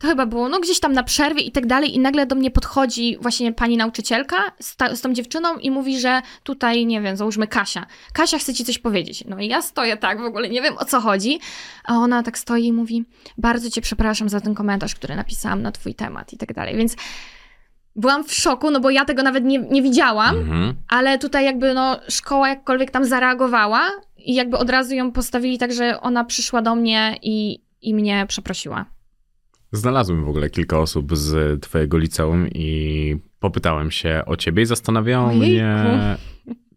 to 0.05 0.11
chyba 0.11 0.27
było, 0.27 0.49
no 0.49 0.61
gdzieś 0.61 0.81
tam 0.81 0.93
na 0.93 1.03
przerwie 1.03 1.43
i 1.43 1.53
tak 1.53 1.67
dalej, 1.67 1.95
i 1.95 1.99
nagle 1.99 2.27
do 2.27 2.35
mnie 2.37 2.51
podchodzi 2.51 3.17
właśnie 3.21 3.53
pani 3.53 3.77
nauczycielka 3.77 4.37
z, 4.61 4.77
ta, 4.77 4.97
z 4.97 5.01
tą 5.01 5.13
dziewczyną 5.13 5.57
i 5.59 5.71
mówi, 5.71 6.01
że 6.01 6.23
tutaj, 6.43 6.87
nie 6.87 7.01
wiem, 7.01 7.17
załóżmy 7.17 7.47
Kasia. 7.47 7.87
Kasia 8.13 8.39
chce 8.39 8.55
ci 8.55 8.65
coś 8.65 8.79
powiedzieć. 8.79 9.25
No 9.29 9.39
i 9.41 9.49
ja 9.49 9.63
stoję 9.63 9.97
tak, 9.97 10.19
w 10.21 10.25
ogóle 10.25 10.49
nie 10.49 10.63
wiem 10.63 10.75
o 10.79 10.85
co 10.85 11.01
chodzi, 11.01 11.39
a 11.85 11.95
ona 11.95 12.23
tak 12.23 12.39
stoi 12.39 12.67
i 12.67 12.73
mówi: 12.73 13.05
Bardzo 13.39 13.71
cię 13.71 13.81
przepraszam 13.81 14.29
za 14.29 14.41
ten 14.41 14.55
komentarz, 14.55 14.95
który 14.95 15.17
napisałam 15.17 15.63
na 15.63 15.73
twój 15.73 15.95
temat 15.95 16.33
i 16.33 16.37
tak 16.39 16.53
dalej. 16.55 16.77
Więc 16.77 16.97
byłam 17.97 18.25
w 18.25 18.35
szoku, 18.35 18.71
no 18.71 18.81
bo 18.81 18.91
ja 18.91 19.05
tego 19.05 19.23
nawet 19.23 19.45
nie, 19.45 19.59
nie 19.59 19.83
widziałam, 19.83 20.37
Mhm. 20.37 20.75
ale 20.89 21.19
tutaj 21.19 21.45
jakby 21.45 21.75
no 21.75 22.01
szkoła 22.09 22.49
jakkolwiek 22.49 22.91
tam 22.91 23.05
zareagowała 23.05 23.91
i 24.17 24.35
jakby 24.35 24.57
od 24.59 24.71
razu 24.71 24.95
ją 24.95 25.13
postawili 25.13 25.59
tak, 25.59 25.73
że 25.73 26.01
ona 26.01 26.25
przyszła 26.25 26.63
do 26.63 26.75
mnie 26.75 27.17
i, 27.23 27.61
i 27.83 27.95
mnie 27.95 28.25
przeprosiła. 28.29 28.85
Znalazłem 29.79 30.25
w 30.25 30.29
ogóle 30.29 30.51
kilka 30.51 30.79
osób 30.79 31.17
z 31.17 31.61
twojego 31.63 31.99
liceum 31.99 32.49
i 32.49 33.17
popytałem 33.39 33.91
się 33.91 34.23
o 34.27 34.37
ciebie 34.37 34.63
i 34.63 34.67
zastanawiało 34.67 35.27
Ojejku. 35.29 35.45
mnie, 35.47 36.17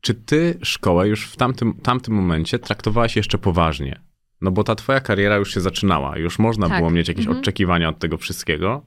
czy 0.02 0.14
ty 0.14 0.60
szkołę 0.64 1.08
już 1.08 1.28
w 1.28 1.36
tamtym, 1.36 1.74
tamtym 1.74 2.14
momencie 2.14 2.60
traktowałaś 2.60 3.16
jeszcze 3.16 3.38
poważnie? 3.38 4.02
No 4.41 4.52
bo 4.52 4.64
ta 4.64 4.76
twoja 4.76 5.00
kariera 5.00 5.36
już 5.36 5.54
się 5.54 5.62
zaczynała, 5.62 6.18
już 6.18 6.39
można 6.39 6.70
Tak. 6.70 6.78
było 6.78 6.89
mieć 6.91 7.08
jakieś 7.08 7.26
Mhm. 7.26 7.39
oczekiwania 7.41 7.89
od 7.89 8.00
tego 8.00 8.18
wszystkiego, 8.18 8.86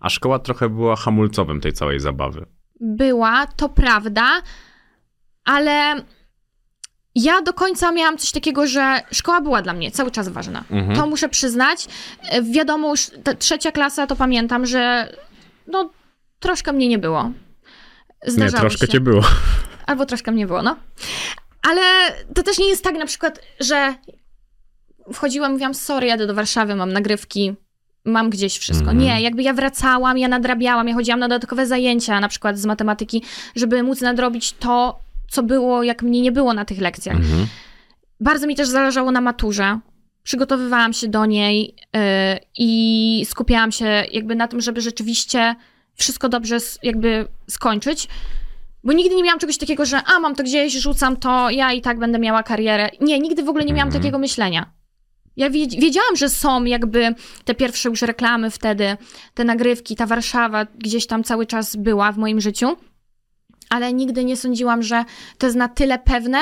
a 0.00 0.10
szkoła 0.10 0.38
trochę 0.38 0.68
była 0.68 0.96
hamulcowym 0.96 1.60
tej 1.60 1.72
całej 1.72 2.00
zabawy. 2.00 2.46
Była, 2.80 3.46
to 3.46 3.68
prawda, 3.68 4.42
ale 5.44 5.94
ja 7.14 7.42
do 7.42 7.52
końca 7.52 7.92
miałam 7.92 8.18
coś 8.18 8.32
takiego, 8.32 8.66
że 8.66 9.00
szkoła 9.12 9.40
była 9.40 9.62
dla 9.62 9.72
mnie 9.72 9.90
cały 9.90 10.10
czas 10.10 10.28
ważna. 10.28 10.64
Mhm. 10.70 10.96
To 10.96 11.06
muszę 11.06 11.28
przyznać. 11.28 11.86
E, 12.22 12.42
Wiadomo, 12.42 12.90
już 12.90 13.10
trzecia 13.38 13.72
klasa 13.72 14.06
to 14.06 14.16
pamiętam, 14.16 14.66
że 14.66 15.12
no 15.66 15.90
troszkę 16.40 16.72
mnie 16.72 16.88
nie 16.88 16.98
było. 16.98 17.24
Nie, 18.24 18.30
Zdarzało 18.30 18.60
troszkę 18.60 18.86
się. 18.86 18.92
cię 18.92 19.00
było. 19.00 19.22
Albo 19.86 20.06
troszkę 20.06 20.32
mnie 20.32 20.46
było, 20.46 20.62
no. 20.62 20.76
Ale 21.62 21.82
to 22.34 22.42
też 22.42 22.58
nie 22.58 22.68
jest 22.68 22.84
tak 22.84 22.94
na 22.94 23.06
przykład, 23.06 23.40
że 23.60 23.94
wchodziłam, 25.12 25.52
mówiłam, 25.52 25.74
sorry, 25.74 26.06
jadę 26.06 26.26
do 26.26 26.34
Warszawy, 26.34 26.74
mam 26.74 26.92
nagrywki, 26.92 27.54
mam 28.04 28.30
gdzieś 28.30 28.58
wszystko. 28.58 28.90
Mhm. 28.90 28.98
Nie, 28.98 29.22
jakby 29.22 29.42
ja 29.42 29.52
wracałam, 29.52 30.18
ja 30.18 30.28
nadrabiałam, 30.28 30.88
ja 30.88 30.94
chodziłam 30.94 31.20
na 31.20 31.28
dodatkowe 31.28 31.66
zajęcia, 31.66 32.20
na 32.20 32.28
przykład 32.28 32.58
z 32.58 32.66
matematyki, 32.66 33.22
żeby 33.56 33.82
móc 33.82 34.00
nadrobić 34.00 34.52
to, 34.52 34.98
co 35.34 35.42
było, 35.42 35.82
jak 35.82 36.02
mnie 36.02 36.20
nie 36.20 36.32
było 36.32 36.54
na 36.54 36.64
tych 36.64 36.78
lekcjach. 36.80 37.16
Mhm. 37.16 37.46
Bardzo 38.20 38.46
mi 38.46 38.56
też 38.56 38.68
zależało 38.68 39.10
na 39.10 39.20
maturze. 39.20 39.78
Przygotowywałam 40.22 40.92
się 40.92 41.08
do 41.08 41.26
niej 41.26 41.74
yy, 41.94 42.00
i 42.58 43.22
skupiałam 43.28 43.72
się 43.72 43.84
jakby 44.12 44.34
na 44.34 44.48
tym, 44.48 44.60
żeby 44.60 44.80
rzeczywiście 44.80 45.54
wszystko 45.94 46.28
dobrze 46.28 46.56
jakby 46.82 47.26
skończyć. 47.50 48.08
Bo 48.84 48.92
nigdy 48.92 49.14
nie 49.14 49.22
miałam 49.22 49.38
czegoś 49.38 49.58
takiego, 49.58 49.84
że 49.84 50.00
a 50.16 50.20
mam 50.20 50.34
to 50.34 50.42
gdzieś, 50.42 50.72
rzucam 50.72 51.16
to, 51.16 51.50
ja 51.50 51.72
i 51.72 51.80
tak 51.80 51.98
będę 51.98 52.18
miała 52.18 52.42
karierę. 52.42 52.88
Nie, 53.00 53.18
nigdy 53.20 53.42
w 53.42 53.48
ogóle 53.48 53.64
nie 53.64 53.72
miałam 53.72 53.88
Mhm. 53.88 54.02
takiego 54.02 54.18
myślenia. 54.18 54.70
Ja 55.36 55.50
wiedz- 55.50 55.74
wiedziałam, 55.80 56.16
że 56.16 56.28
są 56.28 56.64
jakby 56.64 57.14
te 57.44 57.54
pierwsze 57.54 57.88
już 57.88 58.02
reklamy 58.02 58.50
wtedy, 58.50 58.96
te 59.34 59.44
nagrywki, 59.44 59.96
ta 59.96 60.06
Warszawa 60.06 60.66
gdzieś 60.78 61.06
tam 61.06 61.24
cały 61.24 61.46
czas 61.46 61.76
była 61.76 62.12
w 62.12 62.18
moim 62.18 62.40
życiu, 62.40 62.76
ale 63.70 63.92
nigdy 63.92 64.24
nie 64.24 64.36
sądziłam, 64.36 64.82
że 64.82 65.04
to 65.38 65.46
jest 65.46 65.56
na 65.56 65.68
tyle 65.68 65.98
pewne, 65.98 66.38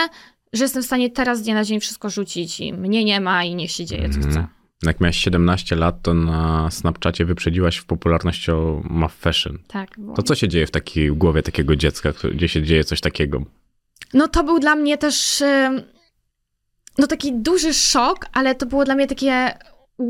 że 0.52 0.64
jestem 0.64 0.82
w 0.82 0.86
stanie 0.86 1.10
teraz 1.10 1.38
z 1.38 1.42
dnia 1.42 1.54
na 1.54 1.64
dzień 1.64 1.80
wszystko 1.80 2.10
rzucić 2.10 2.60
i 2.60 2.72
mnie 2.72 3.04
nie 3.04 3.20
ma 3.20 3.44
i 3.44 3.54
niech 3.54 3.70
się 3.70 3.84
dzieje 3.84 4.08
co 4.08 4.16
Mhm. 4.16 4.30
chce. 4.30 4.46
Jak 4.86 5.00
miałeś 5.00 5.16
17 5.16 5.76
lat, 5.76 6.02
to 6.02 6.14
na 6.14 6.70
Snapchacie 6.70 7.24
wyprzedziłaś 7.24 7.76
w 7.76 7.84
popularności 7.84 8.50
o 8.50 8.80
Muff 8.90 9.14
Fashion. 9.14 9.58
Tak. 9.68 9.90
Było. 9.98 10.14
To 10.16 10.22
co 10.22 10.34
się 10.34 10.48
dzieje 10.48 10.66
w 10.66 10.70
takiej 10.70 11.10
w 11.10 11.14
głowie 11.14 11.42
takiego 11.42 11.76
dziecka, 11.76 12.12
gdzie 12.34 12.48
się 12.48 12.62
dzieje 12.62 12.84
coś 12.84 13.00
takiego? 13.00 13.42
No 14.14 14.28
to 14.28 14.44
był 14.44 14.58
dla 14.58 14.74
mnie 14.74 14.98
też 14.98 15.42
no 16.98 17.06
taki 17.06 17.32
duży 17.32 17.74
szok, 17.74 18.26
ale 18.32 18.54
to 18.54 18.66
było 18.66 18.84
dla 18.84 18.94
mnie 18.94 19.06
takie 19.06 19.58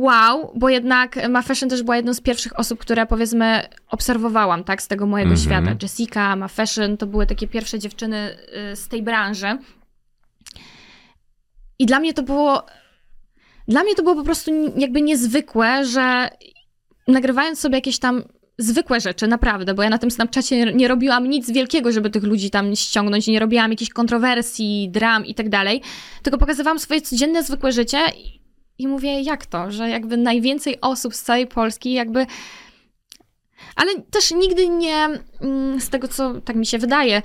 wow, 0.01 0.53
bo 0.57 0.69
jednak 0.69 1.29
Ma 1.29 1.43
Fashion 1.43 1.69
też 1.69 1.83
była 1.83 1.97
jedną 1.97 2.15
z 2.15 2.21
pierwszych 2.21 2.59
osób, 2.59 2.79
które 2.79 3.07
powiedzmy 3.07 3.63
obserwowałam, 3.89 4.65
tak, 4.65 4.83
z 4.83 4.89
tego 4.89 5.07
mojego 5.07 5.31
Mhm. 5.31 5.47
świata. 5.47 5.77
Jessica, 5.83 6.37
Ma 6.37 6.49
Fashion, 6.49 6.97
to 6.97 7.07
były 7.07 7.27
takie 7.27 7.49
pierwsze 7.49 7.79
dziewczyny 7.79 8.37
y, 8.73 8.77
z 8.77 8.89
tej 8.89 9.03
branży. 9.03 9.59
I 11.79 11.87
dla 11.87 12.01
mnie 12.01 12.15
to 12.15 12.23
było, 12.23 12.67
dla 13.69 13.83
mnie 13.83 13.95
to 13.95 14.03
było 14.03 14.15
po 14.15 14.23
prostu 14.23 14.51
jakby 14.77 15.03
niezwykłe, 15.03 15.85
że 15.85 16.29
nagrywając 17.09 17.61
sobie 17.61 17.75
jakieś 17.75 17.99
tam 17.99 18.23
zwykłe 18.59 19.01
rzeczy, 19.01 19.27
naprawdę, 19.27 19.75
bo 19.75 19.83
ja 19.83 19.91
na 19.91 19.99
tym 19.99 20.11
Snapchacie 20.11 20.73
nie 20.73 20.89
robiłam 20.89 21.27
nic 21.27 21.51
wielkiego, 21.51 21.93
żeby 21.93 22.11
tych 22.11 22.23
ludzi 22.23 22.51
tam 22.51 22.77
ściągnąć, 22.77 23.27
nie 23.27 23.41
robiłam 23.41 23.71
jakichś 23.71 23.91
kontrowersji, 23.91 24.89
dram 24.91 25.27
i 25.27 25.35
tak 25.35 25.49
dalej, 25.49 25.83
tylko 26.23 26.39
pokazywałam 26.39 26.79
swoje 26.79 27.01
codzienne, 27.01 27.43
zwykłe 27.45 27.73
życie 27.73 27.99
i, 28.83 28.89
mówię, 28.89 29.21
jak 29.21 29.47
to, 29.47 29.71
że 29.71 29.89
jakby 29.89 30.17
najwięcej 30.17 30.81
osób 30.81 31.15
z 31.15 31.23
całej 31.23 31.47
Polski 31.47 31.93
jakby... 31.93 32.27
Ale 33.77 34.03
też 34.11 34.31
nigdy 34.31 34.69
nie, 34.69 35.09
mm, 35.41 35.81
z 35.81 35.89
tego 35.89 36.09
co 36.09 36.41
tak 36.41 36.57
mi 36.57 36.67
się 36.67 36.79
wydaje, 36.79 37.23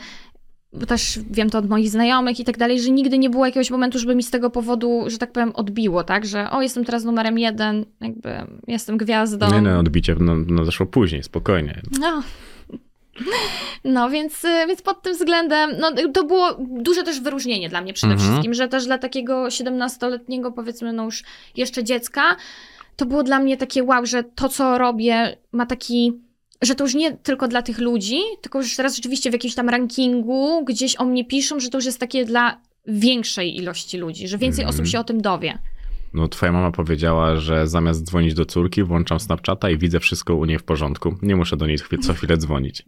bo 0.74 0.86
też 0.86 1.20
wiem 1.32 1.50
to 1.50 1.58
od 1.58 1.70
moich 1.70 1.90
znajomych 1.90 2.40
i 2.40 2.44
tak 2.44 2.58
dalej, 2.58 2.82
że 2.82 2.90
nigdy 2.90 3.18
nie 3.18 3.30
było 3.30 3.46
jakiegoś 3.46 3.72
momentu, 3.72 4.00
żeby 4.00 4.16
mi 4.16 4.24
z 4.24 4.30
tego 4.30 4.50
powodu, 4.50 5.04
że 5.08 5.18
tak 5.18 5.32
powiem, 5.32 5.52
odbiło, 5.56 6.04
tak? 6.04 6.26
Że 6.26 6.52
o, 6.52 6.62
jestem 6.62 6.86
teraz 6.86 7.04
numerem 7.04 7.40
jeden, 7.40 7.86
jakby 8.02 8.30
jestem 8.68 8.98
gwiazdą. 8.98 9.52
Nie 9.52 9.62
no, 9.62 9.80
odbicie 9.80 10.16
no, 10.20 10.36
no, 10.48 10.66
zaszło 10.66 10.86
później, 10.86 11.24
spokojnie. 11.24 11.82
No. 12.00 12.24
No, 13.84 14.10
więc, 14.10 14.46
y, 14.46 14.68
więc 14.68 14.82
pod 14.82 15.02
tym 15.02 15.14
względem, 15.14 15.72
no, 15.80 15.92
to 16.14 16.24
było 16.24 16.58
duże 16.60 17.04
też 17.04 17.20
wyróżnienie 17.20 17.70
dla 17.70 17.82
mnie 17.82 17.94
przede 17.94 18.14
Mhm. 18.14 18.32
wszystkim, 18.32 18.54
że 18.54 18.68
też 18.68 18.86
dla 18.86 18.98
takiego 18.98 19.44
17-letniego, 19.48 20.52
powiedzmy, 20.52 20.94
no 20.94 21.04
już 21.04 21.24
jeszcze 21.56 21.84
dziecka, 21.84 22.36
to 22.96 23.06
było 23.06 23.24
dla 23.24 23.40
mnie 23.40 23.58
takie 23.58 23.84
wow, 23.84 24.06
że 24.06 24.24
to, 24.24 24.50
co 24.50 24.78
robię, 24.78 25.38
ma 25.52 25.66
taki, 25.66 26.14
że 26.62 26.76
to 26.76 26.84
już 26.84 26.96
nie 26.96 27.12
tylko 27.12 27.48
dla 27.48 27.62
tych 27.62 27.78
ludzi, 27.80 28.20
tylko 28.42 28.60
już 28.60 28.76
teraz 28.76 28.96
rzeczywiście 28.96 29.30
w 29.30 29.34
jakimś 29.34 29.56
tam 29.56 29.70
rankingu 29.70 30.66
gdzieś 30.66 30.96
o 30.96 31.06
mnie 31.06 31.26
piszą, 31.26 31.60
że 31.60 31.70
to 31.70 31.78
już 31.78 31.86
jest 31.86 32.00
takie 32.00 32.26
dla 32.26 32.62
większej 32.88 33.58
ilości 33.58 33.98
ludzi, 33.98 34.28
że 34.28 34.38
więcej 34.38 34.64
Mhm. 34.64 34.76
osób 34.76 34.88
się 34.92 35.00
o 35.00 35.04
tym 35.04 35.22
dowie. 35.22 35.58
No, 36.14 36.28
twoja 36.28 36.52
mama 36.52 36.72
powiedziała, 36.72 37.36
że 37.36 37.68
zamiast 37.68 38.04
dzwonić 38.04 38.34
do 38.34 38.46
córki, 38.46 38.84
włączam 38.84 39.20
Snapchata 39.20 39.70
i 39.70 39.78
widzę 39.78 40.00
wszystko 40.00 40.36
u 40.36 40.46
niej 40.46 40.60
w 40.60 40.64
porządku. 40.64 41.16
Nie 41.22 41.36
muszę 41.36 41.58
do 41.58 41.68
niej 41.68 41.78
co 42.02 42.14
chwilę 42.14 42.38
dzwonić. 42.38 42.84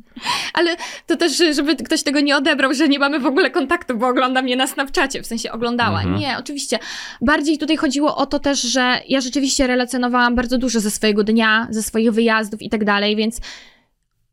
Ale 0.53 0.76
to 1.07 1.17
też, 1.17 1.38
żeby 1.55 1.76
ktoś 1.76 2.03
tego 2.03 2.20
nie 2.20 2.38
odebrał, 2.38 2.74
że 2.74 2.88
nie 2.88 2.99
mamy 2.99 3.20
w 3.20 3.26
ogóle 3.26 3.51
kontaktu, 3.51 3.97
bo 3.97 4.07
ogląda 4.07 4.41
mnie 4.41 4.55
na 4.55 4.67
Snapchacie, 4.67 5.22
w 5.22 5.28
sensie 5.28 5.51
oglądała. 5.51 6.01
Mhm. 6.01 6.20
Nie, 6.20 6.38
oczywiście. 6.39 6.80
Bardziej 7.22 7.57
tutaj 7.57 7.78
chodziło 7.78 8.15
o 8.15 8.26
to 8.26 8.39
też, 8.39 8.61
że 8.61 9.01
ja 9.07 9.22
rzeczywiście 9.22 9.67
relacjonowałam 9.67 10.36
bardzo 10.36 10.57
dużo 10.57 10.80
ze 10.80 10.91
swojego 10.91 11.24
dnia, 11.24 11.67
ze 11.70 11.84
swoich 11.84 12.11
wyjazdów 12.11 12.61
i 12.61 12.70
tak 12.70 12.86
dalej, 12.86 13.15
więc 13.15 13.41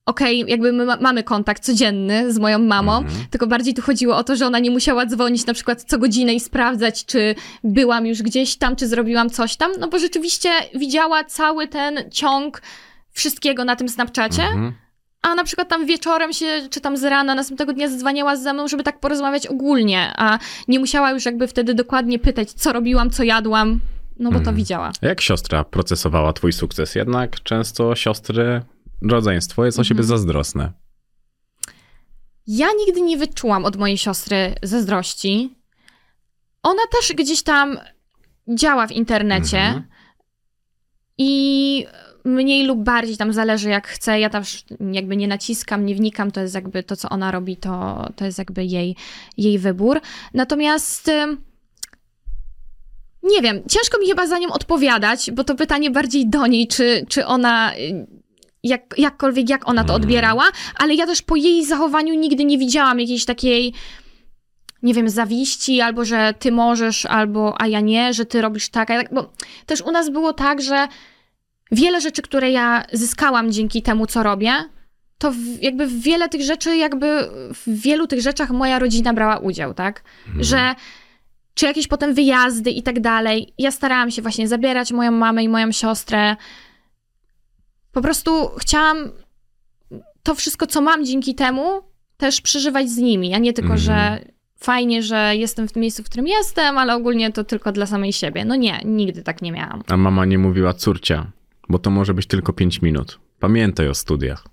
okej, 0.07 0.45
jakby 0.49 0.73
my 0.73 0.85
ma- 0.85 0.97
mamy 1.01 1.23
kontakt 1.23 1.63
codzienny 1.65 2.33
z 2.33 2.39
moją 2.39 2.59
mamą, 2.59 2.99
Mhm. 2.99 3.27
tylko 3.31 3.47
bardziej 3.47 3.75
tu 3.75 3.83
chodziło 3.83 4.17
o 4.17 4.25
to, 4.25 4.37
że 4.37 4.47
ona 4.47 4.59
nie 4.59 4.71
musiała 4.71 5.07
dzwonić 5.07 5.47
na 5.47 5.55
przykład 5.55 5.83
co 5.83 5.99
godzinę 5.99 6.35
i 6.35 6.41
sprawdzać, 6.41 7.05
czy 7.05 7.35
byłam 7.65 8.07
już 8.07 8.23
gdzieś 8.23 8.57
tam, 8.57 8.77
czy 8.77 8.89
zrobiłam 8.89 9.31
coś 9.31 9.57
tam, 9.57 9.71
no 9.81 9.89
bo 9.89 9.99
rzeczywiście 9.99 10.51
widziała 10.75 11.25
cały 11.25 11.69
ten 11.69 11.99
ciąg 12.11 12.63
wszystkiego 13.13 13.65
na 13.65 13.77
tym 13.77 13.89
Snapchacie, 13.89 14.43
Mhm. 14.43 14.73
a 15.23 15.35
na 15.35 15.45
przykład 15.45 15.69
tam 15.69 15.87
wieczorem 15.87 16.33
się, 16.33 16.47
czy 16.71 16.81
tam 16.81 16.97
z 16.97 17.05
rana 17.05 17.35
następnego 17.35 17.73
dnia 17.73 17.89
zadzwaniała 17.89 18.37
ze 18.37 18.53
mną, 18.53 18.69
żeby 18.69 18.83
tak 18.83 19.01
porozmawiać 19.01 19.47
ogólnie, 19.47 20.13
a 20.17 20.39
nie 20.69 20.79
musiała 20.81 21.11
już 21.11 21.25
jakby 21.25 21.47
wtedy 21.49 21.75
dokładnie 21.75 22.19
pytać, 22.19 22.53
co 22.53 22.73
robiłam, 22.73 23.11
co 23.11 23.23
jadłam, 23.23 23.81
no 24.19 24.31
bo 24.31 24.35
to 24.35 24.39
Mhm. 24.39 24.57
widziała. 24.57 24.93
Jak 25.03 25.21
siostra 25.21 25.65
procesowała 25.65 26.33
twój 26.33 26.53
sukces? 26.53 26.95
Jednak 26.95 27.43
często 27.43 27.95
siostry, 27.95 28.63
rodzeństwo 29.03 29.65
jest 29.65 29.79
o 29.79 29.85
siebie 29.85 30.01
Mhm. 30.01 30.19
zazdrosne. 30.19 30.73
Ja 32.47 32.67
nigdy 32.87 33.01
nie 33.01 33.17
wyczułam 33.17 33.65
od 33.65 33.77
mojej 33.77 33.99
siostry 33.99 34.55
zazdrości. 34.63 35.55
Ona 36.63 36.83
też 36.93 37.13
gdzieś 37.17 37.43
tam 37.43 37.79
działa 38.49 38.87
w 38.87 38.93
internecie 38.93 39.59
Mhm. 39.59 39.85
i 41.19 41.87
mniej 42.25 42.67
lub 42.67 42.79
bardziej 42.85 43.17
tam 43.17 43.33
zależy 43.33 43.69
jak 43.71 43.89
chce. 43.89 44.21
Ja 44.21 44.31
też 44.31 44.65
jakby 44.93 45.17
nie 45.17 45.29
naciskam, 45.29 45.87
nie 45.87 45.95
wnikam, 45.95 46.31
to 46.31 46.41
jest 46.41 46.55
jakby 46.55 46.83
to, 46.83 46.97
co 46.97 47.09
ona 47.09 47.31
robi, 47.31 47.57
to, 47.57 48.07
to 48.17 48.25
jest 48.25 48.39
jakby 48.39 48.65
jej, 48.65 48.97
jej 49.37 49.59
wybór. 49.59 50.01
Natomiast 50.35 51.11
nie 53.23 53.43
wiem, 53.43 53.63
ciężko 53.69 53.99
mi 53.99 54.07
chyba 54.07 54.27
za 54.27 54.39
nią 54.39 54.49
odpowiadać, 54.53 55.31
bo 55.31 55.45
to 55.45 55.55
pytanie 55.55 55.91
bardziej 55.91 56.29
do 56.29 56.47
niej, 56.47 56.69
czy, 56.69 57.07
czy 57.09 57.27
ona 57.27 57.73
jak, 58.63 58.95
jakkolwiek 58.99 59.49
jak 59.51 59.69
ona 59.69 59.85
to 59.85 59.95
Mhm. 59.95 60.03
odbierała, 60.03 60.45
ale 60.79 60.95
ja 60.95 61.07
też 61.07 61.23
po 61.23 61.37
jej 61.37 61.65
zachowaniu 61.65 62.15
nigdy 62.15 62.45
nie 62.45 62.59
widziałam 62.59 63.01
jakiejś 63.01 63.25
takiej 63.25 63.73
nie 64.83 64.95
wiem, 64.95 65.11
zawiści, 65.11 65.81
albo 65.81 66.05
że 66.05 66.35
ty 66.39 66.53
możesz, 66.53 67.07
albo 67.07 67.55
a 67.61 67.67
ja 67.67 67.81
nie, 67.81 68.15
że 68.15 68.27
ty 68.27 68.41
robisz 68.41 68.69
tak, 68.69 68.89
tak, 68.89 69.15
bo 69.15 69.33
też 69.67 69.81
u 69.83 69.91
nas 69.91 70.11
było 70.11 70.33
tak, 70.33 70.63
że 70.63 70.89
wiele 71.73 72.01
rzeczy, 72.01 72.23
które 72.23 72.51
ja 72.51 72.85
zyskałam 72.93 73.53
dzięki 73.53 73.83
temu, 73.83 74.07
co 74.07 74.23
robię, 74.23 74.53
to 75.19 75.33
jakby 75.63 75.87
w 75.87 76.01
wiele 76.03 76.29
tych 76.29 76.43
rzeczy, 76.43 76.77
jakby 76.77 77.29
w 77.67 77.81
wielu 77.81 78.07
tych 78.07 78.21
rzeczach 78.21 78.51
moja 78.51 78.79
rodzina 78.79 79.13
brała 79.15 79.39
udział, 79.39 79.75
tak? 79.75 80.03
Że 80.41 80.75
czy 81.55 81.67
jakieś 81.67 81.87
potem 81.89 82.15
wyjazdy 82.15 82.71
i 82.71 82.83
tak 82.83 83.01
dalej. 83.01 83.55
Ja 83.59 83.71
starałam 83.71 84.11
się 84.11 84.23
właśnie 84.23 84.49
zabierać 84.49 84.93
moją 84.93 85.11
mamę 85.11 85.45
i 85.45 85.49
moją 85.49 85.73
siostrę. 85.73 86.37
Po 87.97 88.03
prostu 88.03 88.51
chciałam 88.59 88.97
to 90.23 90.35
wszystko, 90.35 90.67
co 90.67 90.81
mam 90.81 91.05
dzięki 91.05 91.35
temu, 91.35 91.81
też 92.17 92.41
przeżywać 92.41 92.91
z 92.91 92.97
nimi, 92.97 93.35
a 93.35 93.39
nie 93.39 93.53
tylko, 93.53 93.73
Mhm. 93.75 93.81
że 93.81 94.25
fajnie, 94.59 95.03
że 95.03 95.37
jestem 95.37 95.69
w 95.69 95.73
tym 95.73 95.81
miejscu, 95.83 96.03
w 96.03 96.07
którym 96.07 96.27
jestem, 96.27 96.79
ale 96.79 96.95
ogólnie 96.95 97.33
to 97.33 97.45
tylko 97.45 97.73
dla 97.73 97.87
samej 97.87 98.13
siebie. 98.13 98.45
No 98.45 98.57
nie, 98.57 98.81
nigdy 98.85 99.23
tak 99.23 99.43
nie 99.43 99.53
miałam. 99.53 99.83
A 99.89 99.97
mama 99.97 100.25
nie 100.25 100.39
mówiła 100.39 100.75
córcia, 100.75 101.27
bo 101.69 101.79
to 101.79 101.91
może 101.91 102.15
być 102.15 102.27
tylko 102.27 102.53
5 102.53 102.83
minut. 102.83 103.19
Pamiętaj 103.41 103.89
o 103.89 103.95
studiach. 103.95 104.45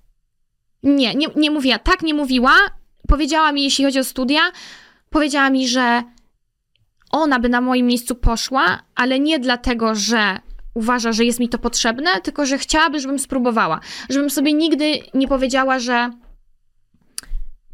Nie, 0.83 1.15
nie, 1.15 1.27
nie 1.35 1.51
mówiła. 1.51 1.79
Tak 1.79 2.01
nie 2.01 2.13
mówiła. 2.13 2.53
Powiedziała 3.07 3.51
mi, 3.51 3.63
jeśli 3.63 3.85
chodzi 3.85 3.99
o 3.99 4.03
studia, 4.03 4.39
powiedziała 5.09 5.49
mi, 5.49 5.67
że 5.67 6.03
ona 7.11 7.39
by 7.39 7.49
na 7.49 7.61
moim 7.61 7.85
miejscu 7.87 8.15
poszła, 8.15 8.79
ale 8.95 9.19
nie 9.19 9.39
dlatego, 9.39 9.95
że 9.95 10.39
uważa, 10.73 11.11
że 11.11 11.25
jest 11.25 11.39
mi 11.39 11.49
to 11.49 11.57
potrzebne, 11.57 12.21
tylko 12.23 12.45
że 12.45 12.57
chciałaby, 12.57 12.99
żebym 12.99 13.19
spróbowała. 13.19 13.79
Żebym 14.09 14.29
sobie 14.29 14.53
nigdy 14.53 14.99
nie 15.13 15.27
powiedziała, 15.27 15.79
że 15.79 16.11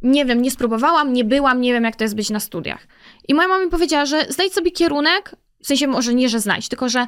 nie 0.01 0.25
wiem, 0.25 0.41
nie 0.41 0.51
spróbowałam, 0.51 1.13
nie 1.13 1.23
byłam, 1.23 1.61
nie 1.61 1.73
wiem, 1.73 1.83
jak 1.83 1.95
to 1.95 2.03
jest 2.03 2.15
być 2.15 2.29
na 2.29 2.39
studiach. 2.39 2.87
I 3.27 3.33
moja 3.33 3.47
mama 3.47 3.65
mi 3.65 3.71
powiedziała, 3.71 4.05
że 4.05 4.25
znajdź 4.29 4.53
sobie 4.53 4.71
kierunek, 4.71 5.35
w 5.63 5.67
sensie 5.67 5.87
może 5.87 6.13
nie, 6.13 6.29
że 6.29 6.39
znajdź, 6.39 6.69
tylko 6.69 6.89
że 6.89 7.07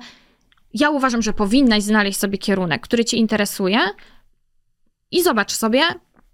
ja 0.73 0.89
uważam, 0.89 1.21
że 1.21 1.33
powinnaś 1.33 1.83
znaleźć 1.83 2.19
sobie 2.19 2.37
kierunek, 2.37 2.81
który 2.81 3.05
cię 3.05 3.17
interesuje 3.17 3.79
i 5.11 5.23
zobacz 5.23 5.51
sobie, 5.51 5.81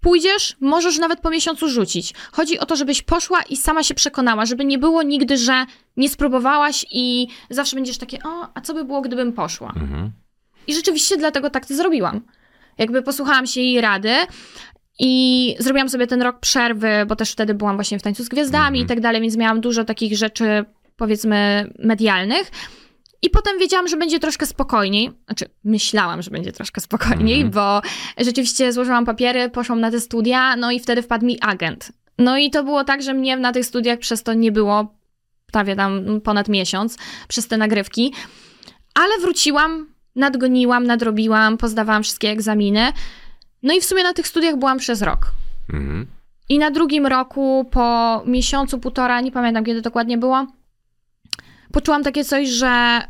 pójdziesz, 0.00 0.56
możesz 0.60 0.98
nawet 0.98 1.20
po 1.20 1.30
miesiącu 1.30 1.68
rzucić. 1.68 2.14
Chodzi 2.32 2.58
o 2.58 2.66
to, 2.66 2.76
żebyś 2.76 3.02
poszła 3.02 3.42
i 3.42 3.56
sama 3.56 3.82
się 3.82 3.94
przekonała, 3.94 4.46
żeby 4.46 4.64
nie 4.64 4.78
było 4.78 5.02
nigdy, 5.02 5.36
że 5.36 5.66
nie 5.96 6.08
spróbowałaś 6.08 6.86
i 6.90 7.28
zawsze 7.50 7.76
będziesz 7.76 7.98
takie, 7.98 8.18
o, 8.24 8.48
a 8.54 8.60
co 8.60 8.74
by 8.74 8.84
było, 8.84 9.00
gdybym 9.00 9.32
poszła? 9.32 9.72
Mhm. 9.76 10.10
I 10.66 10.74
rzeczywiście 10.74 11.16
dlatego 11.16 11.50
tak 11.50 11.66
to 11.66 11.74
zrobiłam. 11.74 12.20
Jakby 12.78 13.02
posłuchałam 13.02 13.46
się 13.46 13.60
jej 13.60 13.80
rady 13.80 14.14
i 14.98 15.54
zrobiłam 15.58 15.88
sobie 15.88 16.06
ten 16.06 16.22
rok 16.22 16.40
przerwy, 16.40 16.88
bo 17.08 17.16
też 17.16 17.32
wtedy 17.32 17.54
byłam 17.54 17.76
właśnie 17.76 17.98
w 17.98 18.02
tańcu 18.02 18.24
z 18.24 18.28
gwiazdami 18.28 18.66
Mhm. 18.80 18.84
i 18.84 18.88
tak 18.88 19.00
dalej, 19.00 19.22
więc 19.22 19.36
miałam 19.36 19.60
dużo 19.60 19.84
takich 19.84 20.16
rzeczy, 20.16 20.64
powiedzmy, 20.96 21.70
medialnych. 21.78 22.50
I 23.22 23.30
potem 23.30 23.58
wiedziałam, 23.58 23.88
że 23.88 23.96
będzie 23.96 24.18
troszkę 24.18 24.46
spokojniej. 24.46 25.10
Znaczy, 25.26 25.44
myślałam, 25.64 26.22
że 26.22 26.30
będzie 26.30 26.52
troszkę 26.52 26.80
spokojniej, 26.80 27.42
Mhm. 27.42 27.50
bo 27.50 27.82
rzeczywiście 28.24 28.72
złożyłam 28.72 29.04
papiery, 29.06 29.50
poszłam 29.50 29.80
na 29.80 29.90
te 29.90 30.00
studia, 30.00 30.56
no 30.56 30.70
i 30.70 30.80
wtedy 30.80 31.02
wpadł 31.02 31.26
mi 31.26 31.38
agent. 31.40 31.92
No 32.18 32.36
i 32.38 32.50
to 32.50 32.64
było 32.64 32.84
tak, 32.84 33.02
że 33.02 33.14
mnie 33.14 33.36
na 33.36 33.52
tych 33.52 33.66
studiach 33.66 33.98
przez 33.98 34.22
to 34.22 34.34
nie 34.34 34.52
było 34.52 34.94
prawie 35.52 35.76
tam 35.76 36.20
ponad 36.20 36.48
miesiąc, 36.48 36.98
przez 37.28 37.48
te 37.48 37.56
nagrywki. 37.56 38.14
Ale 38.94 39.18
wróciłam, 39.20 39.86
nadgoniłam, 40.16 40.86
nadrobiłam, 40.86 41.58
pozdawałam 41.58 42.02
wszystkie 42.02 42.30
egzaminy. 42.30 42.92
No 43.62 43.74
i 43.74 43.80
w 43.80 43.84
sumie 43.84 44.02
na 44.02 44.12
tych 44.12 44.28
studiach 44.28 44.56
byłam 44.56 44.78
przez 44.78 45.02
rok. 45.02 45.30
Mhm. 45.72 46.06
I 46.48 46.58
na 46.58 46.70
drugim 46.70 47.06
roku, 47.06 47.66
po 47.70 48.22
miesiącu, 48.26 48.78
półtora, 48.78 49.20
nie 49.20 49.32
pamiętam 49.32 49.64
kiedy 49.64 49.82
dokładnie 49.82 50.18
było, 50.18 50.46
poczułam 51.72 52.02
takie 52.02 52.24
coś, 52.24 52.48
że 52.48 53.02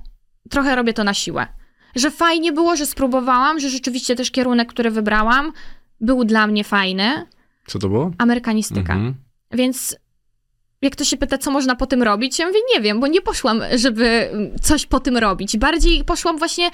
trochę 0.50 0.76
robię 0.76 0.92
to 0.92 1.04
na 1.04 1.14
siłę. 1.14 1.46
Że 1.96 2.10
fajnie 2.10 2.52
było, 2.52 2.76
że 2.76 2.86
spróbowałam, 2.86 3.60
że 3.60 3.68
rzeczywiście 3.70 4.16
też 4.16 4.30
kierunek, 4.30 4.68
który 4.68 4.90
wybrałam, 4.90 5.52
był 6.00 6.24
dla 6.24 6.46
mnie 6.46 6.64
fajny. 6.64 7.26
Co 7.66 7.78
to 7.78 7.88
było? 7.88 8.10
Amerykanistyka. 8.18 8.92
Mhm. 8.92 9.14
Więc 9.52 9.96
jak 10.82 10.96
to 10.96 11.04
się 11.04 11.16
pyta, 11.16 11.38
co 11.38 11.50
można 11.50 11.76
po 11.76 11.86
tym 11.86 12.02
robić, 12.02 12.38
ja 12.38 12.46
mówię, 12.46 12.58
nie 12.74 12.80
wiem, 12.80 13.00
bo 13.00 13.06
nie 13.06 13.20
poszłam, 13.20 13.62
żeby 13.76 14.30
coś 14.62 14.86
po 14.86 15.00
tym 15.00 15.16
robić. 15.16 15.56
Bardziej 15.56 16.04
poszłam 16.04 16.38
właśnie 16.38 16.70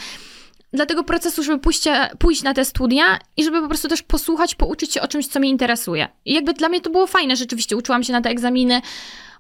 dla 0.75 0.87
tego 0.87 1.05
procesu, 1.05 1.43
żeby 1.43 1.59
pójść, 1.59 1.85
pójść 2.19 2.43
na 2.43 2.55
te 2.55 2.65
studia 2.65 3.19
i 3.37 3.45
żeby 3.45 3.61
po 3.63 3.69
prostu 3.69 3.89
też 3.89 4.03
posłuchać, 4.03 4.55
pouczyć 4.55 4.93
się 4.93 5.01
o 5.01 5.09
czymś, 5.09 5.27
co 5.27 5.41
mnie 5.41 5.49
interesuje. 5.49 6.09
I 6.25 6.35
jakby 6.35 6.53
dla 6.53 6.69
mnie 6.69 6.81
to 6.81 6.91
było 6.91 7.07
fajne, 7.07 7.37
rzeczywiście. 7.37 7.77
Uczyłam 7.77 8.05
się 8.05 8.13
na 8.13 8.21
te 8.21 8.31
egzaminy 8.31 8.81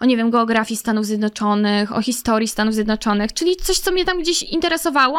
o, 0.00 0.04
nie 0.04 0.16
wiem, 0.16 0.30
geografii 0.30 0.78
Stanów 0.78 1.06
Zjednoczonych, 1.06 1.96
o 1.96 2.02
historii 2.02 2.48
Stanów 2.48 2.74
Zjednoczonych, 2.74 3.32
czyli 3.32 3.56
coś, 3.56 3.78
co 3.78 3.92
mnie 3.92 4.04
tam 4.04 4.18
gdzieś 4.20 4.42
interesowało, 4.42 5.18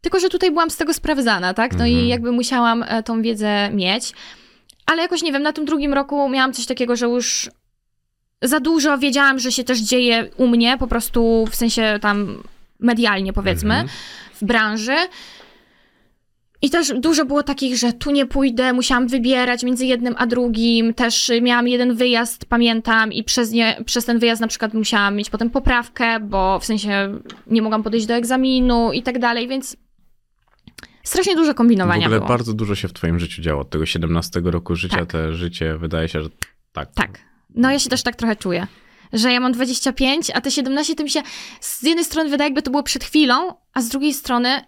tylko 0.00 0.20
że 0.20 0.28
tutaj 0.28 0.50
byłam 0.50 0.70
z 0.70 0.76
tego 0.76 0.94
sprawdzana, 0.94 1.54
tak? 1.54 1.72
No 1.72 1.84
Mhm. 1.84 2.04
i 2.04 2.08
jakby 2.08 2.32
musiałam 2.32 2.84
e, 2.88 3.02
tą 3.02 3.22
wiedzę 3.22 3.70
mieć. 3.70 4.12
Ale 4.86 5.02
jakoś, 5.02 5.22
nie 5.22 5.32
wiem, 5.32 5.42
na 5.42 5.52
tym 5.52 5.64
drugim 5.64 5.94
roku 5.94 6.28
miałam 6.28 6.52
coś 6.52 6.66
takiego, 6.66 6.96
że 6.96 7.06
już 7.06 7.50
za 8.42 8.60
dużo 8.60 8.98
wiedziałam, 8.98 9.38
że 9.38 9.52
się 9.52 9.64
też 9.64 9.78
dzieje 9.78 10.30
u 10.36 10.46
mnie, 10.48 10.76
po 10.78 10.86
prostu 10.86 11.46
w 11.50 11.54
sensie 11.56 11.98
tam 12.02 12.42
medialnie, 12.80 13.32
powiedzmy, 13.32 13.74
Mhm. 13.74 13.88
w 14.34 14.44
branży. 14.44 14.96
I 16.62 16.70
też 16.70 16.92
dużo 17.00 17.24
było 17.24 17.42
takich, 17.42 17.76
że 17.76 17.92
tu 17.92 18.10
nie 18.10 18.26
pójdę, 18.26 18.72
musiałam 18.72 19.08
wybierać 19.08 19.62
między 19.62 19.86
jednym 19.86 20.14
a 20.18 20.26
drugim. 20.26 20.94
Też 20.94 21.32
miałam 21.42 21.68
jeden 21.68 21.94
wyjazd, 21.94 22.44
pamiętam, 22.44 23.12
i 23.12 23.24
przez, 23.24 23.50
nie, 23.52 23.76
przez 23.86 24.04
ten 24.04 24.18
wyjazd 24.18 24.40
na 24.40 24.48
przykład 24.48 24.74
musiałam 24.74 25.16
mieć 25.16 25.30
potem 25.30 25.50
poprawkę, 25.50 26.20
bo 26.20 26.58
w 26.58 26.64
sensie 26.64 27.18
nie 27.46 27.62
mogłam 27.62 27.82
podejść 27.82 28.06
do 28.06 28.14
egzaminu 28.14 28.92
i 28.92 29.02
tak 29.02 29.18
dalej, 29.18 29.48
więc 29.48 29.76
strasznie 31.04 31.36
dużo 31.36 31.52
W 31.52 31.54
kombinowania 31.54 32.06
ogóle 32.06 32.18
było. 32.18 32.28
bardzo 32.28 32.52
dużo 32.54 32.74
się 32.74 32.88
w 32.88 32.92
twoim 32.92 33.18
życiu 33.18 33.42
działo. 33.42 33.60
Od 33.60 33.70
tego 33.70 33.86
17 33.86 34.40
roku 34.44 34.76
życia, 34.76 34.96
Tak. 34.96 35.06
te 35.12 35.32
życie 35.32 35.78
wydaje 35.78 36.08
się, 36.08 36.22
że 36.22 36.28
tak. 36.72 36.92
Tak. 36.94 37.18
No 37.54 37.70
ja 37.70 37.78
się 37.78 37.90
też 37.90 38.02
tak 38.02 38.16
trochę 38.16 38.36
czuję. 38.36 38.66
Że 39.16 39.32
ja 39.32 39.40
mam 39.40 39.52
25, 39.52 40.30
a 40.34 40.40
te 40.40 40.50
17 40.50 40.94
to 40.94 41.02
mi 41.02 41.10
się 41.10 41.22
z 41.60 41.82
jednej 41.82 42.04
strony 42.04 42.30
wydaje, 42.30 42.46
jakby 42.46 42.62
to 42.62 42.70
było 42.70 42.82
przed 42.82 43.04
chwilą, 43.04 43.54
a 43.74 43.80
z 43.80 43.88
drugiej 43.88 44.14
strony 44.14 44.64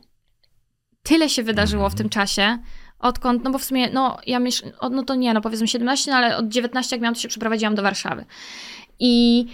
tyle 1.03 1.29
się 1.29 1.43
wydarzyło 1.43 1.91
w 1.91 1.95
tym 1.95 2.09
czasie, 2.09 2.59
odkąd, 2.99 3.45
no 3.45 3.51
bo 3.51 3.59
w 3.59 3.65
sumie, 3.65 3.91
no 3.91 4.19
ja 4.27 4.41
o, 4.79 4.89
no 4.89 5.03
to 5.03 5.15
nie, 5.15 5.35
no 5.35 5.41
powiedzmy 5.41 5.69
17, 5.69 6.11
no 6.11 6.17
ale 6.17 6.37
od 6.37 6.49
19 6.49 6.97
jak 6.97 7.03
miałam, 7.03 7.15
to 7.15 7.21
się 7.21 7.29
przeprowadziłam 7.29 7.75
do 7.75 7.83
Warszawy. 7.83 8.25
I 8.99 9.47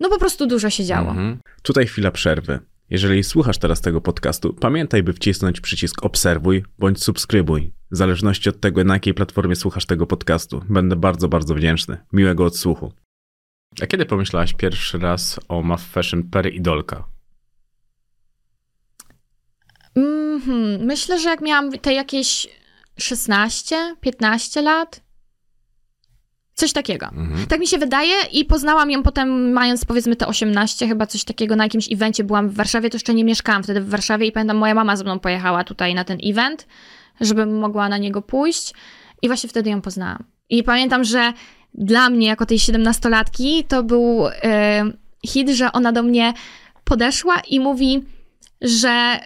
no 0.00 0.08
po 0.08 0.18
prostu 0.18 0.46
dużo 0.46 0.70
się 0.70 0.84
działo. 0.84 1.10
Mhm. 1.10 1.38
Tutaj 1.62 1.86
chwila 1.86 2.10
przerwy. 2.10 2.58
Jeżeli 2.90 3.24
słuchasz 3.24 3.58
teraz 3.58 3.80
tego 3.80 4.00
podcastu, 4.00 4.52
pamiętaj, 4.52 5.02
by 5.02 5.12
wcisnąć 5.12 5.60
przycisk 5.60 6.04
obserwuj 6.04 6.64
bądź 6.78 7.02
subskrybuj. 7.02 7.72
W 7.90 7.96
zależności 7.96 8.48
od 8.48 8.60
tego, 8.60 8.84
na 8.84 8.94
jakiej 8.94 9.14
platformie 9.14 9.56
słuchasz 9.56 9.86
tego 9.86 10.06
podcastu. 10.06 10.64
Będę 10.68 10.96
bardzo, 10.96 11.28
bardzo 11.28 11.54
wdzięczny. 11.54 11.96
Miłego 12.12 12.44
odsłuchu. 12.44 12.92
A 13.82 13.86
kiedy 13.86 14.06
pomyślałaś 14.06 14.52
pierwszy 14.52 14.98
raz 14.98 15.40
o 15.48 15.62
Muff 15.62 15.82
Fashion 15.82 16.22
per 16.22 16.54
idolka? 16.54 17.04
Mhm. 19.96 20.84
Myślę, 20.84 21.18
że 21.18 21.28
jak 21.28 21.40
miałam 21.40 21.72
te 21.72 21.94
jakieś 21.94 22.48
16, 22.98 23.96
15 24.00 24.62
lat, 24.62 25.00
coś 26.54 26.72
takiego. 26.72 27.06
Mhm. 27.06 27.46
Tak 27.46 27.60
mi 27.60 27.66
się 27.66 27.78
wydaje 27.78 28.14
i 28.32 28.44
poznałam 28.44 28.90
ją 28.90 29.02
potem 29.02 29.52
mając 29.52 29.84
powiedzmy 29.84 30.16
te 30.16 30.26
18, 30.26 30.88
chyba 30.88 31.06
coś 31.06 31.24
takiego 31.24 31.56
na 31.56 31.64
jakimś 31.64 31.92
evencie 31.92 32.24
byłam 32.24 32.48
w 32.48 32.54
Warszawie, 32.54 32.90
to 32.90 32.96
jeszcze 32.96 33.14
nie 33.14 33.24
mieszkałam 33.24 33.62
wtedy 33.62 33.80
w 33.80 33.88
Warszawie 33.88 34.26
i 34.26 34.32
pamiętam 34.32 34.56
moja 34.56 34.74
mama 34.74 34.96
ze 34.96 35.04
mną 35.04 35.18
pojechała 35.18 35.64
tutaj 35.64 35.94
na 35.94 36.04
ten 36.04 36.18
event, 36.24 36.66
żebym 37.20 37.58
mogła 37.58 37.88
na 37.88 37.98
niego 37.98 38.22
pójść 38.22 38.74
i 39.22 39.28
właśnie 39.28 39.48
wtedy 39.48 39.70
ją 39.70 39.80
poznałam. 39.80 40.24
I 40.48 40.62
pamiętam, 40.62 41.04
że 41.04 41.32
dla 41.74 42.10
mnie 42.10 42.26
jako 42.26 42.46
tej 42.46 42.58
17-latki 42.58 43.64
to 43.68 43.82
był 43.82 44.26
e, 44.26 44.84
hit, 45.26 45.50
że 45.50 45.72
ona 45.72 45.92
do 45.92 46.02
mnie 46.02 46.32
podeszła 46.84 47.40
i 47.48 47.60
mówi, 47.60 48.04
że 48.60 49.20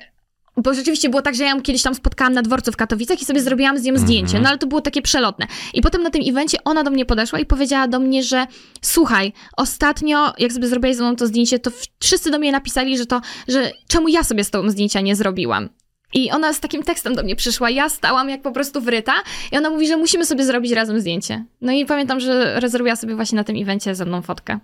bo 0.56 0.74
rzeczywiście 0.74 1.08
było 1.08 1.22
tak, 1.22 1.34
że 1.34 1.44
ja 1.44 1.50
ją 1.50 1.62
kiedyś 1.62 1.82
tam 1.82 1.94
spotkałam 1.94 2.32
na 2.32 2.42
dworcu 2.42 2.72
w 2.72 2.76
Katowicach 2.76 3.22
i 3.22 3.24
sobie 3.24 3.40
zrobiłam 3.40 3.78
z 3.78 3.84
nią 3.84 3.98
zdjęcie, 3.98 4.40
no 4.40 4.48
ale 4.48 4.58
to 4.58 4.66
było 4.66 4.80
takie 4.80 5.02
przelotne. 5.02 5.46
I 5.74 5.82
potem 5.82 6.02
na 6.02 6.10
tym 6.10 6.22
evencie 6.28 6.58
ona 6.64 6.82
do 6.82 6.90
mnie 6.90 7.04
podeszła 7.04 7.38
i 7.38 7.46
powiedziała 7.46 7.88
do 7.88 8.00
mnie, 8.00 8.22
że 8.22 8.46
słuchaj, 8.80 9.32
ostatnio 9.56 10.32
jak 10.38 10.52
sobie 10.52 10.68
zrobiłaś 10.68 10.96
ze 10.96 11.02
mną 11.02 11.16
to 11.16 11.26
zdjęcie, 11.26 11.58
to 11.58 11.70
wszyscy 12.00 12.30
do 12.30 12.38
mnie 12.38 12.52
napisali, 12.52 12.98
że 12.98 13.06
to, 13.06 13.20
że 13.48 13.70
czemu 13.88 14.08
ja 14.08 14.24
sobie 14.24 14.44
z 14.44 14.50
tobą 14.50 14.70
zdjęcia 14.70 15.00
nie 15.00 15.16
zrobiłam. 15.16 15.68
I 16.14 16.30
ona 16.30 16.52
z 16.52 16.60
takim 16.60 16.82
tekstem 16.82 17.14
do 17.14 17.22
mnie 17.22 17.36
przyszła. 17.36 17.70
Ja 17.70 17.88
stałam 17.88 18.28
jak 18.30 18.42
po 18.42 18.52
prostu 18.52 18.80
wryta 18.80 19.12
i 19.52 19.56
ona 19.58 19.70
mówi, 19.70 19.86
że 19.86 19.96
musimy 19.96 20.26
sobie 20.26 20.44
zrobić 20.44 20.72
razem 20.72 21.00
zdjęcie. 21.00 21.44
No 21.60 21.72
i 21.72 21.86
pamiętam, 21.86 22.20
że 22.20 22.60
zrobiła 22.66 22.96
sobie 22.96 23.14
właśnie 23.14 23.36
na 23.36 23.44
tym 23.44 23.56
evencie 23.62 23.94
ze 23.94 24.04
mną 24.04 24.22
fotkę. 24.22 24.58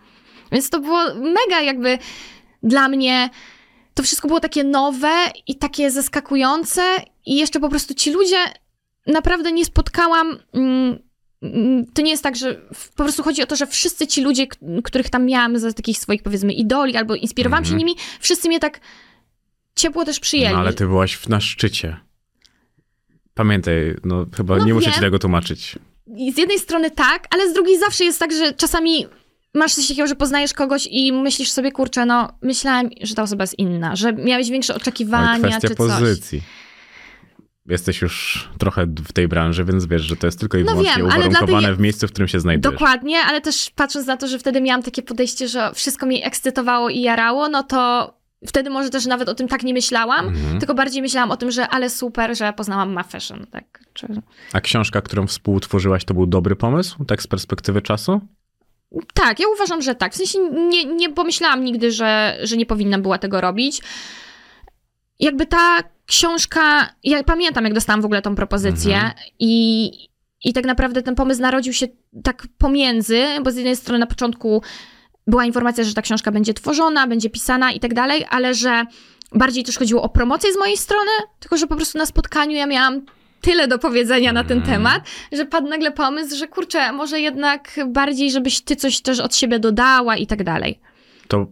Więc 0.52 0.70
to 0.70 0.80
było 0.80 1.00
mega 1.14 1.60
jakby 1.64 1.98
dla 2.62 2.88
mnie 2.88 3.30
to 3.94 4.02
wszystko 4.02 4.28
było 4.28 4.40
takie 4.40 4.64
nowe 4.64 5.12
i 5.46 5.56
takie 5.56 5.90
zaskakujące 5.90 6.82
i 7.26 7.36
jeszcze 7.36 7.60
po 7.60 7.68
prostu 7.68 7.94
ci 7.94 8.10
ludzie 8.10 8.36
naprawdę 9.06 9.52
nie 9.52 9.64
spotkałam. 9.64 10.38
Mm, 10.54 10.98
mm, 11.42 11.86
to 11.94 12.02
nie 12.02 12.10
jest 12.10 12.22
tak, 12.22 12.36
że 12.36 12.54
po 12.96 13.02
prostu 13.02 13.22
chodzi 13.22 13.42
o 13.42 13.46
to, 13.46 13.56
że 13.56 13.66
wszyscy 13.66 14.06
ci 14.06 14.20
ludzie, 14.22 14.46
których 14.84 15.10
tam 15.10 15.26
miałam 15.26 15.58
za 15.58 15.72
takich 15.72 15.98
swoich 15.98 16.22
powiedzmy 16.22 16.52
idoli 16.52 16.96
albo 16.96 17.14
inspirowałam 17.14 17.64
się 17.64 17.72
Mhm. 17.72 17.78
nimi, 17.78 17.96
wszyscy 18.20 18.48
mnie 18.48 18.60
tak 18.60 18.80
ciepło 19.76 20.04
też 20.04 20.20
przyjęli. 20.20 20.52
No 20.54 20.60
ale 20.60 20.72
ty 20.72 20.86
byłaś 20.86 21.28
na 21.28 21.40
szczycie. 21.40 21.96
Pamiętaj, 23.34 23.96
no 24.04 24.26
chyba 24.36 24.56
No 24.56 24.64
nie 24.64 24.74
muszę 24.74 24.86
ci 24.86 24.92
wiem. 24.92 25.00
tego 25.00 25.18
tłumaczyć. 25.18 25.78
I 26.16 26.32
z 26.32 26.38
jednej 26.38 26.58
strony 26.58 26.90
tak, 26.90 27.26
ale 27.30 27.50
z 27.50 27.52
drugiej 27.54 27.78
zawsze 27.78 28.04
jest 28.04 28.18
tak, 28.18 28.32
że 28.32 28.52
czasami 28.52 29.06
masz 29.54 29.74
coś 29.74 29.88
takiego, 29.88 30.06
że 30.08 30.14
poznajesz 30.14 30.52
kogoś 30.52 30.88
i 30.90 31.12
myślisz 31.12 31.50
sobie, 31.50 31.72
kurczę, 31.72 32.06
no 32.06 32.28
myślałem, 32.42 32.90
że 33.02 33.14
ta 33.14 33.22
osoba 33.22 33.42
jest 33.42 33.58
inna, 33.58 33.96
że 33.96 34.12
miałeś 34.12 34.50
większe 34.50 34.74
Oj, 34.74 34.80
oczekiwania 34.80 35.38
kwestia 35.38 35.68
czy 35.68 35.74
coś. 35.74 35.76
pozycji. 35.76 36.42
Jesteś 37.66 38.02
już 38.02 38.48
trochę 38.58 38.86
w 38.86 39.12
tej 39.12 39.28
branży, 39.28 39.64
więc 39.64 39.86
wiesz, 39.86 40.02
że 40.02 40.16
to 40.16 40.26
jest 40.26 40.40
tylko 40.40 40.58
i 40.58 40.64
No 40.64 40.70
wyłącznie 40.72 40.96
wiem, 40.96 41.06
uwarunkowane 41.06 41.46
dlatego- 41.60 41.76
w 41.76 41.80
miejscu, 41.80 42.08
w 42.08 42.10
którym 42.10 42.28
się 42.28 42.40
znajdujesz. 42.40 42.72
Dokładnie, 42.78 43.18
ale 43.18 43.40
też 43.40 43.70
patrząc 43.74 44.06
na 44.06 44.16
to, 44.16 44.28
że 44.28 44.38
wtedy 44.38 44.60
miałam 44.60 44.82
takie 44.82 45.02
podejście, 45.02 45.48
że 45.48 45.70
wszystko 45.74 46.06
mnie 46.06 46.24
ekscytowało 46.24 46.88
i 46.90 47.00
jarało, 47.00 47.48
no 47.48 47.62
to 47.62 48.14
wtedy 48.46 48.70
może 48.70 48.90
też 48.90 49.06
nawet 49.06 49.28
o 49.28 49.34
tym 49.34 49.48
tak 49.48 49.62
nie 49.62 49.74
myślałam, 49.74 50.28
Mhm. 50.28 50.58
tylko 50.58 50.74
bardziej 50.74 51.02
myślałam 51.02 51.30
o 51.30 51.36
tym, 51.36 51.50
że 51.50 51.68
ale 51.68 51.90
super, 51.90 52.36
że 52.36 52.52
poznałam 52.52 52.92
Ma 52.92 53.02
Fashion, 53.02 53.46
tak? 53.50 53.80
Czy... 53.92 54.06
A 54.52 54.60
książka, 54.60 55.00
którą 55.02 55.26
współtworzyłaś, 55.26 56.04
to 56.04 56.14
był 56.14 56.26
dobry 56.26 56.56
pomysł, 56.56 57.04
tak 57.04 57.22
z 57.22 57.26
perspektywy 57.26 57.82
czasu? 57.82 58.20
Tak, 59.14 59.40
ja 59.40 59.46
uważam, 59.54 59.82
że 59.82 59.94
tak. 59.94 60.12
W 60.12 60.16
sensie 60.16 60.38
nie, 60.50 60.84
nie 60.84 61.12
pomyślałam 61.12 61.64
nigdy, 61.64 61.92
że, 61.92 62.38
że 62.42 62.56
nie 62.56 62.66
powinna 62.66 62.98
była 62.98 63.18
tego 63.18 63.40
robić. 63.40 63.82
Jakby 65.20 65.46
ta 65.46 65.78
książka, 66.06 66.88
ja 67.04 67.22
pamiętam, 67.24 67.64
jak 67.64 67.74
dostałam 67.74 68.02
w 68.02 68.04
ogóle 68.04 68.22
tą 68.22 68.34
propozycję 68.34 68.94
Mhm. 68.94 69.12
i, 69.38 69.90
i 70.44 70.52
tak 70.52 70.64
naprawdę 70.64 71.02
ten 71.02 71.14
pomysł 71.14 71.40
narodził 71.42 71.72
się 71.72 71.86
tak 72.24 72.46
pomiędzy, 72.58 73.24
bo 73.44 73.50
z 73.50 73.56
jednej 73.56 73.76
strony 73.76 73.98
na 73.98 74.06
początku 74.06 74.62
była 75.30 75.44
informacja, 75.44 75.84
że 75.84 75.94
ta 75.94 76.02
książka 76.02 76.32
będzie 76.32 76.54
tworzona, 76.54 77.06
będzie 77.06 77.30
pisana 77.30 77.72
i 77.72 77.80
tak 77.80 77.94
dalej, 77.94 78.26
ale 78.30 78.54
że 78.54 78.84
bardziej 79.34 79.64
też 79.64 79.78
chodziło 79.78 80.02
o 80.02 80.08
promocję 80.08 80.52
z 80.52 80.56
mojej 80.58 80.76
strony, 80.76 81.10
tylko 81.40 81.56
że 81.56 81.66
po 81.66 81.76
prostu 81.76 81.98
na 81.98 82.06
spotkaniu 82.06 82.56
ja 82.56 82.66
miałam 82.66 83.02
tyle 83.40 83.68
do 83.68 83.78
powiedzenia 83.78 84.32
na 84.32 84.44
ten 84.44 84.58
Mhm. 84.58 84.76
temat, 84.76 85.02
że 85.32 85.44
padł 85.44 85.68
nagle 85.68 85.90
pomysł, 85.92 86.36
że 86.36 86.48
kurczę, 86.48 86.92
może 86.92 87.20
jednak 87.20 87.80
bardziej, 87.86 88.30
żebyś 88.30 88.60
ty 88.60 88.76
coś 88.76 89.00
też 89.00 89.20
od 89.20 89.36
siebie 89.36 89.58
dodała 89.58 90.16
i 90.16 90.26
tak 90.26 90.44
dalej. 90.44 90.80
To 91.28 91.46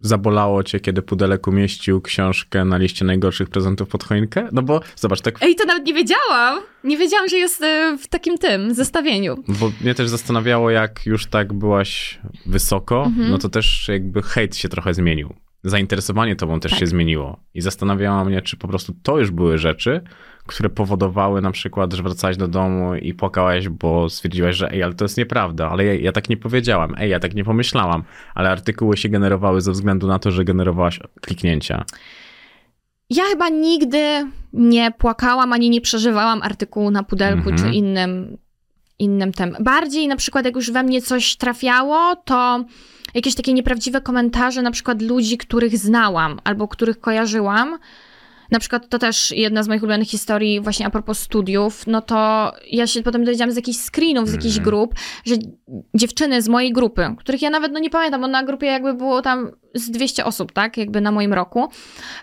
zabolało 0.00 0.62
cię, 0.62 0.80
kiedy 0.80 1.02
Pudelek 1.02 1.46
umieścił 1.46 2.00
książkę 2.00 2.64
na 2.64 2.76
liście 2.78 3.04
najgorszych 3.04 3.48
prezentów 3.48 3.88
pod 3.88 4.04
choinkę? 4.04 4.48
No 4.52 4.62
bo 4.62 4.80
zobacz, 4.96 5.20
tak 5.20 5.42
Ej, 5.42 5.54
to 5.54 5.64
nawet 5.64 5.86
nie 5.86 5.94
wiedziałam. 5.94 6.58
Nie 6.84 6.96
wiedziałam, 6.96 7.28
że 7.28 7.36
jest 7.36 7.62
e, 7.62 7.98
w 8.02 8.08
takim 8.08 8.38
tym 8.38 8.74
zestawieniu. 8.74 9.44
Bo 9.48 9.72
mnie 9.80 9.94
też 9.94 10.08
zastanawiało, 10.08 10.70
jak 10.70 11.06
już 11.06 11.26
tak 11.26 11.52
byłaś 11.52 12.18
wysoko, 12.46 13.04
Mhm. 13.06 13.30
no 13.30 13.38
to 13.38 13.48
też 13.48 13.88
jakby 13.88 14.22
hejt 14.22 14.56
się 14.56 14.68
trochę 14.68 14.94
zmienił. 14.94 15.34
Zainteresowanie 15.64 16.36
tobą 16.36 16.60
też 16.60 16.70
Tak. 16.70 16.80
się 16.80 16.86
zmieniło. 16.86 17.40
I 17.54 17.60
zastanawiała 17.60 18.24
mnie, 18.24 18.42
czy 18.42 18.56
po 18.56 18.68
prostu 18.68 18.94
to 19.02 19.18
już 19.18 19.30
były 19.30 19.58
rzeczy, 19.58 20.00
które 20.46 20.68
powodowały 20.70 21.40
na 21.40 21.50
przykład, 21.50 21.92
że 21.92 22.02
wracałaś 22.02 22.36
do 22.36 22.48
domu 22.48 22.94
i 22.94 23.14
płakałaś, 23.14 23.68
bo 23.68 24.08
stwierdziłaś, 24.08 24.56
że 24.56 24.70
ej, 24.70 24.82
ale 24.82 24.94
to 24.94 25.04
jest 25.04 25.16
nieprawda, 25.16 25.70
ale 25.70 25.84
ja, 25.84 25.94
ja 25.94 26.12
tak 26.12 26.28
nie 26.28 26.36
powiedziałam, 26.36 26.94
ej, 26.98 27.10
ja 27.10 27.20
tak 27.20 27.34
nie 27.34 27.44
pomyślałam, 27.44 28.04
ale 28.34 28.50
artykuły 28.50 28.96
się 28.96 29.08
generowały 29.08 29.60
ze 29.60 29.72
względu 29.72 30.06
na 30.06 30.18
to, 30.18 30.30
że 30.30 30.44
generowałaś 30.44 31.00
kliknięcia. 31.20 31.84
Ja 33.10 33.24
chyba 33.24 33.48
nigdy 33.48 34.26
nie 34.52 34.90
płakałam 34.90 35.52
ani 35.52 35.70
nie 35.70 35.80
przeżywałam 35.80 36.42
artykułu 36.42 36.90
na 36.90 37.02
pudelku 37.02 37.50
Mhm. 37.50 37.58
czy 37.58 37.76
innym, 37.76 38.38
innym 38.98 39.32
tem. 39.32 39.56
Bardziej 39.60 40.08
na 40.08 40.16
przykład 40.16 40.44
jak 40.44 40.56
już 40.56 40.70
we 40.70 40.82
mnie 40.82 41.02
coś 41.02 41.36
trafiało, 41.36 42.16
to 42.24 42.64
jakieś 43.14 43.34
takie 43.34 43.52
nieprawdziwe 43.52 44.00
komentarze 44.00 44.62
na 44.62 44.70
przykład 44.70 45.02
ludzi, 45.02 45.38
których 45.38 45.78
znałam 45.78 46.40
albo 46.44 46.68
których 46.68 47.00
kojarzyłam. 47.00 47.78
Na 48.50 48.58
przykład 48.58 48.88
to 48.88 48.98
też 48.98 49.30
jedna 49.30 49.62
z 49.62 49.68
moich 49.68 49.82
ulubionych 49.82 50.08
historii 50.08 50.60
właśnie 50.60 50.86
a 50.86 50.90
propos 50.90 51.18
studiów, 51.18 51.86
no 51.86 52.02
to 52.02 52.52
ja 52.70 52.86
się 52.86 53.02
potem 53.02 53.24
dowiedziałam 53.24 53.52
z 53.52 53.56
jakichś 53.56 53.78
screenów, 53.78 54.28
z 54.28 54.32
jakichś 54.32 54.56
Mhm. 54.56 54.64
grup, 54.64 54.94
że 55.24 55.34
dziewczyny 55.94 56.42
z 56.42 56.48
mojej 56.48 56.72
grupy, 56.72 57.14
których 57.18 57.42
ja 57.42 57.50
nawet 57.50 57.72
no 57.72 57.78
nie 57.78 57.90
pamiętam, 57.90 58.20
bo 58.20 58.28
na 58.28 58.42
grupie 58.42 58.66
jakby 58.66 58.94
było 58.94 59.22
tam 59.22 59.50
z 59.74 59.90
200 59.90 60.24
osób, 60.24 60.52
tak, 60.52 60.76
jakby 60.76 61.00
na 61.00 61.10
moim 61.12 61.32
roku 61.32 61.68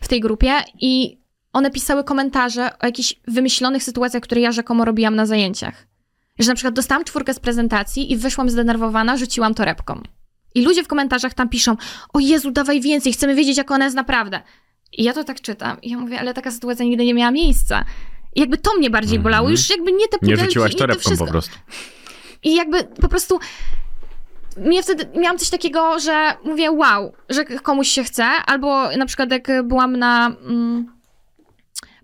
w 0.02 0.08
tej 0.08 0.20
grupie 0.20 0.52
i 0.82 1.20
one 1.54 1.72
pisały 1.72 2.04
komentarze 2.04 2.70
o 2.80 2.86
jakichś 2.86 3.16
wymyślonych 3.28 3.84
sytuacjach, 3.84 4.24
które 4.24 4.42
ja 4.42 4.52
rzekomo 4.52 4.86
robiłam 4.86 5.16
na 5.16 5.26
zajęciach. 5.26 5.88
Że 6.40 6.48
na 6.50 6.56
przykład 6.56 6.74
dostałam 6.74 7.04
czwórkę 7.04 7.34
z 7.34 7.40
prezentacji 7.40 8.12
i 8.12 8.18
wyszłam 8.18 8.50
zdenerwowana, 8.50 9.18
rzuciłam 9.18 9.54
torebką. 9.54 10.02
I 10.56 10.62
ludzie 10.62 10.84
w 10.84 10.88
komentarzach 10.88 11.34
tam 11.34 11.50
piszą, 11.50 11.76
o 12.14 12.20
Jezu, 12.20 12.52
dawaj 12.52 12.82
więcej, 12.82 13.14
chcemy 13.14 13.36
wiedzieć, 13.36 13.58
jak 13.58 13.72
ona 13.72 13.86
jest 13.86 13.96
naprawdę. 13.96 14.42
I 14.98 15.04
ja 15.04 15.14
to 15.14 15.24
tak 15.24 15.42
czytam 15.42 15.78
i 15.82 15.90
ja 15.90 15.98
mówię, 15.98 16.20
ale 16.20 16.34
taka 16.34 16.52
sytuacja 16.52 16.86
nigdy 16.86 17.06
nie 17.06 17.14
miała 17.14 17.32
miejsca. 17.32 17.86
I 18.36 18.40
jakby 18.40 18.58
to 18.58 18.78
mnie 18.78 18.90
bardziej 18.90 19.20
bolało, 19.20 19.50
już 19.50 19.70
jakby 19.70 19.92
nie 19.92 20.08
te 20.08 20.16
Mhm. 20.16 20.22
Nie 20.22 20.34
pudelki 20.34 20.46
rzuciłaś 20.46 20.72
to 20.72 20.78
torebką 20.78 21.02
wszystko. 21.02 21.26
po 21.26 21.32
prostu. 21.32 21.58
I 22.44 22.56
jakby 22.56 22.84
po 22.84 23.08
prostu 23.08 23.40
mnie 24.58 24.84
wtedy 24.84 25.20
miałam 25.20 25.38
coś 25.38 25.50
takiego, 25.50 26.00
że 26.00 26.34
mówię 26.46 26.72
wow, 26.72 27.14
że 27.30 27.46
komuś 27.46 27.88
się 27.88 28.04
chce, 28.04 28.24
albo 28.26 28.98
na 28.98 29.06
przykład 29.06 29.32
jak 29.32 29.48
byłam 29.64 29.98
na 29.98 30.28
mm, 30.28 30.98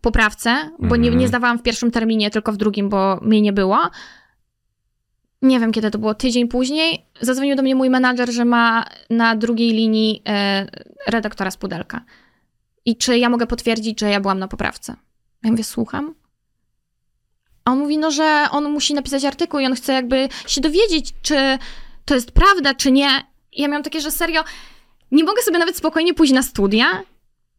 poprawce, 0.01 0.69
bo 0.79 0.95
nie, 0.95 1.07
Mhm. 1.07 1.17
nie 1.17 1.27
zdawałam 1.27 1.59
w 1.59 1.63
pierwszym 1.63 1.91
terminie, 1.91 2.29
tylko 2.31 2.51
w 2.51 2.57
drugim, 2.57 2.89
bo 2.89 3.19
mnie 3.21 3.41
nie 3.41 3.53
było. 3.53 3.79
Nie 5.41 5.59
wiem, 5.59 5.71
kiedy 5.71 5.91
to 5.91 5.97
było, 5.99 6.13
tydzień 6.13 6.47
później, 6.47 7.05
zadzwonił 7.21 7.55
do 7.55 7.61
mnie 7.61 7.75
mój 7.75 7.89
menadżer, 7.89 8.31
że 8.33 8.45
ma 8.45 8.85
na 9.09 9.35
drugiej 9.35 9.71
linii 9.71 10.21
e, 10.27 10.67
redaktora 11.07 11.51
z 11.51 11.57
Pudelka. 11.57 12.01
I 12.85 12.97
czy 12.97 13.17
ja 13.17 13.29
mogę 13.29 13.47
potwierdzić, 13.47 13.99
że 13.99 14.09
ja 14.09 14.19
byłam 14.19 14.39
na 14.39 14.47
poprawce. 14.47 14.95
Ja 15.43 15.51
mówię, 15.51 15.63
słucham. 15.63 16.13
A 17.65 17.71
on 17.71 17.79
mówi, 17.79 17.97
no, 17.97 18.11
że 18.11 18.45
on 18.51 18.71
musi 18.71 18.93
napisać 18.93 19.25
artykuł 19.25 19.59
i 19.59 19.65
on 19.65 19.75
chce 19.75 19.93
jakby 19.93 20.29
się 20.47 20.61
dowiedzieć, 20.61 21.13
czy 21.21 21.57
to 22.05 22.15
jest 22.15 22.31
prawda, 22.31 22.73
czy 22.73 22.91
nie. 22.91 23.09
I 23.51 23.61
ja 23.61 23.67
miałam 23.67 23.83
takie, 23.83 24.01
że 24.01 24.11
serio, 24.11 24.43
nie 25.11 25.23
mogę 25.23 25.41
sobie 25.41 25.59
nawet 25.59 25.77
spokojnie 25.77 26.13
pójść 26.13 26.33
na 26.33 26.43
studia, 26.43 26.85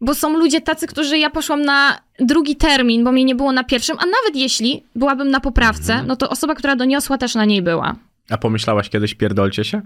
bo 0.00 0.14
są 0.14 0.38
ludzie 0.38 0.60
tacy, 0.60 0.86
którzy 0.86 1.18
ja 1.18 1.30
poszłam 1.30 1.62
na 1.62 1.98
drugi 2.20 2.56
termin, 2.56 3.04
bo 3.04 3.12
mnie 3.12 3.24
nie 3.24 3.34
było 3.34 3.52
na 3.52 3.64
pierwszym, 3.64 3.96
a 3.98 4.06
nawet 4.06 4.36
jeśli 4.36 4.84
byłabym 4.94 5.30
na 5.30 5.40
poprawce, 5.40 6.02
no 6.06 6.16
to 6.16 6.30
osoba, 6.30 6.54
która 6.54 6.76
doniosła 6.76 7.18
też 7.18 7.34
na 7.34 7.44
niej 7.44 7.62
była. 7.62 7.96
A 8.30 8.38
pomyślałaś 8.38 8.90
kiedyś, 8.90 9.14
pierdolcie 9.14 9.64
się? 9.64 9.82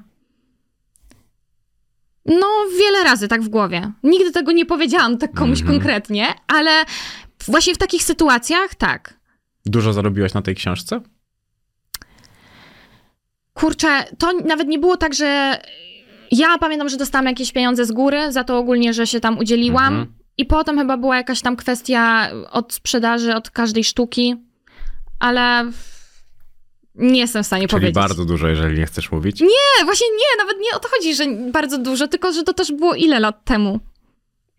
No, 2.29 2.47
wiele 2.79 3.05
razy 3.05 3.29
tak 3.29 3.43
w 3.43 3.49
głowie. 3.49 3.93
Nigdy 4.03 4.33
tego 4.33 4.53
nie 4.53 4.67
powiedziałam 4.67 5.19
tak 5.19 5.33
komuś 5.35 5.61
Mhm. 5.61 5.79
konkretnie, 5.79 6.27
ale 6.47 6.85
właśnie 7.49 7.75
w 7.75 7.79
takich 7.79 8.03
sytuacjach 8.03 8.75
tak. 8.75 9.15
Dużo 9.67 9.93
zarobiłaś 9.93 10.35
na 10.35 10.43
tej 10.43 10.55
książce? 10.55 11.01
Kurczę, 13.55 14.05
to 14.19 14.33
nawet 14.33 14.69
nie 14.69 14.79
było 14.79 14.97
tak, 14.97 15.15
że 15.15 15.59
ja 16.31 16.59
pamiętam, 16.59 16.89
że 16.89 16.97
dostałam 16.97 17.27
jakieś 17.27 17.53
pieniądze 17.53 17.85
z 17.85 17.93
góry 17.93 18.33
za 18.33 18.45
to 18.45 18.59
ogólnie, 18.59 18.95
że 18.95 19.07
się 19.07 19.21
tam 19.21 19.39
udzieliłam. 19.39 19.95
Mhm. 19.95 20.15
I 20.39 20.47
potem 20.47 20.79
chyba 20.79 20.97
była 20.97 21.17
jakaś 21.17 21.41
tam 21.41 21.57
kwestia 21.57 22.31
od 22.51 22.73
sprzedaży, 22.73 23.35
od 23.35 23.51
każdej 23.51 23.85
sztuki, 23.85 24.37
ale 25.21 25.71
nie 26.99 27.21
jestem 27.21 27.43
w 27.43 27.47
stanie 27.47 27.63
Czyli 27.69 27.71
powiedzieć. 27.81 27.95
bardzo 27.95 28.25
dużo, 28.25 28.49
jeżeli 28.49 28.79
nie 28.79 28.87
chcesz 28.87 29.13
mówić. 29.13 29.41
Nie, 29.41 29.85
właśnie 29.85 30.07
nie, 30.11 30.45
nawet 30.45 30.57
nie 30.61 30.77
o 30.77 30.79
to 30.79 30.89
chodzi, 30.89 31.15
że 31.15 31.25
bardzo 31.53 31.79
dużo, 31.79 32.09
tylko 32.09 32.33
że 32.33 32.43
to 32.43 32.53
też 32.55 32.73
było 32.73 32.95
ile 32.95 33.21
lat 33.21 33.45
temu. 33.45 33.81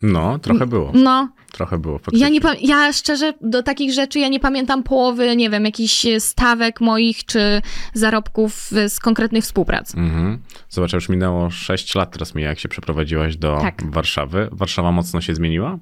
No, 0.02 0.40
trochę 0.40 0.68
było. 0.68 0.92
No, 0.94 1.30
Trochę 1.52 1.78
było. 1.78 2.00
ja, 2.12 2.30
nie, 2.30 2.40
ja 2.62 2.94
szczerze 2.94 3.34
do 3.42 3.64
takich 3.64 3.94
rzeczy 3.94 4.20
ja 4.20 4.28
nie 4.28 4.40
pamiętam 4.40 4.84
połowy, 4.84 5.36
nie 5.36 5.50
wiem, 5.50 5.66
jakichś 5.66 6.06
stawek 6.20 6.82
moich 6.82 7.26
czy 7.26 7.62
zarobków 7.94 8.74
y, 8.74 8.90
z 8.90 9.00
konkretnych 9.00 9.44
współprac. 9.44 9.96
Mhm. 9.96 10.42
Zobacz, 10.70 10.94
już 10.94 11.10
minęło 11.10 11.50
6 11.50 11.96
lat 11.96 12.12
teraz 12.12 12.36
mija, 12.36 12.50
jak 12.50 12.60
się 12.60 12.70
przeprowadziłaś 12.70 13.38
do 13.38 13.58
Tak. 13.62 13.92
Warszawy. 13.92 14.50
Warszawa 14.52 14.92
mocno 14.92 15.22
się 15.22 15.36
zmieniła? 15.36 15.78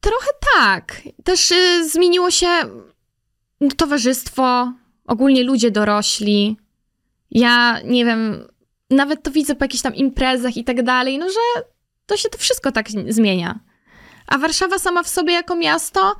Trochę 0.00 0.28
tak. 0.56 1.02
Też 1.24 1.50
y, 1.50 1.88
zmieniło 1.90 2.30
się 2.30 2.46
no, 3.62 3.68
towarzystwo, 3.76 4.72
ogólnie 5.06 5.44
ludzie 5.44 5.70
dorośli. 5.70 6.56
Ja 7.30 7.80
nie 7.84 8.04
wiem, 8.04 8.48
nawet 8.90 9.22
to 9.22 9.30
widzę 9.30 9.54
po 9.54 9.64
jakichś 9.64 9.82
tam 9.82 9.94
imprezach 9.94 10.56
i 10.56 10.64
tak 10.64 10.82
dalej, 10.82 11.18
no 11.18 11.28
że 11.28 11.62
to 12.06 12.16
się 12.16 12.28
to 12.28 12.38
wszystko 12.38 12.72
tak 12.72 12.88
zmienia. 13.08 13.60
A 14.26 14.38
Warszawa 14.38 14.78
sama 14.78 15.02
w 15.02 15.08
sobie 15.08 15.32
jako 15.32 15.56
miasto 15.56 16.16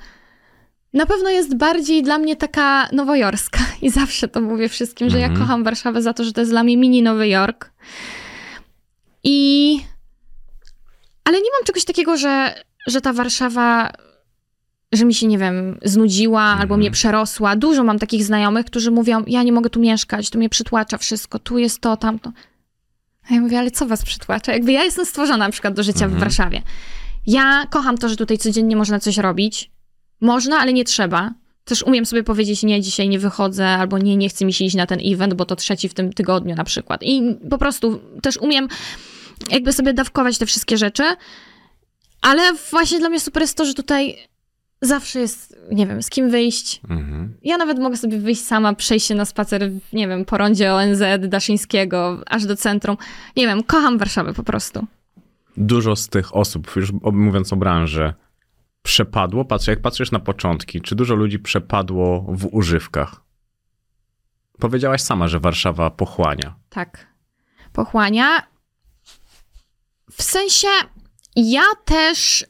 na 0.93 1.07
pewno 1.07 1.31
jest 1.31 1.57
bardziej 1.57 2.03
dla 2.03 2.19
mnie 2.19 2.37
taka 2.37 2.89
nowojorska. 2.93 3.59
I 3.83 3.91
zawsze 3.91 4.29
to 4.29 4.41
mówię 4.41 4.69
wszystkim, 4.69 5.11
że 5.11 5.19
ja 5.19 5.27
Mhm. 5.27 5.41
kocham 5.41 5.65
Warszawę 5.65 6.03
za 6.03 6.13
to, 6.13 6.25
że 6.25 6.33
to 6.33 6.41
jest 6.41 6.53
dla 6.53 6.63
mnie 6.63 6.77
mini 6.77 7.03
Nowy 7.03 7.29
Jork. 7.29 7.73
I... 9.25 9.81
Ale 11.25 11.39
nie 11.39 11.51
mam 11.59 11.65
czegoś 11.65 11.85
takiego, 11.85 12.17
że, 12.17 12.55
że 12.87 13.01
ta 13.01 13.13
Warszawa, 13.13 13.93
że 14.93 15.05
mi 15.05 15.15
się, 15.15 15.27
nie 15.27 15.39
wiem, 15.39 15.79
znudziła 15.85 16.43
albo 16.43 16.77
mnie 16.77 16.91
przerosła. 16.91 17.57
Dużo 17.57 17.85
mam 17.85 17.99
takich 17.99 18.25
znajomych, 18.25 18.67
którzy 18.67 18.91
mówią, 18.91 19.25
ja 19.27 19.43
nie 19.43 19.53
mogę 19.53 19.71
tu 19.71 19.81
mieszkać, 19.81 20.31
tu 20.31 20.39
mnie 20.39 20.49
przytłacza 20.49 20.99
wszystko, 20.99 21.39
tu 21.39 21.59
jest 21.59 21.81
to, 21.81 21.97
tamto. 21.97 22.33
A 23.31 23.35
ja 23.35 23.41
mówię, 23.41 23.59
ale 23.59 23.71
co 23.71 23.87
was 23.87 24.05
przytłacza? 24.05 24.53
Jakby 24.53 24.73
ja 24.73 24.85
jestem 24.85 25.07
stworzona 25.07 25.47
na 25.47 25.51
przykład 25.51 25.75
do 25.75 25.83
życia 25.83 26.09
w 26.09 26.13
Warszawie. 26.13 26.63
Ja 27.27 27.67
kocham 27.71 27.99
to, 27.99 28.09
że 28.09 28.17
tutaj 28.17 28.39
codziennie 28.39 28.77
można 28.77 29.01
coś 29.01 29.19
robić. 29.19 29.71
Można, 30.21 30.59
ale 30.59 30.73
nie 30.73 30.85
trzeba. 30.85 31.35
Też 31.65 31.83
umiem 31.83 32.07
sobie 32.07 32.23
powiedzieć, 32.23 32.63
nie, 32.63 32.81
dzisiaj 32.81 33.09
nie 33.09 33.19
wychodzę, 33.19 33.69
albo 33.69 33.99
nie, 33.99 34.17
nie 34.17 34.29
chce 34.29 34.45
mi 34.45 34.53
się 34.53 34.65
iść 34.65 34.77
na 34.77 34.87
ten 34.87 34.99
event, 35.05 35.35
bo 35.35 35.45
to 35.45 35.57
trzeci 35.57 35.89
w 35.89 35.95
tym 35.95 36.13
tygodniu 36.13 36.55
na 36.55 36.65
przykład. 36.65 37.03
I 37.03 37.37
po 37.51 37.59
prostu 37.59 38.01
też 38.23 38.37
umiem 38.37 38.69
jakby 39.51 39.73
sobie 39.73 39.95
dawkować 39.95 40.39
te 40.39 40.47
wszystkie 40.47 40.79
rzeczy. 40.79 41.03
Ale 42.21 42.43
właśnie 42.71 42.99
dla 42.99 43.09
mnie 43.09 43.21
super 43.21 43.43
jest 43.43 43.57
to, 43.57 43.65
że 43.65 43.75
tutaj 43.75 44.29
zawsze 44.83 45.21
jest, 45.21 45.57
nie 45.71 45.87
wiem, 45.87 46.03
z 46.03 46.11
kim 46.11 46.31
wyjść. 46.31 46.81
Mhm. 46.91 47.35
Ja 47.43 47.57
nawet 47.57 47.79
mogę 47.79 47.97
sobie 47.97 48.19
wyjść 48.19 48.45
sama, 48.45 48.75
przejść 48.75 49.07
się 49.07 49.15
na 49.15 49.25
spacer, 49.25 49.71
nie 49.93 50.09
wiem, 50.09 50.25
po 50.25 50.39
rondzie 50.39 50.75
ONZ, 50.75 51.03
Daszyńskiego, 51.19 52.23
aż 52.27 52.47
do 52.47 52.57
centrum. 52.57 52.97
Nie 53.37 53.47
wiem, 53.47 53.63
kocham 53.63 53.99
Warszawę 53.99 54.35
po 54.35 54.43
prostu. 54.43 54.87
Dużo 55.57 55.97
z 55.97 56.09
tych 56.09 56.37
osób, 56.37 56.77
już 56.77 56.93
mówiąc 57.13 57.53
o 57.53 57.57
branży, 57.57 58.15
przepadło. 58.83 59.45
Patrz, 59.45 59.67
jak 59.67 59.83
patrzysz 59.83 60.11
na 60.11 60.19
początki, 60.19 60.81
czy 60.81 60.95
dużo 60.95 61.15
ludzi 61.15 61.39
przepadło 61.39 62.27
w 62.29 62.49
używkach? 62.53 63.21
Powiedziałaś 64.59 65.03
sama, 65.03 65.29
że 65.29 65.41
Warszawa 65.41 65.91
pochłania. 65.91 66.55
Tak. 66.69 67.07
Pochłania. 67.73 68.43
W 70.11 70.23
sensie, 70.23 70.69
ja 71.37 71.63
też 71.85 72.47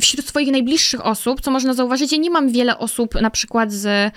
wśród 0.00 0.26
swoich 0.26 0.52
najbliższych 0.52 1.06
osób, 1.06 1.40
co 1.40 1.50
można 1.50 1.74
zauważyć, 1.74 2.12
ja 2.12 2.18
nie 2.18 2.30
mam 2.30 2.48
wiele 2.52 2.78
osób 2.78 3.14
na 3.14 3.30
przykład 3.30 3.72
z 3.72 4.12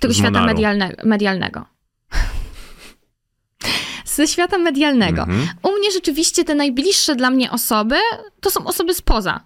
tego 0.00 0.14
Z 0.14 0.16
świata 0.16 0.44
medialne, 0.46 0.92
medialnego. 1.04 1.64
Ze 4.04 4.26
świata 4.28 4.58
medialnego. 4.58 5.22
Mhm. 5.22 5.48
U 5.62 5.78
mnie 5.78 5.90
rzeczywiście 5.92 6.44
te 6.44 6.54
najbliższe 6.54 7.16
dla 7.16 7.30
mnie 7.30 7.50
osoby 7.50 7.96
to 8.40 8.50
są 8.50 8.64
osoby 8.66 8.94
spoza. 8.94 9.40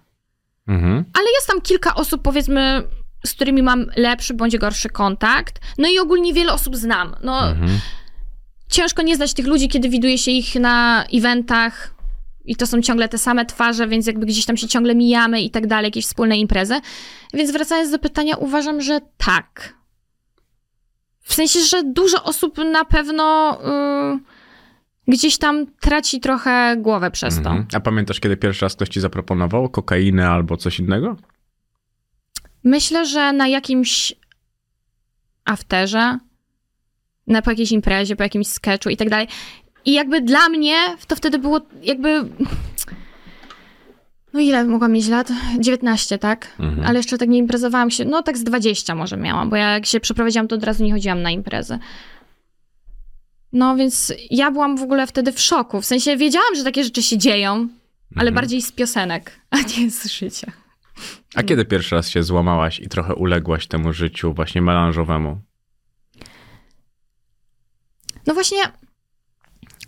Mhm. 0.67 1.05
Ale 1.13 1.25
jest 1.35 1.47
tam 1.47 1.61
kilka 1.61 1.95
osób, 1.95 2.21
powiedzmy, 2.21 2.83
z 3.25 3.33
którymi 3.33 3.63
mam 3.63 3.85
lepszy 3.95 4.33
bądź 4.33 4.57
gorszy 4.57 4.89
kontakt. 4.89 5.59
No 5.77 5.89
i 5.89 5.99
ogólnie 5.99 6.33
wiele 6.33 6.53
osób 6.53 6.75
znam. 6.75 7.15
No, 7.23 7.47
Mhm. 7.49 7.79
ciężko 8.69 9.01
nie 9.01 9.15
znać 9.15 9.33
tych 9.33 9.47
ludzi, 9.47 9.69
kiedy 9.69 9.89
widuje 9.89 10.17
się 10.17 10.31
ich 10.31 10.55
na 10.55 11.05
eventach 11.13 11.94
i 12.45 12.55
to 12.55 12.67
są 12.67 12.81
ciągle 12.81 13.09
te 13.09 13.17
same 13.17 13.45
twarze, 13.45 13.87
więc 13.87 14.07
jakby 14.07 14.25
gdzieś 14.25 14.45
tam 14.45 14.57
się 14.57 14.67
ciągle 14.67 14.95
mijamy 14.95 15.41
i 15.41 15.49
tak 15.51 15.67
dalej, 15.67 15.87
jakieś 15.87 16.05
wspólne 16.05 16.37
imprezy. 16.37 16.79
Więc 17.33 17.51
wracając 17.51 17.91
do 17.91 17.99
pytania, 17.99 18.35
uważam, 18.35 18.81
że 18.81 18.99
tak. 19.17 19.75
W 21.21 21.33
sensie, 21.33 21.59
że 21.59 21.83
dużo 21.83 22.23
osób 22.23 22.57
na 22.57 22.85
pewno 22.85 23.57
y, 24.15 24.19
gdzieś 25.07 25.37
tam 25.37 25.65
traci 25.81 26.19
trochę 26.19 26.75
głowę 26.77 27.11
przez 27.11 27.35
to. 27.35 27.49
Mhm. 27.49 27.67
A 27.73 27.79
pamiętasz, 27.79 28.19
kiedy 28.19 28.37
pierwszy 28.37 28.65
raz 28.65 28.75
ktoś 28.75 28.89
ci 28.89 28.99
zaproponował 28.99 29.69
kokainę 29.69 30.29
albo 30.29 30.57
coś 30.57 30.79
innego? 30.79 31.15
Myślę, 32.63 33.05
że 33.05 33.33
na 33.33 33.47
jakimś 33.47 34.13
afterze, 35.45 36.17
na 37.27 37.41
po 37.41 37.51
jakiejś 37.51 37.71
imprezie, 37.71 38.15
po 38.15 38.23
jakimś 38.23 38.47
sketchu 38.47 38.89
i 38.89 38.97
tak 38.97 39.09
dalej. 39.09 39.27
I 39.85 39.93
jakby 39.93 40.21
dla 40.21 40.49
mnie 40.49 40.75
to 41.07 41.15
wtedy 41.15 41.39
było 41.39 41.61
jakby... 41.83 42.29
No 44.33 44.39
ile 44.41 44.63
mogłam 44.63 44.91
mieć 44.91 45.07
lat? 45.07 45.31
19, 45.59 46.17
tak? 46.17 46.53
Mhm. 46.59 46.87
Ale 46.87 46.99
jeszcze 46.99 47.17
tak 47.17 47.29
nie 47.29 47.37
imprezowałam 47.37 47.91
się. 47.91 48.05
No 48.05 48.23
tak 48.23 48.37
z 48.37 48.43
20 48.43 48.95
może 48.95 49.17
miałam, 49.17 49.49
bo 49.49 49.55
ja 49.55 49.73
jak 49.73 49.85
się 49.85 49.99
przeprowadziłam, 49.99 50.47
to 50.47 50.55
od 50.55 50.63
razu 50.63 50.83
nie 50.83 50.93
chodziłam 50.93 51.21
na 51.21 51.31
imprezy. 51.31 51.79
No 53.53 53.75
więc 53.75 54.13
ja 54.31 54.51
byłam 54.51 54.77
w 54.77 54.81
ogóle 54.81 55.07
wtedy 55.07 55.31
w 55.31 55.41
szoku. 55.41 55.81
W 55.81 55.85
sensie 55.85 56.17
wiedziałam, 56.17 56.55
że 56.55 56.63
takie 56.63 56.83
rzeczy 56.83 57.03
się 57.03 57.17
dzieją, 57.17 57.67
ale 58.15 58.31
bardziej 58.31 58.61
z 58.61 58.71
piosenek, 58.71 59.39
a 59.49 59.57
nie 59.57 59.91
z 59.91 60.05
życia. 60.05 60.51
A 61.35 61.43
kiedy 61.43 61.65
pierwszy 61.65 61.95
raz 61.95 62.09
się 62.09 62.23
złamałaś 62.23 62.79
i 62.79 62.87
trochę 62.89 63.15
uległaś 63.15 63.67
temu 63.67 63.93
życiu 63.93 64.33
właśnie 64.33 64.61
melanżowemu? 64.61 65.41
No 68.27 68.33
właśnie. 68.33 68.57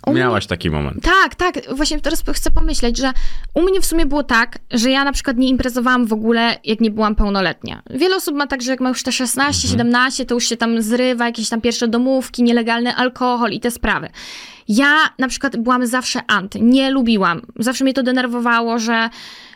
U 0.08 0.12
mnie- 0.12 0.22
Miałaś 0.22 0.46
taki 0.46 0.70
moment. 0.70 1.04
Tak, 1.04 1.36
tak. 1.36 1.60
Właśnie 1.76 2.02
teraz 2.02 2.24
chcę 2.34 2.52
pomyśleć, 2.52 2.98
że 2.98 3.12
u 3.54 3.62
mnie 3.62 3.82
w 3.82 3.86
sumie 3.86 4.06
było 4.06 4.24
tak, 4.24 4.60
że 4.72 4.90
ja 4.92 5.04
na 5.04 5.12
przykład 5.12 5.38
nie 5.38 5.48
imprezowałam 5.50 6.06
w 6.08 6.14
ogóle, 6.14 6.56
jak 6.64 6.80
nie 6.82 6.92
byłam 6.92 7.16
pełnoletnia. 7.16 7.82
Wiele 7.90 8.16
osób 8.16 8.36
ma 8.36 8.48
tak, 8.48 8.62
że 8.62 8.72
jak 8.72 8.80
ma 8.82 8.90
już 8.90 9.04
te 9.04 9.12
16, 9.12 9.68
17, 9.68 10.26
to 10.26 10.34
już 10.36 10.50
się 10.50 10.58
tam 10.58 10.82
zrywa, 10.82 11.26
jakieś 11.26 11.50
tam 11.50 11.62
pierwsze 11.62 11.88
domówki, 11.88 12.44
nielegalny 12.44 12.96
alkohol 12.96 13.52
i 13.52 13.60
te 13.60 13.72
sprawy. 13.72 14.10
Ja 14.68 14.96
na 15.20 15.28
przykład 15.28 15.58
byłam 15.58 15.88
zawsze 15.88 16.20
anty, 16.28 16.60
nie 16.62 16.92
lubiłam. 16.92 17.42
Zawsze 17.60 17.84
mnie 17.84 17.94
to 17.94 18.04
denerwowało, 18.04 18.80
że 18.80 19.10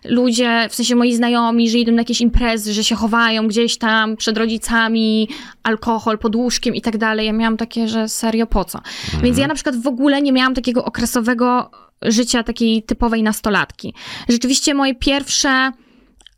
ludzie, 0.06 0.68
w 0.70 0.76
sensie 0.76 0.96
moi 0.96 1.16
znajomi, 1.16 1.70
że 1.70 1.78
idą 1.78 1.92
na 1.92 1.98
jakieś 1.98 2.22
imprezy, 2.22 2.74
że 2.74 2.84
się 2.84 2.96
chowają 2.96 3.48
gdzieś 3.48 3.78
tam 3.78 4.18
przed 4.18 4.38
rodzicami, 4.38 5.30
alkohol 5.64 6.18
pod 6.18 6.36
łóżkiem 6.36 6.76
i 6.76 6.82
tak 6.82 6.98
dalej. 6.98 7.26
Ja 7.26 7.34
miałam 7.34 7.58
takie, 7.58 7.88
że 7.88 8.10
serio 8.10 8.48
po 8.48 8.66
co? 8.66 8.80
Więc 9.24 9.38
ja 9.38 9.48
na 9.48 9.56
przykład 9.56 9.76
w 9.76 9.88
ogóle 9.88 10.22
nie 10.22 10.32
miałam 10.32 10.54
takiego 10.54 10.86
okresowego 10.86 11.72
życia 12.02 12.44
takiej 12.44 12.84
typowej 12.84 13.24
nastolatki. 13.24 13.94
Rzeczywiście 14.30 14.74
moje 14.74 14.96
pierwsze 14.96 15.72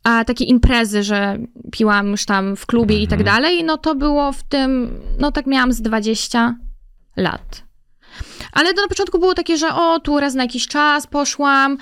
a, 0.04 0.24
takie 0.24 0.44
imprezy, 0.44 1.02
że 1.02 1.38
piłam 1.72 2.10
już 2.10 2.24
tam 2.24 2.56
w 2.56 2.66
klubie 2.66 3.02
i 3.02 3.08
tak 3.08 3.22
dalej, 3.24 3.64
no 3.64 3.78
to 3.78 3.94
było 3.94 4.32
w 4.32 4.42
tym, 4.42 5.00
no 5.20 5.32
tak 5.32 5.46
miałam 5.46 5.72
z 5.72 5.82
20 5.82 6.56
lat. 7.16 7.63
Ale 8.52 8.74
to 8.74 8.82
na 8.82 8.88
początku 8.88 9.18
było 9.18 9.34
takie, 9.34 9.56
że 9.56 9.74
o, 9.74 10.00
tu 10.00 10.20
raz 10.20 10.34
na 10.34 10.42
jakiś 10.42 10.68
czas 10.68 11.06
poszłam 11.06 11.78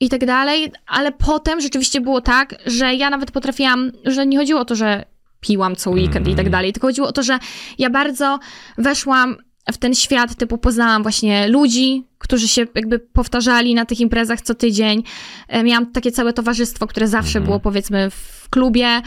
i 0.00 0.08
tak 0.08 0.26
dalej, 0.26 0.72
ale 0.86 1.12
potem 1.12 1.60
rzeczywiście 1.60 2.00
było 2.00 2.20
tak, 2.20 2.54
że 2.66 2.94
ja 2.94 3.10
nawet 3.10 3.30
potrafiłam, 3.30 3.92
że 4.04 4.26
nie 4.26 4.38
chodziło 4.38 4.60
o 4.60 4.64
to, 4.64 4.74
że 4.74 5.04
piłam 5.40 5.76
co 5.76 5.90
weekend 5.90 6.28
i 6.28 6.34
tak 6.34 6.50
dalej, 6.50 6.72
tylko 6.72 6.88
chodziło 6.88 7.08
o 7.08 7.12
to, 7.12 7.22
że 7.22 7.38
ja 7.78 7.90
bardzo 7.90 8.38
weszłam 8.78 9.36
w 9.72 9.78
ten 9.78 9.94
świat, 9.94 10.34
typu 10.34 10.58
poznałam 10.58 11.02
właśnie 11.02 11.48
ludzi, 11.48 12.04
którzy 12.18 12.48
się 12.48 12.66
jakby 12.74 12.98
powtarzali 12.98 13.74
na 13.74 13.84
tych 13.84 14.00
imprezach 14.00 14.40
co 14.40 14.54
tydzień. 14.54 15.02
E, 15.48 15.62
Miałam 15.62 15.92
takie 15.92 16.12
całe 16.12 16.32
towarzystwo, 16.32 16.86
które 16.86 17.08
zawsze 17.08 17.40
było 17.40 17.60
powiedzmy 17.60 18.10
w 18.10 18.46
klubie. 18.50 19.02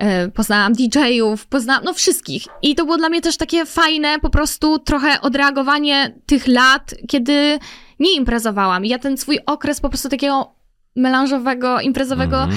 E, 0.00 0.28
Poznałam 0.28 0.72
DJ-ów, 0.72 1.46
poznałam, 1.46 1.84
no 1.84 1.94
wszystkich. 1.94 2.42
I 2.62 2.74
to 2.74 2.84
było 2.84 2.98
dla 2.98 3.08
mnie 3.08 3.20
też 3.20 3.36
takie 3.36 3.66
fajne, 3.66 4.18
po 4.18 4.30
prostu 4.30 4.78
trochę 4.78 5.20
odreagowanie 5.20 6.20
tych 6.26 6.46
lat, 6.46 6.94
kiedy 7.08 7.58
nie 7.98 8.16
imprezowałam. 8.16 8.84
Ja 8.84 8.98
ten 8.98 9.16
swój 9.16 9.38
okres 9.46 9.80
po 9.80 9.88
prostu 9.88 10.08
takiego 10.08 10.54
melanżowego, 10.96 11.80
imprezowego 11.80 12.48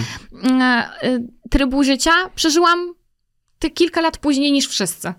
e, 0.44 1.20
trybu 1.50 1.84
życia 1.84 2.12
przeżyłam 2.36 2.80
te 3.60 3.70
kilka 3.70 4.02
lat 4.02 4.18
później 4.18 4.52
niż 4.52 4.68
wszyscy. 4.68 5.14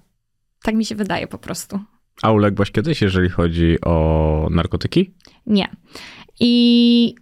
Tak 0.63 0.75
mi 0.75 0.85
się 0.85 0.95
wydaje 0.95 1.27
po 1.27 1.39
prostu. 1.39 1.81
A 2.23 2.31
uległaś 2.31 2.71
kiedyś, 2.71 3.03
jeżeli 3.03 3.29
chodzi 3.29 3.81
o 3.81 4.49
narkotyki? 4.51 5.15
Nie. 5.47 5.69
I 6.41 7.15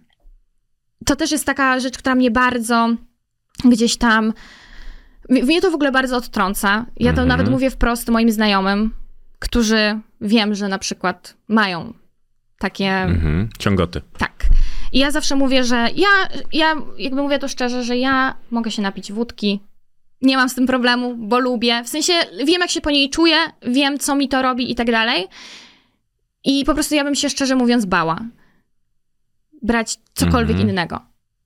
to 1.05 1.15
też 1.15 1.31
jest 1.31 1.45
taka 1.45 1.79
rzecz, 1.79 1.97
która 1.97 2.15
mnie 2.15 2.31
bardzo 2.31 2.89
gdzieś 3.65 3.97
tam. 3.97 4.33
Mnie 5.29 5.61
to 5.61 5.71
w 5.71 5.75
ogóle 5.75 5.91
bardzo 5.91 6.17
odtrąca. 6.17 6.85
Ja 6.97 7.05
to 7.13 7.21
Mhm. 7.21 7.27
nawet 7.27 7.49
mówię 7.49 7.69
wprost 7.69 8.09
moim 8.09 8.31
znajomym, 8.31 8.93
którzy 9.39 9.99
wiem, 10.21 10.55
że 10.55 10.67
na 10.67 10.79
przykład 10.79 11.37
mają 11.47 11.93
takie. 12.59 12.89
Mhm. 12.89 13.49
Ciągoty. 13.59 14.01
Tak. 14.17 14.45
I 14.91 14.99
ja 14.99 15.11
zawsze 15.11 15.35
mówię, 15.35 15.63
że 15.63 15.87
ja, 15.95 16.07
ja 16.53 16.73
jakby 16.97 17.21
mówię 17.21 17.39
to 17.39 17.47
szczerze, 17.47 17.83
że 17.83 17.97
ja 17.97 18.35
mogę 18.51 18.71
się 18.71 18.81
napić 18.81 19.11
wódki. 19.11 19.59
Nie 20.21 20.37
mam 20.37 20.49
z 20.49 20.55
tym 20.55 20.67
problemu, 20.67 21.15
bo 21.17 21.39
lubię. 21.39 21.83
W 21.83 21.87
sensie 21.89 22.13
wiem, 22.45 22.61
jak 22.61 22.69
się 22.69 22.81
po 22.81 22.91
niej 22.91 23.09
czuję, 23.09 23.35
wiem, 23.67 23.99
co 23.99 24.15
mi 24.15 24.29
to 24.29 24.41
robi 24.41 24.71
i 24.71 24.75
tak 24.75 24.91
dalej. 24.91 25.27
I 26.43 26.65
po 26.65 26.73
prostu 26.73 26.95
ja 26.95 27.03
bym 27.03 27.15
się 27.15 27.29
szczerze 27.29 27.55
mówiąc 27.55 27.85
bała 27.85 28.19
brać 29.61 29.97
cokolwiek 30.13 30.49
Mhm. 30.55 30.69
innego. 30.69 30.99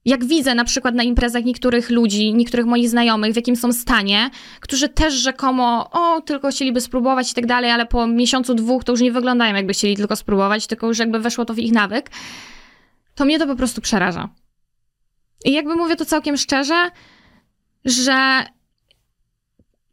Jak 0.04 0.24
widzę 0.24 0.54
na 0.54 0.64
przykład 0.64 0.94
na 0.94 1.02
imprezach 1.02 1.44
niektórych 1.44 1.90
ludzi, 1.90 2.34
niektórych 2.34 2.66
moich 2.66 2.88
znajomych, 2.88 3.32
w 3.32 3.36
jakim 3.36 3.56
są 3.56 3.72
stanie, 3.72 4.30
którzy 4.60 4.88
też 4.88 5.14
rzekomo, 5.14 5.90
o, 5.90 6.20
tylko 6.20 6.48
chcieliby 6.50 6.80
spróbować 6.80 7.32
i 7.32 7.34
tak 7.34 7.46
dalej, 7.46 7.70
ale 7.70 7.86
po 7.86 8.06
miesiącu, 8.06 8.54
dwóch 8.54 8.84
to 8.84 8.92
już 8.92 9.00
nie 9.00 9.12
wyglądają, 9.12 9.54
jakby 9.54 9.72
chcieli 9.72 9.96
tylko 9.96 10.16
spróbować, 10.16 10.66
tylko 10.66 10.86
już 10.86 10.98
jakby 10.98 11.18
weszło 11.18 11.44
to 11.44 11.54
w 11.54 11.58
ich 11.58 11.72
nawyk, 11.72 12.10
to 13.14 13.24
mnie 13.24 13.38
to 13.38 13.46
po 13.46 13.56
prostu 13.56 13.80
przeraża. 13.80 14.28
I 15.44 15.52
jakby 15.52 15.76
mówię 15.76 15.96
to 15.96 16.04
całkiem 16.04 16.36
szczerze, 16.36 16.90
że 17.84 18.44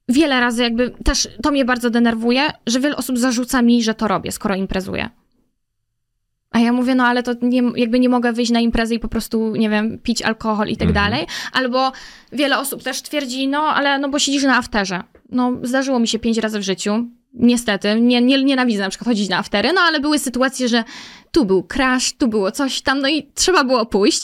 wiele 0.09 0.39
razy 0.39 0.63
jakby 0.63 0.89
też 1.05 1.27
to 1.43 1.51
mnie 1.51 1.65
bardzo 1.65 1.89
denerwuje, 1.89 2.51
że 2.67 2.79
wiele 2.79 2.95
osób 2.95 3.17
zarzuca 3.17 3.61
mi, 3.61 3.83
że 3.83 3.93
to 3.93 4.07
robię, 4.07 4.31
skoro 4.31 4.55
imprezuję. 4.55 5.09
A 6.51 6.59
ja 6.59 6.73
mówię, 6.73 6.95
no 6.95 7.03
ale 7.05 7.23
to 7.23 7.31
nie, 7.41 7.61
jakby 7.75 7.99
nie 7.99 8.09
mogę 8.09 8.33
wyjść 8.33 8.51
na 8.51 8.59
imprezę 8.59 8.95
i 8.95 8.99
po 8.99 9.07
prostu, 9.07 9.55
nie 9.55 9.69
wiem, 9.69 9.99
pić 10.03 10.21
alkohol 10.21 10.67
i 10.67 10.77
tak 10.77 10.87
Mhm. 10.87 11.11
dalej. 11.11 11.27
Albo 11.53 11.91
wiele 12.31 12.57
osób 12.59 12.83
też 12.83 13.01
twierdzi, 13.01 13.47
no 13.47 13.59
ale 13.61 13.99
no 13.99 14.09
bo 14.09 14.19
siedzisz 14.19 14.43
na 14.43 14.57
afterze. 14.57 15.03
No 15.29 15.51
zdarzyło 15.63 15.99
mi 15.99 16.07
się 16.07 16.19
pięć 16.19 16.37
razy 16.37 16.59
w 16.59 16.63
życiu. 16.63 17.05
Niestety, 17.33 18.01
nie, 18.01 18.21
nie, 18.21 18.43
nienawidzę 18.43 18.81
na 18.83 18.89
przykład 18.89 19.07
chodzić 19.07 19.29
na 19.29 19.37
aftery, 19.37 19.73
no 19.73 19.81
ale 19.81 19.99
były 19.99 20.19
sytuacje, 20.19 20.67
że 20.67 20.83
tu 21.31 21.45
był 21.45 21.63
crash, 21.63 22.13
tu 22.13 22.27
było 22.27 22.51
coś 22.51 22.81
tam, 22.81 22.99
no 23.01 23.07
i 23.09 23.23
trzeba 23.33 23.63
było 23.63 23.85
pójść. 23.85 24.23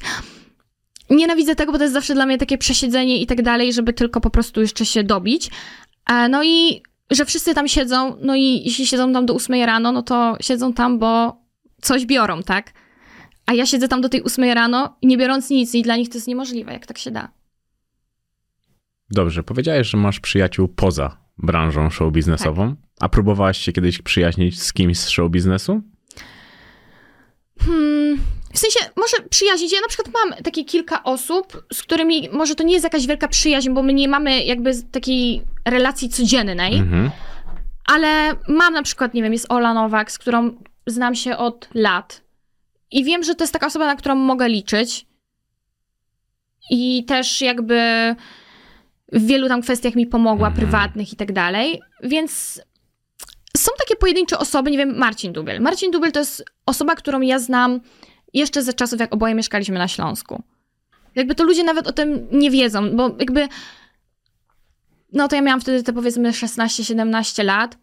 Nienawidzę 1.09 1.55
tego, 1.55 1.71
bo 1.71 1.77
to 1.77 1.83
jest 1.83 1.93
zawsze 1.93 2.13
dla 2.13 2.25
mnie 2.25 2.37
takie 2.37 2.57
przesiedzenie 2.57 3.21
i 3.21 3.27
tak 3.27 3.41
dalej, 3.41 3.73
żeby 3.73 3.93
tylko 3.93 4.21
po 4.21 4.29
prostu 4.29 4.61
jeszcze 4.61 4.85
się 4.85 5.03
dobić. 5.03 5.49
E, 6.09 6.29
No 6.29 6.43
i 6.43 6.81
że 7.09 7.25
wszyscy 7.25 7.53
tam 7.53 7.67
siedzą, 7.67 8.15
no 8.21 8.35
i 8.35 8.61
jeśli 8.65 8.87
siedzą 8.87 9.13
tam 9.13 9.25
do 9.25 9.35
8 9.35 9.63
rano, 9.65 9.91
no 9.91 10.01
to 10.03 10.37
siedzą 10.41 10.73
tam, 10.73 10.99
bo 10.99 11.40
coś 11.81 12.05
biorą, 12.05 12.43
tak? 12.43 12.73
A 13.45 13.53
ja 13.53 13.65
siedzę 13.65 13.87
tam 13.87 14.01
do 14.01 14.09
tej 14.09 14.23
8 14.23 14.45
rano 14.45 14.97
i 15.01 15.07
nie 15.07 15.17
biorąc 15.17 15.49
nic 15.49 15.75
i 15.75 15.81
dla 15.81 15.95
nich 15.95 16.09
to 16.09 16.15
jest 16.17 16.27
niemożliwe, 16.27 16.73
jak 16.73 16.85
tak 16.85 16.97
się 16.97 17.11
da. 17.11 17.31
Dobrze, 19.09 19.43
powiedziałeś, 19.43 19.87
że 19.87 19.97
masz 19.97 20.19
przyjaciół 20.19 20.67
poza 20.67 21.17
branżą 21.37 21.89
show 21.89 22.13
biznesową. 22.13 22.75
A 22.99 23.09
próbowałaś 23.09 23.57
się 23.57 23.71
kiedyś 23.71 24.01
przyjaźnić 24.01 24.61
z 24.61 24.73
kimś 24.73 24.99
z 24.99 25.09
show 25.09 25.31
biznesu? 25.31 25.81
Hmm, 27.59 28.17
w 28.53 28.57
sensie, 28.59 28.79
może 28.97 29.29
przyjaźnić. 29.29 29.73
Ja 29.73 29.81
na 29.81 29.87
przykład 29.87 30.09
mam 30.13 30.43
takie 30.43 30.65
kilka 30.65 31.03
osób, 31.03 31.63
z 31.73 31.81
którymi 31.83 32.29
może 32.33 32.55
to 32.55 32.63
nie 32.63 32.73
jest 32.73 32.83
jakaś 32.83 33.07
wielka 33.07 33.27
przyjaźń, 33.27 33.69
bo 33.73 33.83
my 33.83 33.93
nie 33.93 34.07
mamy 34.07 34.43
jakby 34.43 34.71
takiej 34.91 35.41
relacji 35.65 36.09
codziennej, 36.09 36.75
Mhm. 36.77 37.11
ale 37.85 38.31
mam 38.47 38.73
na 38.73 38.83
przykład, 38.83 39.13
nie 39.13 39.23
wiem, 39.23 39.33
jest 39.33 39.51
Ola 39.51 39.73
Nowak, 39.73 40.11
z 40.11 40.17
którą 40.17 40.51
znam 40.87 41.15
się 41.15 41.37
od 41.37 41.69
lat. 41.73 42.21
I 42.91 43.03
wiem, 43.03 43.23
że 43.23 43.35
to 43.35 43.43
jest 43.43 43.53
taka 43.53 43.67
osoba, 43.67 43.85
na 43.85 43.95
którą 43.95 44.15
mogę 44.15 44.49
liczyć. 44.49 45.05
I 46.69 47.05
też 47.05 47.41
jakby 47.41 47.79
w 49.11 49.25
wielu 49.25 49.47
tam 49.47 49.61
kwestiach 49.61 49.95
mi 49.95 50.07
pomogła, 50.07 50.47
Mhm. 50.47 50.61
prywatnych 50.61 51.13
i 51.13 51.15
tak 51.15 51.31
dalej. 51.31 51.81
Więc 52.03 52.61
są 53.57 53.71
takie 53.79 53.95
pojedyncze 53.95 54.37
osoby, 54.37 54.71
nie 54.71 54.77
wiem, 54.77 54.97
Marcin 54.97 55.33
Dubiel. 55.33 55.61
Marcin 55.61 55.91
Dubiel 55.91 56.11
to 56.11 56.19
jest 56.19 56.45
osoba, 56.65 56.95
którą 56.95 57.21
ja 57.21 57.39
znam 57.39 57.79
jeszcze 58.33 58.63
ze 58.63 58.73
czasów, 58.73 58.99
jak 58.99 59.13
oboje 59.13 59.35
mieszkaliśmy 59.35 59.77
na 59.77 59.87
Śląsku. 59.87 60.43
Jakby 61.15 61.35
to 61.35 61.43
ludzie 61.43 61.63
nawet 61.63 61.87
o 61.87 61.91
tym 61.91 62.27
nie 62.31 62.51
wiedzą, 62.51 62.95
bo 62.95 63.09
jakby. 63.19 63.47
No 65.13 65.27
to 65.27 65.35
ja 65.35 65.41
miałam 65.41 65.61
wtedy 65.61 65.83
te 65.83 65.93
powiedzmy 65.93 66.31
16-17 66.31 67.43
lat. 67.43 67.77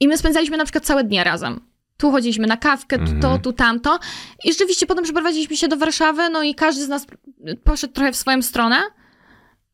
I 0.00 0.08
my 0.08 0.18
spędzaliśmy 0.18 0.56
na 0.56 0.64
przykład 0.64 0.84
całe 0.84 1.04
dnie 1.04 1.24
razem. 1.24 1.60
Tu 1.96 2.10
chodziliśmy 2.10 2.46
na 2.46 2.56
kawkę, 2.56 2.98
tu 2.98 3.04
to, 3.06 3.12
Mhm. 3.12 3.40
tu 3.40 3.52
tamto. 3.52 3.98
I 4.44 4.52
rzeczywiście 4.52 4.86
potem 4.86 5.04
przeprowadziliśmy 5.04 5.56
się 5.56 5.68
do 5.68 5.76
Warszawy, 5.76 6.28
no 6.30 6.42
i 6.42 6.54
każdy 6.54 6.84
z 6.84 6.88
nas 6.88 7.06
poszedł 7.64 7.92
trochę 7.92 8.12
w 8.12 8.16
swoją 8.16 8.42
stronę. 8.42 8.76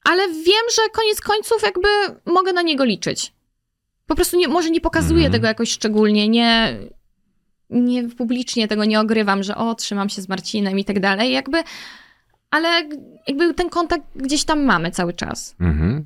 Ale 0.05 0.29
wiem, 0.29 0.64
że 0.77 0.83
koniec 0.93 1.20
końców 1.20 1.62
jakby 1.62 1.89
mogę 2.33 2.53
na 2.53 2.62
niego 2.62 2.85
liczyć. 2.85 3.33
Po 4.07 4.14
prostu 4.14 4.37
nie, 4.37 4.49
może 4.49 4.70
nie 4.70 4.81
pokazuję 4.81 5.16
Mhm. 5.24 5.33
tego 5.33 5.47
jakoś 5.47 5.70
szczególnie, 5.70 6.29
nie, 6.29 6.79
nie 7.70 8.09
publicznie 8.09 8.68
tego 8.68 8.85
nie 8.85 9.01
ogrywam, 9.01 9.43
że 9.43 9.57
o, 9.57 9.74
trzymam 9.74 10.09
się 10.09 10.22
z 10.22 10.29
Marcinem 10.29 10.79
i 10.79 10.85
tak 10.85 11.01
dalej, 11.01 11.33
jakby, 11.33 11.62
ale 12.51 12.68
jakby 13.29 13.55
ten 13.55 13.68
kontakt 13.70 14.05
gdzieś 14.16 14.45
tam 14.45 14.64
mamy 14.64 14.91
cały 14.91 15.12
czas. 15.12 15.57
Mhm. 15.61 16.05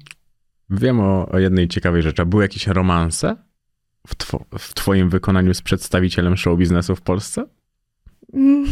Wiem 0.70 1.00
o, 1.00 1.28
o 1.32 1.38
jednej 1.38 1.68
ciekawej 1.68 2.02
rzeczy. 2.02 2.22
A 2.22 2.24
były 2.24 2.42
jakieś 2.42 2.66
romanse 2.66 3.36
w, 4.06 4.14
two, 4.14 4.44
w 4.58 4.74
twoim 4.74 5.10
wykonaniu 5.10 5.54
z 5.54 5.62
przedstawicielem 5.62 6.36
show 6.36 6.58
biznesu 6.58 6.96
w 6.96 7.00
Polsce? 7.00 7.44
Mm, 8.34 8.66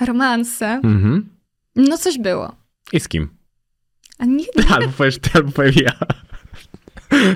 Romanse. 0.00 0.66
Mhm. 0.66 1.28
No 1.76 1.98
coś 1.98 2.18
było. 2.18 2.54
I 2.92 3.00
z 3.00 3.08
kim? 3.08 3.28
A 4.18 4.24
nie, 4.24 4.44
Albo 4.74 4.92
powiesz 4.92 5.18
ty, 5.18 5.30
albo 5.34 5.52
powiem 5.52 5.74
ja. 5.84 5.92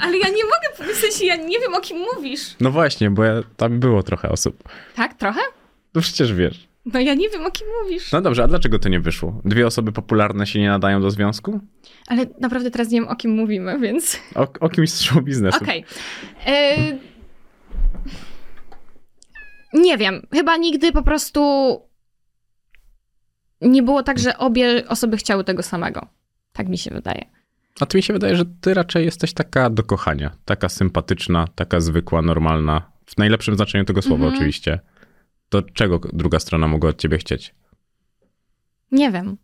ale 0.01 0.19
ja 0.19 0.29
nie 0.29 0.45
mogę, 0.45 0.95
w 0.95 0.97
sensie 0.97 1.25
ja 1.27 1.37
nie 1.37 1.61
wiem 1.61 1.75
o 1.75 1.81
kim 1.81 1.99
mówisz. 2.15 2.57
No 2.61 2.71
właśnie, 2.71 3.11
bo 3.11 3.25
ja, 3.25 3.43
tam 3.57 3.81
było 3.81 4.03
trochę 4.03 4.29
osób. 4.29 4.63
Tak, 4.95 5.15
trochę? 5.15 5.41
No 5.95 6.01
przecież 6.01 6.33
wiesz. 6.33 6.66
No 6.93 7.01
ja 7.01 7.15
nie 7.15 7.29
wiem, 7.29 7.47
o 7.47 7.51
kim 7.51 7.67
mówisz. 7.83 8.13
No 8.13 8.21
dobrze, 8.21 8.45
a 8.45 8.49
dlaczego 8.49 8.79
to 8.79 8.89
nie 8.89 9.01
wyszło? 9.01 9.41
Dwie 9.45 9.67
osoby 9.67 9.93
popularne 9.93 10.47
się 10.47 10.59
nie 10.61 10.69
nadają 10.69 11.01
do 11.01 11.11
związku? 11.11 11.61
Ale 12.07 12.27
naprawdę 12.41 12.71
teraz 12.71 12.91
nie 12.91 13.01
wiem, 13.01 13.09
o 13.09 13.17
kim 13.17 13.31
mówimy, 13.31 13.79
więc... 13.79 14.21
O, 14.35 14.49
o 14.61 14.69
kimś 14.69 14.91
z 14.91 15.01
show 15.01 15.23
biznesu. 15.25 15.59
Okej. 15.65 15.85
Y, 16.49 16.99
Nie 19.79 19.99
wiem. 19.99 20.27
Chyba 20.33 20.57
nigdy 20.57 20.93
po 20.93 21.03
prostu 21.03 21.41
nie 23.61 23.83
było 23.83 24.03
tak, 24.03 24.19
że 24.19 24.39
obie 24.39 24.89
osoby 24.89 25.17
chciały 25.17 25.45
tego 25.45 25.63
samego. 25.63 26.07
Tak 26.53 26.69
mi 26.69 26.79
się 26.79 26.91
wydaje. 26.91 27.25
A 27.81 27.87
to 27.87 27.99
mi 27.99 28.03
się 28.03 28.13
wydaje, 28.13 28.37
że 28.37 28.45
ty 28.61 28.75
raczej 28.75 29.05
jesteś 29.05 29.33
taka 29.33 29.71
do 29.71 29.83
kochania. 29.83 30.31
Taka 30.45 30.69
sympatyczna, 30.69 31.47
taka 31.55 31.81
zwykła, 31.81 32.23
normalna. 32.23 32.93
W 33.07 33.19
najlepszym 33.19 33.55
znaczeniu 33.57 33.85
tego 33.85 34.03
słowa 34.03 34.25
Mhm. 34.25 34.35
oczywiście. 34.35 34.81
To 35.49 35.63
czego 35.63 35.99
druga 36.13 36.41
strona 36.41 36.69
mogła 36.69 36.91
od 36.91 36.99
ciebie 37.01 37.19
chcieć? 37.19 37.55
Nie 38.93 39.11
wiem. 39.11 39.37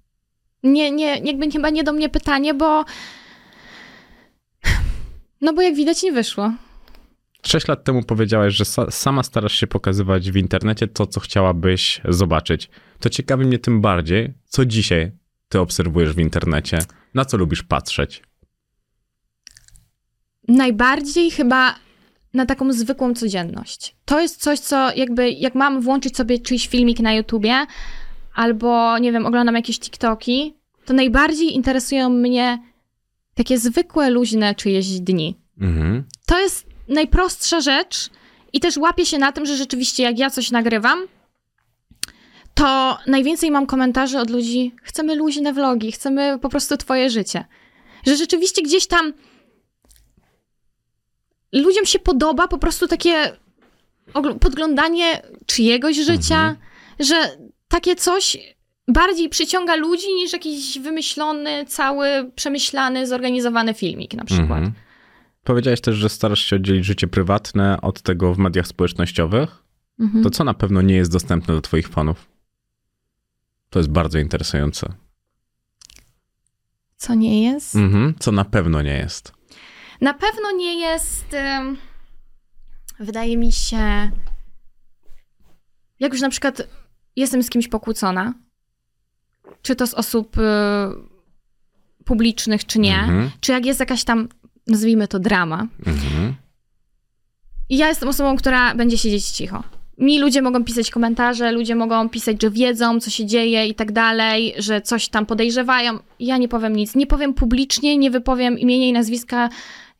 Nie, 0.63 0.91
nie, 0.91 1.19
jakby 1.19 1.51
chyba 1.51 1.71
nie 1.71 1.85
do 1.85 1.93
mnie 1.93 2.09
pytanie, 2.09 2.55
bo. 2.55 2.85
No 5.41 5.53
bo 5.53 5.63
jak 5.63 5.75
widać, 5.75 6.03
nie 6.03 6.13
wyszło. 6.13 6.53
Sześć 7.47 7.69
lat 7.69 7.85
temu 7.85 8.03
powiedziałaś, 8.03 8.55
że 8.55 8.65
sa- 8.65 8.91
sama 8.91 9.23
starasz 9.23 9.53
się 9.53 9.67
pokazywać 9.67 10.31
w 10.31 10.37
internecie 10.37 10.89
to, 10.89 11.07
co 11.07 11.21
chciałabyś 11.21 12.01
zobaczyć. 12.09 12.71
To 13.01 13.11
ciekawi 13.11 13.47
mnie 13.47 13.59
tym 13.59 13.81
bardziej, 13.81 14.35
co 14.45 14.65
dzisiaj 14.65 15.13
ty 15.49 15.61
obserwujesz 15.61 16.13
w 16.13 16.19
internecie. 16.19 16.79
Na 17.15 17.25
co 17.25 17.37
lubisz 17.37 17.63
patrzeć? 17.63 18.23
Najbardziej 20.49 21.31
chyba 21.31 21.75
na 22.35 22.47
taką 22.47 22.73
zwykłą 22.73 23.15
codzienność. 23.15 23.97
To 24.05 24.21
jest 24.21 24.43
coś, 24.43 24.59
co 24.59 24.95
jakby, 24.97 25.31
jak 25.31 25.55
mam 25.55 25.81
włączyć 25.81 26.17
sobie 26.17 26.39
czyjś 26.39 26.69
filmik 26.69 27.01
na 27.01 27.13
YouTubie, 27.13 27.67
albo 28.35 28.99
nie 28.99 29.13
wiem, 29.13 29.27
oglądam 29.27 29.55
jakieś 29.55 29.81
TikToki, 29.81 30.55
to 30.85 30.95
najbardziej 30.95 31.55
interesują 31.55 32.09
mnie 32.09 32.59
takie 33.35 33.59
zwykłe, 33.59 34.11
luźne 34.11 34.55
czyjeś 34.55 34.87
dni. 34.89 35.39
Mhm. 35.61 36.05
To 36.27 36.41
jest 36.41 36.67
najprostsza 36.89 37.61
rzecz 37.61 38.11
i 38.53 38.61
też 38.61 38.77
łapię 38.77 39.07
się 39.07 39.19
na 39.19 39.33
tym, 39.33 39.47
że 39.47 39.57
rzeczywiście 39.57 40.03
jak 40.03 40.19
ja 40.19 40.31
coś 40.31 40.51
nagrywam, 40.51 41.07
to 42.55 42.99
najwięcej 43.07 43.51
mam 43.51 43.67
komentarzy 43.67 44.19
od 44.19 44.31
ludzi, 44.31 44.75
chcemy 44.83 45.15
luźne 45.15 45.53
vlogi, 45.53 45.93
chcemy 45.93 46.39
po 46.43 46.49
prostu 46.49 46.77
twoje 46.77 47.11
życie. 47.11 47.45
Że 48.07 48.17
rzeczywiście 48.17 48.63
gdzieś 48.63 48.87
tam 48.87 49.13
ludziom 51.53 51.85
się 51.85 51.99
podoba 51.99 52.49
po 52.49 52.59
prostu 52.59 52.89
takie 52.89 53.37
podglądanie 54.41 55.23
czyjegoś 55.47 55.97
życia, 55.97 56.57
że 57.01 57.15
takie 57.69 57.97
coś 57.97 58.39
bardziej 58.89 59.29
przyciąga 59.29 59.77
ludzi 59.77 60.15
niż 60.15 60.33
jakiś 60.33 60.79
wymyślony, 60.79 61.65
cały, 61.67 62.31
przemyślany, 62.35 63.07
zorganizowany 63.07 63.75
filmik 63.75 64.15
na 64.15 64.25
przykład. 64.25 64.59
Mhm. 64.59 64.73
Powiedziałeś 65.45 65.81
też, 65.81 65.97
że 65.97 66.09
starasz 66.09 66.45
się 66.45 66.57
oddzielić 66.57 66.85
życie 66.85 67.07
prywatne 67.07 67.81
od 67.81 68.03
tego 68.03 68.35
w 68.35 68.39
mediach 68.39 68.67
społecznościowych. 68.67 69.65
Mhm. 70.01 70.25
To 70.25 70.31
co 70.31 70.45
na 70.45 70.55
pewno 70.55 70.83
nie 70.83 70.95
jest 70.95 71.13
dostępne 71.13 71.55
dla 71.55 71.61
twoich 71.61 71.89
fanów? 71.89 72.29
To 73.71 73.79
jest 73.79 73.91
bardzo 73.91 74.19
interesujące. 74.19 74.93
Co 76.97 77.15
nie 77.15 77.45
jest? 77.45 77.77
Mhm. 77.77 78.15
Co 78.19 78.33
na 78.33 78.45
pewno 78.45 78.83
nie 78.83 78.97
jest. 78.97 79.33
Na 80.03 80.15
pewno 80.15 80.51
nie 80.57 80.81
jest. 80.81 81.37
wydaje 83.01 83.37
mi 83.37 83.53
się. 83.53 84.11
Jak 86.01 86.13
już 86.13 86.21
na 86.21 86.31
przykład 86.31 86.63
jestem 87.17 87.43
z 87.43 87.51
kimś 87.51 87.69
pokłócona, 87.69 88.35
czy 89.63 89.77
to 89.77 89.87
z 89.87 89.95
osób 89.95 90.39
y, 90.39 90.43
publicznych, 92.05 92.67
czy 92.67 92.79
nie, 92.79 92.99
Mhm. 92.99 93.31
czy 93.41 93.53
jak 93.53 93.67
jest 93.67 93.81
jakaś 93.81 94.05
tam, 94.05 94.29
nazwijmy 94.67 95.09
to 95.09 95.19
drama, 95.19 95.67
Mhm. 95.87 96.35
i 97.69 97.77
ja 97.77 97.89
jestem 97.89 98.09
osobą, 98.09 98.37
która 98.37 98.75
będzie 98.75 98.99
siedzieć 98.99 99.25
cicho. 99.27 99.63
Mi 99.99 100.21
ludzie 100.21 100.43
mogą 100.43 100.65
pisać 100.65 100.91
komentarze, 100.91 101.53
ludzie 101.53 101.75
mogą 101.75 102.09
pisać, 102.09 102.43
że 102.43 102.51
wiedzą, 102.51 103.01
co 103.01 103.11
się 103.11 103.27
dzieje 103.27 103.67
i 103.67 103.75
tak 103.75 103.93
dalej, 103.93 104.55
że 104.59 104.81
coś 104.81 105.09
tam 105.09 105.27
podejrzewają. 105.27 105.99
Ja 106.21 106.37
nie 106.39 106.49
powiem 106.49 106.77
nic. 106.77 106.95
Nie 106.95 107.07
powiem 107.07 107.35
publicznie, 107.35 107.97
nie 107.99 108.11
wypowiem 108.11 108.59
imienia 108.59 108.87
i 108.87 108.93
nazwiska 108.93 109.49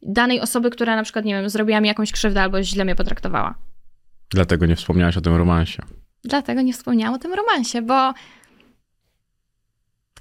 danej 0.03 0.41
osoby, 0.41 0.71
która 0.71 0.97
na 0.97 1.03
przykład, 1.03 1.25
nie 1.25 1.35
wiem, 1.35 1.49
zrobiła 1.51 1.81
mi 1.81 1.89
jakąś 1.89 2.13
krzywdę 2.13 2.43
albo 2.43 2.63
źle 2.63 2.85
mnie 2.85 2.95
potraktowała. 2.95 3.55
Dlatego 4.31 4.67
nie 4.67 4.77
wspomniałaś 4.77 5.17
o 5.17 5.21
tym 5.21 5.35
romansie. 5.35 5.83
Dlatego 6.25 6.63
nie 6.63 6.73
wspomniałam 6.73 7.15
o 7.15 7.19
tym 7.19 7.33
romansie, 7.35 7.83
bo 7.83 8.15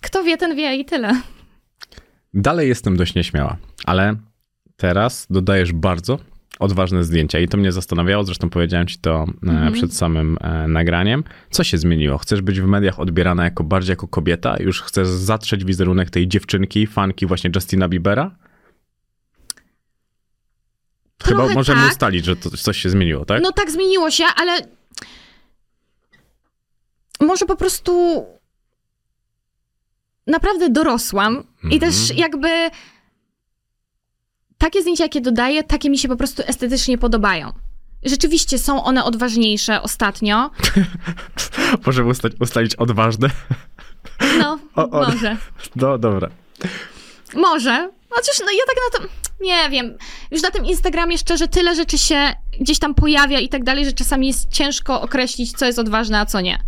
kto 0.01 0.23
wie, 0.23 0.38
ten 0.38 0.55
wie 0.55 0.75
i 0.75 0.86
tyle. 0.86 1.21
Dalej 2.34 2.67
jestem 2.69 2.97
dość 2.97 3.15
nieśmiała, 3.15 3.57
ale 3.86 4.15
teraz 4.77 5.27
dodajesz 5.29 5.73
bardzo 5.73 6.19
odważne 6.59 7.03
zdjęcia 7.03 7.39
i 7.39 7.47
to 7.47 7.57
mnie 7.57 7.71
zastanawiało, 7.71 8.23
zresztą 8.23 8.49
powiedziałem 8.49 8.88
ci 8.88 8.99
to 8.99 9.25
Mhm. 9.43 9.73
przed 9.73 9.93
samym 9.93 10.38
e, 10.41 10.67
nagraniem. 10.67 11.23
Co 11.51 11.63
się 11.63 11.77
zmieniło? 11.77 12.17
Chcesz 12.17 12.41
być 12.41 12.61
w 12.61 12.65
mediach 12.65 12.99
odbierana 12.99 13.43
jako 13.43 13.63
bardziej 13.63 13.91
jako 13.91 14.07
kobieta? 14.07 14.55
Już 14.59 14.82
chcesz 14.82 15.07
zatrzeć 15.07 15.65
wizerunek 15.65 16.09
tej 16.09 16.27
dziewczynki, 16.27 16.88
fanki 16.88 17.25
właśnie 17.25 17.51
Justina 17.55 17.89
Biebera? 17.89 18.36
Chyba 21.24 21.38
Trochę 21.39 21.53
możemy 21.53 21.82
tak. 21.82 21.91
ustalić, 21.91 22.26
że 22.26 22.36
to 22.36 22.49
coś 22.57 22.78
się 22.78 22.89
zmieniło, 22.89 23.26
tak? 23.26 23.41
No 23.41 23.51
tak 23.51 23.72
zmieniło 23.72 24.11
się, 24.11 24.24
ale 24.36 24.57
może 27.19 27.45
po 27.45 27.55
prostu 27.55 28.26
naprawdę 30.28 30.69
dorosłam 30.69 31.43
i 31.63 31.76
Mhm. 31.76 31.80
też 31.80 32.17
jakby 32.17 32.49
takie 34.57 34.82
zdjęcia, 34.82 35.03
jakie 35.03 35.22
dodaję, 35.22 35.63
takie 35.63 35.89
mi 35.89 35.97
się 35.97 36.07
po 36.07 36.15
prostu 36.15 36.43
estetycznie 36.45 36.97
podobają. 36.97 37.53
Rzeczywiście 38.03 38.59
są 38.59 38.84
one 38.84 39.03
odważniejsze 39.03 39.82
ostatnio. 39.82 40.49
Możemy 41.86 42.09
ustalić, 42.09 42.41
ustalić 42.41 42.76
odważne? 42.76 43.30
No, 44.39 44.59
O, 44.76 44.89
o. 44.89 45.05
może. 45.11 45.38
No 45.76 45.97
dobra. 45.97 46.30
Może. 47.36 47.91
Chociaż 48.12 48.39
no 48.39 48.51
ja 48.51 48.64
tak 48.68 48.76
na 48.76 48.99
to, 48.99 49.14
nie 49.39 49.70
wiem. 49.70 49.97
Już 50.32 50.41
na 50.41 50.51
tym 50.51 50.66
Instagramie 50.66 51.18
szczerze 51.18 51.47
tyle 51.47 51.76
rzeczy 51.76 51.97
się 51.97 52.34
gdzieś 52.59 52.80
tam 52.80 52.95
pojawia 52.95 53.39
i 53.39 53.49
tak 53.49 53.64
dalej, 53.64 53.86
że 53.86 53.93
czasami 53.93 54.28
jest 54.28 54.49
ciężko 54.49 55.01
określić, 55.01 55.51
co 55.51 55.66
jest 55.66 55.80
odważne, 55.80 56.20
a 56.20 56.26
co 56.26 56.41
nie. 56.41 56.64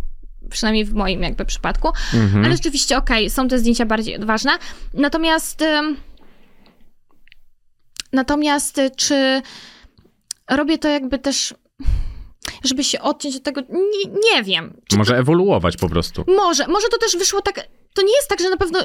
Przynajmniej 0.50 0.84
w 0.84 0.94
moim 0.94 1.22
jakby 1.22 1.44
przypadku. 1.44 1.88
Mhm. 2.14 2.44
Ale 2.44 2.56
rzeczywiście, 2.56 2.96
okej, 2.96 3.30
są 3.30 3.48
te 3.48 3.58
zdjęcia 3.58 3.86
bardziej 3.86 4.16
odważne. 4.16 4.52
Natomiast. 4.94 5.62
ym, 5.62 5.96
Natomiast, 8.12 8.78
y, 8.78 8.90
czy 8.96 9.42
robię 10.50 10.78
to 10.78 10.88
jakby 10.88 11.18
też, 11.18 11.54
żeby 12.64 12.84
się 12.84 13.00
odciąć 13.00 13.36
od 13.36 13.42
tego? 13.42 13.60
Nie, 13.60 14.10
nie 14.34 14.42
wiem. 14.42 14.80
Może 14.96 15.18
ewoluować 15.18 15.76
po 15.76 15.88
prostu. 15.88 16.24
może, 16.36 16.66
może 16.66 16.88
to 16.88 16.98
też 16.98 17.16
wyszło 17.16 17.40
tak. 17.40 17.68
To 17.94 18.02
nie 18.02 18.16
jest 18.16 18.28
tak, 18.28 18.40
że 18.40 18.50
na 18.50 18.56
pewno. 18.56 18.78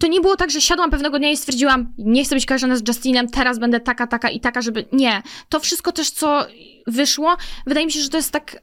To 0.00 0.06
nie 0.06 0.20
było 0.20 0.36
tak, 0.36 0.50
że 0.50 0.60
siadłam 0.60 0.90
pewnego 0.90 1.18
dnia 1.18 1.30
i 1.30 1.36
stwierdziłam, 1.36 1.92
nie 1.98 2.24
chcę 2.24 2.34
być 2.34 2.46
kojarzona 2.46 2.76
z 2.76 2.88
Justinem, 2.88 3.28
teraz 3.28 3.58
będę 3.58 3.80
taka, 3.80 4.06
taka 4.06 4.30
i 4.30 4.40
taka, 4.40 4.62
żeby. 4.62 4.84
Nie. 4.92 5.22
To 5.48 5.60
wszystko 5.60 5.92
też, 5.92 6.10
co 6.10 6.46
wyszło, 6.86 7.36
wydaje 7.66 7.86
mi 7.86 7.92
się, 7.92 8.00
że 8.00 8.08
to 8.08 8.16
jest 8.16 8.32
tak. 8.32 8.62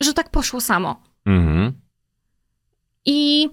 że 0.00 0.14
tak 0.14 0.30
poszło 0.30 0.60
samo. 0.60 1.02
Mhm. 1.26 1.72
I 3.04 3.48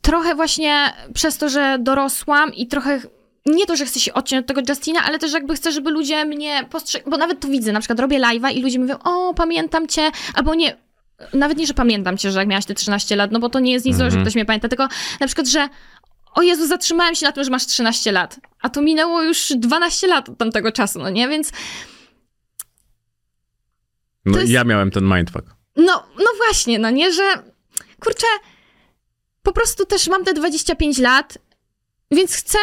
trochę 0.00 0.34
właśnie 0.34 0.92
przez 1.14 1.38
to, 1.38 1.48
że 1.48 1.78
dorosłam 1.80 2.54
i 2.54 2.66
trochę. 2.66 3.00
Nie 3.46 3.66
to, 3.66 3.76
że 3.76 3.86
chcę 3.86 4.00
się 4.00 4.14
odciąć 4.14 4.40
od 4.40 4.46
tego 4.46 4.60
Justina, 4.68 5.00
ale 5.04 5.18
też 5.18 5.32
jakby 5.32 5.54
chcę, 5.54 5.72
żeby 5.72 5.90
ludzie 5.90 6.24
mnie 6.24 6.66
postrzegali. 6.70 7.10
Bo 7.10 7.16
nawet 7.16 7.40
to 7.40 7.48
widzę, 7.48 7.72
na 7.72 7.80
przykład 7.80 8.00
robię 8.00 8.20
live'a 8.20 8.52
i 8.52 8.62
ludzie 8.62 8.78
mówią, 8.78 8.98
o, 9.04 9.34
pamiętam 9.34 9.88
cię, 9.88 10.10
albo 10.34 10.54
nie. 10.54 10.87
Nawet 11.32 11.58
nie, 11.58 11.66
że 11.66 11.74
pamiętam 11.74 12.18
cię, 12.18 12.30
że 12.32 12.38
jak 12.38 12.48
miałaś 12.48 12.64
te 12.66 12.74
13 12.74 13.16
lat, 13.16 13.32
no 13.32 13.38
bo 13.40 13.48
to 13.48 13.60
nie 13.60 13.72
jest 13.72 13.86
nic 13.86 13.96
złego, 13.96 14.10
że 14.10 14.14
Mhm. 14.16 14.24
ktoś 14.26 14.34
mnie 14.34 14.44
pamięta, 14.44 14.68
tylko 14.68 14.88
na 15.20 15.26
przykład, 15.26 15.48
że 15.48 15.68
o 16.34 16.42
Jezu, 16.42 16.66
zatrzymałem 16.66 17.14
się 17.14 17.26
na 17.26 17.32
tym, 17.32 17.44
że 17.44 17.50
masz 17.50 17.66
13 17.66 18.12
lat, 18.12 18.40
a 18.62 18.68
to 18.68 18.82
minęło 18.82 19.22
już 19.22 19.52
12 19.56 20.06
lat 20.06 20.28
od 20.28 20.38
tamtego 20.38 20.72
czasu, 20.72 20.98
no 20.98 21.10
nie? 21.10 21.28
Więc 21.28 21.52
No 24.24 24.38
jest- 24.40 24.52
ja 24.52 24.64
miałem 24.64 24.90
ten 24.90 25.04
mindfuck. 25.04 25.46
No, 25.76 26.06
no 26.18 26.26
właśnie, 26.46 26.78
no 26.78 26.90
nie, 26.90 27.12
że 27.12 27.22
kurczę, 28.00 28.26
po 29.42 29.52
prostu 29.52 29.86
też 29.86 30.08
mam 30.08 30.24
te 30.24 30.34
25 30.34 30.98
lat, 30.98 31.38
więc 32.10 32.34
chcę 32.36 32.58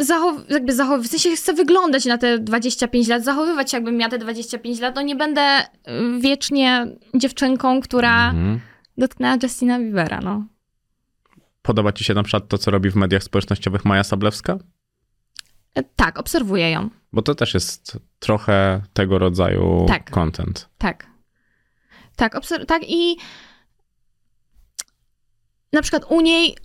zachow- 0.00 0.44
jakby 0.50 0.74
zachowywać, 0.74 1.06
w 1.06 1.10
sensie 1.10 1.36
chcę 1.36 1.52
wyglądać 1.54 2.04
na 2.04 2.18
te 2.18 2.38
25 2.38 3.08
lat, 3.08 3.24
zachowywać 3.24 3.70
się, 3.70 3.76
jakbym 3.76 3.96
miała 3.96 4.10
te 4.10 4.18
25 4.18 4.80
lat, 4.80 4.94
no 4.94 5.02
nie 5.02 5.16
będę 5.16 5.60
y, 5.60 6.20
wiecznie 6.20 6.86
dziewczynką, 7.14 7.80
która 7.80 8.30
Mhm. 8.30 8.60
dotknęła 8.98 9.36
Justina 9.42 9.78
Biebera, 9.78 10.20
no. 10.20 10.46
Podoba 11.62 11.92
ci 11.92 12.04
się 12.04 12.14
na 12.14 12.22
przykład 12.22 12.48
to, 12.48 12.58
co 12.58 12.70
robi 12.70 12.90
w 12.90 12.96
mediach 12.96 13.22
społecznościowych 13.22 13.84
Maja 13.84 14.04
Sablewska? 14.04 14.58
E, 15.74 15.82
Tak, 15.82 16.18
obserwuję 16.18 16.70
ją, 16.70 16.90
Bo 17.12 17.22
to 17.22 17.34
też 17.34 17.54
jest 17.54 17.98
trochę 18.18 18.82
tego 18.92 19.18
rodzaju 19.18 19.84
Tak. 19.88 20.10
content. 20.10 20.68
tak. 20.78 21.06
Tak, 22.16 22.34
obser- 22.34 22.66
tak 22.66 22.82
i 22.90 23.16
na 25.72 25.82
przykład 25.82 26.04
u 26.08 26.20
niej 26.20 26.56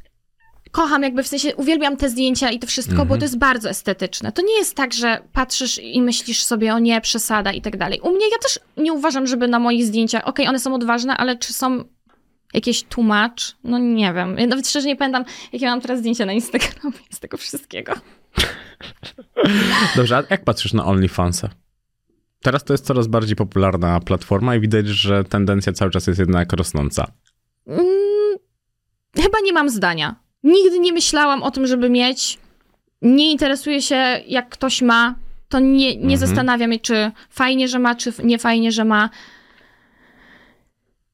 kocham 0.71 1.03
jakby 1.03 1.23
w 1.23 1.27
sensie, 1.27 1.55
uwielbiam 1.55 1.97
te 1.97 2.09
zdjęcia 2.09 2.49
i 2.51 2.59
to 2.59 2.67
wszystko, 2.67 2.95
bo 2.95 3.01
Mhm. 3.01 3.19
to 3.19 3.25
jest 3.25 3.37
bardzo 3.37 3.69
estetyczne. 3.69 4.31
To 4.31 4.41
nie 4.41 4.57
jest 4.57 4.75
tak, 4.75 4.93
że 4.93 5.21
patrzysz 5.33 5.77
i 5.83 6.01
myślisz 6.01 6.43
sobie, 6.43 6.73
o 6.73 6.79
nie, 6.79 7.01
przesada 7.01 7.51
i 7.51 7.61
tak 7.61 7.77
dalej. 7.77 7.99
U 8.01 8.09
mnie 8.09 8.29
ja 8.31 8.37
też 8.37 8.59
nie 8.77 8.93
uważam, 8.93 9.27
żeby 9.27 9.47
na 9.47 9.59
moich 9.59 9.85
zdjęciach, 9.85 10.27
okej, 10.27 10.47
one 10.47 10.59
są 10.59 10.75
odważne, 10.75 11.17
ale 11.17 11.37
czy 11.37 11.53
są 11.53 11.83
jakieś 12.53 12.83
tłumacz? 12.83 13.55
No 13.63 13.77
nie 13.77 14.13
wiem. 14.13 14.37
Ja 14.37 14.47
nawet 14.47 14.67
szczerze 14.67 14.87
nie 14.87 14.95
pamiętam, 14.95 15.23
jakie 15.53 15.65
mam 15.65 15.81
teraz 15.81 15.99
zdjęcia 15.99 16.25
na 16.25 16.33
Instagramie 16.33 16.97
z 17.11 17.19
tego 17.19 17.37
wszystkiego. 17.37 17.93
Dobrze, 19.95 20.17
a 20.17 20.23
jak 20.29 20.43
patrzysz 20.43 20.73
na 20.73 20.85
OnlyFansa? 20.85 21.49
Teraz 22.41 22.63
to 22.63 22.73
jest 22.73 22.85
coraz 22.85 23.07
bardziej 23.07 23.35
popularna 23.35 23.99
platforma 23.99 24.55
i 24.55 24.59
widać, 24.59 24.87
że 24.87 25.23
tendencja 25.23 25.73
cały 25.73 25.91
czas 25.91 26.07
jest 26.07 26.19
jednak 26.19 26.53
rosnąca. 26.53 27.11
Mm, 27.67 28.37
chyba 29.15 29.37
nie 29.43 29.53
mam 29.53 29.69
zdania. 29.69 30.15
Nigdy 30.43 30.79
nie 30.79 30.93
myślałam 30.93 31.43
o 31.43 31.51
tym, 31.51 31.67
żeby 31.67 31.89
mieć. 31.89 32.37
Nie 33.01 33.31
interesuję 33.31 33.81
się, 33.81 33.95
jak 34.27 34.49
ktoś 34.49 34.81
ma. 34.81 35.15
To 35.49 35.59
nie, 35.59 35.95
nie 35.95 36.01
Mhm. 36.13 36.17
zastanawiam 36.17 36.73
się, 36.73 36.79
czy 36.79 37.11
fajnie, 37.29 37.67
że 37.67 37.79
ma, 37.79 37.95
czy 37.95 38.13
nie 38.23 38.37
fajnie, 38.39 38.71
że 38.71 38.85
ma. 38.85 39.09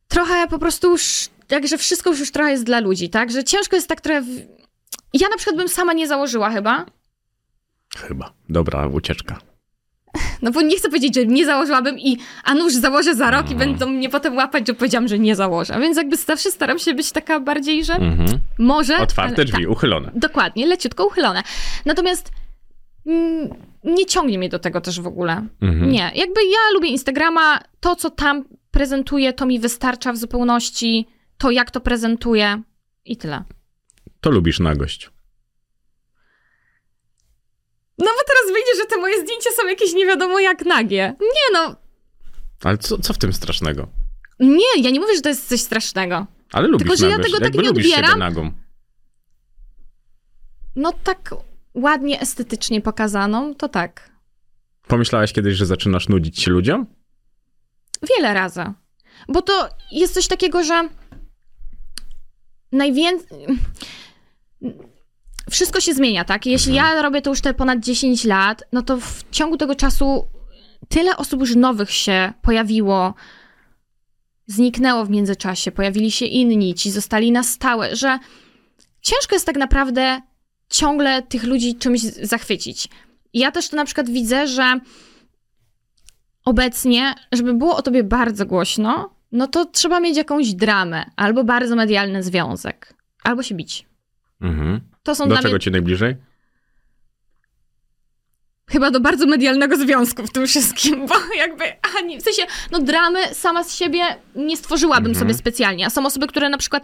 Trochę 0.07 0.47
po 0.47 0.59
prostu 0.59 0.91
już, 0.91 1.29
jakże 1.49 1.77
wszystko 1.77 2.09
już, 2.09 2.19
już 2.19 2.31
trochę 2.31 2.51
jest 2.51 2.63
dla 2.63 2.79
ludzi, 2.79 3.09
tak? 3.09 3.31
Że 3.31 3.43
ciężko 3.43 3.75
jest 3.75 3.87
tak 3.89 4.01
trochę... 4.01 4.21
W... 4.21 4.27
Ja 5.13 5.29
na 5.29 5.37
przykład 5.37 5.57
bym 5.57 5.69
sama 5.69 5.93
nie 5.93 6.07
założyła 6.07 6.49
chyba, 6.49 6.85
Chyba. 7.97 8.33
Dobra, 8.49 8.87
ucieczka. 8.87 9.39
No 10.41 10.51
bo 10.51 10.61
nie 10.61 10.77
chcę 10.77 10.87
powiedzieć, 10.89 11.15
że 11.15 11.25
nie 11.25 11.45
założyłabym 11.45 11.99
i 11.99 12.17
a 12.43 12.53
nuż 12.53 12.73
założę 12.73 13.15
za 13.15 13.31
rok 13.31 13.49
i 13.49 13.53
Mhm. 13.53 13.69
będą 13.69 13.89
mnie 13.89 14.09
potem 14.09 14.35
łapać, 14.35 14.67
że 14.67 14.73
powiedziałam, 14.73 15.07
że 15.07 15.19
nie 15.19 15.35
założę. 15.35 15.77
Więc 15.81 15.97
jakby 15.97 16.15
zawsze 16.15 16.51
staram 16.51 16.79
się 16.79 16.93
być 16.93 17.11
taka 17.11 17.39
bardziej, 17.39 17.85
że 17.85 17.93
Mhm. 17.93 18.39
może... 18.59 18.97
Otwarte 18.97 19.35
ale- 19.35 19.45
drzwi, 19.45 19.67
uchylone. 19.67 20.11
Dokładnie, 20.15 20.65
leciutko 20.65 21.05
uchylone. 21.05 21.43
Natomiast 21.85 22.31
mm, 23.05 23.49
nie 23.83 24.05
ciągnie 24.05 24.37
mnie 24.37 24.49
do 24.49 24.59
tego 24.59 24.81
też 24.81 25.01
w 25.01 25.07
ogóle. 25.07 25.45
Mhm. 25.61 25.91
Nie, 25.91 26.11
jakby 26.15 26.43
ja 26.43 26.73
lubię 26.73 26.87
Instagrama, 26.89 27.59
to 27.79 27.95
co 27.95 28.09
tam 28.09 28.43
prezentuję, 28.71 29.33
to 29.33 29.45
mi 29.45 29.59
wystarcza 29.59 30.13
w 30.13 30.17
zupełności, 30.17 31.07
to 31.37 31.51
jak 31.51 31.71
to 31.71 31.79
prezentuję 31.81 32.61
i 33.05 33.17
tyle. 33.17 33.43
To 34.21 34.29
lubisz 34.31 34.59
nagość. 34.59 35.09
No 37.97 38.05
bo 38.05 38.19
teraz 38.27 38.53
wyjdzie, 38.53 38.75
że 38.81 38.85
te 38.85 38.97
moje 38.97 39.21
zdjęcia 39.21 39.49
są 39.61 39.67
jakieś 39.67 39.93
nie 39.93 40.05
wiadomo 40.05 40.39
jak 40.39 40.65
nagie. 40.65 41.13
Nie 41.21 41.53
no, 41.59 41.75
Ale 42.63 42.77
co, 42.77 42.97
co 42.97 43.13
w 43.13 43.17
tym 43.17 43.33
strasznego? 43.33 43.87
nie, 44.39 44.81
ja 44.81 44.89
nie 44.89 44.99
mówię, 44.99 45.15
że 45.15 45.21
to 45.21 45.29
jest 45.29 45.49
coś 45.49 45.61
strasznego. 45.61 46.27
Ale 46.51 46.67
lubisz 46.67 46.87
Tylko, 46.87 46.97
że 46.97 47.09
ja 47.09 47.19
tego 47.19 47.39
tak 47.39 47.53
nie 47.53 47.61
lubisz 47.61 47.85
siebie 47.85 47.97
odbieram. 47.97 48.19
nagą. 48.19 48.51
No 50.75 50.93
tak 51.03 51.35
ładnie, 51.73 52.21
estetycznie 52.21 52.81
pokazaną, 52.81 53.55
to 53.55 53.69
tak. 53.69 54.09
Pomyślałaś 54.87 55.33
kiedyś, 55.33 55.55
że 55.55 55.65
zaczynasz 55.65 56.09
nudzić 56.09 56.39
się 56.41 56.51
ludziom? 56.51 56.85
Wiele 58.15 58.33
razy. 58.33 58.63
Bo 59.27 59.41
to 59.41 59.69
jest 59.91 60.13
coś 60.13 60.27
takiego, 60.27 60.63
że 60.63 60.89
najwięcej. 62.71 63.45
Wszystko 65.49 65.81
się 65.81 65.93
zmienia, 65.93 66.25
tak? 66.25 66.45
Jeśli 66.45 66.73
ja 66.73 67.01
robię 67.01 67.21
to 67.21 67.29
już 67.29 67.41
te 67.41 67.53
ponad 67.53 67.79
10 67.79 68.23
lat, 68.23 68.63
no 68.71 68.81
to 68.81 68.97
w 68.97 69.23
ciągu 69.31 69.57
tego 69.57 69.75
czasu 69.75 70.27
tyle 70.87 71.17
osób 71.17 71.39
już 71.39 71.55
nowych 71.55 71.91
się 71.91 72.33
pojawiło, 72.41 73.13
zniknęło 74.47 75.05
w 75.05 75.09
międzyczasie, 75.09 75.71
pojawili 75.71 76.11
się 76.11 76.25
inni, 76.25 76.73
ci 76.73 76.91
zostali 76.91 77.31
na 77.31 77.43
stałe, 77.43 77.95
że 77.95 78.19
ciężko 79.01 79.35
jest 79.35 79.45
tak 79.45 79.57
naprawdę 79.57 80.21
ciągle 80.69 81.21
tych 81.21 81.43
ludzi 81.43 81.75
czymś 81.75 82.01
zachwycić. 82.01 82.87
Ja 83.33 83.51
też 83.51 83.69
to 83.69 83.75
na 83.75 83.85
przykład 83.85 84.09
widzę, 84.09 84.47
że 84.47 84.79
obecnie, 86.45 87.13
żeby 87.31 87.53
było 87.53 87.75
o 87.75 87.81
tobie 87.81 88.03
bardzo 88.03 88.45
głośno, 88.45 89.15
no 89.31 89.47
to 89.47 89.65
trzeba 89.65 89.99
mieć 89.99 90.17
jakąś 90.17 90.53
dramę, 90.53 91.05
albo 91.15 91.43
bardzo 91.43 91.75
medialny 91.75 92.23
związek, 92.23 92.93
albo 93.23 93.43
się 93.43 93.55
bić. 93.55 93.85
Mhm. 94.41 94.94
To 95.05 95.15
są 95.15 95.29
Do 95.29 95.35
czego 95.37 95.49
mnie 95.49 95.59
ci 95.59 95.71
najbliżej? 95.71 96.15
chyba 98.69 98.91
do 98.91 98.99
bardzo 98.99 99.25
medialnego 99.27 99.77
związku 99.77 100.23
w 100.27 100.31
tym 100.31 100.47
wszystkim, 100.47 101.07
bo 101.07 101.15
jakby, 101.37 101.63
ani, 101.99 102.17
w 102.19 102.21
sensie, 102.23 102.41
no 102.71 102.79
dramy 102.79 103.35
sama 103.35 103.63
z 103.63 103.75
siebie 103.75 103.99
nie 104.35 104.57
stworzyłabym 104.57 105.11
Mhm. 105.11 105.19
sobie 105.25 105.33
specjalnie, 105.33 105.85
a 105.85 105.89
są 105.89 106.05
osoby, 106.05 106.27
które 106.27 106.49
na 106.49 106.57
przykład 106.57 106.83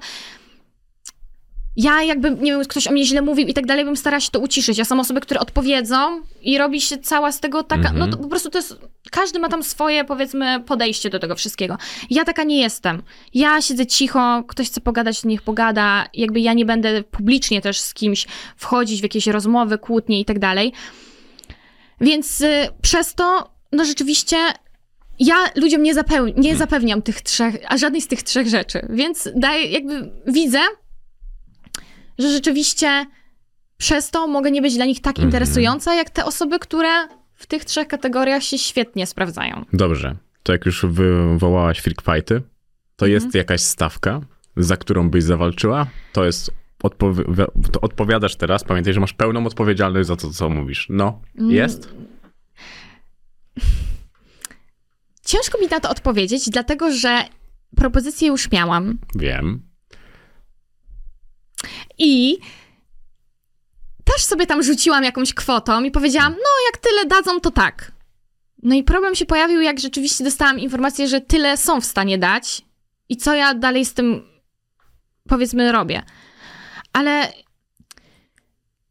ja 1.75 2.03
jakby, 2.03 2.31
nie 2.31 2.51
wiem, 2.51 2.61
ktoś 2.67 2.87
o 2.87 2.91
mnie 2.91 3.05
źle 3.05 3.21
mówił 3.21 3.47
i 3.47 3.53
tak 3.53 3.65
dalej, 3.65 3.85
bym 3.85 3.97
starała 3.97 4.19
się 4.21 4.29
to 4.31 4.39
uciszyć, 4.39 4.79
a 4.79 4.85
są 4.85 4.99
osoby, 4.99 5.21
które 5.21 5.39
odpowiedzą 5.39 6.21
i 6.41 6.57
robi 6.57 6.81
się 6.81 6.97
cała 6.97 7.31
z 7.31 7.39
tego 7.39 7.63
taka, 7.63 7.81
Mhm. 7.89 7.99
no 7.99 8.07
to 8.07 8.17
po 8.17 8.27
prostu 8.27 8.49
to 8.49 8.57
jest, 8.57 8.75
każdy 9.11 9.39
ma 9.39 9.49
tam 9.49 9.63
swoje, 9.63 10.03
powiedzmy, 10.05 10.59
podejście 10.65 11.09
do 11.09 11.19
tego 11.19 11.35
wszystkiego. 11.35 11.77
Ja 12.09 12.23
taka 12.25 12.43
nie 12.43 12.59
jestem. 12.61 13.01
Ja 13.33 13.61
siedzę 13.61 13.85
cicho, 13.85 14.43
ktoś 14.47 14.67
chce 14.67 14.81
pogadać, 14.81 15.21
to 15.21 15.27
niech 15.27 15.41
pogada, 15.41 16.05
jakby 16.13 16.39
ja 16.39 16.53
nie 16.53 16.65
będę 16.65 17.03
publicznie 17.03 17.61
też 17.61 17.79
z 17.79 17.93
kimś 17.93 18.27
wchodzić 18.57 18.99
w 18.99 19.03
jakieś 19.03 19.27
rozmowy, 19.27 19.77
kłótnie 19.77 20.19
i 20.19 20.25
tak 20.25 20.39
dalej. 20.39 20.73
Więc 22.01 22.41
y, 22.41 22.67
przez 22.81 23.15
to, 23.15 23.51
no 23.71 23.85
rzeczywiście, 23.85 24.37
ja 25.19 25.35
ludziom 25.55 25.83
nie, 25.83 25.95
zapeł- 25.95 26.33
nie 26.37 26.55
zapewniam 26.55 27.01
tych 27.01 27.21
trzech, 27.21 27.55
a 27.67 27.77
żadnej 27.77 28.01
z 28.01 28.07
tych 28.07 28.23
trzech 28.23 28.47
rzeczy. 28.47 28.87
Więc 28.89 29.29
daję, 29.35 29.65
jakby 29.71 30.11
widzę, 30.27 30.59
że 32.21 32.29
rzeczywiście 32.29 33.05
przez 33.77 34.11
to 34.11 34.27
mogę 34.27 34.51
nie 34.51 34.61
być 34.61 34.75
dla 34.75 34.85
nich 34.85 35.01
tak 35.01 35.11
Mhm. 35.15 35.27
interesująca, 35.27 35.95
jak 35.95 36.09
te 36.09 36.25
osoby, 36.25 36.59
które 36.59 37.07
w 37.33 37.45
tych 37.45 37.65
trzech 37.65 37.87
kategoriach 37.87 38.43
się 38.43 38.57
świetnie 38.57 39.07
sprawdzają. 39.07 39.65
Dobrze. 39.73 40.15
To 40.43 40.51
jak 40.51 40.65
już 40.65 40.85
wywołałaś 40.85 41.79
freak 41.79 42.01
fighty, 42.01 42.41
to 42.95 43.05
Mhm. 43.05 43.11
jest 43.11 43.35
jakaś 43.35 43.61
stawka, 43.61 44.21
za 44.57 44.77
którą 44.77 45.09
byś 45.09 45.23
zawalczyła? 45.23 45.87
To 46.13 46.25
jest... 46.25 46.51
Odpowi- 46.83 47.45
to 47.71 47.81
odpowiadasz 47.81 48.35
teraz, 48.35 48.63
pamiętaj, 48.63 48.93
że 48.93 48.99
masz 48.99 49.13
pełną 49.13 49.45
odpowiedzialność 49.45 50.07
za 50.07 50.15
to, 50.15 50.29
co 50.29 50.49
mówisz. 50.49 50.87
No, 50.89 51.21
Mm. 51.39 51.51
jest? 51.51 51.89
Ciężko 55.25 55.57
mi 55.61 55.67
na 55.67 55.79
to 55.79 55.89
odpowiedzieć, 55.89 56.49
dlatego 56.49 56.91
że 56.93 57.23
propozycję 57.75 58.27
już 58.27 58.51
miałam 58.51 58.97
Wiem. 59.15 59.61
I 61.97 62.39
też 64.03 64.23
sobie 64.23 64.45
tam 64.45 64.63
rzuciłam 64.63 65.03
jakąś 65.03 65.33
kwotą 65.33 65.83
i 65.83 65.91
powiedziałam, 65.91 66.33
no 66.33 66.49
jak 66.71 66.77
tyle 66.77 67.05
dadzą, 67.05 67.39
to 67.39 67.51
tak. 67.51 67.91
No 68.63 68.75
i 68.75 68.83
problem 68.83 69.15
się 69.15 69.25
pojawił, 69.25 69.61
jak 69.61 69.79
rzeczywiście 69.79 70.23
dostałam 70.23 70.59
informację, 70.59 71.07
że 71.07 71.21
tyle 71.21 71.57
są 71.57 71.81
w 71.81 71.85
stanie 71.85 72.17
dać 72.17 72.61
i 73.09 73.17
co 73.17 73.33
ja 73.33 73.53
dalej 73.53 73.85
z 73.85 73.93
tym, 73.93 74.23
powiedzmy, 75.29 75.71
robię. 75.71 76.03
Ale 76.93 77.33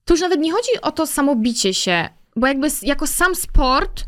tu 0.04 0.14
już 0.14 0.20
nawet 0.20 0.40
nie 0.40 0.52
chodzi 0.52 0.80
o 0.82 0.92
to 0.92 1.06
samo 1.06 1.36
bicie 1.36 1.74
się, 1.74 2.08
bo 2.36 2.46
jakby 2.46 2.68
jako 2.82 3.06
sam 3.06 3.34
sport, 3.34 4.04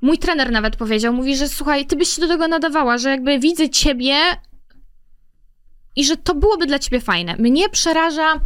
mój 0.00 0.18
trener 0.18 0.52
nawet 0.52 0.76
powiedział, 0.76 1.12
mówi, 1.12 1.36
że 1.36 1.48
słuchaj, 1.48 1.86
ty 1.86 1.96
byś 1.96 2.08
się 2.08 2.20
do 2.20 2.28
tego 2.28 2.48
nadawała, 2.48 2.98
że 2.98 3.10
jakby 3.10 3.38
widzę 3.38 3.70
ciebie 3.70 4.16
i 5.96 6.04
że 6.04 6.16
to 6.16 6.34
byłoby 6.34 6.66
dla 6.66 6.78
ciebie 6.78 7.00
fajne. 7.00 7.36
Mnie 7.38 7.68
przeraża 7.68 8.40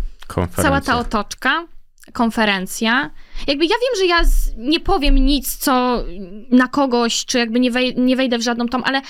cała 0.57 0.81
ta 0.81 0.99
otoczka, 0.99 1.67
konferencja. 2.13 3.11
Jakby 3.47 3.65
ja 3.65 3.75
wiem, 3.83 3.99
że 3.99 4.07
ja 4.07 4.25
z, 4.25 4.57
nie 4.57 4.81
powiem 4.81 5.15
nic, 5.15 5.57
co 5.57 6.05
na 6.51 6.69
kogoś, 6.69 7.25
czy 7.25 7.39
jakby 7.39 7.61
nie, 7.61 7.71
wej, 7.71 7.95
nie 7.97 8.17
wejdę 8.17 8.39
w 8.39 8.43
żadną 8.43 8.69
tą, 8.69 8.83
ale 8.85 9.03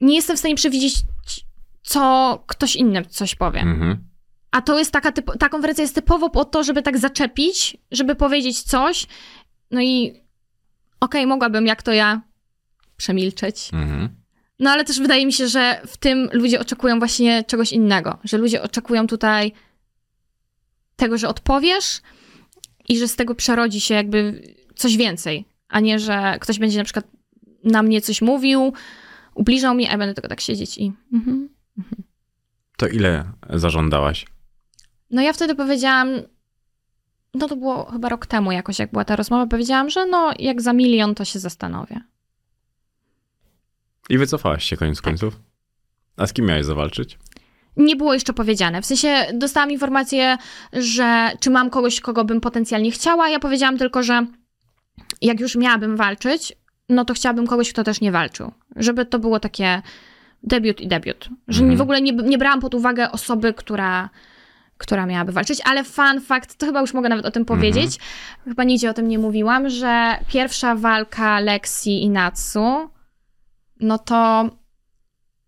nie 0.00 0.14
jestem 0.14 0.36
w 0.36 0.38
stanie 0.38 0.54
przewidzieć, 0.54 0.94
co 1.82 2.44
ktoś 2.46 2.76
inny 2.76 3.04
coś 3.04 3.34
powie. 3.34 3.60
Mhm. 3.60 4.08
A 4.50 4.62
to 4.62 4.78
jest 4.78 4.92
taka, 4.92 5.12
typo, 5.12 5.36
ta 5.38 5.48
konferencja 5.48 5.82
jest 5.82 5.94
typowo 5.94 6.30
po 6.30 6.44
to, 6.44 6.64
żeby 6.64 6.82
tak 6.82 6.98
zaczepić, 6.98 7.76
żeby 7.90 8.14
powiedzieć 8.14 8.62
coś. 8.62 9.06
No 9.70 9.80
i 9.80 10.20
okej, 11.00 11.26
mogłabym, 11.26 11.66
jak 11.66 11.82
to 11.82 11.92
ja, 11.92 12.22
przemilczeć. 12.96 13.70
Mhm. 13.72 14.23
No 14.58 14.70
ale 14.70 14.84
też 14.84 15.00
wydaje 15.00 15.26
mi 15.26 15.32
się, 15.32 15.48
że 15.48 15.80
w 15.86 15.96
tym 15.96 16.28
ludzie 16.32 16.60
oczekują 16.60 16.98
właśnie 16.98 17.44
czegoś 17.44 17.72
innego. 17.72 18.18
Że 18.24 18.38
ludzie 18.38 18.62
oczekują 18.62 19.06
tutaj 19.06 19.52
tego, 20.96 21.18
że 21.18 21.28
odpowiesz 21.28 22.00
i 22.88 22.98
że 22.98 23.08
z 23.08 23.16
tego 23.16 23.34
przerodzi 23.34 23.80
się 23.80 23.94
jakby 23.94 24.42
coś 24.74 24.96
więcej, 24.96 25.44
a 25.68 25.80
nie, 25.80 25.98
że 25.98 26.36
ktoś 26.40 26.58
będzie 26.58 26.78
na 26.78 26.84
przykład 26.84 27.06
na 27.64 27.82
mnie 27.82 28.00
coś 28.00 28.22
mówił, 28.22 28.72
ubliżał 29.34 29.74
mi, 29.74 29.86
a 29.86 29.90
ja 29.90 29.98
będę 29.98 30.14
tylko 30.14 30.28
tak 30.28 30.40
siedzieć 30.40 30.78
i... 30.78 30.92
Mhm. 31.12 31.48
To 32.76 32.86
ile 32.86 33.24
zażądałaś? 33.50 34.26
No 35.10 35.22
ja 35.22 35.32
wtedy 35.32 35.54
powiedziałam, 35.54 36.08
no 37.34 37.48
to 37.48 37.56
było 37.56 37.84
chyba 37.84 38.08
rok 38.08 38.26
temu 38.26 38.52
jakoś, 38.52 38.78
jak 38.78 38.90
była 38.90 39.04
ta 39.04 39.16
rozmowa, 39.16 39.46
powiedziałam, 39.46 39.90
że 39.90 40.06
no 40.06 40.32
jak 40.38 40.62
za 40.62 40.72
milion 40.72 41.14
to 41.14 41.24
się 41.24 41.38
zastanowię. 41.38 42.00
I 44.10 44.18
wycofałaś 44.18 44.64
się 44.64 44.76
koniec 44.76 44.96
Tak. 44.96 45.04
końców? 45.04 45.40
A 46.16 46.26
z 46.26 46.32
kim 46.32 46.46
miałeś 46.46 46.66
zawalczyć? 46.66 47.18
Nie 47.76 47.96
było 47.96 48.14
jeszcze 48.14 48.32
powiedziane. 48.32 48.82
W 48.82 48.86
sensie 48.86 49.26
dostałam 49.34 49.70
informację, 49.70 50.36
że 50.72 51.30
czy 51.40 51.50
mam 51.50 51.70
kogoś, 51.70 52.00
kogo 52.00 52.24
bym 52.24 52.40
potencjalnie 52.40 52.90
chciała. 52.90 53.28
Ja 53.28 53.38
powiedziałam 53.38 53.78
tylko, 53.78 54.02
że 54.02 54.26
jak 55.22 55.40
już 55.40 55.56
miałabym 55.56 55.96
walczyć, 55.96 56.52
no 56.88 57.04
to 57.04 57.14
chciałabym 57.14 57.46
kogoś, 57.46 57.72
kto 57.72 57.84
też 57.84 58.00
nie 58.00 58.12
walczył. 58.12 58.52
Żeby 58.76 59.06
to 59.06 59.18
było 59.18 59.40
takie 59.40 59.82
debiut 60.42 60.80
i 60.80 60.88
debiut. 60.88 61.28
Że 61.48 61.60
Mhm. 61.60 61.78
w 61.78 61.80
ogóle 61.80 62.02
nie, 62.02 62.12
nie 62.12 62.38
brałam 62.38 62.60
pod 62.60 62.74
uwagę 62.74 63.12
osoby, 63.12 63.54
która, 63.54 64.10
która 64.78 65.06
miałaby 65.06 65.32
walczyć. 65.32 65.60
Ale 65.64 65.84
fun 65.84 66.20
fact, 66.20 66.56
to 66.58 66.66
chyba 66.66 66.80
już 66.80 66.94
mogę 66.94 67.08
nawet 67.08 67.26
o 67.26 67.30
tym 67.30 67.44
powiedzieć. 67.44 67.98
Chyba 68.44 68.64
nigdzie 68.64 68.90
o 68.90 68.94
tym 68.94 69.08
nie 69.08 69.18
mówiłam, 69.18 69.68
że 69.70 70.18
pierwsza 70.28 70.74
walka 70.74 71.40
Lexi 71.40 72.02
i 72.02 72.10
Natsu, 72.10 72.90
no 73.80 73.98
to 73.98 74.50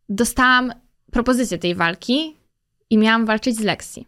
dostałam 0.08 0.72
propozycję 1.12 1.58
tej 1.58 1.74
walki 1.74 2.36
i 2.90 2.98
miałam 2.98 3.26
walczyć 3.26 3.56
z 3.56 3.60
Lexi. 3.60 4.06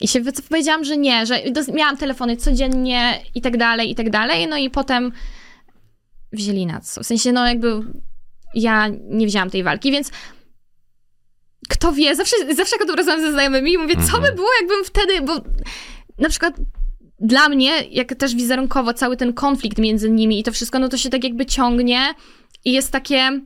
I 0.00 0.08
się 0.08 0.20
wypowiedziałam, 0.20 0.84
że 0.84 0.96
nie, 0.96 1.26
że 1.26 1.42
miałam 1.74 1.96
telefony 1.96 2.36
codziennie 2.36 3.20
i 3.34 3.40
tak 3.40 3.56
dalej, 3.56 3.90
i 3.90 3.94
tak 3.94 4.10
dalej. 4.10 4.48
No 4.48 4.56
i 4.56 4.70
potem 4.70 5.12
wzięli 6.32 6.66
Natsu. 6.66 7.02
W 7.02 7.06
sensie, 7.06 7.32
no 7.32 7.46
jakby 7.46 7.80
ja 8.54 8.88
nie 9.10 9.26
wzięłam 9.26 9.50
tej 9.50 9.62
walki, 9.62 9.92
więc 9.92 10.10
kto 11.68 11.92
wie, 11.92 12.16
zawsze, 12.16 12.36
zawsze 12.54 12.76
jak 12.76 12.82
o 12.82 12.86
tym 12.86 12.94
rozmawiam 12.94 13.22
ze 13.22 13.32
znajomymi, 13.32 13.78
mówię, 13.78 13.94
co 13.94 14.00
Mhm. 14.02 14.22
by 14.22 14.32
było, 14.32 14.48
jakbym 14.60 14.84
wtedy, 14.84 15.20
bo 15.22 15.40
na 16.18 16.28
przykład 16.28 16.54
dla 17.20 17.48
mnie, 17.48 17.82
jak 17.90 18.14
też 18.14 18.34
wizerunkowo 18.34 18.94
cały 18.94 19.16
ten 19.16 19.32
konflikt 19.32 19.78
między 19.78 20.10
nimi 20.10 20.40
i 20.40 20.42
to 20.42 20.52
wszystko, 20.52 20.78
no 20.78 20.88
to 20.88 20.96
się 20.96 21.10
tak 21.10 21.24
jakby 21.24 21.46
ciągnie 21.46 22.14
i 22.64 22.72
jest 22.72 22.92
takie 22.92 23.40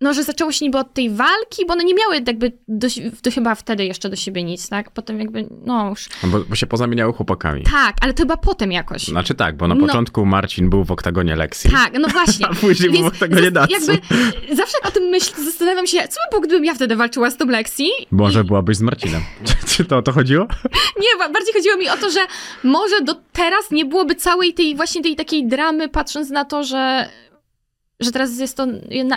no, 0.00 0.14
że 0.14 0.22
zaczęło 0.24 0.52
się 0.52 0.64
niby 0.64 0.78
od 0.78 0.94
tej 0.94 1.10
walki, 1.10 1.66
bo 1.66 1.72
one 1.72 1.84
nie 1.84 1.94
miały 1.94 2.14
jakby 2.26 2.52
do, 2.68 2.88
do, 3.22 3.30
chyba 3.30 3.54
wtedy 3.54 3.84
jeszcze 3.84 4.08
do 4.08 4.16
siebie 4.16 4.44
nic, 4.44 4.68
tak? 4.68 4.90
Potem 4.90 5.18
jakby, 5.20 5.48
no 5.66 5.88
już... 5.88 6.08
No 6.22 6.28
Bo, 6.28 6.40
bo 6.40 6.54
się 6.54 6.66
pozamieniały 6.66 7.12
chłopakami. 7.12 7.62
Tak, 7.62 7.96
ale 8.00 8.14
to 8.14 8.22
chyba 8.22 8.36
potem 8.36 8.72
jakoś. 8.72 9.02
Znaczy 9.04 9.34
tak, 9.34 9.56
bo 9.56 9.68
na 9.68 9.74
No. 9.74 9.86
początku 9.86 10.26
Marcin 10.26 10.70
był 10.70 10.84
w 10.84 10.90
oktagonie 10.90 11.36
Lexi. 11.36 11.70
Tak, 11.70 11.92
no 12.00 12.08
właśnie. 12.08 12.46
A 12.50 12.54
później 12.54 12.90
był 12.90 13.00
Więc 13.00 13.04
w 13.12 13.14
oktagonie 13.14 13.50
Natsu. 13.50 13.72
Jakby 13.92 14.56
zawsze 14.56 14.78
jak 14.82 14.88
o 14.88 14.90
tym 14.90 15.02
myślę, 15.04 15.44
zastanawiam 15.44 15.86
się, 15.86 15.98
co 15.98 16.20
by 16.26 16.30
było, 16.30 16.40
gdybym 16.42 16.64
ja 16.64 16.74
wtedy 16.74 16.96
walczyła 16.96 17.30
z 17.30 17.36
tą 17.36 17.46
Lexi? 17.46 17.88
Może 18.10 18.40
I, 18.40 18.44
byłabyś 18.44 18.76
z 18.76 18.80
Marcinem. 18.82 19.22
Czy, 19.68 19.84
to 19.84 19.96
o 19.96 20.02
to 20.02 20.12
chodziło? 20.12 20.46
Nie, 21.02 21.18
ba- 21.18 21.28
bardziej 21.32 21.54
chodziło 21.54 21.76
mi 21.76 21.88
o 21.88 21.96
to, 21.96 22.10
że 22.10 22.20
może 22.64 23.00
do 23.02 23.14
teraz 23.32 23.70
nie 23.70 23.84
byłoby 23.84 24.14
całej 24.14 24.54
tej 24.54 24.76
właśnie 24.76 25.02
tej 25.02 25.16
takiej 25.16 25.46
dramy, 25.46 25.88
patrząc 25.88 26.30
na 26.30 26.44
to, 26.44 26.64
że, 26.64 27.08
że 28.00 28.12
teraz 28.12 28.38
jest 28.38 28.56
to, 28.56 28.66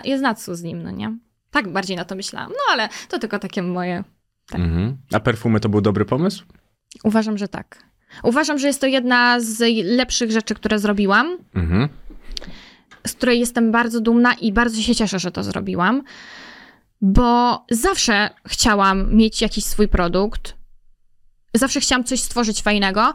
jest 0.06 0.24
Natsu 0.24 0.56
z 0.56 0.64
nim, 0.64 0.84
no 0.84 0.91
nie? 0.91 1.18
Tak 1.52 1.72
bardziej 1.72 1.98
na 1.98 2.06
to 2.06 2.16
myślałam. 2.16 2.49
No 2.52 2.74
ale 2.74 2.90
to 3.10 3.20
tylko 3.20 3.40
takie 3.40 3.62
moje 3.62 4.03
Tak. 4.49 4.60
Mhm. 4.62 4.98
A 5.14 5.20
perfumy 5.20 5.60
to 5.60 5.70
był 5.70 5.82
dobry 5.82 6.06
pomysł? 6.06 6.44
Uważam, 7.03 7.38
że 7.38 7.48
tak. 7.48 7.84
Uważam, 8.24 8.58
że 8.58 8.68
jest 8.68 8.82
to 8.82 8.88
jedna 8.88 9.40
z 9.40 9.60
lepszych 9.86 10.32
rzeczy, 10.32 10.56
które 10.56 10.80
zrobiłam, 10.80 11.38
Mhm. 11.56 11.90
z 13.08 13.14
której 13.14 13.40
jestem 13.40 13.72
bardzo 13.72 14.02
dumna 14.02 14.34
i 14.34 14.53
bardzo 14.53 14.82
się 14.82 14.95
cieszę, 14.95 15.20
że 15.20 15.32
to 15.32 15.44
zrobiłam, 15.44 16.03
bo 17.02 17.66
zawsze 17.72 18.30
chciałam 18.48 19.16
mieć 19.16 19.41
jakiś 19.41 19.64
swój 19.66 19.88
produkt, 19.88 20.56
zawsze 21.53 21.80
chciałam 21.80 22.03
coś 22.03 22.20
stworzyć 22.22 22.62
fajnego, 22.62 23.14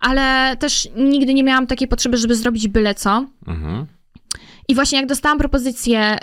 ale 0.00 0.56
też 0.56 0.88
nigdy 0.96 1.34
nie 1.34 1.44
miałam 1.44 1.66
takiej 1.66 1.88
potrzeby, 1.88 2.16
żeby 2.16 2.34
zrobić 2.34 2.68
byle 2.68 2.94
co. 2.94 3.26
Mhm. 3.46 3.86
I 4.68 4.74
właśnie 4.74 4.98
jak 4.98 5.08
dostałam 5.08 5.38
propozycję, 5.38 6.18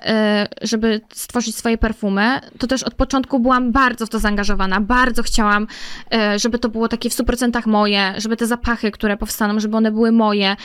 y, 0.61 0.67
żeby 0.67 1.01
stworzyć 1.13 1.55
swoje 1.55 1.77
perfumy, 1.77 2.39
to 2.57 2.67
też 2.67 2.83
od 2.83 2.93
początku 2.93 3.39
byłam 3.39 3.71
bardzo 3.71 4.05
w 4.05 4.09
to 4.09 4.19
zaangażowana. 4.19 4.81
Bardzo 4.81 5.23
chciałam, 5.23 5.67
y, 6.35 6.39
żeby 6.39 6.59
to 6.59 6.69
było 6.69 6.87
takie 6.87 7.09
w 7.09 7.13
100% 7.13 7.67
moje, 7.67 8.13
żeby 8.17 8.37
te 8.37 8.47
zapachy, 8.47 8.91
które 8.91 9.17
powstaną, 9.17 9.59
żeby 9.59 9.77
one 9.77 9.91
były 9.91 10.11
moje. 10.11 10.55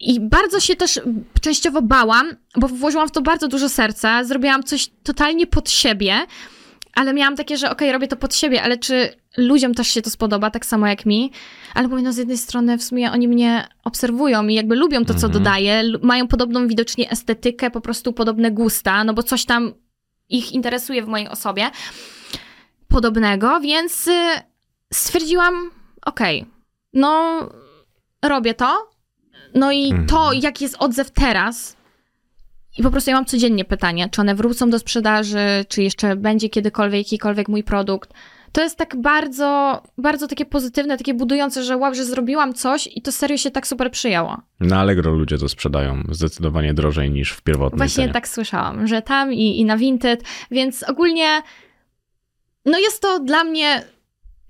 I 0.00 0.20
bardzo 0.20 0.60
się 0.60 0.76
też 0.76 1.00
częściowo 1.40 1.82
bałam, 1.82 2.30
bo 2.56 2.68
włożyłam 2.68 3.08
w 3.08 3.12
to 3.12 3.22
bardzo 3.22 3.48
dużo 3.48 3.68
serca, 3.68 4.24
zrobiłam 4.24 4.62
coś 4.62 4.90
totalnie 5.02 5.46
pod 5.46 5.70
siebie, 5.70 6.26
ale 6.94 7.14
miałam 7.14 7.36
takie, 7.36 7.56
że 7.56 7.70
okej, 7.70 7.92
robię 7.92 8.08
to 8.08 8.16
pod 8.16 8.34
siebie, 8.34 8.62
ale 8.62 8.78
czy 8.78 9.19
ludziom 9.36 9.74
też 9.74 9.88
się 9.88 10.02
to 10.02 10.10
spodoba, 10.10 10.50
tak 10.50 10.66
samo 10.66 10.86
jak 10.86 11.06
mi? 11.06 11.32
Ale 11.74 11.88
mówię, 11.88 12.02
no 12.02 12.12
z 12.12 12.16
jednej 12.16 12.38
strony 12.38 12.78
w 12.78 12.82
sumie 12.82 13.12
oni 13.12 13.28
mnie 13.28 13.68
obserwują 13.84 14.46
i 14.48 14.54
jakby 14.54 14.76
lubią 14.76 15.04
to, 15.04 15.14
co 15.14 15.26
Mhm. 15.26 15.32
dodaję, 15.32 15.82
mają 16.02 16.28
podobną 16.28 16.68
widocznie 16.68 17.10
estetykę, 17.10 17.70
po 17.70 17.80
prostu 17.80 18.12
podobne 18.12 18.50
gusta, 18.50 19.04
no 19.04 19.14
bo 19.14 19.22
coś 19.22 19.44
tam 19.44 19.72
ich 20.28 20.52
interesuje 20.52 21.02
w 21.02 21.08
mojej 21.08 21.28
osobie 21.28 21.70
podobnego, 22.88 23.60
więc 23.60 24.06
y, 24.08 24.12
stwierdziłam, 24.92 25.70
okej, 26.06 26.46
no 26.92 27.40
robię 28.22 28.54
to, 28.54 28.90
no 29.54 29.72
i 29.72 29.84
Mhm. 29.90 30.06
to, 30.06 30.32
jak 30.32 30.60
jest 30.60 30.76
odzew 30.78 31.10
teraz, 31.10 31.76
i 32.78 32.82
po 32.82 32.90
prostu 32.90 33.10
ja 33.10 33.16
mam 33.16 33.24
codziennie 33.24 33.64
pytanie, 33.64 34.08
czy 34.08 34.20
one 34.20 34.34
wrócą 34.34 34.70
do 34.70 34.78
sprzedaży, 34.78 35.64
czy 35.68 35.82
jeszcze 35.82 36.16
będzie 36.16 36.48
kiedykolwiek 36.48 37.06
jakikolwiek 37.06 37.48
mój 37.48 37.62
produkt. 37.64 38.10
To 38.52 38.62
jest 38.62 38.76
tak 38.76 38.96
bardzo, 39.00 39.82
bardzo 39.98 40.26
takie 40.28 40.44
pozytywne, 40.44 40.96
takie 40.98 41.14
budujące, 41.14 41.62
że 41.64 41.76
wow, 41.76 41.94
że 41.94 42.04
zrobiłam 42.04 42.54
coś 42.54 42.88
i 42.96 43.02
to 43.02 43.12
serio 43.12 43.36
się 43.36 43.50
tak 43.50 43.66
super 43.66 43.90
przyjęło. 43.90 44.36
Na 44.60 44.80
Allegro 44.80 45.10
ludzie 45.12 45.38
to 45.38 45.48
sprzedają 45.48 46.02
zdecydowanie 46.10 46.74
drożej 46.74 47.10
niż 47.10 47.30
w 47.32 47.42
pierwotnej 47.42 47.78
Właśnie 47.78 48.02
cenie. 48.04 48.12
tak 48.12 48.28
słyszałam, 48.28 48.86
że 48.86 49.02
tam 49.02 49.32
i, 49.32 49.60
i 49.60 49.64
na 49.64 49.76
Vinted, 49.76 50.24
więc 50.50 50.82
ogólnie 50.82 51.42
no 52.64 52.78
jest 52.78 53.02
to 53.02 53.20
dla 53.20 53.44
mnie 53.44 53.82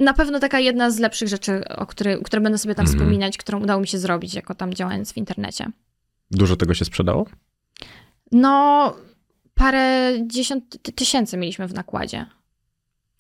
na 0.01 0.13
pewno 0.15 0.39
taka 0.41 0.61
jedna 0.61 0.91
z 0.91 0.99
lepszych 0.99 1.29
rzeczy, 1.29 1.69
o 1.69 1.87
które, 1.87 2.19
które 2.19 2.41
będę 2.43 2.59
sobie 2.59 2.75
tam 2.75 2.83
Mhm. 2.87 2.99
wspominać, 2.99 3.39
którą 3.39 3.63
udało 3.63 3.81
mi 3.81 3.87
się 3.89 3.99
zrobić, 3.99 4.35
jako 4.35 4.55
tam 4.55 4.75
działając 4.75 5.13
w 5.13 5.17
internecie. 5.17 5.71
Dużo 6.31 6.57
tego 6.57 6.75
się 6.75 6.85
sprzedało? 6.85 7.27
No, 8.33 8.95
parę 9.55 10.13
dziesiąt 10.27 10.83
ty- 10.83 10.93
tysięcy 10.93 11.37
mieliśmy 11.37 11.67
w 11.69 11.75
nakładzie. 11.75 12.27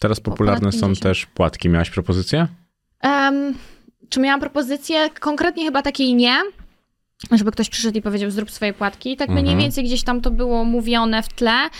Teraz 0.00 0.20
popularne 0.20 0.72
są 0.72 0.80
50. 0.80 1.00
też 1.00 1.26
płatki. 1.26 1.68
Miałaś 1.68 1.90
propozycję? 1.90 2.46
Em, 3.00 3.54
czy 4.08 4.20
miałam 4.20 4.40
propozycję? 4.40 5.10
Konkretnie 5.20 5.64
chyba 5.64 5.82
takiej 5.82 6.14
nie. 6.14 6.42
Żeby 7.32 7.52
ktoś 7.52 7.68
przyszedł 7.68 7.98
i 7.98 8.02
powiedział, 8.02 8.30
zrób 8.30 8.50
swoje 8.50 8.72
płatki. 8.72 9.16
Tak 9.16 9.28
mniej 9.28 9.40
Mhm. 9.40 9.58
więcej 9.58 9.84
gdzieś 9.84 10.02
tam 10.02 10.20
to 10.20 10.30
było 10.30 10.64
mówione 10.64 11.22
w 11.22 11.28
tle. 11.28 11.70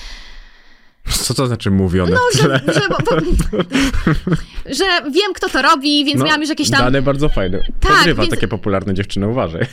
Co 1.11 1.35
to 1.35 1.47
znaczy 1.47 1.71
mówione 1.71 2.11
No, 2.11 2.19
w 2.35 2.39
tle? 2.39 2.61
że, 2.67 2.73
że, 2.75 2.81
bo, 2.89 2.97
bo, 3.11 3.17
że 4.79 4.85
wiem, 5.11 5.33
kto 5.35 5.49
to 5.49 5.63
robi, 5.63 6.05
więc 6.05 6.19
No, 6.21 6.25
miałam 6.27 6.41
już 6.41 6.51
jakieś 6.51 6.71
tam. 6.71 6.81
Dane 6.81 7.03
bardzo 7.03 7.29
fajne. 7.29 7.59
Tak, 7.81 7.93
Podrywa 7.97 8.23
więc- 8.23 8.35
takie 8.35 8.49
popularne 8.49 8.95
dziewczyny, 8.95 9.29
uważaj. 9.29 9.67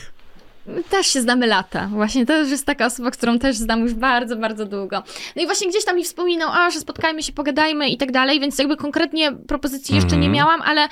Też 0.90 1.06
się 1.06 1.20
znamy 1.22 1.46
lata. 1.46 1.86
Właśnie 1.92 2.26
to 2.26 2.38
już 2.38 2.50
jest 2.50 2.66
taka 2.66 2.86
osoba, 2.86 3.10
którą 3.10 3.38
też 3.38 3.56
znam 3.56 3.80
już 3.80 3.94
bardzo, 3.94 4.36
bardzo 4.36 4.66
długo. 4.66 5.02
No 5.36 5.42
i 5.42 5.46
właśnie 5.46 5.68
gdzieś 5.68 5.84
tam 5.84 5.96
mi 5.96 6.04
wspominał, 6.04 6.50
a 6.52 6.70
że 6.70 6.80
spotkajmy 6.80 7.22
się, 7.22 7.32
pogadajmy 7.32 7.88
i 7.88 7.96
tak 7.96 8.12
dalej, 8.12 8.40
więc 8.40 8.58
jakby 8.58 8.76
konkretnie 8.76 9.32
propozycji 9.32 9.94
jeszcze 9.94 10.16
nie 10.16 10.26
Mhm. 10.26 10.32
miałam, 10.32 10.62
ale 10.62 10.88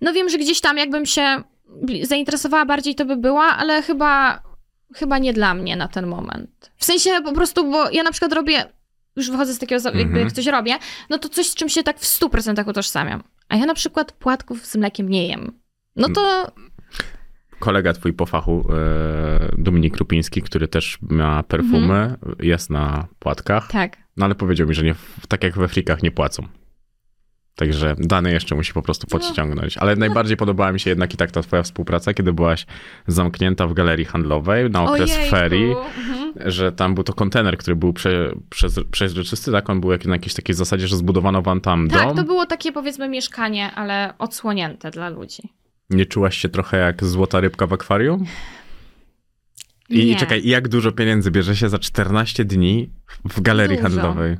no 0.00 0.12
wiem, 0.12 0.28
że 0.28 0.38
gdzieś 0.38 0.60
tam 0.60 0.76
jakbym 0.78 1.06
się 1.06 1.42
zainteresowała 2.02 2.64
bardziej, 2.64 2.94
to 2.94 3.04
by 3.04 3.16
była, 3.16 3.44
ale 3.44 3.82
chyba, 3.82 4.42
chyba 4.94 5.18
nie 5.18 5.32
dla 5.32 5.54
mnie 5.54 5.76
na 5.76 5.88
ten 5.88 6.06
moment. 6.06 6.70
W 6.76 6.84
sensie 6.84 7.10
po 7.24 7.32
prostu, 7.32 7.70
bo 7.70 7.90
ja 7.90 8.02
na 8.02 8.10
przykład 8.10 8.32
robię, 8.32 8.64
już 9.16 9.30
wychodzę 9.30 9.54
z 9.54 9.58
takiego, 9.58 9.82
jakby 9.84 10.00
Mhm. 10.02 10.24
jak 10.24 10.32
coś 10.32 10.46
robię, 10.46 10.74
no 11.10 11.18
to 11.18 11.28
coś, 11.28 11.46
z 11.46 11.54
czym 11.54 11.68
się 11.68 11.82
tak 11.82 11.98
w 11.98 12.04
100% 12.06 12.68
utożsamiam. 12.68 13.22
A 13.48 13.56
ja 13.56 13.66
na 13.66 13.74
przykład 13.74 14.12
płatków 14.12 14.66
z 14.66 14.76
mlekiem 14.76 15.08
nie 15.08 15.26
jem. 15.28 15.60
No 15.96 16.08
to 16.08 16.52
Kolega 17.58 17.92
twój 17.92 18.12
po 18.12 18.26
fachu, 18.26 18.66
e, 18.72 19.48
Dominik 19.58 19.96
Rupiński, 19.96 20.42
który 20.42 20.68
też 20.68 20.98
ma 21.02 21.42
perfumy, 21.42 22.14
jest 22.40 22.70
na 22.70 23.06
płatkach, 23.18 23.68
tak. 23.70 23.96
no 24.16 24.24
ale 24.24 24.34
powiedział 24.34 24.68
mi, 24.68 24.74
że 24.74 24.82
nie, 24.84 24.94
tak 25.28 25.44
jak 25.44 25.58
we 25.58 25.68
frikach 25.68 26.02
nie 26.02 26.10
płacą. 26.10 26.42
Także 27.54 27.94
dane 27.98 28.32
jeszcze 28.32 28.54
musi 28.54 28.72
po 28.72 28.82
prostu 28.82 29.06
No. 29.12 29.18
podciągnąć. 29.18 29.78
Ale 29.78 29.96
najbardziej 29.96 30.36
podobała 30.36 30.72
mi 30.72 30.80
się 30.80 30.90
jednak 30.90 31.14
i 31.14 31.16
tak 31.16 31.30
ta 31.30 31.42
twoja 31.42 31.62
współpraca, 31.62 32.14
kiedy 32.14 32.32
byłaś 32.32 32.66
zamknięta 33.06 33.66
w 33.66 33.74
galerii 33.74 34.04
handlowej 34.04 34.70
na 34.70 34.84
okres 34.84 35.14
Ojejku. 35.16 35.30
ferii. 35.36 35.72
Mhm. 35.72 36.50
że 36.50 36.72
tam 36.72 36.94
był 36.94 37.04
to 37.04 37.12
kontener, 37.12 37.56
który 37.58 37.76
był 37.76 37.92
prze, 37.92 38.32
przez, 38.50 38.80
przezroczysty, 38.90 39.52
tak? 39.52 39.70
On 39.70 39.80
był 39.80 39.92
jak, 39.92 40.04
na 40.06 40.14
jakiejś 40.14 40.34
takiej 40.34 40.54
zasadzie, 40.54 40.88
że 40.88 40.96
zbudowano 40.96 41.42
wam 41.42 41.60
tam 41.60 41.88
Tak, 41.88 42.06
dom. 42.06 42.16
to 42.16 42.24
było 42.24 42.46
takie 42.46 42.72
powiedzmy 42.72 43.08
mieszkanie, 43.08 43.70
ale 43.74 44.14
odsłonięte 44.18 44.90
dla 44.90 45.08
ludzi. 45.08 45.42
Nie 45.90 46.06
czułaś 46.06 46.38
się 46.38 46.48
trochę 46.48 46.76
jak 46.76 47.04
złota 47.04 47.40
rybka 47.40 47.66
w 47.66 47.72
akwarium? 47.72 48.24
I 49.88 50.06
Nie. 50.06 50.16
czekaj, 50.16 50.46
jak 50.48 50.68
dużo 50.68 50.92
pieniędzy 50.92 51.30
bierze 51.30 51.56
się 51.56 51.68
za 51.68 51.78
14 51.78 52.44
dni 52.44 52.92
w- 53.28 53.32
w 53.34 53.40
galerii 53.40 53.76
Dużo. 53.76 53.88
handlowej? 53.88 54.36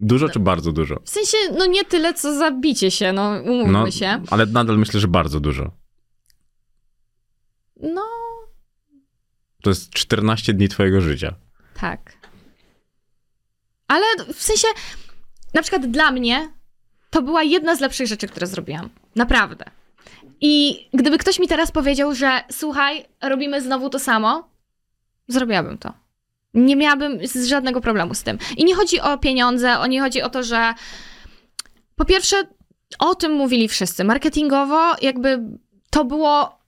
Dużo 0.00 0.28
czy 0.28 0.40
bardzo 0.40 0.72
dużo? 0.72 1.00
W 1.04 1.10
sensie, 1.10 1.36
no 1.58 1.66
nie 1.66 1.84
tyle, 1.84 2.14
co 2.14 2.38
zabicie 2.38 2.90
się, 2.90 3.12
no 3.12 3.40
umówmy 3.44 3.72
No, 3.72 3.90
się. 3.90 4.22
ale 4.30 4.46
nadal 4.46 4.78
myślę, 4.78 5.00
że 5.00 5.08
bardzo 5.08 5.40
dużo. 5.40 5.70
No, 7.82 8.02
To 9.62 9.70
jest 9.70 9.90
14 9.90 10.54
dni 10.54 10.68
twojego 10.68 11.00
życia. 11.00 11.34
tak. 11.80 12.12
Ale 13.88 14.04
w 14.34 14.42
sensie, 14.42 14.68
na 15.54 15.62
przykład 15.62 15.86
dla 15.90 16.10
mnie, 16.12 16.52
to 17.10 17.22
była 17.22 17.42
jedna 17.42 17.76
z 17.76 17.80
lepszych 17.80 18.06
rzeczy, 18.06 18.28
które 18.28 18.46
zrobiłam. 18.46 18.90
Naprawdę. 19.16 19.64
I 20.44 20.84
gdyby 20.94 21.18
ktoś 21.18 21.38
mi 21.38 21.48
teraz 21.48 21.70
powiedział, 21.70 22.14
że 22.14 22.40
słuchaj, 22.50 23.04
robimy 23.22 23.60
znowu 23.62 23.90
to 23.90 23.98
samo, 23.98 24.48
zrobiłabym 25.28 25.78
to. 25.78 25.92
Nie 26.54 26.76
miałabym 26.76 27.18
żadnego 27.46 27.80
problemu 27.80 28.14
z 28.14 28.22
tym. 28.22 28.38
I 28.56 28.64
nie 28.64 28.74
chodzi 28.74 29.00
o 29.00 29.18
pieniądze, 29.18 29.78
o 29.78 29.86
nie 29.86 30.00
chodzi 30.00 30.22
o 30.22 30.30
to, 30.30 30.42
że 30.42 30.74
po 31.96 32.04
pierwsze, 32.04 32.36
o 32.98 33.14
tym 33.14 33.32
mówili 33.32 33.68
wszyscy. 33.68 34.04
Marketingowo, 34.04 34.94
jakby 35.02 35.40
to 35.90 36.04
było. 36.04 36.58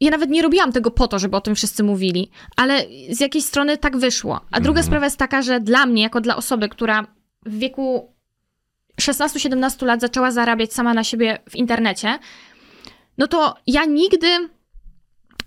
Ja 0.00 0.10
nawet 0.10 0.30
nie 0.30 0.42
robiłam 0.42 0.72
tego 0.72 0.90
po 0.90 1.08
to, 1.08 1.18
żeby 1.18 1.36
o 1.36 1.40
tym 1.40 1.54
wszyscy 1.54 1.82
mówili, 1.82 2.30
ale 2.56 2.84
z 3.10 3.20
jakiejś 3.20 3.44
strony 3.44 3.78
tak 3.78 3.96
wyszło. 3.96 4.40
A 4.50 4.60
druga 4.60 4.80
Mhm. 4.80 4.86
sprawa 4.86 5.04
jest 5.06 5.16
taka, 5.16 5.42
że 5.42 5.60
dla 5.60 5.86
mnie, 5.86 6.02
jako 6.02 6.20
dla 6.20 6.36
osoby, 6.36 6.68
która 6.68 7.06
w 7.46 7.58
wieku 7.58 8.13
16-17 9.00 9.86
lat 9.86 10.00
zaczęła 10.00 10.30
zarabiać 10.30 10.72
sama 10.72 10.94
na 10.94 11.04
siebie 11.04 11.38
w 11.50 11.56
internecie, 11.56 12.18
no 13.18 13.26
to 13.26 13.54
ja 13.66 13.84
nigdy 13.84 14.28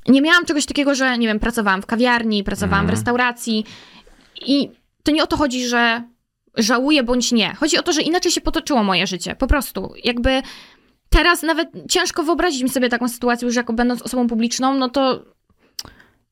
nie 0.07 0.21
miałam 0.21 0.45
czegoś 0.45 0.65
takiego, 0.65 0.95
że 0.95 1.17
nie 1.17 1.27
wiem, 1.27 1.39
pracowałam 1.39 1.81
w 1.81 1.85
kawiarni, 1.85 2.43
pracowałam 2.43 2.85
w 2.85 2.89
Mhm. 2.89 2.97
restauracji 2.99 3.65
i 4.45 4.69
to 5.03 5.11
nie 5.11 5.23
o 5.23 5.27
to 5.27 5.37
chodzi, 5.37 5.67
że 5.67 6.03
żałuję 6.57 7.03
bądź 7.03 7.31
nie. 7.31 7.53
Chodzi 7.53 7.77
o 7.77 7.83
to, 7.83 7.93
że 7.93 8.01
inaczej 8.01 8.31
się 8.31 8.41
potoczyło 8.41 8.83
moje 8.83 9.07
życie. 9.07 9.35
Po 9.35 9.47
prostu. 9.47 9.93
Jakby 10.03 10.41
teraz 11.09 11.43
nawet 11.43 11.69
ciężko 11.89 12.23
wyobrazić 12.23 12.63
mi 12.63 12.69
sobie 12.69 12.89
taką 12.89 13.09
sytuację, 13.09 13.51
że 13.51 13.59
jako 13.59 13.73
będąc 13.73 14.01
osobą 14.01 14.27
publiczną, 14.27 14.73
no 14.73 14.89
to 14.89 15.25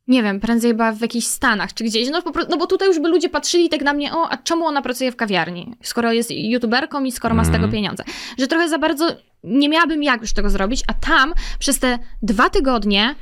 nie 0.07 0.23
wiem, 0.23 0.39
prędzej 0.39 0.71
chyba 0.71 0.91
w 0.91 1.01
jakichś 1.01 1.27
Stanach 1.27 1.73
czy 1.73 1.83
gdzieś. 1.83 2.09
No, 2.09 2.21
po, 2.21 2.31
no 2.49 2.57
bo 2.57 2.67
tutaj 2.67 2.87
już 2.87 2.99
by 2.99 3.09
ludzie 3.09 3.29
patrzyli 3.29 3.69
tak 3.69 3.81
na 3.81 3.93
mnie, 3.93 4.13
o, 4.13 4.29
a 4.29 4.37
czemu 4.37 4.65
ona 4.65 4.81
pracuje 4.81 5.11
w 5.11 5.15
kawiarni, 5.15 5.75
skoro 5.83 6.11
jest 6.11 6.31
youtuberką 6.31 7.03
i 7.03 7.11
skoro 7.11 7.35
ma 7.35 7.43
z 7.43 7.47
tego 7.47 7.55
Mhm. 7.57 7.71
pieniądze. 7.73 8.03
Że 8.37 8.47
trochę 8.47 8.69
za 8.69 8.77
bardzo 8.77 9.07
nie 9.43 9.69
miałabym 9.69 10.03
jak 10.03 10.21
już 10.21 10.33
tego 10.33 10.49
zrobić, 10.49 10.83
a 10.87 10.93
tam 10.93 11.33
przez 11.59 11.79
te 11.79 11.99
dwa 12.21 12.49
tygodnie 12.49 13.15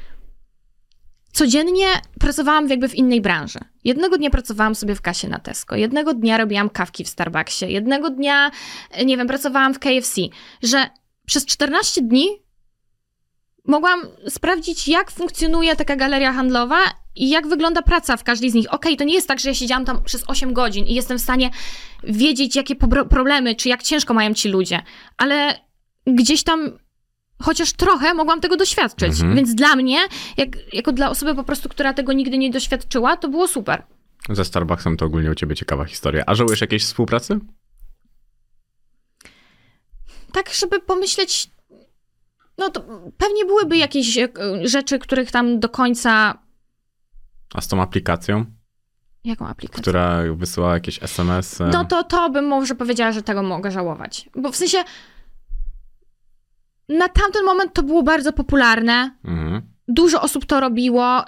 codziennie 1.34 1.88
pracowałam 2.20 2.70
jakby 2.70 2.90
w 2.90 2.96
innej 2.96 3.22
branży. 3.22 3.60
Jednego 3.84 4.18
dnia 4.18 4.30
pracowałam 4.30 4.76
sobie 4.76 4.96
w 4.96 5.02
kasie 5.02 5.30
na 5.30 5.40
Tesco, 5.40 5.76
jednego 5.76 6.14
dnia 6.14 6.38
robiłam 6.38 6.70
kawki 6.70 7.04
w 7.04 7.08
Starbucksie, 7.10 7.66
jednego 7.66 8.10
dnia, 8.10 8.52
nie 9.06 9.18
wiem, 9.18 9.28
pracowałam 9.28 9.74
w 9.74 9.80
KFC, 9.80 10.22
że 10.64 10.90
przez 11.26 11.46
14 11.46 12.02
dni 12.02 12.43
mogłam 13.66 14.02
sprawdzić, 14.30 14.88
jak 14.88 15.12
funkcjonuje 15.12 15.76
taka 15.76 15.96
galeria 15.96 16.34
handlowa 16.34 16.80
i 17.16 17.30
jak 17.30 17.48
wygląda 17.48 17.82
praca 17.82 18.18
w 18.18 18.24
każdej 18.24 18.50
z 18.50 18.54
nich. 18.54 18.74
Okej, 18.74 18.98
to 18.98 19.04
nie 19.04 19.14
jest 19.14 19.28
tak, 19.28 19.40
że 19.40 19.50
ja 19.50 19.56
siedziałam 19.56 19.86
tam 19.86 20.04
przez 20.04 20.24
8 20.28 20.54
godzin 20.54 20.86
i 20.86 20.94
jestem 20.94 21.18
w 21.18 21.22
stanie 21.22 21.50
wiedzieć, 22.04 22.56
jakie 22.56 22.76
problemy, 23.10 23.56
czy 23.56 23.70
jak 23.70 23.84
ciężko 23.84 24.14
mają 24.14 24.34
ci 24.34 24.50
ludzie, 24.50 24.82
ale 25.18 25.60
gdzieś 26.08 26.44
tam 26.44 26.80
chociaż 27.42 27.74
trochę 27.74 28.14
mogłam 28.14 28.42
tego 28.42 28.58
doświadczyć. 28.58 29.12
Mhm. 29.12 29.36
Więc 29.36 29.56
dla 29.56 29.76
mnie, 29.76 29.98
jak, 30.38 30.74
jako 30.74 30.92
dla 30.92 31.10
osoby 31.10 31.36
po 31.36 31.44
prostu, 31.44 31.70
która 31.70 31.94
tego 31.94 32.14
nigdy 32.14 32.38
nie 32.38 32.50
doświadczyła, 32.50 33.18
to 33.18 33.30
było 33.30 33.48
super. 33.48 33.84
Ze 34.30 34.46
Starbucksem 34.46 34.98
to 34.98 35.06
ogólnie 35.06 35.32
u 35.32 35.36
ciebie 35.36 35.56
ciekawa 35.56 35.86
historia. 35.86 36.24
A 36.28 36.36
żałujesz 36.36 36.62
jakiejś 36.62 36.84
współpracy? 36.84 37.40
tak, 40.34 40.54
żeby 40.54 40.80
pomyśleć, 40.80 41.50
no 42.58 42.70
to 42.70 42.82
pewnie 43.18 43.46
byłyby 43.46 43.78
jakieś 43.78 44.18
e, 44.18 44.30
rzeczy, 44.64 45.00
których 45.00 45.32
tam 45.32 45.60
do 45.60 45.70
końca. 45.70 46.40
A 47.54 47.62
z 47.62 47.68
tą 47.68 47.82
aplikacją, 47.82 48.46
Jaką 49.24 49.48
aplikację? 49.48 49.82
która 49.82 50.24
wysyła 50.36 50.74
jakieś 50.74 51.04
SMS? 51.04 51.60
-y? 51.60 51.70
No 51.74 51.86
to, 51.86 52.04
to 52.04 52.30
bym 52.30 52.46
może 52.48 52.76
powiedziała, 52.76 53.12
że 53.12 53.22
tego 53.22 53.44
mogę 53.44 53.72
żałować. 53.72 54.30
Bo 54.36 54.52
w 54.52 54.56
sensie. 54.56 54.84
Na 56.90 57.10
tamten 57.10 57.46
moment 57.46 57.74
to 57.74 57.84
było 57.84 58.04
bardzo 58.04 58.34
popularne. 58.34 59.16
Mhm. 59.26 59.62
Dużo 59.88 60.22
osób 60.22 60.46
to 60.46 60.60
robiło 60.60 61.26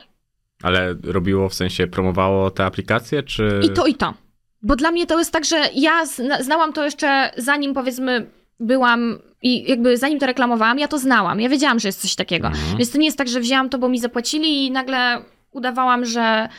Ale 0.64 0.96
robiło 1.04 1.50
w 1.50 1.54
sensie, 1.54 1.88
promowało 1.88 2.52
te 2.52 2.66
aplikacje, 2.66 3.24
czy... 3.24 3.62
i 3.64 3.70
to, 3.70 3.86
i 3.86 3.96
to. 3.96 4.14
Bo 4.62 4.76
dla 4.76 4.92
mnie 4.92 5.06
to 5.06 5.20
jest 5.20 5.32
tak, 5.32 5.46
że 5.46 5.70
ja 5.76 6.06
zna, 6.06 6.44
znałam 6.44 6.74
to 6.74 6.84
jeszcze 6.84 7.32
zanim 7.38 7.74
powiedzmy 7.74 8.30
byłam 8.60 9.20
i 9.42 9.70
jakby 9.70 9.98
zanim 9.98 10.20
to 10.20 10.26
reklamowałam, 10.26 10.80
ja 10.80 10.88
to 10.88 11.00
znałam. 11.00 11.40
Ja 11.40 11.50
wiedziałam, 11.50 11.80
że 11.80 11.88
jest 11.88 12.02
coś 12.02 12.16
takiego. 12.16 12.48
Mhm. 12.48 12.78
Więc 12.78 12.92
to 12.92 12.98
nie 12.98 13.06
jest 13.06 13.18
tak, 13.18 13.28
że 13.28 13.40
wzięłam 13.40 13.70
to, 13.70 13.78
bo 13.78 13.90
mi 13.90 14.00
zapłacili 14.00 14.66
i 14.66 14.72
nagle 14.72 15.22
udawałam, 15.52 16.06
że 16.06 16.50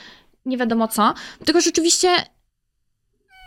nie 0.46 0.56
wiadomo 0.56 0.88
co. 0.88 1.14
Tylko 1.44 1.60
rzeczywiście 1.60 2.08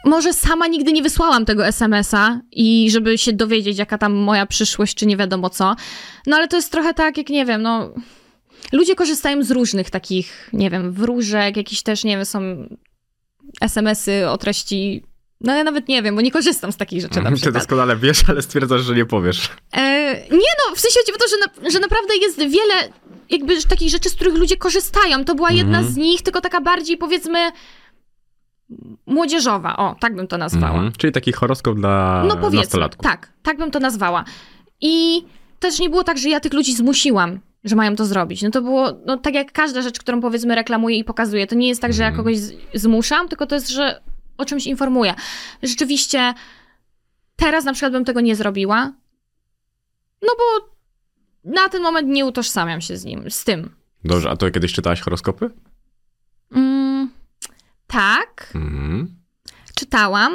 może 0.06 0.34
sama 0.34 0.68
nigdy 0.68 0.94
nie 0.94 1.04
wysłałam 1.04 1.46
tego 1.46 1.68
SMS-a 1.68 2.40
i 2.52 2.92
żeby 2.92 3.18
się 3.18 3.34
dowiedzieć, 3.34 3.78
jaka 3.78 3.98
tam 3.98 4.14
moja 4.14 4.46
przyszłość, 4.46 4.96
czy 4.96 5.06
nie 5.06 5.18
wiadomo 5.18 5.50
co. 5.50 5.76
No 6.28 6.36
ale 6.36 6.48
to 6.48 6.56
jest 6.56 6.72
trochę 6.72 6.94
tak, 6.94 7.18
jak 7.18 7.30
nie 7.30 7.46
wiem, 7.46 7.62
no... 7.62 7.94
Ludzie 8.72 8.96
korzystają 8.96 9.44
z 9.44 9.52
różnych 9.52 9.90
takich, 9.90 10.50
nie 10.54 10.70
wiem, 10.70 10.92
wróżek, 10.92 11.58
jakieś 11.58 11.84
też, 11.84 12.04
nie 12.04 12.16
wiem, 12.18 12.26
są 12.26 12.40
SMS-y 13.62 14.30
o 14.30 14.38
treści... 14.38 15.04
No 15.42 15.56
ja 15.56 15.64
nawet 15.64 15.88
nie 15.88 16.04
wiem, 16.04 16.16
bo 16.16 16.22
nie 16.22 16.32
korzystam 16.32 16.72
z 16.72 16.78
takich 16.78 17.02
rzeczy 17.02 17.14
na 17.16 17.20
Mhm, 17.20 17.36
Ty 17.36 17.42
przykład. 17.42 17.64
doskonale 17.64 17.98
wiesz, 17.98 18.24
ale 18.30 18.42
stwierdzasz, 18.42 18.82
że 18.82 18.96
nie 18.96 19.06
powiesz. 19.06 19.50
E, 19.74 20.14
nie 20.32 20.50
no, 20.70 20.76
w 20.76 20.80
sensie 20.80 21.00
chodzi 21.00 21.14
o 21.14 21.18
to, 21.18 21.26
że, 21.28 21.36
na, 21.64 21.70
że 21.72 21.80
naprawdę 21.80 22.16
jest 22.22 22.38
wiele 22.38 22.74
jakby 23.30 23.64
takich 23.64 23.90
rzeczy, 23.90 24.10
z 24.10 24.16
których 24.16 24.34
ludzie 24.36 24.58
korzystają. 24.58 25.26
To 25.26 25.36
była 25.36 25.52
jedna 25.52 25.78
Mhm. 25.78 25.94
z 25.94 25.98
nich, 25.98 26.22
tylko 26.22 26.42
taka 26.42 26.62
bardziej 26.62 26.98
powiedzmy 26.98 27.52
młodzieżowa. 29.06 29.78
O, 29.78 29.96
tak 30.00 30.16
bym 30.16 30.28
to 30.28 30.38
nazwała. 30.38 30.74
Mhm. 30.74 30.92
Czyli 30.98 31.14
taki 31.14 31.32
horoskop 31.32 31.76
dla 31.76 32.24
No 32.28 32.36
powiedzmy, 32.38 32.58
nastolatków. 32.60 33.04
tak, 33.04 33.34
tak 33.44 33.58
bym 33.58 33.72
to 33.72 33.80
nazwała. 33.80 34.24
I 34.82 35.24
też 35.60 35.80
nie 35.80 35.90
było 35.90 36.04
tak, 36.04 36.18
że 36.18 36.30
ja 36.30 36.40
tych 36.40 36.54
ludzi 36.54 36.76
zmusiłam, 36.76 37.40
że 37.64 37.76
mają 37.76 37.96
to 37.96 38.06
zrobić. 38.06 38.42
No 38.42 38.52
to 38.52 38.62
było, 38.62 38.92
no 39.06 39.18
tak 39.18 39.34
jak 39.34 39.52
każda 39.52 39.82
rzecz, 39.82 40.00
którą 40.00 40.22
powiedzmy 40.22 40.56
reklamuję 40.56 40.98
i 40.98 41.04
pokazuję. 41.04 41.48
To 41.48 41.56
nie 41.56 41.68
jest 41.68 41.82
tak, 41.82 41.94
że 41.94 42.04
ja 42.04 42.10
Mhm. 42.10 42.26
kogoś 42.26 42.38
zmuszam, 42.74 43.28
tylko 43.28 43.46
to 43.48 43.56
jest, 43.56 43.70
że 43.70 44.02
o 44.40 44.46
czymś 44.46 44.68
informuję. 44.68 45.16
Rzeczywiście 45.64 46.34
teraz 47.36 47.66
na 47.66 47.74
przykład 47.74 47.92
bym 47.92 48.06
tego 48.06 48.22
nie 48.22 48.36
zrobiła, 48.36 48.94
no 50.22 50.30
bo 50.38 50.70
na 51.52 51.70
ten 51.70 51.82
moment 51.84 52.08
nie 52.08 52.26
utożsamiam 52.26 52.82
się 52.82 52.98
z 52.98 53.06
nim, 53.06 53.32
z 53.32 53.44
tym. 53.44 53.76
Dobrze, 54.06 54.30
a 54.30 54.36
to 54.38 54.52
kiedyś 54.52 54.74
czytałaś 54.74 55.02
horoskopy? 55.02 55.50
Mm, 56.52 57.10
tak, 57.88 58.52
Mhm. 58.56 59.16
czytałam. 59.76 60.34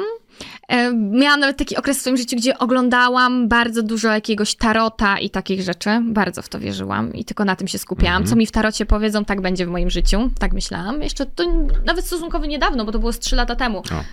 E, 0.67 0.93
Miałam 0.93 1.39
nawet 1.39 1.57
taki 1.57 1.77
okres 1.77 1.97
w 1.97 2.01
swoim 2.01 2.17
życiu, 2.17 2.35
gdzie 2.35 2.57
oglądałam 2.59 3.47
bardzo 3.47 3.83
dużo 3.83 4.09
jakiegoś 4.09 4.55
tarota 4.55 5.19
i 5.19 5.29
takich 5.29 5.61
rzeczy. 5.61 5.89
Bardzo 6.03 6.41
w 6.41 6.49
to 6.49 6.59
wierzyłam 6.59 7.13
i 7.13 7.25
tylko 7.25 7.45
na 7.45 7.55
tym 7.55 7.67
się 7.67 7.77
skupiałam. 7.77 8.21
Mhm. 8.21 8.29
Co 8.29 8.35
mi 8.35 8.47
w 8.47 8.51
tarocie 8.51 8.85
powiedzą, 8.85 9.25
tak 9.25 9.41
będzie 9.41 9.65
w 9.65 9.69
moim 9.69 9.89
życiu. 9.89 10.29
Tak 10.39 10.53
myślałam. 10.53 11.01
Jeszcze 11.01 11.25
to 11.25 11.43
nawet 11.85 12.05
stosunkowo 12.05 12.45
niedawno, 12.45 12.85
bo 12.85 12.91
to 12.91 12.99
było 12.99 13.13
z 13.13 13.19
3 13.19 13.35
lata 13.35 13.55
temu. 13.55 13.77
O. 13.79 14.03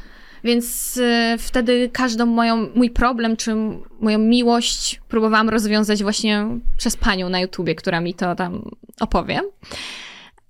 Więc 0.44 0.96
e, 1.02 1.36
wtedy 1.38 1.90
każdą 1.92 2.26
moją, 2.26 2.68
mój 2.74 2.90
problem, 2.90 3.36
czy 3.36 3.54
moją 4.00 4.18
miłość 4.18 5.00
próbowałam 5.08 5.48
rozwiązać 5.48 6.02
właśnie 6.02 6.46
przez 6.76 6.96
panią 6.96 7.28
na 7.28 7.40
YouTubie, 7.40 7.74
która 7.74 8.00
mi 8.00 8.14
to 8.14 8.34
tam 8.34 8.70
opowie. 9.00 9.40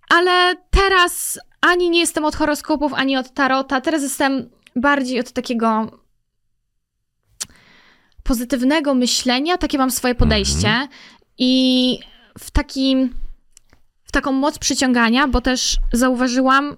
Ale 0.08 0.54
teraz 0.70 1.40
ani 1.60 1.90
nie 1.90 2.00
jestem 2.00 2.24
od 2.24 2.36
horoskopów, 2.36 2.92
ani 2.94 3.16
od 3.16 3.34
tarota. 3.34 3.80
Teraz 3.80 4.02
jestem 4.02 4.48
bardziej 4.76 5.20
od 5.20 5.32
takiego 5.32 5.98
pozytywnego 8.22 8.94
myślenia. 8.94 9.58
Takie 9.58 9.78
mam 9.78 9.90
swoje 9.90 10.14
podejście. 10.14 10.88
I 11.38 11.98
w 12.38 12.50
takim, 12.50 13.14
w 14.04 14.12
taką 14.12 14.32
moc 14.32 14.58
przyciągania, 14.58 15.28
bo 15.28 15.40
też 15.40 15.76
zauważyłam 15.92 16.76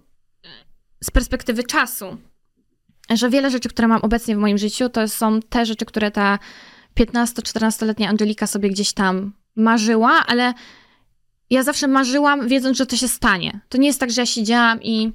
z 1.05 1.11
perspektywy 1.11 1.65
czasu, 1.65 2.17
że 3.11 3.31
wiele 3.31 3.51
rzeczy, 3.51 3.69
które 3.69 3.89
mam 3.89 4.03
obecnie 4.03 4.37
w 4.37 4.39
moim 4.39 4.59
życiu, 4.59 4.89
to 4.89 5.09
są 5.09 5.41
te 5.41 5.67
rzeczy, 5.67 5.85
które 5.85 6.11
ta 6.11 6.39
15-14-letnia 6.99 8.09
Angelika 8.09 8.47
sobie 8.47 8.71
gdzieś 8.71 8.93
tam 8.93 9.33
marzyła, 9.57 10.27
ale 10.27 10.55
ja 11.51 11.63
zawsze 11.63 11.89
marzyłam, 11.89 12.49
wiedząc, 12.49 12.77
że 12.77 12.87
to 12.87 12.97
się 12.97 13.09
stanie. 13.09 13.61
To 13.69 13.79
nie 13.79 13.87
jest 13.87 14.01
tak, 14.01 14.11
że 14.11 14.23
ja 14.23 14.27
siedziałam 14.27 14.83
i 14.83 15.13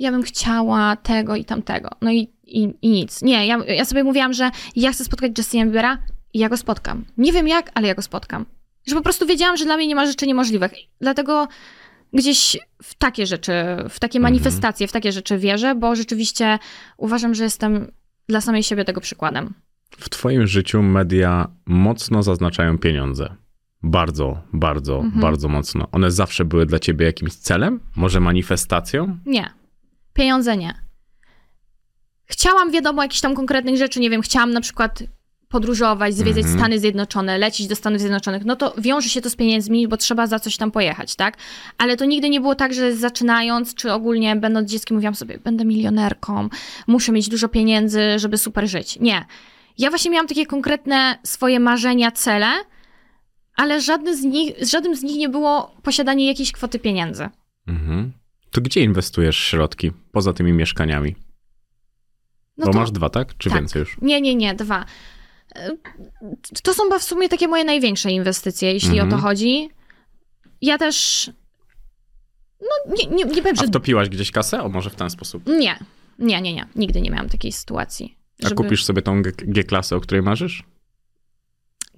ja 0.00 0.10
bym 0.10 0.22
chciała 0.22 0.96
tego 0.96 1.36
i 1.36 1.44
tamtego. 1.44 1.88
No 2.00 2.12
i, 2.12 2.28
i, 2.44 2.74
i 2.82 2.88
nic. 2.90 3.22
Nie, 3.22 3.46
ja, 3.46 3.58
ja 3.64 3.84
sobie 3.84 4.04
mówiłam, 4.04 4.32
że 4.32 4.50
ja 4.76 4.92
chcę 4.92 5.04
spotkać 5.04 5.32
Justina 5.38 5.64
Biebera 5.66 5.98
i 6.34 6.38
ja 6.38 6.48
go 6.48 6.56
spotkam. 6.56 7.04
Nie 7.18 7.32
wiem 7.32 7.48
jak, 7.48 7.70
ale 7.74 7.88
ja 7.88 7.94
go 7.94 8.02
spotkam. 8.02 8.46
Że 8.86 8.94
po 8.94 9.02
prostu 9.02 9.26
wiedziałam, 9.26 9.56
że 9.56 9.64
dla 9.64 9.76
mnie 9.76 9.86
nie 9.86 9.94
ma 9.94 10.06
rzeczy 10.06 10.26
niemożliwych. 10.26 10.72
Dlatego 11.00 11.48
gdzieś 12.12 12.56
w 12.82 12.94
takie 12.94 13.26
rzeczy, 13.26 13.52
w 13.90 14.00
takie 14.00 14.20
manifestacje, 14.20 14.88
w 14.88 14.92
takie 14.92 15.12
rzeczy 15.12 15.38
wierzę, 15.38 15.74
bo 15.74 15.96
rzeczywiście 15.96 16.58
uważam, 16.96 17.34
że 17.34 17.44
jestem 17.44 17.90
dla 18.28 18.40
samej 18.40 18.62
siebie 18.62 18.84
tego 18.84 19.00
przykładem. 19.00 19.54
W 19.98 20.08
twoim 20.08 20.46
życiu 20.46 20.82
media 20.82 21.48
mocno 21.66 22.22
zaznaczają 22.22 22.78
pieniądze. 22.78 23.34
Bardzo, 23.82 24.38
bardzo, 24.52 24.96
Mhm. 24.98 25.20
bardzo 25.20 25.48
mocno. 25.48 25.86
One 25.92 26.10
zawsze 26.10 26.44
były 26.44 26.66
dla 26.66 26.78
ciebie 26.78 27.06
jakimś 27.06 27.32
celem? 27.34 27.80
Może 27.96 28.20
manifestacją? 28.20 29.18
Nie. 29.26 29.50
Pieniądze 30.20 30.56
nie. 30.56 30.74
chciałam, 32.24 32.70
wiadomo, 32.70 33.02
jakichś 33.02 33.20
tam 33.20 33.34
konkretnych 33.34 33.76
rzeczy, 33.76 34.00
nie 34.00 34.10
wiem, 34.10 34.22
chciałam 34.22 34.52
na 34.52 34.60
przykład 34.60 35.02
podróżować, 35.48 36.14
zwiedzać 36.14 36.44
Mhm. 36.44 36.58
Stany 36.58 36.78
Zjednoczone, 36.78 37.38
lecieć 37.38 37.66
do 37.66 37.76
Stanów 37.76 38.00
Zjednoczonych, 38.00 38.44
no 38.44 38.56
to 38.56 38.74
wiąże 38.78 39.08
się 39.08 39.20
to 39.20 39.30
z 39.30 39.36
pieniędzmi, 39.36 39.88
bo 39.88 39.96
trzeba 39.96 40.26
za 40.26 40.38
coś 40.38 40.56
tam 40.56 40.70
pojechać, 40.70 41.16
tak? 41.16 41.36
Ale 41.78 41.96
to 41.96 42.04
nigdy 42.04 42.28
nie 42.28 42.40
było 42.40 42.54
tak, 42.54 42.74
że 42.74 42.96
zaczynając, 42.96 43.74
czy 43.74 43.92
ogólnie 43.92 44.36
będąc 44.36 44.70
dzieckiem, 44.70 44.94
mówiłam 44.94 45.14
sobie, 45.14 45.38
będę 45.38 45.64
milionerką, 45.64 46.48
muszę 46.86 47.12
mieć 47.12 47.28
dużo 47.28 47.48
pieniędzy, 47.48 48.18
żeby 48.18 48.38
super 48.38 48.68
żyć. 48.68 48.98
Nie. 49.00 49.24
Ja 49.78 49.90
właśnie 49.90 50.10
miałam 50.10 50.26
takie 50.26 50.46
konkretne 50.46 51.18
swoje 51.22 51.60
marzenia, 51.60 52.10
cele, 52.10 52.50
ale 53.56 53.80
żadny 53.80 54.16
z 54.16 54.22
nich, 54.22 54.54
żadnym 54.62 54.96
z 54.96 55.02
nich 55.02 55.16
nie 55.18 55.28
było 55.28 55.76
posiadanie 55.82 56.26
jakiejś 56.26 56.52
kwoty 56.52 56.78
pieniędzy. 56.78 57.28
Mhm. 57.66 58.19
To 58.50 58.60
gdzie 58.60 58.80
inwestujesz 58.80 59.36
środki 59.38 59.92
poza 60.12 60.32
tymi 60.32 60.52
mieszkaniami? 60.52 61.16
No 62.56 62.66
Bo 62.66 62.72
to- 62.72 62.78
masz 62.78 62.90
dwa, 62.90 63.10
tak? 63.10 63.36
Czy 63.38 63.48
tak. 63.50 63.58
więcej 63.58 63.80
już? 63.80 63.96
Nie, 64.02 64.20
nie, 64.20 64.34
nie, 64.34 64.54
dwa. 64.54 64.84
E, 65.56 65.70
To 66.62 66.74
są 66.74 66.98
w 66.98 67.02
sumie 67.02 67.28
takie 67.28 67.48
moje 67.48 67.64
największe 67.64 68.10
inwestycje, 68.10 68.72
jeśli 68.72 68.90
Mhm. 68.98 69.08
o 69.08 69.16
to 69.16 69.22
chodzi. 69.22 69.70
Ja 70.60 70.78
też. 70.78 71.30
No, 72.60 72.94
nie, 72.96 73.06
nie, 73.06 73.24
nie 73.24 73.42
powiem, 73.42 73.56
A 73.58 73.60
że. 73.60 73.66
wtopiłaś 73.66 74.08
gdzieś 74.08 74.30
kasę? 74.30 74.62
O, 74.62 74.68
może 74.68 74.90
w 74.90 74.94
ten 74.94 75.10
sposób. 75.10 75.46
Nie, 75.46 75.78
nie, 76.18 76.40
nie, 76.42 76.54
nie. 76.54 76.66
Nigdy 76.76 77.00
nie 77.00 77.10
miałam 77.10 77.28
takiej 77.28 77.52
sytuacji. 77.52 78.16
A 78.44 78.48
żeby- 78.48 78.56
kupisz 78.62 78.84
sobie 78.84 79.02
tą 79.02 79.22
G- 79.22 79.32
G-klasę, 79.38 79.96
o 79.96 80.00
której 80.00 80.22
marzysz? 80.22 80.64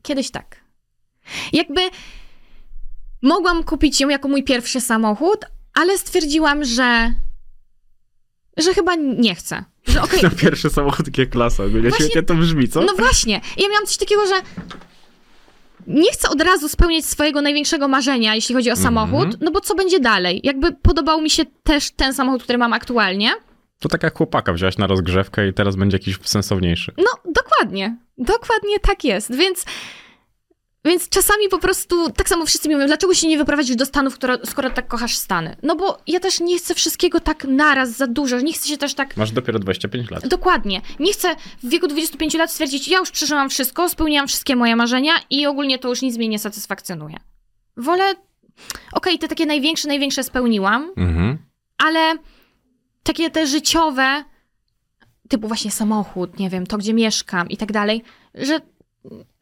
Kiedyś 0.02 0.30
tak. 0.30 0.60
Jakby 1.52 1.80
mogłam 3.22 3.64
kupić 3.64 4.00
ją 4.00 4.08
jako 4.08 4.28
mój 4.28 4.44
pierwszy 4.44 4.80
samochód, 4.80 5.44
ale 5.74 5.98
stwierdziłam, 5.98 6.64
że. 6.64 7.12
że 8.56 8.74
chyba 8.74 8.94
nie 8.94 9.34
chcę. 9.34 9.64
Że 9.86 10.02
okej, 10.04 10.22
Na 10.22 10.30
pierwszy 10.30 10.70
samochód 10.70 11.10
G-klasa. 11.10 11.64
Ogólnie 11.64 11.88
Właśnie- 11.88 12.06
świetnie 12.06 12.22
to 12.22 12.34
brzmi, 12.34 12.68
co? 12.68 12.80
No 12.80 12.94
właśnie. 12.98 13.40
Ja 13.56 13.68
miałam 13.68 13.86
coś 13.86 13.96
takiego, 13.96 14.26
że 14.26 14.34
nie 15.86 16.12
chcę 16.12 16.28
od 16.28 16.40
razu 16.42 16.68
spełniać 16.68 17.04
swojego 17.04 17.40
największego 17.42 17.88
marzenia, 17.88 18.34
jeśli 18.34 18.54
chodzi 18.54 18.70
o 18.70 18.76
samochód, 18.76 19.24
Mhm. 19.24 19.36
no 19.40 19.50
bo 19.50 19.60
co 19.60 19.74
będzie 19.74 20.00
dalej? 20.00 20.40
Jakby 20.44 20.72
podobał 20.72 21.20
mi 21.20 21.30
się 21.30 21.42
też 21.62 21.90
ten 21.90 22.14
samochód, 22.14 22.42
który 22.42 22.58
mam 22.58 22.72
aktualnie. 22.72 23.30
To 23.78 23.88
tak 23.88 24.02
jak 24.02 24.16
chłopaka 24.16 24.52
wziąłaś 24.52 24.78
na 24.78 24.86
rozgrzewkę 24.86 25.48
i 25.48 25.52
teraz 25.54 25.76
będzie 25.76 25.94
jakiś 25.96 26.18
sensowniejszy. 26.24 26.92
No, 26.98 27.32
dokładnie. 27.32 27.96
Dokładnie 28.18 28.78
tak 28.80 29.04
jest. 29.04 29.34
Więc, 29.36 29.64
więc 30.84 31.08
czasami 31.08 31.48
po 31.48 31.58
prostu, 31.58 32.10
tak 32.10 32.28
samo 32.28 32.46
wszyscy 32.46 32.68
mi 32.68 32.74
mówią, 32.74 32.86
dlaczego 32.86 33.14
się 33.14 33.28
nie 33.28 33.38
wyprowadzić 33.38 33.76
do 33.76 33.86
Stanów, 33.86 34.14
skoro, 34.14 34.38
skoro 34.46 34.70
tak 34.70 34.88
kochasz 34.88 35.16
Stany? 35.16 35.56
No 35.62 35.76
bo 35.76 35.98
ja 36.06 36.20
też 36.20 36.40
nie 36.40 36.58
chcę 36.58 36.74
wszystkiego 36.74 37.20
tak 37.20 37.44
naraz, 37.44 37.90
za 37.96 38.06
dużo. 38.06 38.40
Nie 38.40 38.52
chcę 38.52 38.68
się 38.68 38.76
też 38.78 38.94
tak 38.94 39.16
Masz 39.16 39.30
dopiero 39.32 39.58
25 39.58 40.10
lat. 40.10 40.28
Dokładnie. 40.28 40.80
Nie 41.00 41.12
chcę 41.12 41.36
w 41.62 41.68
wieku 41.68 41.86
25 41.88 42.34
lat 42.34 42.50
stwierdzić, 42.52 42.88
ja 42.88 42.98
już 42.98 43.10
przeżyłam 43.10 43.50
wszystko, 43.50 43.88
spełniłam 43.88 44.28
wszystkie 44.28 44.56
moje 44.56 44.76
marzenia 44.76 45.12
i 45.30 45.46
ogólnie 45.46 45.78
to 45.78 45.88
już 45.88 46.02
nic 46.02 46.16
mnie 46.16 46.28
nie 46.28 46.38
satysfakcjonuje. 46.38 47.16
Wolę, 47.76 48.14
okej, 48.92 49.18
te 49.18 49.28
takie 49.28 49.46
największe, 49.46 49.88
największe 49.88 50.24
spełniłam, 50.24 50.90
Mhm. 50.96 51.38
ale 51.78 52.14
takie 53.02 53.30
te 53.30 53.46
życiowe, 53.46 54.24
typu 55.28 55.48
właśnie 55.48 55.70
samochód, 55.70 56.38
nie 56.38 56.50
wiem, 56.50 56.66
to 56.66 56.78
gdzie 56.78 56.94
mieszkam 56.94 57.48
i 57.48 57.56
tak 57.56 57.72
dalej, 57.72 58.02
że 58.34 58.60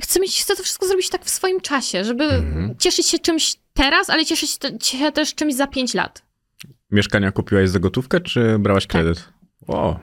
chcę 0.02 0.20
mieć, 0.20 0.42
chcę 0.42 0.56
to 0.56 0.62
wszystko 0.62 0.86
zrobić 0.86 1.08
tak 1.10 1.24
w 1.24 1.30
swoim 1.30 1.60
czasie, 1.60 2.04
żeby 2.04 2.24
Mhm. 2.24 2.74
cieszyć 2.78 3.06
się 3.06 3.18
czymś 3.18 3.56
teraz, 3.74 4.10
ale 4.10 4.26
cieszyć 4.26 4.58
się 4.82 5.12
też 5.12 5.34
czymś 5.34 5.54
za 5.54 5.66
5 5.66 5.94
lat. 5.94 6.22
Mieszkania 6.90 7.32
kupiłaś 7.32 7.68
za 7.68 7.78
gotówkę, 7.78 8.20
czy 8.20 8.58
brałaś 8.58 8.86
Tak. 8.86 8.90
kredyt? 8.90 9.28
O, 9.68 9.98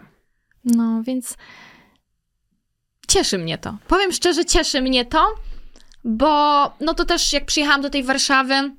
No, 0.65 1.03
więc 1.03 1.37
cieszy 3.07 3.37
mnie 3.37 3.57
to. 3.57 3.77
Powiem 3.87 4.11
szczerze, 4.11 4.45
cieszy 4.45 4.81
mnie 4.81 5.05
to, 5.05 5.35
bo 6.03 6.27
no 6.79 6.93
to 6.93 7.05
też 7.05 7.33
jak 7.33 7.45
przyjechałam 7.45 7.81
do 7.81 7.89
tej 7.89 8.03
Warszawy, 8.03 8.71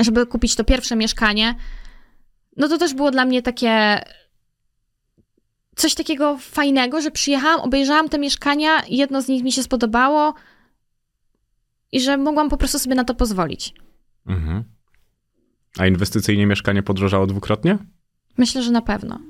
żeby 0.00 0.26
kupić 0.26 0.54
to 0.54 0.64
pierwsze 0.64 0.96
mieszkanie, 0.96 1.54
no 2.56 2.68
to 2.68 2.78
też 2.78 2.94
było 2.94 3.10
dla 3.10 3.24
mnie 3.24 3.42
takie 3.42 4.00
coś 5.76 5.94
takiego 5.94 6.38
fajnego, 6.38 7.00
że 7.00 7.10
przyjechałam, 7.10 7.60
obejrzałam 7.60 8.08
te 8.08 8.18
mieszkania, 8.18 8.82
jedno 8.88 9.22
z 9.22 9.28
nich 9.28 9.44
mi 9.44 9.52
się 9.52 9.62
spodobało 9.62 10.34
i 11.92 12.00
że 12.00 12.16
mogłam 12.16 12.48
po 12.48 12.56
prostu 12.56 12.78
sobie 12.78 12.94
na 12.94 13.04
to 13.04 13.14
pozwolić. 13.14 13.74
Mhm. 14.26 14.64
A 15.78 15.86
inwestycyjnie 15.86 16.46
mieszkanie 16.46 16.82
podrożało 16.82 17.26
dwukrotnie? 17.26 17.78
Myślę, 18.38 18.62
że 18.62 18.70
na 18.70 18.82
pewno. 18.82 19.20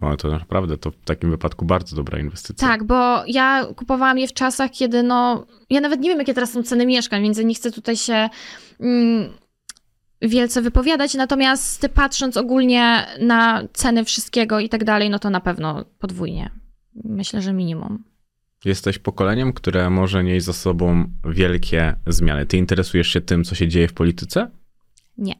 O, 0.00 0.16
to 0.16 0.28
naprawdę 0.28 0.78
to 0.78 0.90
w 0.90 1.04
takim 1.04 1.30
wypadku 1.30 1.64
bardzo 1.64 1.96
dobra 1.96 2.18
inwestycja. 2.18 2.68
Tak, 2.68 2.84
bo 2.84 3.22
ja 3.26 3.66
kupowałam 3.76 4.18
je 4.18 4.28
w 4.28 4.32
czasach, 4.32 4.70
kiedy 4.70 5.02
no. 5.02 5.46
Ja 5.70 5.80
nawet 5.80 6.00
nie 6.00 6.08
wiem, 6.08 6.18
jakie 6.18 6.34
teraz 6.34 6.52
są 6.52 6.62
ceny 6.62 6.86
mieszkań, 6.86 7.22
więc 7.22 7.38
nie 7.38 7.54
chcę 7.54 7.72
tutaj 7.72 7.96
się 7.96 8.28
mm, 8.80 9.32
wielce 10.22 10.62
wypowiadać. 10.62 11.14
Natomiast 11.14 11.88
patrząc 11.94 12.36
ogólnie 12.36 13.06
na 13.20 13.62
ceny 13.72 14.04
wszystkiego 14.04 14.60
i 14.60 14.68
tak 14.68 14.84
dalej, 14.84 15.10
no 15.10 15.18
to 15.18 15.30
na 15.30 15.40
pewno 15.40 15.84
podwójnie. 15.98 16.50
Myślę, 17.04 17.42
że 17.42 17.52
minimum. 17.52 18.04
Jesteś 18.64 18.98
pokoleniem, 18.98 19.52
które 19.52 19.90
może 19.90 20.24
nieść 20.24 20.46
za 20.46 20.52
sobą 20.52 21.04
wielkie 21.24 21.96
zmiany. 22.06 22.46
Ty 22.46 22.56
interesujesz 22.56 23.08
się 23.08 23.20
tym, 23.20 23.44
co 23.44 23.54
się 23.54 23.68
dzieje 23.68 23.88
w 23.88 23.92
polityce? 23.92 24.50
Nie. 25.18 25.34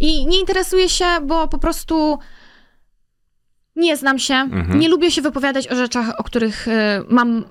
I 0.00 0.26
nie 0.26 0.40
interesuję 0.40 0.88
się, 0.88 1.04
bo 1.26 1.48
po 1.48 1.58
prostu 1.58 2.18
nie 3.76 3.96
znam 3.96 4.18
się. 4.18 4.34
Mhm. 4.34 4.78
Nie 4.78 4.88
lubię 4.88 5.10
się 5.10 5.22
wypowiadać 5.22 5.68
o 5.68 5.76
rzeczach, 5.76 6.20
o 6.20 6.24
których 6.24 6.68
y, 6.68 6.70
mam 7.08 7.44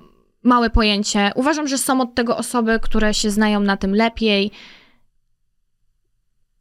małe 0.43 0.69
pojęcie. 0.69 1.31
Uważam, 1.35 1.67
że 1.67 1.77
są 1.77 2.01
od 2.01 2.15
tego 2.15 2.37
osoby, 2.37 2.79
które 2.81 3.13
się 3.13 3.31
znają 3.31 3.59
na 3.59 3.77
tym 3.77 3.95
lepiej. 3.95 4.51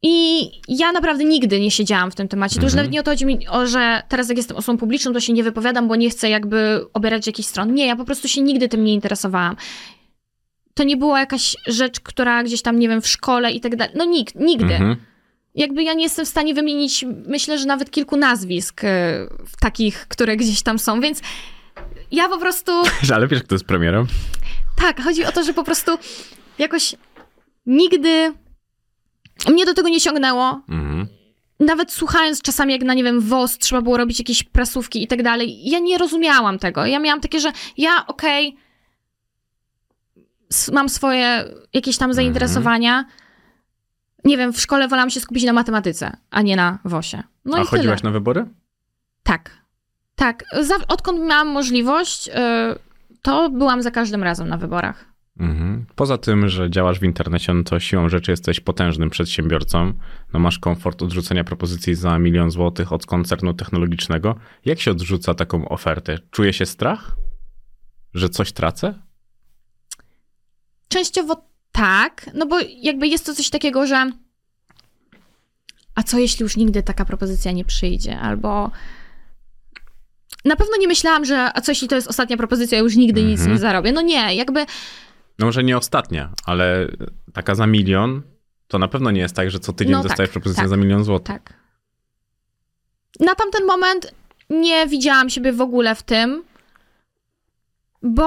I 0.02 0.44
ja 0.68 0.92
naprawdę 0.92 1.24
nigdy 1.24 1.60
nie 1.60 1.70
siedziałam 1.70 2.10
w 2.10 2.14
tym 2.14 2.28
temacie. 2.28 2.54
To 2.56 2.62
już 2.62 2.72
Mhm. 2.72 2.76
nawet 2.76 2.92
nie 2.92 3.00
o 3.00 3.02
to 3.02 3.10
chodzi 3.10 3.26
mi, 3.26 3.48
o, 3.48 3.66
że 3.66 4.02
teraz 4.08 4.28
jak 4.28 4.36
jestem 4.38 4.56
osobą 4.56 4.78
publiczną, 4.78 5.12
to 5.12 5.20
się 5.20 5.32
nie 5.32 5.42
wypowiadam, 5.44 5.88
bo 5.88 5.96
nie 5.96 6.10
chcę 6.10 6.30
jakby 6.30 6.80
obierać 6.94 7.26
jakichś 7.26 7.48
stron. 7.48 7.74
Nie, 7.74 7.86
ja 7.86 7.96
po 7.96 8.04
prostu 8.04 8.28
się 8.28 8.40
nigdy 8.42 8.68
tym 8.68 8.84
nie 8.84 8.94
interesowałam. 8.94 9.56
To 10.74 10.84
nie 10.84 10.96
była 10.96 11.20
jakaś 11.20 11.56
rzecz, 11.66 12.00
która 12.00 12.42
gdzieś 12.44 12.62
tam, 12.62 12.78
nie 12.78 12.88
wiem, 12.88 13.00
w 13.02 13.08
szkole 13.08 13.52
i 13.52 13.60
tak 13.60 13.76
dalej. 13.76 13.94
No 13.98 14.04
nikt, 14.04 14.34
nigdy. 14.34 14.74
Mhm. 14.74 14.96
Jakby 15.54 15.82
ja 15.82 15.92
nie 15.94 16.02
jestem 16.02 16.24
w 16.24 16.28
stanie 16.28 16.54
wymienić, 16.54 17.04
myślę, 17.26 17.58
że 17.58 17.66
nawet 17.66 17.90
kilku 17.90 18.16
nazwisk 18.16 18.84
y, 18.84 18.88
takich, 19.60 20.06
które 20.08 20.36
gdzieś 20.36 20.62
tam 20.62 20.78
są, 20.78 21.00
więc 21.00 21.20
ja 22.12 22.28
po 22.28 22.38
prostu. 22.38 22.72
Ale 23.14 23.28
wiesz, 23.28 23.42
kto 23.42 23.54
jest 23.54 23.64
premierem? 23.64 24.06
Tak, 24.76 25.02
chodzi 25.02 25.24
o 25.24 25.32
to, 25.32 25.44
że 25.44 25.54
po 25.54 25.64
prostu 25.64 25.98
jakoś 26.58 26.94
nigdy 27.66 28.32
mnie 29.48 29.64
do 29.66 29.74
tego 29.74 29.88
nie 29.88 30.00
ciągnęło. 30.00 30.60
Mhm. 30.68 31.06
Nawet 31.60 31.92
słuchając 31.92 32.42
czasami, 32.42 32.72
jak 32.72 32.82
na, 32.82 32.94
nie 32.94 33.04
wiem, 33.04 33.20
WOS 33.20 33.58
trzeba 33.58 33.82
było 33.82 33.96
robić 33.96 34.18
jakieś 34.18 34.42
prasówki 34.42 35.02
i 35.02 35.06
tak 35.06 35.22
dalej, 35.22 35.68
ja 35.70 35.78
nie 35.78 35.98
rozumiałam 35.98 36.58
tego. 36.58 36.86
Ja 36.86 36.98
miałam 36.98 37.20
takie, 37.20 37.40
że 37.40 37.52
ja, 37.76 38.06
okej, 38.06 38.56
s- 40.50 40.70
mam 40.72 40.88
swoje 40.88 41.44
jakieś 41.72 41.96
tam 41.98 42.14
zainteresowania. 42.14 43.04
Nie 44.24 44.36
wiem, 44.36 44.52
w 44.52 44.60
szkole 44.60 44.88
wolałam 44.88 45.10
się 45.10 45.20
skupić 45.20 45.44
na 45.44 45.52
matematyce, 45.52 46.16
a 46.30 46.42
nie 46.42 46.56
na 46.56 46.78
WOSie. 46.84 47.22
No 47.44 47.56
A 47.56 47.62
i 47.62 47.66
chodziłaś 47.66 48.00
tyle. 48.00 48.10
na 48.10 48.12
wybory? 48.12 48.46
Tak. 49.22 49.50
Tak. 50.14 50.44
Za, 50.60 50.74
odkąd 50.88 51.20
miałam 51.20 51.48
możliwość, 51.48 52.28
y, 52.28 52.32
to 53.22 53.50
byłam 53.50 53.82
za 53.82 53.90
każdym 53.90 54.22
razem 54.22 54.48
na 54.48 54.56
wyborach. 54.56 55.04
Mhm. 55.38 55.86
Poza 55.94 56.18
tym, 56.18 56.48
że 56.48 56.70
działasz 56.70 56.98
w 57.00 57.02
internecie, 57.04 57.54
no 57.54 57.62
to 57.62 57.80
siłą 57.80 58.08
rzeczy 58.08 58.30
jesteś 58.30 58.60
potężnym 58.60 59.10
przedsiębiorcą. 59.10 59.92
No 60.32 60.40
masz 60.40 60.58
komfort 60.58 61.02
odrzucenia 61.02 61.44
propozycji 61.44 61.94
za 61.94 62.18
milion 62.18 62.50
złotych 62.50 62.92
od 62.92 63.06
koncernu 63.06 63.54
technologicznego. 63.54 64.34
Jak 64.64 64.80
się 64.80 64.90
odrzuca 64.90 65.34
taką 65.34 65.68
ofertę? 65.68 66.18
Czuje 66.30 66.52
się 66.52 66.66
strach? 66.66 67.16
Że 68.14 68.28
coś 68.28 68.52
tracę? 68.52 68.94
Częściowo 70.88 71.44
tak, 71.72 72.30
no 72.34 72.46
bo 72.46 72.56
jakby 72.76 73.06
jest 73.08 73.26
to 73.26 73.34
coś 73.34 73.50
takiego, 73.50 73.86
że 73.86 74.10
a 75.94 76.02
co 76.02 76.18
jeśli 76.18 76.42
już 76.42 76.56
nigdy 76.56 76.82
taka 76.82 77.04
propozycja 77.04 77.52
nie 77.52 77.64
przyjdzie, 77.64 78.18
albo 78.18 78.70
na 80.44 80.56
pewno 80.56 80.76
nie 80.80 80.88
myślałam, 80.88 81.24
że 81.24 81.50
a 81.54 81.60
co 81.60 81.72
jeśli 81.72 81.88
to 81.88 81.94
jest 81.94 82.08
ostatnia 82.08 82.36
propozycja, 82.36 82.78
już 82.78 82.96
nigdy 82.96 83.22
nic 83.22 83.38
Mhm. 83.38 83.52
nie 83.52 83.58
zarobię. 83.58 83.92
No 83.92 84.00
nie, 84.02 84.34
jakby 84.34 84.66
No 85.40 85.46
może 85.46 85.64
nie 85.64 85.76
ostatnia, 85.76 86.30
ale 86.44 86.88
taka 87.32 87.54
za 87.54 87.66
milion, 87.66 88.22
to 88.68 88.78
na 88.78 88.88
pewno 88.88 89.10
nie 89.10 89.20
jest 89.20 89.34
tak, 89.36 89.50
że 89.50 89.58
co 89.60 89.72
tydzień 89.72 89.92
No 89.92 89.98
tak, 90.02 90.08
dostajesz 90.08 90.30
propozycję 90.30 90.62
tak. 90.62 90.68
za 90.70 90.76
milion 90.76 91.04
złotych. 91.04 91.26
tak. 91.34 91.54
Na 93.20 93.34
tamten 93.34 93.66
moment 93.66 94.14
nie 94.50 94.86
widziałam 94.86 95.30
siebie 95.30 95.52
w 95.52 95.60
ogóle 95.60 95.94
w 95.94 96.02
tym, 96.02 96.42
bo, 98.02 98.22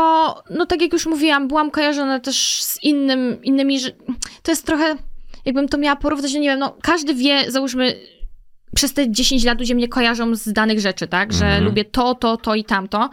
no 0.49 0.65
tak 0.65 0.81
jak 0.81 0.93
już 0.93 1.05
mówiłam, 1.05 1.47
byłam 1.47 1.71
kojarzona 1.71 2.19
też 2.19 2.63
z 2.63 2.83
innym, 2.83 3.43
innymi, 3.43 3.79
że 3.79 3.91
to 4.43 4.51
jest 4.51 4.65
trochę, 4.65 4.95
jakbym 5.45 5.67
to 5.67 5.77
miała 5.77 5.95
porównać, 5.95 6.33
no 6.33 6.39
nie 6.39 6.49
wiem, 6.49 6.59
no 6.59 6.77
każdy 6.81 7.13
wie, 7.13 7.51
załóżmy, 7.51 7.95
przez 8.75 8.93
te 8.93 9.11
10 9.11 9.43
lat 9.43 9.59
ludzie 9.59 9.75
mnie 9.75 9.87
kojarzą 9.87 10.35
z 10.35 10.53
danych 10.53 10.79
rzeczy, 10.79 11.07
tak? 11.07 11.33
Że 11.33 11.45
Mhm. 11.45 11.63
lubię 11.63 11.85
to, 11.85 12.15
to, 12.15 12.37
to 12.37 12.55
i 12.55 12.63
tamto. 12.63 13.09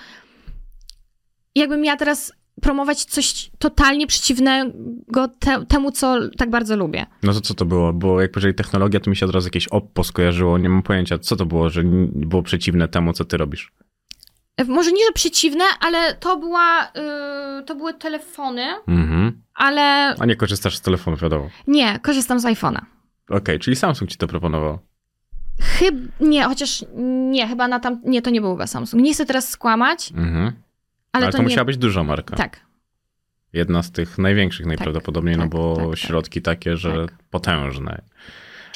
I 1.55 1.61
jakbym 1.61 1.81
miała 1.81 1.97
teraz 1.97 2.33
promować 2.61 3.05
coś 3.05 3.51
totalnie 3.59 4.07
przeciwnego 4.07 5.29
te, 5.39 5.67
temu, 5.67 5.93
co 5.93 6.17
tak 6.39 6.51
bardzo 6.51 6.77
lubię. 6.77 7.07
No 7.23 7.33
to 7.33 7.41
co 7.41 7.55
to 7.55 7.65
było? 7.65 7.93
Bo 7.93 8.21
jak 8.21 8.31
powiedzieli 8.31 8.55
technologia, 8.55 9.01
to 9.01 9.11
mi 9.11 9.17
się 9.17 9.27
od 9.27 9.33
razu 9.35 9.47
jakieś 9.47 9.69
Oppo 9.69 10.05
skojarzyło. 10.05 10.59
Nie 10.59 10.69
mam 10.69 10.83
pojęcia, 10.83 11.19
co 11.19 11.37
to 11.37 11.47
było, 11.47 11.71
że 11.71 11.83
było 12.13 12.43
przeciwne 12.43 12.89
temu, 12.89 13.13
co 13.13 13.25
ty 13.25 13.37
robisz. 13.37 13.73
E, 14.57 14.65
Może 14.65 14.93
nie, 14.93 15.05
że 15.07 15.13
przeciwne, 15.13 15.65
ale 15.81 16.15
to 16.15 16.37
była, 16.37 16.85
y, 17.61 17.65
to 17.65 17.75
były 17.75 17.95
telefony, 17.95 18.67
Mhm. 18.89 19.43
ale 19.55 20.15
A 20.19 20.27
nie 20.27 20.37
korzystasz 20.37 20.77
z 20.77 20.81
telefonu, 20.81 21.17
wiadomo. 21.17 21.49
nie, 21.67 21.99
korzystam 21.99 22.41
z 22.41 22.45
iPhone'a. 22.45 22.81
Okej, 23.31 23.59
czyli 23.59 23.77
Samsung 23.77 24.11
ci 24.11 24.17
to 24.19 24.27
proponował. 24.27 24.79
Chyba, 25.61 25.99
nie, 26.21 26.45
chociaż 26.45 26.85
nie, 27.31 27.49
chyba 27.49 27.69
na 27.69 27.81
tam, 27.81 28.01
nie, 28.05 28.23
to 28.23 28.31
nie 28.31 28.41
był 28.41 28.51
chyba 28.53 28.67
Samsung. 28.67 29.03
Nie 29.03 29.15
chcę 29.15 29.27
teraz 29.27 29.49
skłamać, 29.49 30.13
Mhm. 30.17 30.53
Ale, 31.13 31.25
Ale, 31.25 31.33
to, 31.33 31.39
to, 31.39 31.43
nie... 31.43 31.49
musiała 31.49 31.65
być 31.65 31.77
duża 31.77 32.05
marka. 32.05 32.37
Tak, 32.37 32.61
Jedna 33.53 33.83
z 33.83 33.93
tych 33.93 34.19
największych 34.19 34.67
najprawdopodobniej, 34.67 35.37
no 35.37 35.43
tak, 35.43 35.51
bo 35.51 35.77
tak, 35.77 35.87
tak. 35.89 35.99
środki 35.99 36.43
takie, 36.43 36.77
że 36.77 37.07
Tak. 37.07 37.23
potężne. 37.31 38.03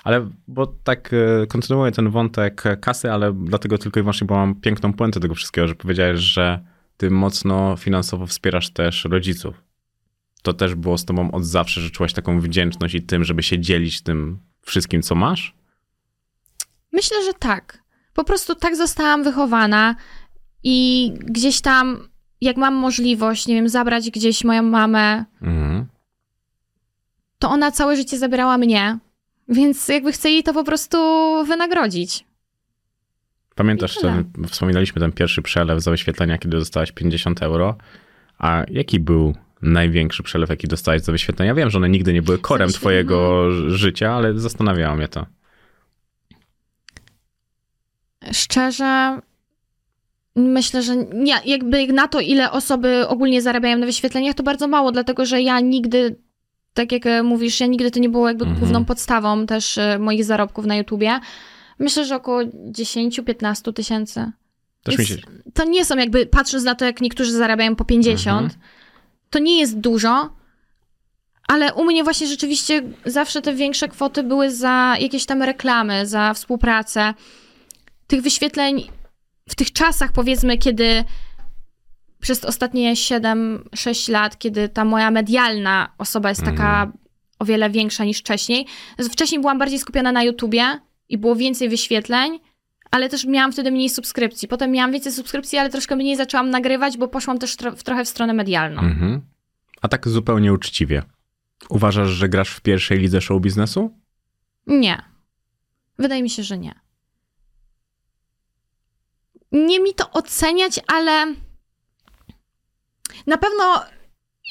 Ale, 0.04 0.30
bo 0.48 0.66
tak 0.66 1.10
e, 1.12 1.46
kontynuuję 1.46 1.92
ten 1.92 2.10
wątek 2.10 2.62
kasy, 2.80 3.12
ale 3.12 3.32
dlatego 3.32 3.78
tylko 3.78 4.00
i 4.00 4.02
wyłącznie, 4.02 4.26
bo 4.26 4.34
mam 4.34 4.60
piękną 4.60 4.92
puentę 4.92 5.20
tego 5.20 5.34
wszystkiego, 5.34 5.68
że 5.68 5.74
powiedziałeś, 5.74 6.20
że 6.20 6.64
ty 6.96 7.10
mocno 7.10 7.76
finansowo 7.76 8.26
wspierasz 8.26 8.70
też 8.70 9.04
rodziców. 9.04 9.64
To 10.42 10.52
też 10.52 10.74
było 10.74 10.98
z 10.98 11.04
tobą 11.04 11.30
od 11.30 11.44
zawsze, 11.44 11.80
że 11.80 11.90
czułaś 11.90 12.12
taką 12.12 12.40
wdzięczność 12.40 12.94
i 12.94 13.02
tym, 13.02 13.24
żeby 13.24 13.42
się 13.42 13.58
dzielić 13.58 14.02
tym 14.02 14.38
wszystkim, 14.62 15.02
co 15.02 15.14
masz? 15.14 15.54
Myślę, 16.92 17.24
że 17.24 17.32
tak. 17.34 17.82
Po 18.14 18.24
prostu 18.24 18.54
tak 18.54 18.76
zostałam 18.76 19.24
wychowana 19.24 19.96
i 20.62 21.10
gdzieś 21.20 21.60
tam, 21.60 22.08
jak 22.44 22.56
mam 22.56 22.74
możliwość, 22.74 23.46
nie 23.46 23.54
wiem, 23.54 23.68
zabrać 23.68 24.10
gdzieś 24.10 24.44
moją 24.44 24.62
mamę, 24.62 25.24
Mhm. 25.42 25.86
to 27.38 27.50
ona 27.50 27.70
całe 27.70 27.96
życie 27.96 28.18
zabierała 28.18 28.58
mnie, 28.58 28.98
więc 29.48 29.88
jakby 29.88 30.12
chcę 30.12 30.30
jej 30.30 30.42
to 30.42 30.52
po 30.54 30.64
prostu 30.64 30.98
wynagrodzić. 31.46 32.24
Pamiętasz, 33.54 33.96
ten, 33.98 34.24
wspominaliśmy 34.48 35.00
ten 35.00 35.12
pierwszy 35.12 35.42
przelew 35.42 35.82
za 35.82 35.90
wyświetlenia, 35.90 36.38
kiedy 36.38 36.58
dostałaś 36.58 36.92
50 36.92 37.42
euro. 37.42 37.76
A 38.38 38.64
jaki 38.70 39.00
był 39.00 39.34
największy 39.62 40.22
przelew, 40.22 40.50
jaki 40.50 40.68
dostałeś 40.68 41.02
za 41.02 41.12
wyświetlenia? 41.12 41.54
Wiem, 41.54 41.70
że 41.70 41.78
one 41.78 41.88
nigdy 41.88 42.12
nie 42.12 42.22
były 42.22 42.38
korem 42.38 42.68
wyświetlenia. 42.68 42.80
twojego 43.04 43.50
życia, 43.70 44.12
ale 44.12 44.38
zastanawiało 44.38 44.96
mnie 44.96 45.08
to. 45.08 45.26
Szczerze, 48.32 49.20
myślę, 50.36 50.82
że 50.82 50.96
nie, 50.96 51.34
jakby 51.44 51.86
na 51.86 52.08
to, 52.08 52.20
ile 52.20 52.50
osoby 52.50 53.08
ogólnie 53.08 53.42
zarabiają 53.42 53.78
na 53.78 53.86
wyświetleniach, 53.86 54.34
to 54.34 54.42
bardzo 54.42 54.68
mało, 54.68 54.92
dlatego 54.92 55.26
że 55.26 55.42
ja 55.42 55.60
nigdy, 55.60 56.16
tak 56.74 56.92
jak 56.92 57.06
e, 57.06 57.22
mówisz, 57.22 57.60
ja 57.60 57.66
nigdy 57.66 57.90
to 57.90 57.98
nie 58.00 58.08
było 58.08 58.28
jakby 58.28 58.44
Mhm. 58.44 58.60
główną 58.60 58.84
podstawą 58.84 59.46
też 59.46 59.78
e, 59.78 59.98
moich 59.98 60.24
zarobków 60.24 60.66
na 60.66 60.76
YouTubie. 60.76 61.20
Myślę, 61.78 62.04
że 62.04 62.16
około 62.16 62.40
10-15 62.42 63.72
tysięcy. 63.72 64.32
Też 64.82 64.98
mi 64.98 65.06
się... 65.06 65.16
To 65.54 65.64
nie 65.64 65.84
są 65.84 65.96
jakby, 65.96 66.26
patrząc 66.26 66.64
na 66.64 66.74
to, 66.74 66.84
jak 66.84 67.00
niektórzy 67.00 67.32
zarabiają 67.32 67.76
po 67.76 67.84
50, 67.84 68.42
Mhm. 68.42 68.60
to 69.30 69.38
nie 69.38 69.58
jest 69.60 69.78
dużo, 69.80 70.30
ale 71.48 71.74
u 71.74 71.84
mnie 71.84 72.04
właśnie 72.04 72.26
rzeczywiście 72.26 72.82
zawsze 73.04 73.42
te 73.42 73.54
większe 73.54 73.88
kwoty 73.88 74.22
były 74.22 74.50
za 74.50 74.96
jakieś 75.00 75.26
tam 75.26 75.42
reklamy, 75.42 76.06
za 76.06 76.34
współpracę. 76.34 77.14
Tych 78.06 78.22
wyświetleń 78.22 78.84
w 79.48 79.54
tych 79.54 79.72
czasach, 79.72 80.12
powiedzmy, 80.12 80.58
kiedy 80.58 81.04
przez 82.20 82.44
ostatnie 82.44 82.94
7-6 82.94 84.10
lat, 84.12 84.38
kiedy 84.38 84.68
ta 84.68 84.84
moja 84.84 85.10
medialna 85.10 85.92
osoba 85.98 86.28
jest 86.28 86.44
taka 86.44 86.82
Mhm. 86.82 86.92
o 87.38 87.44
wiele 87.44 87.70
większa 87.70 88.04
niż 88.04 88.18
wcześniej. 88.18 88.66
Wcześniej 89.12 89.40
byłam 89.40 89.58
bardziej 89.58 89.78
skupiona 89.78 90.12
na 90.12 90.22
YouTubie 90.22 90.64
i 91.08 91.18
było 91.18 91.36
więcej 91.36 91.68
wyświetleń, 91.68 92.40
ale 92.90 93.08
też 93.08 93.24
miałam 93.26 93.52
wtedy 93.52 93.70
mniej 93.70 93.88
subskrypcji. 93.90 94.48
Potem 94.48 94.70
miałam 94.70 94.92
więcej 94.92 95.12
subskrypcji, 95.12 95.58
ale 95.58 95.70
troszkę 95.70 95.96
mniej 95.96 96.16
zaczęłam 96.16 96.50
nagrywać, 96.50 96.96
bo 96.96 97.08
poszłam 97.08 97.38
też 97.38 97.56
tro- 97.56 97.76
w 97.76 97.82
trochę 97.82 98.04
w 98.04 98.08
stronę 98.08 98.32
medialną. 98.32 98.80
Mhm. 98.82 99.20
A 99.82 99.88
tak 99.88 100.08
zupełnie 100.08 100.52
uczciwie. 100.52 101.02
Uważasz, 101.68 102.08
że 102.10 102.28
grasz 102.28 102.50
w 102.50 102.60
pierwszej 102.60 102.98
lidze 102.98 103.20
show 103.20 103.40
biznesu? 103.42 103.98
Nie. 104.66 105.02
Wydaje 105.98 106.22
mi 106.22 106.30
się, 106.30 106.42
że 106.42 106.58
nie. 106.58 106.74
Nie 109.54 109.80
mi 109.80 109.94
to 109.94 110.10
oceniać, 110.10 110.80
ale 110.86 111.26
na 113.26 113.36
pewno 113.38 113.82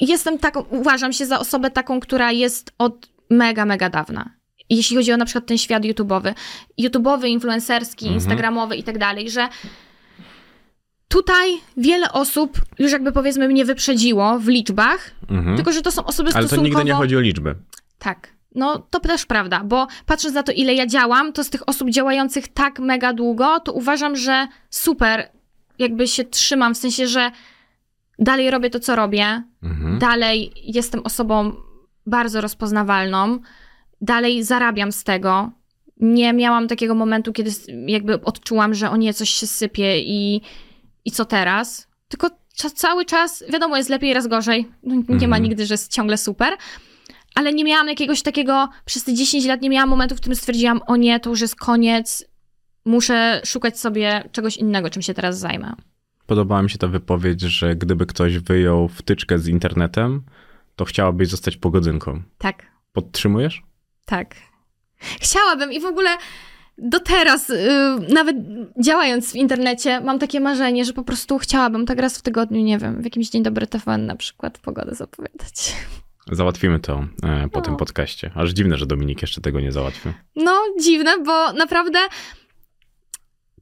jestem 0.00 0.38
taką, 0.38 0.60
uważam 0.60 1.12
się 1.12 1.26
za 1.26 1.38
osobę 1.38 1.70
taką, 1.70 2.00
która 2.00 2.32
jest 2.32 2.72
od 2.78 3.08
mega, 3.30 3.64
mega 3.64 3.90
dawna. 3.90 4.30
Jeśli 4.70 4.96
chodzi 4.96 5.12
o 5.12 5.16
na 5.16 5.24
przykład 5.24 5.46
ten 5.46 5.58
świat 5.58 5.82
YouTube'owy, 5.82 6.34
YouTube'owy, 6.80 7.26
influencerski, 7.28 8.04
Mhm. 8.04 8.14
instagramowy 8.14 8.76
i 8.76 8.82
tak 8.82 8.98
dalej, 8.98 9.30
że 9.30 9.48
tutaj 11.08 11.48
wiele 11.76 12.12
osób 12.12 12.58
już 12.78 12.92
jakby 12.92 13.12
powiedzmy 13.12 13.48
mnie 13.48 13.64
wyprzedziło 13.64 14.38
w 14.38 14.48
liczbach, 14.48 15.10
Mhm. 15.30 15.56
tylko 15.56 15.72
że 15.72 15.82
to 15.82 15.92
są 15.92 16.04
osoby 16.04 16.30
Ale 16.34 16.42
to 16.42 16.48
stosunkowo... 16.48 16.68
nigdy 16.78 16.84
nie 16.84 16.94
chodzi 16.94 17.16
o 17.16 17.20
liczby. 17.20 17.54
Tak. 17.98 18.33
No, 18.54 18.78
to 18.90 19.00
też 19.00 19.26
prawda, 19.26 19.60
bo 19.64 19.86
patrząc 20.06 20.34
na 20.34 20.42
to, 20.42 20.52
ile 20.52 20.74
ja 20.74 20.86
działam, 20.86 21.32
to 21.32 21.44
z 21.44 21.50
tych 21.50 21.68
osób 21.68 21.90
działających 21.90 22.48
tak 22.48 22.78
mega 22.78 23.12
długo, 23.12 23.60
to 23.60 23.72
uważam, 23.72 24.16
że 24.16 24.48
super, 24.70 25.28
jakby 25.78 26.08
się 26.08 26.24
trzymam, 26.24 26.74
w 26.74 26.78
sensie, 26.78 27.06
że 27.06 27.30
dalej 28.18 28.50
robię 28.50 28.70
to, 28.70 28.80
co 28.80 28.96
robię, 28.96 29.42
Mhm. 29.62 29.98
dalej 29.98 30.52
jestem 30.64 31.00
osobą 31.04 31.52
bardzo 32.06 32.40
rozpoznawalną, 32.40 33.38
dalej 34.00 34.42
zarabiam 34.44 34.92
z 34.92 35.04
tego. 35.04 35.50
Nie 36.00 36.32
miałam 36.32 36.68
takiego 36.68 36.94
momentu, 36.94 37.32
kiedy 37.32 37.50
jakby 37.86 38.20
odczułam, 38.24 38.74
że 38.74 38.90
o 38.90 38.96
nie, 38.96 39.14
coś 39.14 39.30
się 39.30 39.46
sypie 39.46 39.98
i, 40.00 40.40
i 41.04 41.10
co 41.10 41.24
teraz. 41.24 41.88
Tylko 42.08 42.30
cały 42.74 43.04
czas, 43.04 43.44
wiadomo, 43.48 43.76
jest 43.76 43.90
lepiej, 43.90 44.14
raz 44.14 44.26
gorzej. 44.26 44.68
No, 44.82 44.94
Nie 44.94 45.28
ma 45.28 45.36
Mhm. 45.36 45.42
nigdy, 45.42 45.66
że 45.66 45.74
jest 45.74 45.92
ciągle 45.92 46.16
super. 46.18 46.56
Ale 47.34 47.54
nie 47.54 47.64
miałam 47.64 47.88
jakiegoś 47.88 48.22
takiego, 48.22 48.68
przez 48.84 49.04
te 49.04 49.14
10 49.14 49.46
lat 49.46 49.62
nie 49.62 49.70
miałam 49.70 49.88
momentu, 49.88 50.14
w 50.16 50.20
którym 50.20 50.36
stwierdziłam, 50.36 50.80
o 50.86 50.96
nie, 50.96 51.20
to 51.20 51.30
już 51.30 51.40
jest 51.40 51.56
koniec, 51.56 52.24
muszę 52.84 53.40
szukać 53.44 53.80
sobie 53.80 54.28
czegoś 54.32 54.56
innego, 54.56 54.90
czym 54.90 55.02
się 55.02 55.14
teraz 55.14 55.38
zajmę. 55.38 55.74
Podobała 56.26 56.62
mi 56.62 56.70
się 56.70 56.78
ta 56.78 56.88
wypowiedź, 56.88 57.40
że 57.40 57.76
gdyby 57.76 58.06
ktoś 58.06 58.38
wyjął 58.38 58.88
wtyczkę 58.88 59.38
z 59.38 59.48
internetem, 59.48 60.22
to 60.76 60.84
chciałabyś 60.84 61.28
zostać 61.28 61.56
pogodynką. 61.56 62.22
Tak. 62.38 62.66
Podtrzymujesz? 62.92 63.62
Tak. 64.04 64.34
Chciałabym 65.20 65.72
i 65.72 65.80
w 65.80 65.84
ogóle 65.84 66.10
do 66.78 67.00
teraz, 67.00 67.50
y, 67.50 67.58
nawet 68.08 68.36
działając 68.84 69.32
w 69.32 69.36
internecie, 69.36 70.00
mam 70.00 70.18
takie 70.18 70.40
marzenie, 70.40 70.84
że 70.84 70.92
po 70.92 71.04
prostu 71.04 71.38
chciałabym 71.38 71.86
tak 71.86 71.98
raz 71.98 72.18
w 72.18 72.22
tygodniu, 72.22 72.60
nie 72.60 72.78
wiem, 72.78 73.02
w 73.02 73.04
jakimś 73.04 73.28
dzień 73.28 73.42
dobry 73.42 73.66
TVN 73.66 74.06
na 74.06 74.16
przykład 74.16 74.58
pogodę 74.58 74.94
zapowiadać. 74.94 75.76
Załatwimy 76.32 76.80
to 76.80 77.06
e, 77.22 77.48
po 77.48 77.58
No. 77.58 77.64
tym 77.64 77.76
podcaście. 77.76 78.30
Aż 78.34 78.50
dziwne, 78.50 78.76
że 78.78 78.86
Dominik 78.86 79.22
jeszcze 79.22 79.40
tego 79.40 79.60
nie 79.60 79.72
załatwił. 79.72 80.12
No, 80.36 80.60
dziwne, 80.80 81.18
bo 81.24 81.52
naprawdę 81.52 81.98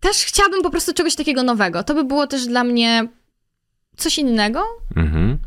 też 0.01 0.17
chciałabym 0.17 0.63
po 0.63 0.71
prostu 0.71 0.95
czegoś 0.95 1.15
takiego 1.17 1.43
nowego. 1.43 1.83
To 1.85 1.95
by 1.95 2.05
było 2.05 2.27
też 2.27 2.47
dla 2.47 2.65
mnie 2.65 3.09
coś 3.97 4.19
innego. 4.19 4.63
Mhm. 4.97 5.39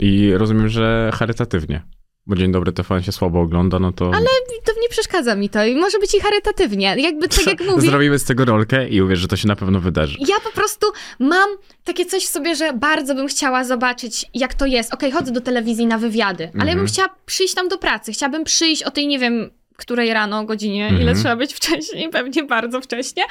I 0.00 0.32
rozumiem, 0.36 0.68
że 0.68 1.10
charytatywnie. 1.14 1.82
Bo 2.26 2.36
Dzień 2.36 2.52
Dobry 2.52 2.72
TVN 2.72 3.02
się 3.02 3.12
słabo 3.12 3.40
ogląda, 3.40 3.78
no 3.78 3.92
to... 3.92 4.04
Ale 4.14 4.26
to 4.64 4.72
nie 4.82 4.88
przeszkadza 4.88 5.34
mi 5.34 5.48
to 5.48 5.64
i 5.64 5.74
może 5.76 5.98
być 5.98 6.14
i 6.14 6.20
charytatywnie. 6.20 6.94
Jakby 6.98 7.28
tak 7.28 7.46
jak 7.46 7.60
mówię. 7.60 7.88
Zrobimy 7.90 8.18
z 8.18 8.24
tego 8.24 8.44
rolkę 8.44 8.88
i 8.88 9.02
uwierz, 9.02 9.18
że 9.18 9.28
to 9.28 9.36
się 9.36 9.48
na 9.48 9.56
pewno 9.56 9.80
wydarzy. 9.80 10.18
Ja 10.20 10.40
po 10.44 10.50
prostu 10.50 10.86
mam 11.18 11.48
takie 11.84 12.06
coś 12.06 12.24
w 12.24 12.28
sobie, 12.28 12.56
że 12.56 12.72
bardzo 12.72 13.14
bym 13.14 13.26
chciała 13.28 13.64
zobaczyć, 13.64 14.26
jak 14.34 14.54
to 14.54 14.66
jest. 14.66 14.94
Okej, 14.94 15.10
chodzę 15.12 15.32
do 15.32 15.40
telewizji 15.40 15.86
na 15.86 15.98
wywiady, 15.98 16.44
ale 16.44 16.52
ja 16.70 16.76
bym 16.76 16.84
Mhm. 16.84 16.86
chciała 16.88 17.08
przyjść 17.26 17.54
tam 17.54 17.68
do 17.68 17.78
pracy. 17.78 18.12
Chciałabym 18.12 18.44
przyjść 18.44 18.82
o 18.82 18.90
tej, 18.90 19.06
nie 19.06 19.18
wiem, 19.18 19.50
której 19.76 20.12
rano 20.14 20.44
godzinie, 20.44 20.88
ile 20.88 20.98
Mhm. 20.98 21.16
trzeba 21.18 21.36
być 21.36 21.54
wcześniej, 21.54 22.08
pewnie 22.10 22.44
bardzo 22.44 22.80
wcześnie, 22.80 23.22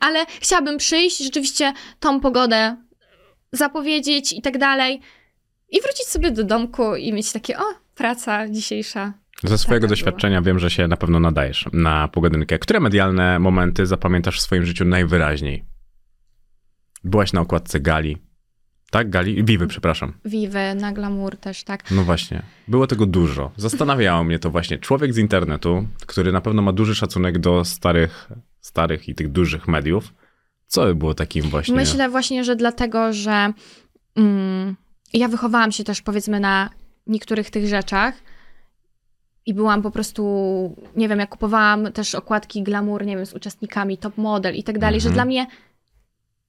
ale 0.00 0.26
chciałabym 0.40 0.78
przyjść, 0.78 1.18
rzeczywiście 1.18 1.72
tą 2.00 2.20
pogodę 2.20 2.76
zapowiedzieć 3.52 4.32
i 4.32 4.42
tak 4.42 4.58
dalej 4.58 5.00
i 5.70 5.80
wrócić 5.80 6.06
sobie 6.06 6.30
do 6.30 6.44
domku 6.44 6.96
i 6.96 7.12
mieć 7.12 7.32
takie, 7.32 7.58
o, 7.58 7.62
praca 8.02 8.48
dzisiejsza. 8.48 9.12
Ze 9.44 9.58
swojego 9.58 9.86
Taka 9.86 9.92
doświadczenia 9.92 10.42
wiem, 10.42 10.58
że 10.58 10.70
się 10.70 10.88
na 10.88 10.96
pewno 10.96 11.20
nadajesz 11.20 11.68
na 11.72 12.08
pogodynkę. 12.08 12.58
Które 12.58 12.80
medialne 12.80 13.38
momenty 13.38 13.86
zapamiętasz 13.86 14.38
w 14.38 14.40
swoim 14.40 14.64
życiu 14.64 14.84
najwyraźniej? 14.84 15.64
Byłaś 17.04 17.32
na 17.32 17.40
okładce 17.40 17.80
gali. 17.80 18.16
Tak, 18.90 19.10
Gali? 19.10 19.44
Wiwy, 19.44 19.66
przepraszam. 19.66 20.12
Wiwy, 20.24 20.74
na 20.74 20.92
glamour 20.92 21.36
też, 21.36 21.64
tak. 21.64 21.90
No 21.90 22.04
właśnie, 22.04 22.42
było 22.68 22.86
tego 22.86 23.06
dużo. 23.06 23.52
Zastanawiało 23.56 24.24
mnie 24.24 24.38
to 24.38 24.50
właśnie. 24.50 24.78
Człowiek 24.78 25.14
z 25.14 25.18
internetu, 25.18 25.88
który 26.06 26.32
na 26.32 26.40
pewno 26.40 26.62
ma 26.62 26.72
duży 26.72 26.94
szacunek 26.94 27.38
do 27.38 27.64
starych, 27.64 28.28
starych 28.60 29.08
i 29.08 29.14
tych 29.14 29.28
dużych 29.28 29.68
mediów, 29.68 30.14
co 30.66 30.84
by 30.84 30.94
było 30.94 31.14
takim 31.14 31.42
właśnie... 31.42 31.74
Myślę 31.74 32.08
właśnie, 32.08 32.44
że 32.44 32.56
dlatego, 32.56 33.12
że 33.12 33.52
mm, 34.16 34.76
ja 35.12 35.28
wychowałam 35.28 35.72
się 35.72 35.84
też 35.84 36.02
powiedzmy 36.02 36.40
na 36.40 36.70
niektórych 37.06 37.50
tych 37.50 37.66
rzeczach 37.66 38.14
i 39.46 39.54
byłam 39.54 39.82
po 39.82 39.90
prostu, 39.90 40.24
nie 40.96 41.08
wiem, 41.08 41.18
jak 41.18 41.28
kupowałam 41.30 41.92
też 41.92 42.14
okładki 42.14 42.62
glamour, 42.62 43.06
nie 43.06 43.16
wiem, 43.16 43.26
z 43.26 43.34
uczestnikami, 43.34 43.98
top 43.98 44.18
model 44.18 44.54
i 44.54 44.62
tak 44.62 44.78
dalej, 44.78 45.00
że 45.00 45.08
Mhm. 45.08 45.14
dla 45.14 45.24
mnie 45.24 45.46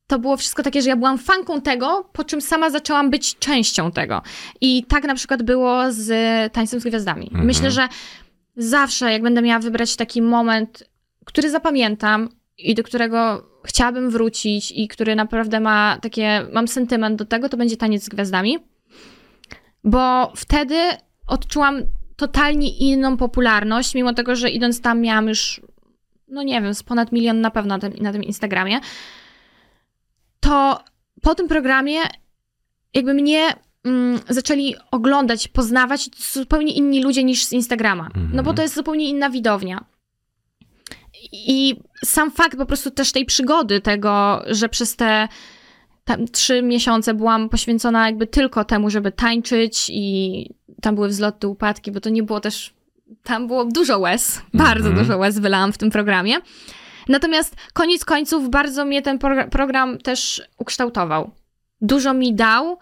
to 0.07 0.19
było 0.19 0.37
wszystko 0.37 0.63
takie, 0.63 0.81
że 0.81 0.89
ja 0.89 0.95
byłam 0.95 1.17
fanką 1.17 1.61
tego, 1.61 2.09
po 2.13 2.23
czym 2.23 2.41
sama 2.41 2.69
zaczęłam 2.69 3.09
być 3.09 3.35
częścią 3.37 3.91
tego. 3.91 4.21
I 4.61 4.85
tak 4.85 5.03
na 5.03 5.15
przykład 5.15 5.43
było 5.43 5.91
z 5.91 6.09
Tańcem 6.53 6.79
z 6.79 6.83
Gwiazdami. 6.83 7.25
Mhm. 7.27 7.45
Myślę, 7.45 7.71
że 7.71 7.87
zawsze, 8.57 9.11
jak 9.11 9.21
będę 9.21 9.41
miała 9.41 9.59
wybrać 9.59 9.95
taki 9.95 10.21
moment, 10.21 10.83
który 11.25 11.49
zapamiętam 11.49 12.29
i 12.57 12.75
do 12.75 12.83
którego 12.83 13.43
chciałabym 13.65 14.09
wrócić 14.09 14.71
i 14.75 14.87
który 14.87 15.15
naprawdę 15.15 15.59
ma 15.59 15.97
takie, 16.01 16.45
mam 16.53 16.67
sentyment 16.67 17.15
do 17.15 17.25
tego, 17.25 17.49
to 17.49 17.57
będzie 17.57 17.77
Taniec 17.77 18.03
z 18.03 18.09
Gwiazdami. 18.09 18.57
Bo 19.83 20.33
wtedy 20.35 20.75
odczułam 21.27 21.81
totalnie 22.15 22.77
inną 22.77 23.17
popularność, 23.17 23.95
mimo 23.95 24.13
tego, 24.13 24.35
że 24.35 24.49
idąc 24.49 24.81
tam 24.81 25.01
miałam 25.01 25.27
już, 25.27 25.61
no 26.27 26.43
nie 26.43 26.61
wiem, 26.61 26.73
z 26.73 26.83
ponad 26.83 27.11
milion 27.11 27.41
na 27.41 27.51
pewno 27.51 27.77
na 27.77 27.79
tym, 27.79 27.93
na 28.03 28.11
tym 28.11 28.23
Instagramie, 28.23 28.79
to 30.39 30.83
po 31.21 31.35
tym 31.35 31.47
programie 31.47 31.99
jakby 32.93 33.13
mnie 33.13 33.55
mm, 33.83 34.19
zaczęli 34.29 34.75
oglądać, 34.91 35.47
poznawać 35.47 36.09
zupełnie 36.33 36.73
inni 36.73 37.03
ludzie 37.03 37.23
niż 37.23 37.45
z 37.45 37.53
Instagrama. 37.53 38.09
No 38.33 38.43
bo 38.43 38.53
to 38.53 38.61
jest 38.61 38.75
zupełnie 38.75 39.09
inna 39.09 39.29
widownia. 39.29 39.85
I 41.31 41.75
sam 42.05 42.31
fakt 42.31 42.57
po 42.57 42.65
prostu 42.65 42.91
też 42.91 43.11
tej 43.11 43.25
przygody, 43.25 43.81
tego, 43.81 44.43
że 44.47 44.69
przez 44.69 44.95
te 44.95 45.27
tam 46.05 46.27
trzy 46.27 46.61
miesiące 46.61 47.13
byłam 47.13 47.49
poświęcona 47.49 48.05
jakby 48.05 48.27
tylko 48.27 48.65
temu, 48.65 48.89
żeby 48.89 49.11
tańczyć 49.11 49.89
i 49.93 50.49
tam 50.81 50.95
były 50.95 51.07
wzloty, 51.07 51.47
upadki, 51.47 51.91
bo 51.91 51.99
to 51.99 52.09
nie 52.09 52.23
było 52.23 52.39
też, 52.39 52.73
tam 53.23 53.47
było 53.47 53.65
dużo 53.65 53.99
łez, 53.99 54.41
bardzo 54.53 54.89
Mhm. 54.89 55.05
dużo 55.05 55.17
łez 55.17 55.39
wylałam 55.39 55.73
w 55.73 55.77
tym 55.77 55.89
programie. 55.91 56.35
Natomiast 57.09 57.55
koniec 57.73 58.05
końców 58.05 58.49
bardzo 58.49 58.85
mnie 58.85 59.01
ten 59.01 59.17
progr- 59.17 59.49
program 59.49 59.97
też 59.97 60.41
ukształtował. 60.57 61.31
Dużo 61.81 62.13
mi 62.13 62.33
dał, 62.35 62.77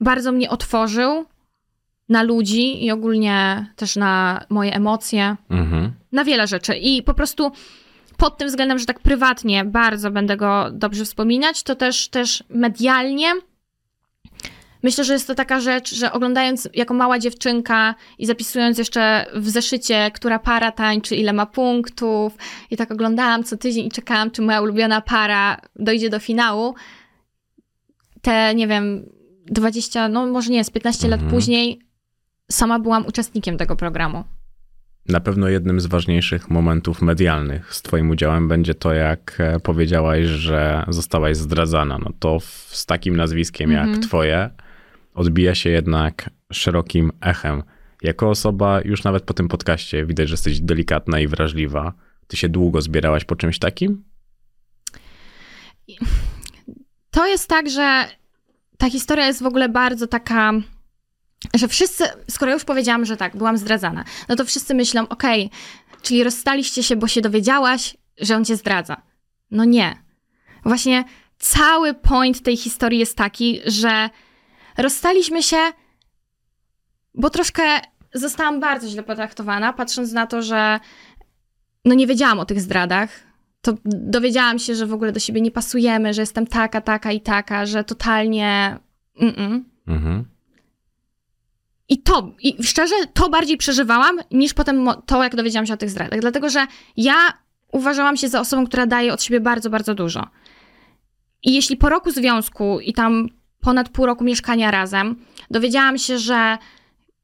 bardzo 0.00 0.32
mnie 0.32 0.50
otworzył 0.50 1.24
na 2.08 2.22
ludzi 2.22 2.84
i 2.84 2.90
ogólnie 2.90 3.66
też 3.76 3.96
na 3.96 4.44
moje 4.48 4.74
emocje 4.74 5.36
Mhm. 5.50 5.92
na 6.12 6.24
wiele 6.24 6.46
rzeczy. 6.46 6.74
I 6.76 7.02
po 7.02 7.14
prostu 7.14 7.52
pod 8.18 8.38
tym 8.38 8.48
względem, 8.48 8.78
że 8.78 8.86
tak 8.86 9.00
prywatnie 9.00 9.64
bardzo 9.64 10.10
będę 10.10 10.36
go 10.36 10.66
dobrze 10.72 11.04
wspominać, 11.04 11.62
to 11.62 11.74
też, 11.74 12.08
też 12.08 12.44
medialnie. 12.48 13.32
Myślę, 14.82 15.04
że 15.04 15.12
jest 15.12 15.26
to 15.26 15.34
taka 15.34 15.60
rzecz, 15.60 15.94
że 15.94 16.12
oglądając 16.12 16.68
jako 16.74 16.94
mała 16.94 17.18
dziewczynka 17.18 17.94
i 18.18 18.26
zapisując 18.26 18.78
jeszcze 18.78 19.26
w 19.34 19.48
zeszycie, 19.48 20.10
która 20.14 20.38
para 20.38 20.72
tańczy, 20.72 21.16
ile 21.16 21.32
ma 21.32 21.46
punktów, 21.46 22.36
i 22.70 22.76
tak 22.76 22.90
oglądałam 22.90 23.44
co 23.44 23.56
tydzień 23.56 23.86
i 23.86 23.90
czekałam, 23.90 24.30
czy 24.30 24.42
moja 24.42 24.60
ulubiona 24.60 25.00
para 25.00 25.60
dojdzie 25.76 26.10
do 26.10 26.18
finału. 26.18 26.74
Te, 28.22 28.54
nie 28.54 28.66
wiem, 28.66 29.06
20, 29.46 30.08
no 30.08 30.26
może 30.26 30.50
nie, 30.50 30.64
z 30.64 30.70
15 30.70 31.08
lat 31.08 31.20
Mhm. 31.20 31.30
później 31.36 31.80
sama 32.50 32.78
byłam 32.78 33.06
uczestnikiem 33.06 33.58
tego 33.58 33.76
programu. 33.76 34.24
Na 35.08 35.20
pewno 35.20 35.48
jednym 35.48 35.80
z 35.80 35.86
ważniejszych 35.86 36.50
momentów 36.50 37.02
medialnych 37.02 37.74
z 37.74 37.82
Twoim 37.82 38.10
udziałem 38.10 38.48
będzie 38.48 38.74
to, 38.74 38.92
jak 38.92 39.36
e, 39.38 39.60
powiedziałaś, 39.60 40.24
że 40.24 40.84
zostałaś 40.88 41.36
zdradzana. 41.36 41.98
No 41.98 42.10
to 42.18 42.40
w, 42.40 42.44
z 42.70 42.86
takim 42.86 43.16
nazwiskiem 43.16 43.70
jak 43.70 43.84
Mhm. 43.84 44.02
Twoje 44.02 44.50
odbija 45.14 45.54
się 45.54 45.70
jednak 45.70 46.30
szerokim 46.52 47.12
echem. 47.20 47.62
Jako 48.02 48.30
osoba, 48.30 48.80
już 48.84 49.04
nawet 49.04 49.22
po 49.22 49.34
tym 49.34 49.48
podcaście 49.48 50.06
widać, 50.06 50.28
że 50.28 50.32
jesteś 50.32 50.60
delikatna 50.60 51.20
i 51.20 51.26
wrażliwa. 51.26 51.92
Ty 52.26 52.36
się 52.36 52.48
długo 52.48 52.82
zbierałaś 52.82 53.24
po 53.24 53.36
czymś 53.36 53.58
takim? 53.58 54.04
To 57.10 57.26
jest 57.26 57.48
tak, 57.48 57.70
że 57.70 58.04
ta 58.78 58.90
historia 58.90 59.26
jest 59.26 59.42
w 59.42 59.46
ogóle 59.46 59.68
bardzo 59.68 60.06
taka, 60.06 60.52
że 61.54 61.68
wszyscy, 61.68 62.04
skoro 62.30 62.52
już 62.52 62.64
powiedziałam, 62.64 63.04
że 63.04 63.16
tak, 63.16 63.36
byłam 63.36 63.58
zdradzana, 63.58 64.04
no 64.28 64.36
to 64.36 64.44
wszyscy 64.44 64.74
myślą, 64.74 65.08
okej, 65.08 65.50
czyli 66.02 66.24
rozstaliście 66.24 66.82
się, 66.82 66.96
bo 66.96 67.08
się 67.08 67.20
dowiedziałaś, 67.20 67.96
że 68.20 68.36
on 68.36 68.44
cię 68.44 68.56
zdradza. 68.56 69.02
No 69.50 69.64
nie. 69.64 70.02
Właśnie 70.64 71.04
cały 71.38 71.94
point 71.94 72.42
tej 72.42 72.56
historii 72.56 72.98
jest 72.98 73.16
taki, 73.16 73.60
że 73.66 74.10
rozstaliśmy 74.78 75.42
się, 75.42 75.56
bo 77.14 77.30
troszkę 77.30 77.62
zostałam 78.14 78.60
bardzo 78.60 78.88
źle 78.88 79.02
potraktowana, 79.02 79.72
patrząc 79.72 80.12
na 80.12 80.26
to, 80.26 80.42
że 80.42 80.80
no 81.84 81.94
nie 81.94 82.06
wiedziałam 82.06 82.38
o 82.38 82.44
tych 82.44 82.60
zdradach, 82.60 83.10
to 83.60 83.74
dowiedziałam 83.84 84.58
się, 84.58 84.74
że 84.74 84.86
w 84.86 84.92
ogóle 84.92 85.12
do 85.12 85.20
siebie 85.20 85.40
nie 85.40 85.50
pasujemy, 85.50 86.14
że 86.14 86.22
jestem 86.22 86.46
taka, 86.46 86.80
taka 86.80 87.12
i 87.12 87.20
taka, 87.20 87.66
że 87.66 87.84
totalnie. 87.84 88.78
Mm-mm. 89.20 89.60
Mhm. 89.86 90.24
I 91.88 92.02
to, 92.02 92.32
i 92.42 92.64
szczerze, 92.64 92.94
to 93.14 93.28
bardziej 93.28 93.56
przeżywałam 93.56 94.18
niż 94.30 94.54
potem 94.54 94.88
to, 95.06 95.22
jak 95.22 95.36
dowiedziałam 95.36 95.66
się 95.66 95.74
o 95.74 95.76
tych 95.76 95.90
zdradach. 95.90 96.20
Dlatego, 96.20 96.50
że 96.50 96.66
ja 96.96 97.14
uważałam 97.72 98.16
się 98.16 98.28
za 98.28 98.40
osobą, 98.40 98.66
która 98.66 98.86
daje 98.86 99.12
od 99.12 99.22
siebie 99.22 99.40
bardzo, 99.40 99.70
bardzo 99.70 99.94
dużo. 99.94 100.26
I 101.42 101.54
jeśli 101.54 101.76
po 101.76 101.88
roku 101.88 102.10
związku 102.10 102.80
i 102.80 102.92
tam 102.92 103.28
ponad 103.60 103.88
pół 103.88 104.06
roku 104.06 104.24
mieszkania 104.24 104.70
razem, 104.70 105.16
dowiedziałam 105.50 105.98
się, 105.98 106.18
że 106.18 106.58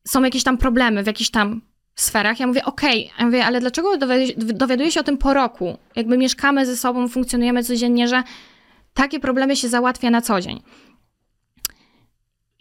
są 0.09 0.23
jakieś 0.23 0.43
tam 0.45 0.59
problemy 0.59 1.03
w 1.03 1.07
jakichś 1.07 1.31
tam 1.31 1.61
sferach, 1.95 2.41
ja 2.41 2.47
mówię, 2.47 2.65
okej, 2.65 3.11
ja 3.19 3.27
mówię, 3.27 3.45
ale 3.45 3.61
dlaczego 3.61 3.97
dowi- 3.97 4.35
dowiaduję 4.37 4.93
się 4.93 5.01
o 5.01 5.05
tym 5.05 5.19
po 5.19 5.35
roku? 5.35 5.79
Jakby 5.97 6.19
mieszkamy 6.19 6.67
ze 6.67 6.77
sobą, 6.77 7.09
funkcjonujemy 7.09 7.65
codziennie, 7.65 8.09
że 8.09 8.23
takie 8.95 9.21
problemy 9.21 9.57
się 9.57 9.69
załatwia 9.69 10.11
na 10.11 10.21
co 10.21 10.41
dzień. 10.41 10.63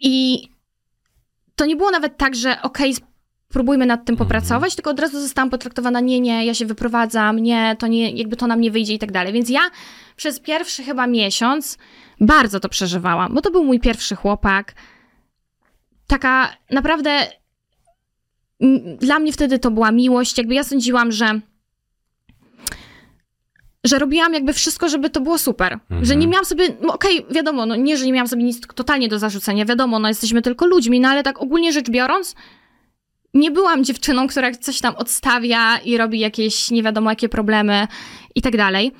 I 0.00 0.42
to 1.56 1.66
nie 1.66 1.76
było 1.76 1.90
nawet 1.90 2.16
tak, 2.16 2.34
że 2.34 2.62
okej, 2.62 2.94
spróbujmy 3.50 3.86
nad 3.86 4.04
tym 4.04 4.16
popracować, 4.16 4.74
tylko 4.74 4.90
od 4.90 5.00
razu 5.00 5.20
zostałam 5.20 5.50
potraktowana, 5.50 6.00
nie, 6.00 6.20
nie, 6.20 6.46
ja 6.46 6.54
się 6.54 6.66
wyprowadzam, 6.66 7.38
nie, 7.38 7.76
to 7.78 7.86
nie, 7.86 8.10
jakby 8.10 8.36
to 8.36 8.46
nam 8.46 8.60
nie 8.60 8.70
wyjdzie 8.70 8.94
i 8.94 8.98
tak 8.98 9.12
dalej. 9.12 9.32
Więc 9.32 9.50
ja 9.50 9.60
przez 10.16 10.40
pierwszy 10.40 10.82
chyba 10.82 11.06
miesiąc 11.06 11.78
bardzo 12.20 12.60
to 12.60 12.68
przeżywałam, 12.68 13.34
bo 13.34 13.40
to 13.40 13.50
był 13.50 13.64
mój 13.64 13.80
pierwszy 13.80 14.16
chłopak. 14.16 14.74
Taka 16.06 16.56
naprawdę 16.70 17.26
dla 18.98 19.18
mnie 19.18 19.32
wtedy 19.32 19.58
to 19.58 19.70
była 19.70 19.92
miłość. 19.92 20.38
Jakby 20.38 20.54
ja 20.54 20.64
sądziłam, 20.64 21.12
że 21.12 21.40
że 23.84 23.98
robiłam 23.98 24.34
jakby 24.34 24.52
wszystko, 24.52 24.88
żeby 24.88 25.10
to 25.10 25.20
było 25.20 25.38
super. 25.38 25.78
Że 26.02 26.16
nie 26.16 26.26
miałam 26.28 26.44
sobie, 26.44 26.68
no 26.80 26.94
okej, 26.94 27.26
wiadomo, 27.30 27.66
no 27.66 27.76
nie, 27.76 27.96
że 27.96 28.06
nie 28.06 28.12
miałam 28.12 28.28
sobie 28.28 28.42
nic 28.42 28.66
totalnie 28.74 29.08
do 29.08 29.18
zarzucenia, 29.18 29.64
wiadomo, 29.64 29.98
no 29.98 30.08
jesteśmy 30.08 30.42
tylko 30.42 30.66
ludźmi, 30.66 31.00
no 31.00 31.08
ale 31.08 31.22
tak 31.22 31.42
ogólnie 31.42 31.72
rzecz 31.72 31.90
biorąc, 31.90 32.34
nie 33.34 33.50
byłam 33.50 33.84
dziewczyną, 33.84 34.26
która 34.28 34.52
coś 34.52 34.80
tam 34.80 34.96
odstawia 34.96 35.78
i 35.78 35.96
robi 35.96 36.20
jakieś 36.20 36.70
nie 36.70 36.82
wiadomo 36.82 37.10
jakie 37.10 37.28
problemy 37.28 37.88
i 38.34 38.42
tak 38.42 38.56
dalej. 38.56 38.92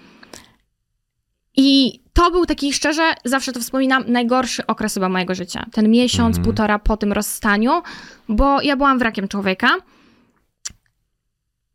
I 1.56 2.00
to 2.12 2.30
był 2.30 2.46
taki, 2.46 2.72
szczerze, 2.72 3.14
zawsze 3.24 3.52
to 3.52 3.60
wspominam, 3.60 4.04
najgorszy 4.06 4.66
okres 4.66 4.94
chyba 4.94 5.08
mojego 5.08 5.34
życia. 5.34 5.66
Ten 5.72 5.90
miesiąc, 5.90 6.36
Mhm. 6.36 6.44
półtora 6.44 6.78
po 6.78 6.96
tym 6.96 7.12
rozstaniu, 7.12 7.82
bo 8.28 8.62
ja 8.62 8.76
byłam 8.76 8.98
wrakiem 8.98 9.28
człowieka. 9.28 9.68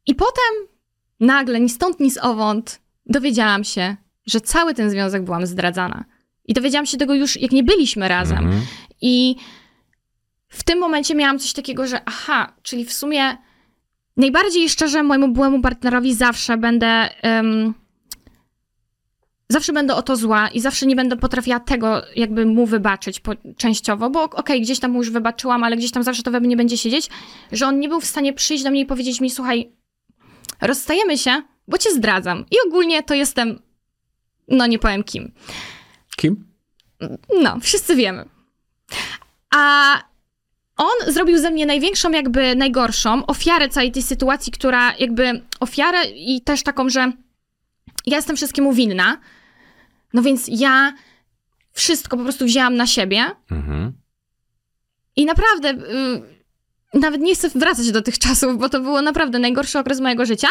I 0.05 0.15
potem 0.15 0.67
nagle, 1.19 1.59
ni 1.59 1.69
stąd, 1.69 1.99
ni 1.99 2.11
zowąd, 2.11 2.79
dowiedziałam 3.09 3.63
się, 3.63 3.95
że 4.25 4.41
cały 4.41 4.73
ten 4.73 4.89
związek 4.89 5.23
byłam 5.23 5.45
zdradzana. 5.45 6.05
I 6.45 6.53
dowiedziałam 6.53 6.85
się 6.85 6.97
tego 6.97 7.13
już, 7.13 7.41
jak 7.41 7.51
nie 7.51 7.63
byliśmy 7.63 8.07
razem. 8.07 8.37
Mhm. 8.37 8.61
I 9.01 9.35
w 10.47 10.63
tym 10.63 10.79
momencie 10.79 11.15
miałam 11.15 11.39
coś 11.39 11.53
takiego, 11.53 11.87
że 11.87 12.01
aha, 12.05 12.53
czyli 12.61 12.85
w 12.85 12.93
sumie 12.93 13.37
najbardziej 14.17 14.69
szczerze 14.69 15.03
mojemu 15.03 15.27
byłemu 15.27 15.61
partnerowi 15.61 16.13
zawsze 16.13 16.57
będę. 16.57 17.09
em, 17.21 17.73
zawsze 19.49 19.73
będę 19.73 19.95
o 19.95 20.01
to 20.01 20.15
zła 20.15 20.47
i 20.47 20.59
zawsze 20.59 20.85
nie 20.85 20.95
będę 20.95 21.17
potrafiła 21.17 21.59
tego 21.59 22.01
jakby 22.15 22.45
mu 22.45 22.65
wybaczyć 22.65 23.19
po, 23.19 23.31
częściowo, 23.57 24.09
bo 24.09 24.23
okej, 24.23 24.61
gdzieś 24.61 24.79
tam 24.79 24.91
mu 24.91 24.97
już 24.97 25.09
wybaczyłam, 25.09 25.63
ale 25.63 25.77
gdzieś 25.77 25.91
tam 25.91 26.03
zawsze 26.03 26.23
to 26.23 26.31
we 26.31 26.39
mnie 26.39 26.57
będzie 26.57 26.77
siedzieć, 26.77 27.09
że 27.51 27.67
on 27.67 27.79
nie 27.79 27.89
był 27.89 27.99
w 28.01 28.05
stanie 28.05 28.33
przyjść 28.33 28.63
do 28.63 28.71
mnie 28.71 28.81
i 28.81 28.85
powiedzieć 28.85 29.21
mi, 29.21 29.29
słuchaj, 29.29 29.71
rozstajemy 30.61 31.17
się, 31.17 31.41
bo 31.69 31.77
cię 31.77 31.91
zdradzam. 31.93 32.45
I 32.51 32.55
ogólnie 32.67 33.03
to 33.03 33.13
jestem, 33.13 33.59
no 34.47 34.67
nie 34.67 34.79
powiem 34.79 35.03
kim. 35.03 35.31
Kim? 36.17 36.47
No, 37.41 37.59
wszyscy 37.61 37.95
wiemy. 37.95 38.25
A 39.55 39.93
on 40.77 41.13
zrobił 41.13 41.37
ze 41.37 41.51
mnie 41.51 41.65
największą, 41.65 42.11
jakby 42.11 42.55
najgorszą 42.55 43.25
ofiarę 43.25 43.69
całej 43.69 43.91
tej 43.91 44.03
sytuacji, 44.03 44.51
która 44.51 44.95
jakby 44.97 45.41
ofiarę 45.59 46.05
i 46.05 46.41
też 46.41 46.63
taką, 46.63 46.89
że 46.89 47.11
ja 48.05 48.15
jestem 48.17 48.35
wszystkiemu 48.35 48.73
winna. 48.73 49.17
No 50.13 50.21
więc 50.21 50.45
ja 50.47 50.93
wszystko 51.71 52.17
po 52.17 52.23
prostu 52.23 52.45
wzięłam 52.45 52.75
na 52.75 52.87
siebie 52.87 53.25
Mhm. 53.51 53.93
i 55.15 55.25
naprawdę 55.25 55.69
y, 55.69 56.99
nawet 56.99 57.21
nie 57.21 57.35
chcę 57.35 57.49
wracać 57.49 57.91
do 57.91 58.01
tych 58.01 58.19
czasów, 58.19 58.57
bo 58.57 58.69
to 58.69 58.79
było 58.79 59.01
naprawdę 59.01 59.39
najgorszy 59.39 59.79
okres 59.79 59.99
mojego 59.99 60.25
życia. 60.25 60.47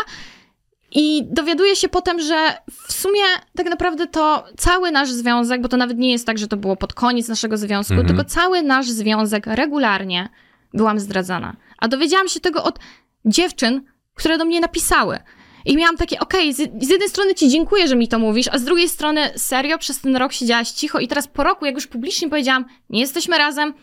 I 0.93 1.23
dowiaduję 1.31 1.77
się 1.77 1.89
potem, 1.89 2.21
że 2.21 2.57
w 2.71 2.93
sumie 2.93 3.21
tak 3.57 3.67
naprawdę 3.67 4.07
to 4.07 4.45
cały 4.57 4.91
nasz 4.91 5.11
związek, 5.11 5.63
bo 5.63 5.69
to 5.69 5.77
nawet 5.77 5.99
nie 5.99 6.13
jest 6.13 6.27
tak, 6.27 6.39
że 6.39 6.49
to 6.49 6.57
było 6.57 6.77
pod 6.77 6.95
koniec 6.95 7.29
naszego 7.29 7.57
związku, 7.57 7.93
Mhm. 7.95 8.09
tylko 8.09 8.25
cały 8.25 8.63
nasz 8.63 8.91
związek 8.91 9.47
regularnie 9.47 10.29
byłam 10.75 11.01
zdradzana. 11.01 11.57
A 11.79 11.89
dowiedziałam 11.89 12.29
się 12.29 12.41
tego 12.41 12.65
od 12.65 12.79
dziewczyn, 13.25 13.83
które 14.15 14.39
do 14.39 14.45
mnie 14.45 14.61
napisały. 14.61 15.19
I 15.65 15.77
miałam 15.77 15.97
takie, 15.97 16.21
okej, 16.21 16.53
z, 16.53 16.57
z 16.57 16.89
jednej 16.89 17.09
strony 17.09 17.35
ci 17.35 17.49
dziękuję, 17.49 17.89
że 17.89 17.97
mi 17.97 18.09
to 18.09 18.19
mówisz, 18.19 18.49
a 18.53 18.59
z 18.59 18.65
drugiej 18.65 18.89
strony 18.89 19.31
serio, 19.37 19.79
przez 19.79 20.01
ten 20.01 20.17
rok 20.17 20.33
siedziałaś 20.33 20.71
cicho 20.71 20.99
i 20.99 21.09
teraz 21.09 21.29
po 21.29 21.45
roku, 21.45 21.67
jak 21.67 21.75
już 21.75 21.87
publicznie 21.87 22.29
powiedziałam, 22.29 22.65
nie 22.91 23.01
jesteśmy 23.01 23.39
razem, 23.39 23.75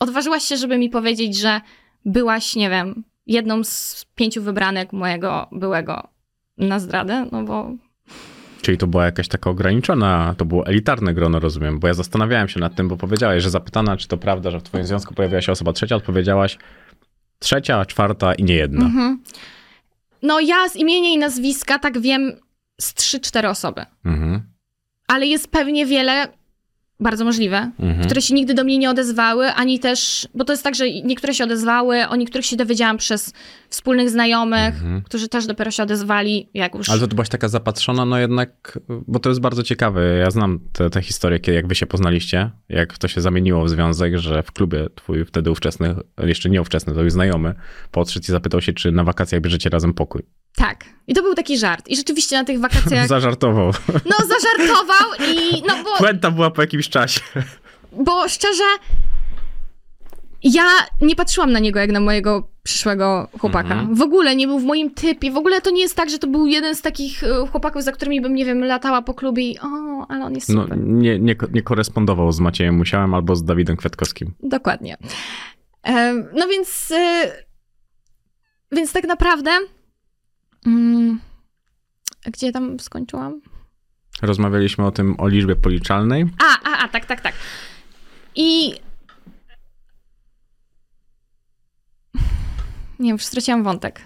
odważyłaś 0.00 0.44
się, 0.44 0.56
żeby 0.56 0.78
mi 0.78 0.90
powiedzieć, 0.90 1.36
że 1.36 1.60
byłaś, 2.04 2.56
nie 2.56 2.70
wiem, 2.70 3.04
jedną 3.26 3.64
z 3.64 4.06
pięciu 4.14 4.42
wybranek 4.42 4.92
mojego 4.92 5.48
byłego 5.52 6.08
na 6.58 6.78
zdradę, 6.78 7.26
no 7.32 7.42
bo 7.42 7.70
Czyli 8.62 8.78
to 8.78 8.86
była 8.86 9.04
jakaś 9.04 9.28
taka 9.28 9.50
ograniczona, 9.50 10.34
to 10.38 10.44
było 10.44 10.66
elitarne 10.66 11.14
grono, 11.14 11.40
rozumiem, 11.40 11.78
bo 11.78 11.88
ja 11.88 11.94
zastanawiałem 11.94 12.48
się 12.48 12.60
nad 12.60 12.74
tym, 12.74 12.88
bo 12.88 12.96
powiedziałeś, 12.96 13.42
że 13.42 13.50
zapytana, 13.50 13.96
czy 13.96 14.08
to 14.08 14.16
prawda, 14.16 14.50
że 14.50 14.60
w 14.60 14.62
twoim 14.62 14.84
związku 14.84 15.14
pojawiła 15.14 15.40
się 15.40 15.52
osoba 15.52 15.72
trzecia, 15.72 15.96
odpowiedziałaś 15.96 16.58
trzecia, 17.38 17.84
czwarta 17.84 18.34
i 18.34 18.44
nie 18.44 18.54
jedna. 18.54 18.86
Mhm. 18.86 19.22
No 20.22 20.40
ja 20.40 20.68
z 20.68 20.76
imienia 20.76 21.10
i 21.10 21.18
nazwiska 21.18 21.78
tak 21.78 22.00
wiem 22.00 22.32
z 22.80 22.94
3-4 22.94 23.48
osoby. 23.50 23.82
Mhm. 24.04 24.42
Ale 25.08 25.26
jest 25.26 25.48
pewnie 25.48 25.86
wiele, 25.86 26.28
bardzo 27.00 27.24
możliwe, 27.24 27.70
Mhm. 27.78 28.04
które 28.06 28.22
się 28.22 28.34
nigdy 28.34 28.54
do 28.54 28.64
mnie 28.64 28.78
nie 28.78 28.90
odezwały, 28.90 29.46
ani 29.46 29.78
też, 29.80 30.28
bo 30.34 30.44
to 30.44 30.52
jest 30.52 30.62
tak, 30.64 30.74
że 30.74 30.90
niektóre 30.90 31.34
się 31.34 31.44
odezwały, 31.44 32.08
o 32.08 32.16
niektórych 32.16 32.46
się 32.46 32.56
dowiedziałam 32.56 32.96
przez 32.96 33.32
wspólnych 33.68 34.10
znajomych, 34.10 34.74
Mhm. 34.74 35.02
którzy 35.02 35.28
też 35.28 35.46
dopiero 35.46 35.70
się 35.70 35.82
odezwali, 35.82 36.48
jak 36.54 36.74
już... 36.74 36.88
Ale 36.88 37.00
to 37.00 37.06
byłaś 37.06 37.28
taka 37.28 37.48
zapatrzona, 37.48 38.04
no 38.04 38.18
jednak, 38.18 38.78
bo 38.88 39.18
to 39.18 39.28
jest 39.28 39.40
bardzo 39.40 39.62
ciekawe. 39.62 40.16
Ja 40.18 40.30
znam 40.30 40.60
tę 40.72 40.90
te, 40.90 41.02
historię, 41.02 41.38
kiedy 41.40 41.54
jak 41.56 41.66
wy 41.66 41.74
się 41.74 41.86
poznaliście, 41.86 42.50
jak 42.68 42.98
to 42.98 43.08
się 43.08 43.20
zamieniło 43.20 43.64
w 43.64 43.68
związek, 43.70 44.18
że 44.18 44.42
w 44.42 44.52
klubie 44.52 44.86
twój 44.94 45.24
wtedy 45.24 45.50
ówczesny, 45.50 45.94
jeszcze 46.18 46.50
nie 46.50 46.60
ówczesny, 46.60 46.94
to 46.94 47.02
już 47.02 47.12
znajomy, 47.12 47.54
podszedł 47.90 48.24
i 48.28 48.32
zapytał 48.32 48.60
się, 48.60 48.72
czy 48.72 48.92
na 48.92 49.04
wakacjach 49.04 49.40
bierzecie 49.40 49.70
razem 49.70 49.94
pokój. 49.94 50.22
Tak. 50.56 50.84
I 51.06 51.14
to 51.14 51.22
był 51.22 51.34
taki 51.34 51.58
żart. 51.58 51.88
I 51.88 51.96
rzeczywiście 51.96 52.36
na 52.36 52.44
tych 52.44 52.60
wakacjach, 52.60 53.06
Zażartował. 53.16 53.66
no 53.88 54.16
zażartował 54.26 55.28
i, 55.28 55.62
no 55.68 55.74
bo... 55.84 55.96
Puenta 55.98 56.30
była 56.30 56.50
po 56.50 56.60
jakimś 56.60 56.88
czasie. 56.88 57.20
Bo 57.92 58.28
szczerze, 58.28 58.64
ja 60.42 60.64
nie 61.00 61.16
patrzyłam 61.16 61.52
na 61.52 61.58
niego 61.58 61.78
jak 61.80 61.90
na 61.92 62.00
mojego 62.00 62.48
przyszłego 62.62 63.28
chłopaka. 63.40 63.74
Mhm. 63.74 63.94
W 63.94 64.02
ogóle 64.02 64.36
nie 64.36 64.46
był 64.46 64.58
w 64.58 64.64
moim 64.64 64.90
typie. 64.90 65.30
W 65.30 65.36
ogóle 65.36 65.60
to 65.60 65.70
nie 65.70 65.80
jest 65.82 65.94
tak, 65.96 66.10
że 66.10 66.18
to 66.18 66.26
był 66.26 66.46
jeden 66.46 66.74
z 66.74 66.82
takich 66.82 67.24
e, 67.24 67.46
chłopaków, 67.46 67.82
za 67.82 67.92
którymi 67.92 68.20
bym, 68.20 68.34
nie 68.34 68.44
wiem, 68.44 68.64
latała 68.64 69.02
po 69.02 69.14
klubie 69.14 69.42
i 69.50 69.58
o, 69.58 70.06
ale 70.08 70.24
on 70.24 70.34
jest 70.34 70.48
No, 70.48 70.62
super. 70.62 70.78
nie, 70.80 71.18
nie, 71.18 71.36
nie 71.52 71.62
korespondował 71.62 72.32
z 72.32 72.40
Maciejem 72.40 72.74
Musiałem 72.74 73.14
albo 73.14 73.36
z 73.36 73.44
Dawidem 73.44 73.76
Kwiatkowskim. 73.76 74.34
Dokładnie. 74.42 74.96
No 76.34 76.48
więc, 76.48 76.90
e, 76.96 77.32
więc 78.72 78.92
tak 78.92 79.04
naprawdę, 79.04 79.50
mm, 80.66 81.20
gdzie 82.26 82.52
tam 82.52 82.80
skończyłam? 82.80 83.40
Rozmawialiśmy 84.22 84.86
o 84.86 84.90
tym, 84.90 85.20
o 85.20 85.28
liczbie 85.28 85.56
policzalnej. 85.56 86.24
A, 86.38 86.70
a, 86.70 86.84
a, 86.84 86.88
tak, 86.88 87.06
tak, 87.06 87.20
tak. 87.20 87.34
I. 88.34 88.74
Nie 92.98 93.08
wiem, 93.08 93.14
już 93.14 93.24
straciłam 93.24 93.62
wątek. 93.64 94.00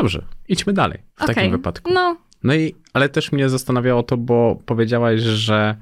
Dobrze, 0.00 0.24
idźmy 0.48 0.72
dalej 0.72 0.98
w 1.16 1.22
Okej. 1.22 1.34
takim 1.34 1.50
wypadku. 1.50 1.90
No, 1.94 2.16
No 2.42 2.54
i, 2.54 2.74
ale 2.92 3.08
też 3.08 3.32
mnie 3.32 3.48
zastanawiało 3.48 4.02
to, 4.02 4.16
bo 4.16 4.58
powiedziałaś, 4.66 5.20
że, 5.20 5.76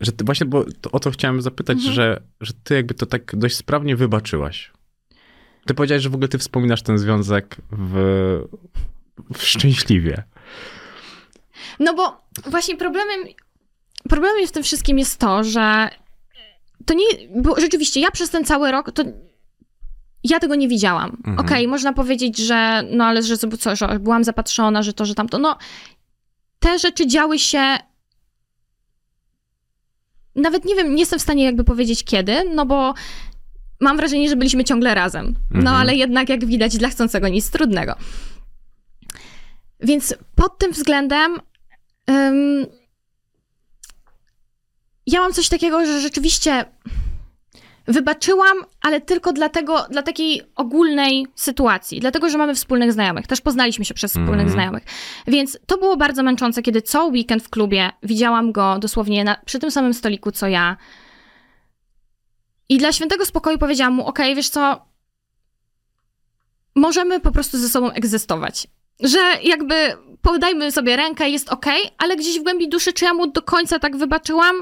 że 0.00 0.12
ty 0.12 0.24
właśnie, 0.24 0.46
bo 0.46 0.64
to, 0.80 0.90
o 0.90 1.00
to 1.00 1.10
chciałem 1.10 1.42
zapytać, 1.42 1.76
Mhm. 1.76 1.94
że, 1.94 2.20
że 2.40 2.52
ty 2.64 2.74
jakby 2.74 2.94
to 2.94 3.06
tak 3.06 3.36
dość 3.36 3.56
sprawnie 3.56 3.96
wybaczyłaś. 3.96 4.72
Ty 5.66 5.74
powiedziałeś, 5.74 6.02
że 6.02 6.10
w 6.10 6.14
ogóle 6.14 6.28
ty 6.28 6.38
wspominasz 6.38 6.82
ten 6.82 6.98
związek 6.98 7.56
w 7.72 7.94
szczęśliwie. 9.38 10.22
no 11.80 11.94
bo 11.94 12.20
właśnie 12.46 12.76
problemem, 12.76 13.20
problemem 14.08 14.46
w 14.46 14.52
tym 14.52 14.62
wszystkim 14.62 14.98
jest 14.98 15.18
to, 15.18 15.44
że 15.44 15.88
to 16.86 16.94
nie. 16.94 17.04
Bo 17.42 17.60
rzeczywiście, 17.60 18.00
ja 18.00 18.10
przez 18.10 18.30
ten 18.30 18.44
cały 18.44 18.70
rok 18.70 18.92
to. 18.92 19.04
Ja 20.24 20.40
tego 20.40 20.54
nie 20.54 20.68
widziałam. 20.68 21.10
Mhm. 21.10 21.38
Okej, 21.38 21.68
można 21.68 21.92
powiedzieć, 21.92 22.38
że 22.38 22.82
no 22.90 23.04
ale 23.04 23.22
że 23.22 23.38
co, 23.38 23.76
że 23.76 23.98
byłam 23.98 24.24
zapatrzona, 24.24 24.82
że 24.82 24.92
to, 24.92 25.04
że 25.04 25.14
tamto. 25.14 25.38
No, 25.38 25.58
te 26.58 26.78
rzeczy 26.78 27.06
działy 27.06 27.38
się. 27.38 27.76
Nawet 30.34 30.64
nie 30.64 30.74
wiem, 30.74 30.94
nie 30.94 31.00
jestem 31.00 31.18
w 31.18 31.22
stanie 31.22 31.44
jakby 31.44 31.64
powiedzieć 31.64 32.04
kiedy, 32.04 32.44
no 32.54 32.66
bo 32.66 32.94
mam 33.80 33.96
wrażenie, 33.96 34.28
że 34.28 34.36
byliśmy 34.36 34.64
ciągle 34.64 34.94
razem. 34.94 35.34
No 35.50 35.58
Mhm. 35.58 35.76
ale 35.76 35.94
jednak, 35.94 36.28
jak 36.28 36.44
widać, 36.44 36.78
dla 36.78 36.88
chcącego 36.88 37.28
nic 37.28 37.50
trudnego. 37.50 37.96
Więc 39.80 40.14
pod 40.34 40.58
tym 40.58 40.72
względem. 40.72 41.40
ym, 42.10 42.66
ja 45.06 45.20
mam 45.20 45.32
coś 45.32 45.48
takiego, 45.48 45.86
że 45.86 46.00
rzeczywiście 46.00 46.64
wybaczyłam, 47.86 48.56
ale 48.80 49.00
tylko 49.00 49.32
dlatego, 49.32 49.86
dla 49.90 50.02
takiej 50.02 50.42
ogólnej 50.56 51.26
sytuacji. 51.34 52.00
Dlatego, 52.00 52.30
że 52.30 52.38
mamy 52.38 52.54
wspólnych 52.54 52.92
znajomych. 52.92 53.26
Też 53.26 53.40
poznaliśmy 53.40 53.84
się 53.84 53.94
przez 53.94 54.10
wspólnych 54.10 54.32
Mhm. 54.32 54.50
znajomych. 54.52 54.82
Więc 55.26 55.58
to 55.66 55.78
było 55.78 55.96
bardzo 55.96 56.22
męczące, 56.22 56.62
kiedy 56.62 56.82
co 56.82 57.06
weekend 57.06 57.42
w 57.42 57.48
klubie 57.48 57.90
widziałam 58.02 58.52
go 58.52 58.78
dosłownie 58.78 59.24
na, 59.24 59.36
przy 59.44 59.58
tym 59.58 59.70
samym 59.70 59.94
stoliku, 59.94 60.32
co 60.32 60.46
ja. 60.48 60.76
I 62.68 62.78
dla 62.78 62.92
świętego 62.92 63.26
spokoju 63.26 63.58
powiedziałam 63.58 63.94
mu, 63.94 64.06
okej, 64.06 64.34
wiesz 64.34 64.48
co, 64.48 64.86
możemy 66.74 67.20
po 67.20 67.32
prostu 67.32 67.58
ze 67.58 67.68
sobą 67.68 67.90
egzystować. 67.90 68.66
Że 69.00 69.18
jakby 69.42 69.74
podajmy 70.22 70.72
sobie 70.72 70.96
rękę, 70.96 71.30
jest 71.30 71.48
okej, 71.48 71.82
ale 71.98 72.16
gdzieś 72.16 72.38
w 72.40 72.42
głębi 72.42 72.68
duszy, 72.68 72.92
czy 72.92 73.04
ja 73.04 73.14
mu 73.14 73.26
do 73.30 73.42
końca 73.42 73.78
tak 73.78 73.96
wybaczyłam? 73.96 74.56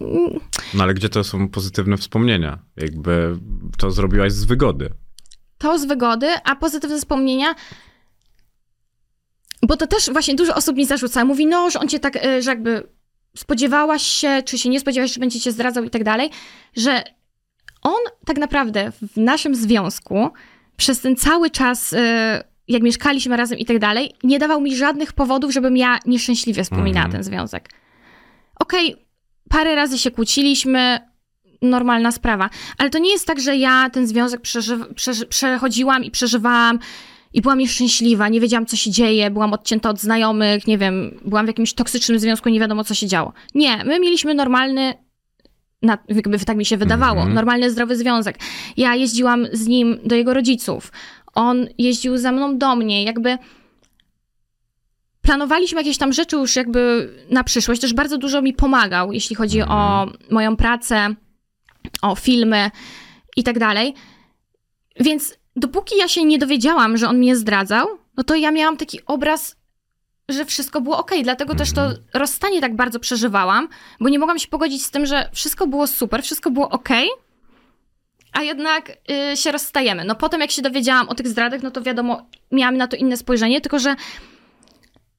Mm, 0.00 0.40
No 0.74 0.82
ale 0.82 0.94
gdzie 0.94 1.08
to 1.08 1.24
są 1.24 1.48
pozytywne 1.48 1.96
wspomnienia? 1.96 2.58
Jakby 2.76 3.36
to 3.78 3.90
zrobiłaś 3.90 4.32
z 4.32 4.44
wygody. 4.44 4.88
To 5.58 5.78
z 5.78 5.84
wygody, 5.84 6.28
a 6.44 6.56
pozytywne 6.56 6.98
wspomnienia. 6.98 7.54
Bo 9.62 9.76
to 9.76 9.86
też 9.86 10.10
właśnie 10.12 10.34
dużo 10.34 10.54
osób 10.54 10.76
mi 10.76 10.86
zarzuca. 10.86 11.24
Mówi, 11.24 11.46
no, 11.46 11.70
że 11.70 11.80
on 11.80 11.88
cię 11.88 12.00
tak, 12.00 12.16
y, 12.16 12.42
że 12.42 12.50
jakby 12.50 12.88
spodziewałaś 13.36 14.02
się, 14.02 14.42
czy 14.44 14.58
się 14.58 14.68
nie 14.68 14.80
spodziewałaś, 14.80 15.14
że 15.14 15.20
będzie 15.20 15.40
cię 15.40 15.52
zdradzał 15.52 15.84
i 15.84 15.90
tak 15.90 16.04
dalej, 16.04 16.30
że 16.76 17.04
on 17.82 18.00
tak 18.26 18.38
naprawdę 18.38 18.92
w 18.92 19.16
naszym 19.16 19.54
związku 19.54 20.30
przez 20.76 21.00
ten 21.00 21.16
cały 21.16 21.50
czas, 21.50 21.92
y, 21.92 21.96
jak 22.72 22.82
mieszkaliśmy 22.82 23.36
razem 23.36 23.58
i 23.58 23.64
tak 23.64 23.78
dalej, 23.78 24.12
nie 24.24 24.38
dawał 24.38 24.60
mi 24.60 24.76
żadnych 24.76 25.12
powodów, 25.12 25.52
żebym 25.52 25.76
ja 25.76 25.98
nieszczęśliwie 26.06 26.64
wspominała 26.64 27.06
Mhm. 27.06 27.12
ten 27.12 27.22
związek. 27.24 27.68
Okej, 28.60 28.96
parę 29.48 29.74
razy 29.74 29.98
się 29.98 30.10
kłóciliśmy, 30.10 30.98
normalna 31.62 32.12
sprawa, 32.12 32.50
ale 32.78 32.90
to 32.90 32.98
nie 32.98 33.10
jest 33.12 33.26
tak, 33.26 33.40
że 33.40 33.56
ja 33.56 33.90
ten 33.90 34.06
związek 34.06 34.40
przeży- 34.40 34.94
przeży- 34.94 35.26
przechodziłam 35.26 36.04
i 36.04 36.10
przeżywałam 36.10 36.78
i 37.32 37.40
byłam 37.40 37.58
nieszczęśliwa, 37.58 38.28
nie 38.28 38.40
wiedziałam, 38.40 38.66
co 38.66 38.76
się 38.76 38.90
dzieje, 38.90 39.30
byłam 39.30 39.52
odcięta 39.52 39.90
od 39.90 40.00
znajomych, 40.00 40.66
nie 40.66 40.78
wiem, 40.78 41.20
byłam 41.24 41.46
w 41.46 41.48
jakimś 41.48 41.72
toksycznym 41.74 42.18
związku, 42.18 42.48
nie 42.48 42.60
wiadomo, 42.60 42.84
co 42.84 42.94
się 42.94 43.06
działo. 43.06 43.32
Nie, 43.54 43.84
my 43.84 44.00
mieliśmy 44.00 44.34
normalny, 44.34 44.94
na, 45.82 45.98
jakby 46.08 46.38
tak 46.38 46.56
mi 46.56 46.64
się 46.64 46.76
wydawało, 46.76 47.16
Mhm. 47.18 47.34
normalny, 47.34 47.70
zdrowy 47.70 47.96
związek. 47.96 48.38
Ja 48.76 48.94
jeździłam 48.94 49.46
z 49.52 49.66
nim 49.66 49.98
do 50.04 50.16
jego 50.16 50.34
rodziców, 50.34 50.92
on 51.34 51.66
jeździł 51.78 52.18
za 52.18 52.32
mną 52.32 52.58
do 52.58 52.76
mnie, 52.76 53.04
jakby 53.04 53.38
planowaliśmy 55.22 55.80
jakieś 55.80 55.98
tam 55.98 56.12
rzeczy 56.12 56.36
już 56.36 56.56
jakby 56.56 57.12
na 57.30 57.44
przyszłość, 57.44 57.80
też 57.80 57.94
bardzo 57.94 58.18
dużo 58.18 58.42
mi 58.42 58.54
pomagał, 58.54 59.12
jeśli 59.12 59.36
chodzi 59.36 59.62
o 59.62 60.06
moją 60.30 60.56
pracę, 60.56 61.14
o 62.02 62.14
filmy 62.14 62.70
i 63.36 63.42
tak 63.42 63.58
dalej. 63.58 63.94
Więc 65.00 65.34
dopóki 65.56 65.96
ja 65.98 66.08
się 66.08 66.24
nie 66.24 66.38
dowiedziałam, 66.38 66.96
że 66.96 67.08
on 67.08 67.18
mnie 67.18 67.36
zdradzał, 67.36 67.86
no 68.16 68.24
to 68.24 68.34
ja 68.34 68.50
miałam 68.50 68.76
taki 68.76 68.98
obraz, 69.06 69.56
że 70.28 70.44
wszystko 70.44 70.80
było 70.80 70.98
ok. 70.98 71.10
Dlatego 71.22 71.54
też 71.54 71.72
to 71.72 71.90
rozstanie 72.14 72.60
tak 72.60 72.76
bardzo 72.76 73.00
przeżywałam, 73.00 73.68
bo 74.00 74.08
nie 74.08 74.18
mogłam 74.18 74.38
się 74.38 74.48
pogodzić 74.48 74.84
z 74.84 74.90
tym, 74.90 75.06
że 75.06 75.30
wszystko 75.32 75.66
było 75.66 75.86
super, 75.86 76.22
wszystko 76.22 76.50
było 76.50 76.68
ok, 76.70 76.88
a 78.32 78.42
jednak 78.42 78.92
y, 79.32 79.36
się 79.36 79.52
rozstajemy. 79.52 80.04
No 80.04 80.14
potem 80.14 80.40
jak 80.40 80.50
się 80.50 80.62
dowiedziałam 80.62 81.08
o 81.08 81.14
tych 81.14 81.28
zdradach, 81.28 81.62
no 81.62 81.70
to 81.70 81.82
wiadomo, 81.82 82.26
miałam 82.52 82.76
na 82.76 82.86
to 82.88 82.96
inne 82.96 83.16
spojrzenie, 83.16 83.60
tylko 83.60 83.78
że 83.78 83.96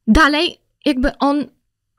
dalej 0.08 0.58
jakby 0.86 1.18
on 1.18 1.46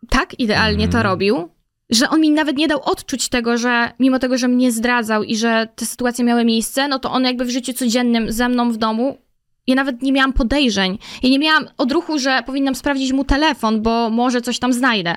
tak 0.09 0.40
idealnie 0.40 0.89
to 0.89 1.02
robił, 1.02 1.48
że 1.90 2.10
on 2.10 2.20
mi 2.20 2.30
nawet 2.30 2.56
nie 2.56 2.68
dał 2.68 2.82
odczuć 2.82 3.28
tego, 3.28 3.59
że 3.59 3.93
mimo 3.98 4.18
tego, 4.18 4.39
że 4.39 4.48
mnie 4.48 4.72
zdradzał 4.72 5.22
i 5.22 5.36
że 5.36 5.68
te 5.76 5.86
sytuacje 5.86 6.24
miały 6.24 6.44
miejsce, 6.44 6.89
no 6.89 6.98
to 6.98 7.10
on 7.10 7.24
jakby 7.24 7.44
w 7.44 7.51
życiu 7.51 7.72
codziennym 7.72 8.32
ze 8.32 8.48
mną 8.48 8.72
w 8.72 8.76
domu, 8.76 9.18
ja 9.66 9.74
nawet 9.74 10.02
nie 10.02 10.12
miałam 10.12 10.32
podejrzeń. 10.32 10.98
Ja 11.22 11.30
nie 11.30 11.39
miałam 11.39 11.68
odruchu, 11.78 12.18
że 12.18 12.43
powinnam 12.47 12.74
sprawdzić 12.74 13.12
mu 13.12 13.24
telefon, 13.24 13.82
bo 13.82 14.10
może 14.10 14.40
coś 14.40 14.59
tam 14.59 14.72
znajdę. 14.72 15.16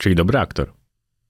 Czyli 0.00 0.14
dobry 0.14 0.38
aktor. 0.38 0.72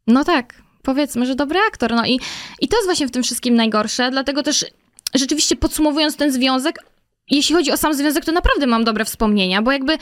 No 0.07 0.25
tak, 0.25 0.63
powiedzmy, 0.89 1.27
że 1.27 1.35
dobry 1.35 1.59
aktor. 1.69 1.95
No 1.95 2.07
i, 2.07 2.21
i 2.61 2.69
to 2.69 2.77
jest 2.77 2.87
właśnie 2.87 3.09
w 3.09 3.11
tym 3.11 3.23
wszystkim 3.23 3.55
najgorsze, 3.55 4.11
dlatego 4.11 4.43
też 4.43 4.67
rzeczywiście 5.15 5.57
podsumowując 5.57 6.17
ten 6.17 6.33
związek, 6.33 6.79
jeśli 7.31 7.55
chodzi 7.55 7.73
o 7.73 7.77
sam 7.77 7.95
związek, 7.95 8.25
to 8.25 8.33
naprawdę 8.33 8.67
mam 8.67 8.85
dobre 8.85 9.05
wspomnienia, 9.05 9.63
bo 9.63 9.73
jakby 9.73 9.99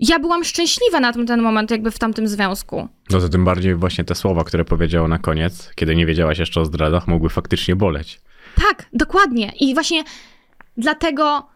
ja 0.00 0.18
byłam 0.18 0.44
szczęśliwa 0.44 1.00
na 1.00 1.12
ten, 1.12 1.42
moment 1.42 1.70
jakby 1.70 1.90
w 1.90 1.98
tamtym 1.98 2.28
związku. 2.28 2.88
No 3.10 3.20
to 3.20 3.28
tym 3.28 3.44
bardziej 3.44 3.74
właśnie 3.74 4.04
te 4.04 4.14
słowa, 4.14 4.44
które 4.44 4.64
powiedział 4.64 5.08
na 5.08 5.18
koniec, 5.18 5.70
kiedy 5.74 5.96
nie 5.96 6.06
wiedziałaś 6.06 6.38
jeszcze 6.38 6.60
o 6.60 6.64
zdradach, 6.64 7.06
mogły 7.08 7.28
faktycznie 7.28 7.76
boleć. 7.76 8.20
Tak, 8.54 8.86
dokładnie. 8.92 9.52
I 9.60 9.74
właśnie 9.74 10.04
dlatego, 10.76 11.46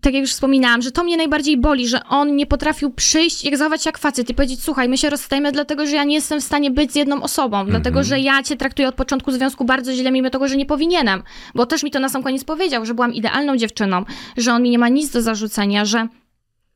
tak 0.00 0.14
jak 0.14 0.20
już 0.20 0.30
wspominałam, 0.30 0.82
że 0.82 0.90
to 0.90 1.04
mnie 1.04 1.16
najbardziej 1.16 1.56
boli, 1.56 1.88
że 1.88 2.04
on 2.04 2.36
nie 2.36 2.46
potrafił 2.46 2.90
przyjść 2.90 3.44
i 3.44 3.56
zachować 3.56 3.82
się 3.82 3.88
jak 3.88 3.98
facet 3.98 4.30
i 4.30 4.34
powiedzieć, 4.34 4.62
słuchaj, 4.62 4.88
my 4.88 4.98
się 4.98 5.10
rozstajemy 5.10 5.52
dlatego, 5.52 5.86
że 5.86 5.96
ja 5.96 6.04
nie 6.04 6.14
jestem 6.14 6.40
w 6.40 6.44
stanie 6.44 6.70
być 6.70 6.92
z 6.92 6.94
jedną 6.94 7.22
osobą, 7.22 7.66
dlatego, 7.66 8.04
że 8.04 8.20
ja 8.20 8.42
cię 8.42 8.56
traktuję 8.56 8.88
od 8.88 8.94
początku 8.94 9.32
związku 9.32 9.64
bardzo 9.64 9.92
źle, 9.92 10.10
mimo 10.10 10.30
tego, 10.30 10.48
że 10.48 10.56
nie 10.56 10.66
powinienem. 10.66 11.22
Bo 11.54 11.66
też 11.66 11.82
mi 11.82 11.90
to 11.90 12.00
na 12.00 12.08
sam 12.08 12.22
koniec 12.22 12.44
powiedział, 12.44 12.86
że 12.86 12.94
byłam 12.94 13.14
idealną 13.14 13.56
dziewczyną, 13.56 14.04
że 14.36 14.52
on 14.52 14.62
mi 14.62 14.70
nie 14.70 14.78
ma 14.78 14.88
nic 14.88 15.10
do 15.10 15.22
zarzucenia, 15.22 15.84
że 15.84 16.08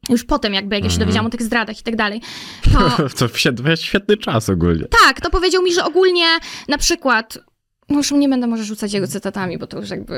już 0.08 0.24
potem 0.24 0.54
jakby, 0.54 0.74
jak 0.74 0.84
ja 0.84 0.90
się 0.90 0.98
dowiedziałam 0.98 1.26
o 1.26 1.30
tych 1.30 1.42
zdradach 1.42 1.80
i 1.80 1.82
tak 1.82 1.96
dalej, 1.96 2.20
to... 2.72 3.08
To 3.18 3.76
świetny 3.76 4.16
czas 4.16 4.48
ogólnie. 4.48 4.84
Tak, 5.04 5.20
to 5.20 5.30
powiedział 5.30 5.62
mi, 5.62 5.74
że 5.74 5.84
ogólnie 5.84 6.26
na 6.68 6.78
przykład. 6.78 7.38
No 7.88 7.96
już 7.96 8.10
nie 8.10 8.28
będę 8.28 8.46
może 8.46 8.64
rzucać 8.64 8.92
jego 8.92 9.06
cytatami, 9.06 9.58
bo 9.58 9.66
to 9.66 9.80
już 9.80 9.90
jakby. 9.90 10.14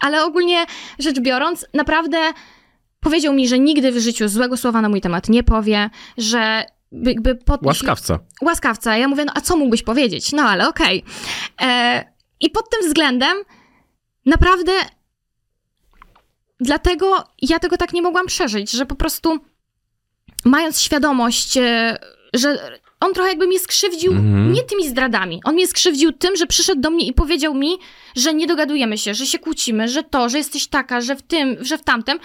Ale 0.00 0.24
ogólnie 0.24 0.66
rzecz 0.98 1.20
biorąc, 1.20 1.66
naprawdę 1.74 2.18
powiedział 3.00 3.34
mi, 3.34 3.48
że 3.48 3.58
nigdy 3.58 3.92
w 3.92 3.98
życiu 3.98 4.28
złego 4.28 4.56
słowa 4.56 4.82
na 4.82 4.88
mój 4.88 5.00
temat 5.00 5.28
nie 5.28 5.42
powie, 5.42 5.90
że 6.18 6.64
jakby 6.92 7.34
pod... 7.34 7.62
Łaskawca. 7.62 8.18
Łaskawca. 8.42 8.96
Ja 8.96 9.08
mówię, 9.08 9.24
no 9.24 9.32
a 9.36 9.40
co 9.40 9.56
mógłbyś 9.56 9.82
powiedzieć? 9.82 10.32
No 10.32 10.42
ale 10.42 10.68
okej. 10.68 11.04
E, 11.62 12.04
I 12.40 12.50
pod 12.50 12.70
tym 12.70 12.88
względem 12.88 13.36
naprawdę 14.26 14.72
dlatego 16.60 17.24
ja 17.42 17.58
tego 17.58 17.76
tak 17.76 17.92
nie 17.92 18.02
mogłam 18.02 18.26
przeżyć, 18.26 18.70
że 18.70 18.86
po 18.86 18.94
prostu 18.94 19.38
mając 20.44 20.80
świadomość, 20.80 21.56
e, 21.56 21.96
że 22.34 22.80
on 23.00 23.14
trochę 23.14 23.28
jakby 23.28 23.46
mnie 23.46 23.58
skrzywdził 23.58 24.12
Mhm. 24.12 24.52
nie 24.52 24.62
tymi 24.62 24.88
zdradami. 24.88 25.40
On 25.44 25.54
mnie 25.54 25.66
skrzywdził 25.66 26.12
tym, 26.12 26.36
że 26.36 26.46
przyszedł 26.46 26.80
do 26.80 26.90
mnie 26.90 27.06
i 27.06 27.12
powiedział 27.12 27.54
mi, 27.54 27.78
że 28.16 28.34
nie 28.34 28.46
dogadujemy 28.46 28.98
się, 28.98 29.14
że 29.14 29.26
się 29.26 29.38
kłócimy, 29.38 29.88
że 29.88 30.02
to, 30.02 30.28
że 30.28 30.38
jesteś 30.38 30.66
taka, 30.68 31.00
że 31.00 31.16
w 31.16 31.22
tym, 31.22 31.56
że 31.60 31.78
w 31.78 31.82
tamtym. 31.84 32.18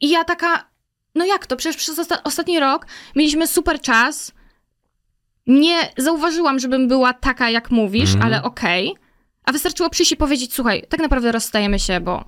I 0.00 0.10
ja 0.10 0.24
taka, 0.24 0.68
no 1.14 1.24
jak 1.24 1.46
to? 1.46 1.56
Przecież 1.56 1.76
przez 1.76 1.98
osta- 1.98 2.22
ostatni 2.24 2.60
rok 2.60 2.86
mieliśmy 3.16 3.46
super 3.46 3.80
czas. 3.80 4.32
Nie 5.46 5.76
zauważyłam, 5.98 6.58
żebym 6.58 6.88
była 6.88 7.12
taka, 7.12 7.50
jak 7.50 7.70
mówisz, 7.70 8.14
Mhm. 8.14 8.22
ale 8.26 8.42
okej. 8.42 8.94
A 9.44 9.52
wystarczyło 9.52 9.90
przyjść 9.90 10.12
i 10.12 10.16
powiedzieć, 10.16 10.54
słuchaj, 10.54 10.86
tak 10.88 11.00
naprawdę 11.00 11.32
rozstajemy 11.32 11.78
się, 11.78 12.00
bo 12.00 12.24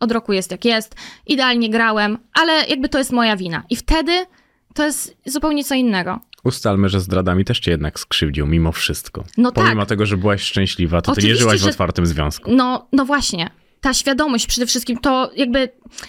od 0.00 0.12
roku 0.12 0.32
jest 0.32 0.50
jak 0.50 0.64
jest, 0.64 0.94
idealnie 1.26 1.70
grałem, 1.70 2.18
ale 2.34 2.66
jakby 2.66 2.88
to 2.88 2.98
jest 2.98 3.12
moja 3.12 3.36
wina. 3.36 3.62
I 3.70 3.76
wtedy 3.76 4.26
to 4.74 4.84
jest 4.84 5.16
zupełnie 5.26 5.64
co 5.64 5.74
innego. 5.74 6.20
Ustalmy, 6.44 6.88
że 6.88 7.00
zdradami 7.00 7.44
też 7.44 7.60
cię 7.60 7.70
jednak 7.70 8.00
skrzywdził 8.00 8.46
mimo 8.46 8.72
wszystko. 8.72 9.24
No 9.36 9.52
Pomimo 9.52 9.82
tak. 9.82 9.88
tego, 9.88 10.06
że 10.06 10.16
byłaś 10.16 10.42
szczęśliwa, 10.42 11.02
to 11.02 11.02
ty 11.02 11.08
nie 11.10 11.12
Oczywiście, 11.22 11.38
żyłaś 11.40 11.60
w 11.60 11.64
że- 11.64 11.70
otwartym 11.70 12.06
związku. 12.06 12.50
No, 12.54 12.88
no 12.92 13.04
właśnie. 13.04 13.50
Ta 13.80 13.94
świadomość 13.94 14.46
przede 14.46 14.66
wszystkim, 14.66 14.98
to 14.98 15.30
jakby 15.36 15.68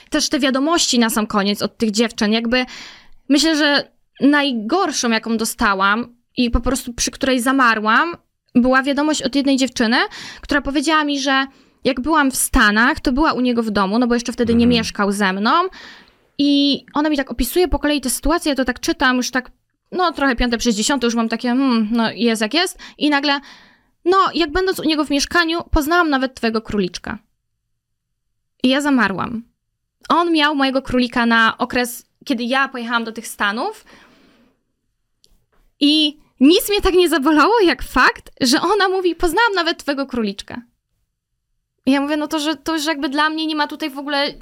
też 0.09 0.29
te 0.29 0.39
wiadomości 0.39 0.99
na 0.99 1.09
sam 1.09 1.27
koniec 1.27 1.61
od 1.61 1.77
tych 1.77 1.91
dziewczyn, 1.91 2.31
jakby 2.31 2.65
myślę, 3.29 3.57
że 3.57 3.89
najgorszą, 4.21 5.09
jaką 5.09 5.37
dostałam 5.37 6.15
i 6.37 6.51
po 6.51 6.59
prostu 6.59 6.93
przy 6.93 7.11
której 7.11 7.41
zamarłam, 7.41 8.15
była 8.55 8.83
wiadomość 8.83 9.21
od 9.21 9.35
jednej 9.35 9.57
dziewczyny, 9.57 9.97
która 10.41 10.61
powiedziała 10.61 11.03
mi, 11.03 11.19
że 11.19 11.45
jak 11.83 12.01
byłam 12.01 12.31
w 12.31 12.35
Stanach, 12.35 12.99
to 12.99 13.11
była 13.11 13.33
u 13.33 13.41
niego 13.41 13.63
w 13.63 13.71
domu, 13.71 13.99
no 13.99 14.07
bo 14.07 14.13
jeszcze 14.13 14.33
wtedy 14.33 14.55
nie 14.55 14.67
mieszkał 14.67 15.11
ze 15.11 15.33
mną. 15.33 15.51
I 16.37 16.85
ona 16.93 17.09
mi 17.09 17.17
tak 17.17 17.31
opisuje 17.31 17.67
po 17.67 17.79
kolei 17.79 18.01
tę 18.01 18.09
sytuację, 18.09 18.49
ja 18.49 18.55
to 18.55 18.65
tak 18.65 18.79
czytam, 18.79 19.17
już 19.17 19.31
tak, 19.31 19.51
no 19.95 20.11
trochę 20.11 20.35
piąte 20.35 20.57
przez 20.57 20.75
dziesiąte, 20.75 21.07
już 21.07 21.15
mam 21.15 21.29
takie, 21.29 21.47
hmm, 21.47 21.87
no 21.91 22.11
jest 22.11 22.41
jak 22.41 22.53
jest. 22.53 22.79
I 22.97 23.09
nagle, 23.09 23.39
no 24.05 24.17
jak 24.33 24.51
będąc 24.51 24.79
u 24.79 24.83
niego 24.83 25.05
w 25.05 25.09
mieszkaniu, 25.09 25.63
poznałam 25.71 26.09
nawet 26.09 26.35
twojego 26.35 26.61
króliczka. 26.61 27.17
I 28.63 28.69
ja 28.69 28.81
zamarłam. 28.81 29.43
On 30.09 30.31
miał 30.31 30.55
mojego 30.55 30.81
królika 30.81 31.25
na 31.25 31.57
okres, 31.57 32.05
kiedy 32.25 32.43
ja 32.43 32.67
pojechałam 32.67 33.03
do 33.03 33.11
tych 33.11 33.27
Stanów. 33.27 33.85
I 35.79 36.19
nic 36.39 36.69
mnie 36.69 36.81
tak 36.81 36.93
nie 36.93 37.09
zabolało, 37.09 37.59
jak 37.59 37.83
fakt, 37.83 38.31
że 38.41 38.61
ona 38.61 38.89
mówi, 38.89 39.15
poznałam 39.15 39.53
nawet 39.53 39.77
twojego 39.77 40.05
króliczka. 40.05 40.61
I 41.85 41.91
ja 41.91 42.01
mówię, 42.01 42.17
no 42.17 42.27
to, 42.27 42.39
że 42.39 42.55
to 42.55 42.73
już 42.73 42.85
jakby 42.85 43.09
dla 43.09 43.29
mnie 43.29 43.47
nie 43.47 43.55
ma 43.55 43.67
tutaj 43.67 43.89
w 43.89 43.97
ogóle... 43.97 44.33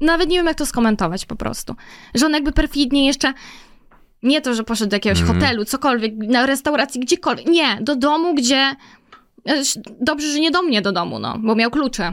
Nawet 0.00 0.28
nie 0.28 0.36
wiem, 0.36 0.46
jak 0.46 0.58
to 0.58 0.66
skomentować 0.66 1.26
po 1.26 1.36
prostu. 1.36 1.74
Że 2.14 2.26
on 2.26 2.32
jakby 2.32 2.52
perfidnie 2.52 3.06
jeszcze... 3.06 3.32
Nie 4.22 4.40
to, 4.40 4.54
że 4.54 4.64
poszedł 4.64 4.90
do 4.90 4.96
jakiegoś 4.96 5.20
Mhm. 5.20 5.40
hotelu, 5.40 5.64
cokolwiek, 5.64 6.14
na 6.16 6.46
restauracji, 6.46 7.00
gdziekolwiek. 7.00 7.46
Nie, 7.46 7.78
do 7.82 7.96
domu, 7.96 8.34
gdzie... 8.34 8.76
Dobrze, 10.00 10.32
że 10.32 10.40
nie 10.40 10.50
do 10.50 10.62
mnie 10.62 10.82
do 10.82 10.92
domu, 10.92 11.18
no, 11.18 11.38
bo 11.38 11.54
miał 11.54 11.70
klucze. 11.70 12.12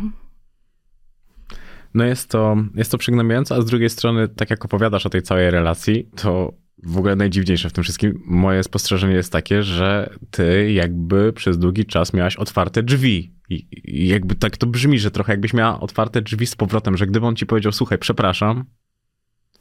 No 1.94 2.04
jest 2.06 2.30
to, 2.30 2.58
jest 2.76 2.92
to 2.92 2.98
przygnębiające, 2.98 3.56
a 3.56 3.62
z 3.62 3.66
drugiej 3.66 3.90
strony, 3.90 4.28
tak 4.28 4.50
jak 4.50 4.66
opowiadasz 4.66 5.06
o 5.06 5.10
tej 5.10 5.22
całej 5.22 5.52
relacji, 5.52 6.10
to 6.16 6.54
w 6.84 6.98
ogóle 6.98 7.16
najdziwniejsze 7.16 7.70
w 7.70 7.74
tym 7.74 7.84
wszystkim, 7.84 8.22
moje 8.26 8.64
spostrzeżenie 8.64 9.14
jest 9.16 9.32
takie, 9.32 9.64
że 9.64 10.10
ty 10.32 10.72
jakby 10.72 11.34
przez 11.34 11.58
długi 11.58 11.86
czas 11.86 12.14
miałaś 12.14 12.36
otwarte 12.36 12.84
drzwi. 12.84 13.34
I, 13.50 13.68
I 13.84 14.08
jakby 14.08 14.36
tak 14.36 14.58
to 14.58 14.68
brzmi, 14.68 15.00
że 15.00 15.12
trochę 15.12 15.34
jakbyś 15.34 15.54
miała 15.54 15.80
otwarte 15.80 16.22
drzwi 16.22 16.48
z 16.48 16.56
powrotem, 16.56 16.98
że 16.98 17.08
gdyby 17.08 17.26
on 17.26 17.36
ci 17.36 17.46
powiedział, 17.46 17.72
słuchaj, 17.72 17.98
przepraszam, 17.98 18.66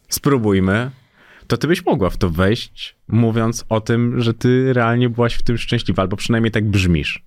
spróbujmy, 0.09 0.91
to 1.53 1.57
ty 1.57 1.67
byś 1.67 1.87
mogła 1.87 2.11
w 2.11 2.17
to 2.17 2.31
wejść, 2.31 2.97
mówiąc 3.09 3.65
o 3.69 3.81
tym, 3.81 4.21
że 4.21 4.35
ty 4.35 4.73
realnie 4.73 5.09
byłaś 5.09 5.35
w 5.35 5.43
tym 5.43 5.59
szczęśliwa, 5.59 6.03
albo 6.03 6.17
przynajmniej 6.17 6.51
tak 6.51 6.65
brzmisz. 6.69 7.25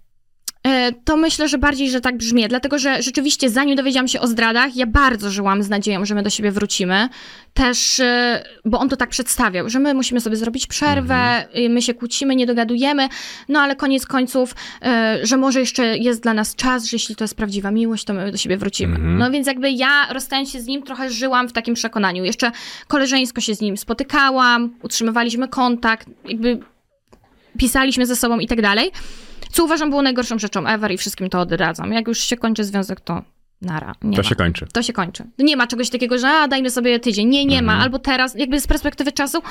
E, 0.65 0.91
To 1.05 1.17
myślę, 1.17 1.47
że 1.47 1.57
bardziej, 1.57 1.89
że 1.89 2.01
tak 2.01 2.17
brzmi, 2.17 2.47
dlatego 2.47 2.79
że 2.79 3.01
rzeczywiście 3.01 3.49
zanim 3.49 3.75
dowiedziałam 3.75 4.07
się 4.07 4.19
o 4.19 4.27
zdradach, 4.27 4.75
ja 4.75 4.85
bardzo 4.87 5.29
żyłam 5.29 5.63
z 5.63 5.69
nadzieją, 5.69 6.05
że 6.05 6.15
my 6.15 6.23
do 6.23 6.29
siebie 6.29 6.51
wrócimy. 6.51 7.09
Też, 7.53 7.99
e, 7.99 8.43
bo 8.65 8.79
on 8.79 8.89
to 8.89 8.97
tak 8.97 9.09
przedstawiał, 9.09 9.69
że 9.69 9.79
my 9.79 9.93
musimy 9.93 10.21
sobie 10.21 10.35
zrobić 10.35 10.67
przerwę, 10.67 11.45
y, 11.57 11.69
my 11.69 11.81
się 11.81 11.93
kłócimy, 11.93 12.35
nie 12.35 12.45
dogadujemy, 12.45 13.09
no 13.49 13.59
ale 13.59 13.75
koniec 13.75 14.05
końców, 14.05 14.55
e, 14.81 15.19
że 15.23 15.37
może 15.37 15.59
jeszcze 15.59 15.97
jest 15.97 16.23
dla 16.23 16.33
nas 16.33 16.55
czas, 16.55 16.85
że 16.85 16.95
jeśli 16.95 17.15
to 17.15 17.23
jest 17.23 17.35
prawdziwa 17.35 17.71
miłość, 17.71 18.03
to 18.05 18.13
my 18.13 18.31
do 18.31 18.37
siebie 18.37 18.57
wrócimy. 18.57 18.95
Mhm. 18.95 19.17
No 19.17 19.31
więc 19.31 19.47
jakby 19.47 19.71
ja 19.71 20.07
rozstając 20.13 20.51
się 20.51 20.61
z 20.61 20.65
nim 20.65 20.83
trochę 20.83 21.09
żyłam 21.09 21.49
w 21.49 21.53
takim 21.53 21.75
przekonaniu. 21.75 22.23
Jeszcze 22.23 22.51
koleżeńsko 22.87 23.41
się 23.41 23.55
z 23.55 23.61
nim 23.61 23.77
spotykałam, 23.77 24.69
utrzymywaliśmy 24.83 25.47
kontakt, 25.47 26.07
jakby 26.25 26.59
pisaliśmy 27.57 28.05
ze 28.05 28.15
sobą 28.15 28.39
i 28.39 28.47
tak 28.47 28.61
dalej. 28.61 28.91
Co 29.56 29.64
uważam 29.65 29.90
było 29.90 30.02
najgorszą 30.02 30.40
rzeczą 30.40 30.68
ever 30.68 30.91
i 30.91 30.98
wszystkim 30.98 31.30
to 31.30 31.40
odradzam. 31.40 31.94
Jak 31.94 32.07
już 32.07 32.19
się 32.19 32.38
kończy 32.38 32.64
związek, 32.64 33.02
to 33.02 33.22
nara. 33.61 33.95
Nie 34.02 34.18
To 34.18 34.23
ma. 34.23 34.30
się 34.30 34.36
kończy. 34.36 34.65
To 34.73 34.84
się 34.84 34.94
kończy. 34.94 35.23
Nie 35.40 35.57
ma 35.57 35.68
czegoś 35.68 35.90
takiego, 35.90 36.18
że 36.18 36.27
a, 36.30 36.48
dajmy 36.48 36.69
sobie 36.69 36.99
tydzień. 36.99 37.27
Nie, 37.30 37.45
nie 37.45 37.60
Mhm. 37.60 37.77
ma. 37.77 37.84
Albo 37.84 37.99
teraz, 37.99 38.36
jakby 38.36 38.60
z 38.60 38.68
perspektywy 38.68 39.11
czasu, 39.11 39.41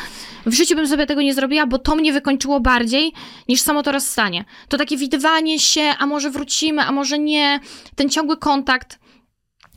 w 0.47 0.53
życiu 0.55 0.77
bym 0.77 0.89
sobie 0.89 1.07
tego 1.07 1.23
nie 1.23 1.35
zrobiła, 1.35 1.67
bo 1.67 1.79
to 1.79 1.97
mnie 1.97 2.13
wykończyło 2.13 2.61
bardziej 2.61 3.13
niż 3.49 3.61
samo 3.61 3.83
to 3.83 3.93
rozstanie. 3.93 4.45
To 4.69 4.77
takie 4.79 4.97
widywanie 4.97 5.59
się, 5.59 5.83
a 5.99 6.07
może 6.07 6.31
wrócimy, 6.31 6.83
a 6.83 6.93
może 6.93 7.19
nie. 7.19 7.61
Ten 7.95 8.09
ciągły 8.11 8.37
kontakt. 8.37 8.99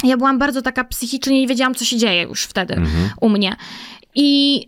Ja 0.04 0.18
byłam 0.18 0.40
bardzo 0.40 0.62
taka 0.62 0.84
psychicznie, 0.84 1.42
nie 1.42 1.48
wiedziałam, 1.48 1.76
co 1.76 1.86
się 1.86 1.98
dzieje 1.98 2.22
już 2.24 2.44
wtedy 2.44 2.74
Mhm. 2.74 3.10
u 3.22 3.30
mnie. 3.30 3.56
I 4.16 4.62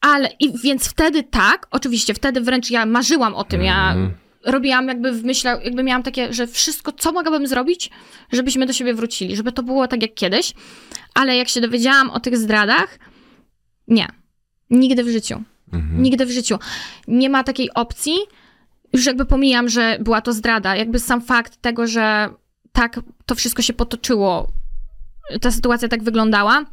ale, 0.00 0.28
i 0.40 0.58
więc 0.58 0.88
wtedy 0.88 1.22
tak, 1.22 1.66
oczywiście, 1.70 2.14
wtedy 2.14 2.40
wręcz 2.40 2.70
ja 2.70 2.86
marzyłam 2.86 3.34
o 3.34 3.44
tym, 3.44 3.62
ja 3.62 3.88
Mhm. 3.92 4.14
Robiłam 4.46 4.88
jakby 4.88 5.12
w 5.12 5.24
myślach, 5.24 5.64
jakby 5.64 5.82
miałam 5.82 6.02
takie, 6.02 6.32
że 6.32 6.46
wszystko, 6.46 6.92
co 6.92 7.12
mogłabym 7.12 7.46
zrobić, 7.46 7.90
żebyśmy 8.32 8.66
do 8.66 8.72
siebie 8.72 8.94
wrócili, 8.94 9.36
żeby 9.36 9.52
to 9.52 9.62
było 9.62 9.88
tak 9.88 10.02
jak 10.02 10.14
kiedyś. 10.14 10.52
Ale 11.14 11.36
jak 11.36 11.48
się 11.48 11.60
dowiedziałam 11.60 12.10
o 12.10 12.20
tych 12.20 12.36
zdradach, 12.36 12.98
nie. 13.88 14.08
Nigdy 14.70 15.04
w 15.04 15.08
życiu. 15.08 15.42
Mhm. 15.72 16.02
Nigdy 16.02 16.26
w 16.26 16.30
życiu. 16.30 16.58
Nie 17.08 17.30
ma 17.30 17.44
takiej 17.44 17.74
opcji. 17.74 18.16
Już 18.92 19.06
jakby 19.06 19.24
pomijam, 19.24 19.68
że 19.68 19.98
była 20.00 20.20
to 20.20 20.32
zdrada. 20.32 20.76
Jakby 20.76 20.98
sam 20.98 21.20
fakt 21.20 21.56
tego, 21.56 21.86
że 21.86 22.28
tak 22.72 23.00
to 23.26 23.34
wszystko 23.34 23.62
się 23.62 23.72
potoczyło, 23.72 24.52
ta 25.40 25.50
sytuacja 25.50 25.88
tak 25.88 26.02
wyglądała. 26.02 26.64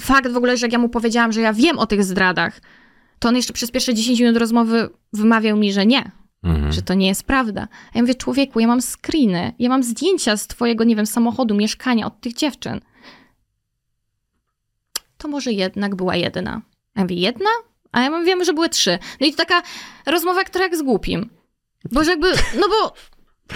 Fakt 0.00 0.32
w 0.32 0.36
ogóle, 0.36 0.56
że 0.56 0.66
jak 0.66 0.72
ja 0.72 0.78
mu 0.78 0.88
powiedziałam, 0.88 1.32
że 1.32 1.40
ja 1.40 1.52
wiem 1.52 1.78
o 1.78 1.86
tych 1.86 2.04
zdradach, 2.04 2.60
to 3.18 3.28
on 3.28 3.36
jeszcze 3.36 3.52
przez 3.52 3.70
pierwsze 3.70 3.94
10 3.94 4.20
minut 4.20 4.36
rozmowy 4.36 4.88
wymawiał 5.12 5.56
mi, 5.56 5.72
że 5.72 5.86
nie, 5.86 6.10
Mhm. 6.42 6.72
że 6.72 6.82
to 6.82 6.94
nie 6.94 7.06
jest 7.06 7.24
prawda. 7.24 7.68
A 7.94 7.98
ja 7.98 8.02
mówię, 8.02 8.14
człowieku, 8.14 8.60
ja 8.60 8.66
mam 8.66 8.80
screeny, 8.82 9.52
ja 9.58 9.68
mam 9.68 9.82
zdjęcia 9.82 10.36
z 10.36 10.46
twojego, 10.46 10.84
nie 10.84 10.96
wiem, 10.96 11.06
samochodu, 11.06 11.54
mieszkania 11.54 12.06
od 12.06 12.20
tych 12.20 12.34
dziewczyn. 12.34 12.80
To 15.18 15.28
może 15.28 15.52
jednak 15.52 15.94
była 15.94 16.16
jedna. 16.16 16.62
A 16.94 17.00
ja 17.00 17.04
mówię, 17.04 17.16
jedna? 17.16 17.50
A 17.92 18.00
ja 18.00 18.10
mówię, 18.10 18.24
wiem, 18.24 18.44
że 18.44 18.54
były 18.54 18.68
trzy. 18.68 18.98
No 19.20 19.26
i 19.26 19.30
to 19.30 19.36
taka 19.36 19.62
rozmowa, 20.06 20.44
która 20.44 20.64
jak 20.64 20.76
z 20.76 20.82
głupim. 20.82 21.30
Bo 21.92 22.04
że 22.04 22.10
jakby, 22.10 22.28
no 22.60 22.66
bo, 22.68 22.94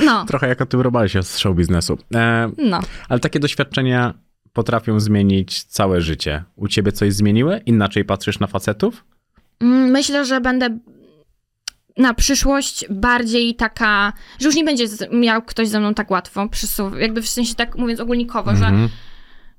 no, 0.04 0.24
Trochę 0.28 0.48
jak 0.48 0.60
o 0.60 0.66
tym 0.66 0.80
robacie 0.80 1.22
z 1.22 1.38
show 1.38 1.56
biznesu. 1.56 1.98
E, 2.14 2.50
no. 2.58 2.80
ale 3.08 3.20
takie 3.20 3.40
doświadczenia 3.40 4.14
potrafią 4.52 5.00
zmienić 5.00 5.64
całe 5.64 6.00
życie. 6.00 6.44
U 6.56 6.68
ciebie 6.68 6.92
coś 6.92 7.12
zmieniły? 7.12 7.60
Inaczej 7.66 8.04
patrzysz 8.04 8.38
na 8.38 8.46
facetów? 8.46 9.04
Mm, 9.60 9.90
Myślę, 9.90 10.24
że 10.24 10.40
będę 10.40 10.78
na 11.97 12.14
przyszłość 12.14 12.85
bardziej 12.90 13.55
taka, 13.55 14.12
że 14.40 14.47
już 14.47 14.56
nie 14.56 14.64
będzie 14.64 14.85
miał 15.12 15.43
ktoś 15.43 15.68
ze 15.68 15.81
mną 15.81 15.94
tak 15.94 16.10
łatwo 16.10 16.48
przysuw, 16.48 16.93
jakby 17.01 17.23
w 17.23 17.28
sensie 17.28 17.55
tak 17.55 17.77
mówiąc 17.78 18.01
ogólnikowo, 18.01 18.51
że 18.56 18.66
Mhm. 18.66 18.89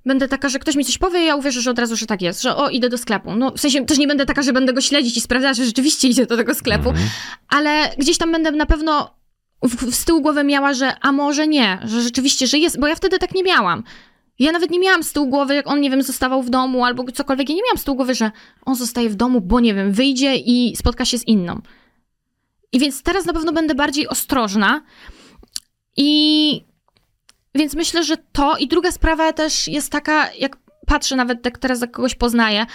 będę 0.06 0.28
taka, 0.28 0.50
że 0.50 0.60
ktoś 0.60 0.76
mi 0.76 0.86
coś 0.86 0.98
powie 0.98 1.20
ja 1.26 1.36
uwierzę, 1.36 1.62
że 1.62 1.72
od 1.72 1.80
razu, 1.80 1.96
że 1.96 2.06
tak 2.06 2.22
jest, 2.22 2.42
że 2.42 2.56
o, 2.56 2.70
idę 2.70 2.90
do 2.90 2.98
sklepu. 2.98 3.36
No 3.36 3.52
w 3.52 3.60
sensie 3.60 3.86
też 3.86 3.98
nie 3.98 4.08
będę 4.08 4.26
taka, 4.26 4.42
że 4.42 4.54
będę 4.54 4.74
go 4.74 4.82
śledzić 4.82 5.18
i 5.18 5.22
sprawdzać, 5.22 5.58
że 5.58 5.66
rzeczywiście 5.66 6.08
idzie 6.08 6.26
do 6.26 6.38
tego 6.38 6.54
sklepu, 6.56 6.90
Mhm. 6.90 7.10
ale 7.50 7.90
gdzieś 7.98 8.18
tam 8.18 8.32
będę 8.32 8.52
na 8.52 8.66
pewno 8.66 9.18
w, 9.64 9.92
z 9.96 10.06
tyłu 10.06 10.22
głowy 10.22 10.44
miała, 10.44 10.74
że 10.74 10.94
a 11.02 11.12
może 11.12 11.48
nie, 11.48 11.80
że 11.84 12.02
rzeczywiście, 12.02 12.48
że 12.48 12.58
jest, 12.58 12.80
bo 12.80 12.88
ja 12.88 12.96
wtedy 12.96 13.20
tak 13.20 13.36
nie 13.36 13.44
miałam. 13.44 13.84
Ja 14.40 14.52
nawet 14.52 14.70
nie 14.72 14.80
miałam 14.80 15.04
z 15.04 15.14
tyłu 15.14 15.28
głowy, 15.28 15.56
jak 15.56 15.68
on, 15.68 15.82
nie 15.82 15.90
wiem, 15.90 16.02
zostawał 16.04 16.44
w 16.44 16.50
domu 16.50 16.86
albo 16.86 17.04
cokolwiek. 17.12 17.50
Ja 17.50 17.56
nie 17.56 17.62
miałam 17.62 17.78
z 17.78 17.84
tyłu 17.84 17.98
głowy, 17.98 18.16
że 18.16 18.32
on 18.66 18.76
zostaje 18.76 19.10
w 19.10 19.16
domu, 19.16 19.42
bo 19.42 19.60
nie 19.60 19.74
wiem, 19.74 19.92
wyjdzie 19.92 20.36
i 20.36 20.76
spotka 20.76 21.06
się 21.06 21.18
z 21.18 21.28
inną. 21.28 21.62
I 22.72 22.80
więc 22.80 23.04
teraz 23.04 23.26
na 23.26 23.34
pewno 23.34 23.52
będę 23.54 23.76
bardziej 23.76 24.08
ostrożna. 24.08 24.82
I 25.98 26.66
więc 27.56 27.76
myślę, 27.76 28.04
że 28.04 28.18
to. 28.18 28.58
I 28.58 28.68
druga 28.68 28.92
sprawa 28.92 29.34
też 29.34 29.68
jest 29.68 29.92
taka, 29.92 30.34
jak 30.34 30.58
patrzę 30.88 31.16
nawet 31.16 31.46
jak 31.46 31.58
teraz 31.58 31.82
jak 31.82 31.92
kogoś 31.92 32.16
poznaję, 32.16 32.66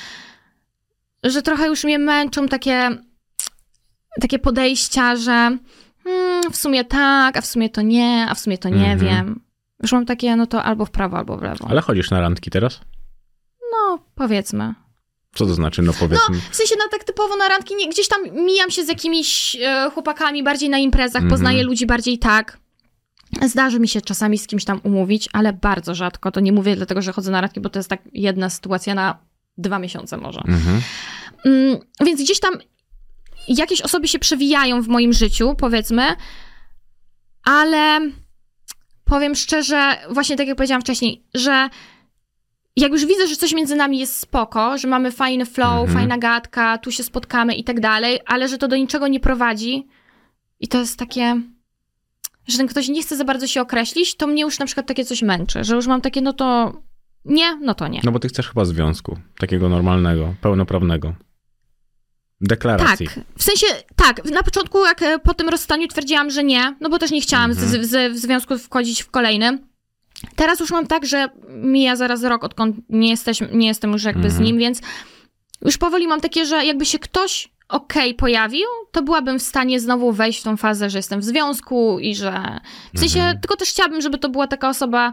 że 1.24 1.42
trochę 1.42 1.66
już 1.68 1.84
mnie 1.84 1.98
męczą 1.98 2.48
takie, 2.48 2.90
takie 4.20 4.38
podejścia, 4.38 5.16
że 5.16 5.58
hmm, 6.04 6.52
w 6.52 6.56
sumie 6.56 6.84
tak, 6.84 7.36
a 7.36 7.40
w 7.40 7.46
sumie 7.46 7.70
to 7.70 7.82
nie, 7.82 8.26
a 8.28 8.34
w 8.34 8.38
sumie 8.40 8.58
to 8.58 8.68
nie 8.68 8.92
Mhm. 8.92 8.98
wiem. 8.98 9.40
Już 9.82 9.92
mam 9.92 10.06
takie, 10.06 10.36
no 10.36 10.46
to 10.46 10.62
albo 10.64 10.84
w 10.84 10.90
prawo, 10.90 11.16
albo 11.18 11.36
w 11.36 11.42
lewo. 11.42 11.66
Ale 11.70 11.80
chodzisz 11.80 12.10
na 12.10 12.20
randki 12.20 12.50
teraz? 12.50 12.80
No, 13.72 13.98
powiedzmy. 14.14 14.74
Co 15.34 15.46
to 15.46 15.54
znaczy? 15.54 15.82
No 15.82 15.92
powiedzmy. 15.92 16.40
W 16.50 16.56
sensie 16.56 16.74
na 16.76 16.88
tak 16.90 17.04
typowo 17.04 17.36
na 17.36 17.48
randki, 17.48 17.76
nie, 17.76 17.88
gdzieś 17.88 18.08
tam 18.08 18.20
mijam 18.32 18.70
się 18.70 18.84
z 18.84 18.88
jakimiś 18.88 19.56
e, 19.62 19.90
chłopakami 19.94 20.42
bardziej 20.42 20.68
na 20.70 20.78
imprezach, 20.78 21.22
Mhm. 21.22 21.30
poznaję 21.30 21.62
ludzi 21.62 21.86
bardziej 21.86 22.18
tak. 22.18 22.58
Zdarzy 23.46 23.80
mi 23.80 23.88
się 23.88 24.00
czasami 24.00 24.38
z 24.38 24.46
kimś 24.46 24.64
tam 24.64 24.80
umówić, 24.82 25.28
ale 25.32 25.52
bardzo 25.52 25.94
rzadko. 25.94 26.30
To 26.30 26.40
nie 26.40 26.52
mówię 26.52 26.76
dlatego, 26.76 27.02
że 27.02 27.12
chodzę 27.12 27.30
na 27.30 27.40
randki, 27.40 27.60
bo 27.60 27.68
to 27.70 27.78
jest 27.78 27.88
tak 27.88 28.00
jedna 28.12 28.50
sytuacja 28.50 28.94
na 28.94 29.18
dwa 29.58 29.78
miesiące 29.78 30.16
może. 30.16 30.40
Mhm. 30.48 30.80
Mm, 31.44 31.78
więc 32.04 32.22
gdzieś 32.22 32.40
tam 32.40 32.54
jakieś 33.48 33.80
osoby 33.80 34.08
się 34.08 34.18
przewijają 34.18 34.82
w 34.82 34.88
moim 34.88 35.12
życiu, 35.12 35.54
powiedzmy, 35.58 36.02
ale 37.44 38.00
powiem 39.04 39.34
szczerze, 39.34 39.96
właśnie 40.10 40.36
tak 40.36 40.46
jak 40.46 40.56
powiedziałam 40.56 40.82
wcześniej, 40.82 41.24
że 41.34 41.68
jak 42.76 42.92
już 42.92 43.06
widzę, 43.06 43.26
że 43.26 43.36
coś 43.36 43.52
między 43.54 43.76
nami 43.76 43.98
jest 43.98 44.18
spoko, 44.18 44.78
że 44.78 44.88
mamy 44.88 45.10
fajny 45.12 45.46
flow, 45.46 45.80
Mhm. 45.80 45.98
fajna 45.98 46.18
gadka, 46.18 46.78
tu 46.78 46.90
się 46.92 47.02
spotkamy 47.02 47.54
i 47.54 47.64
tak 47.64 47.80
dalej, 47.80 48.20
ale 48.26 48.48
że 48.48 48.58
to 48.58 48.68
do 48.68 48.76
niczego 48.76 49.08
nie 49.08 49.20
prowadzi 49.20 49.86
i 50.60 50.68
to 50.68 50.78
jest 50.78 50.98
takie, 50.98 51.40
że 52.48 52.56
ten 52.58 52.66
ktoś 52.66 52.88
nie 52.88 53.02
chce 53.02 53.16
za 53.16 53.24
bardzo 53.24 53.46
się 53.46 53.60
określić, 53.60 54.14
to 54.16 54.26
mnie 54.26 54.42
już 54.42 54.58
na 54.58 54.66
przykład 54.66 54.86
takie 54.86 55.04
coś 55.04 55.22
męczy, 55.22 55.64
że 55.64 55.74
już 55.76 55.86
mam 55.86 56.00
takie, 56.00 56.20
no 56.20 56.32
to 56.32 56.72
nie, 57.24 57.56
no 57.56 57.74
to 57.74 57.88
nie. 57.88 58.00
No 58.04 58.12
bo 58.12 58.18
ty 58.18 58.28
chcesz 58.28 58.48
chyba 58.48 58.64
związku. 58.64 59.18
Takiego 59.38 59.68
normalnego, 59.68 60.34
pełnoprawnego. 60.40 61.14
Deklaracji. 62.40 63.06
Tak, 63.06 63.24
w 63.38 63.42
sensie, 63.42 63.66
tak, 63.96 64.24
na 64.24 64.42
początku 64.42 64.84
jak 64.84 65.02
e, 65.02 65.18
po 65.18 65.34
tym 65.34 65.48
rozstaniu 65.48 65.88
twierdziłam, 65.88 66.30
że 66.30 66.44
nie, 66.44 66.76
no 66.80 66.88
bo 66.90 66.98
też 66.98 67.10
nie 67.10 67.20
chciałam 67.20 67.54
z, 67.54 67.62
Mhm. 67.62 67.84
z, 67.84 68.12
w 68.12 68.18
związku 68.18 68.58
wchodzić 68.58 69.02
w 69.02 69.10
kolejny. 69.10 69.58
Teraz 70.36 70.60
już 70.60 70.70
mam 70.70 70.86
tak, 70.86 71.06
że 71.06 71.28
mija 71.48 71.96
zaraz 71.96 72.22
rok, 72.22 72.44
odkąd 72.44 72.76
nie, 72.88 73.10
jesteśmy, 73.10 73.48
nie 73.52 73.66
jestem 73.66 73.92
już 73.92 74.04
jakby 74.04 74.30
z 74.30 74.32
Mhm. 74.32 74.44
nim, 74.44 74.58
więc 74.58 74.80
już 75.62 75.78
powoli 75.78 76.06
mam 76.08 76.20
takie, 76.20 76.46
że 76.46 76.64
jakby 76.66 76.86
się 76.86 76.98
ktoś 76.98 77.52
okej 77.68 78.14
pojawił, 78.14 78.66
to 78.92 79.02
byłabym 79.02 79.38
w 79.38 79.42
stanie 79.42 79.80
znowu 79.80 80.12
wejść 80.12 80.40
w 80.40 80.42
tą 80.42 80.56
fazę, 80.56 80.90
że 80.90 80.98
jestem 80.98 81.20
w 81.20 81.24
związku 81.24 81.98
i 81.98 82.14
że... 82.14 82.60
W 82.94 82.98
sensie, 82.98 83.18
Mhm. 83.20 83.40
tylko 83.40 83.56
też 83.56 83.68
chciałabym, 83.68 84.00
żeby 84.00 84.18
to 84.18 84.28
była 84.28 84.46
taka 84.46 84.68
osoba, 84.68 85.12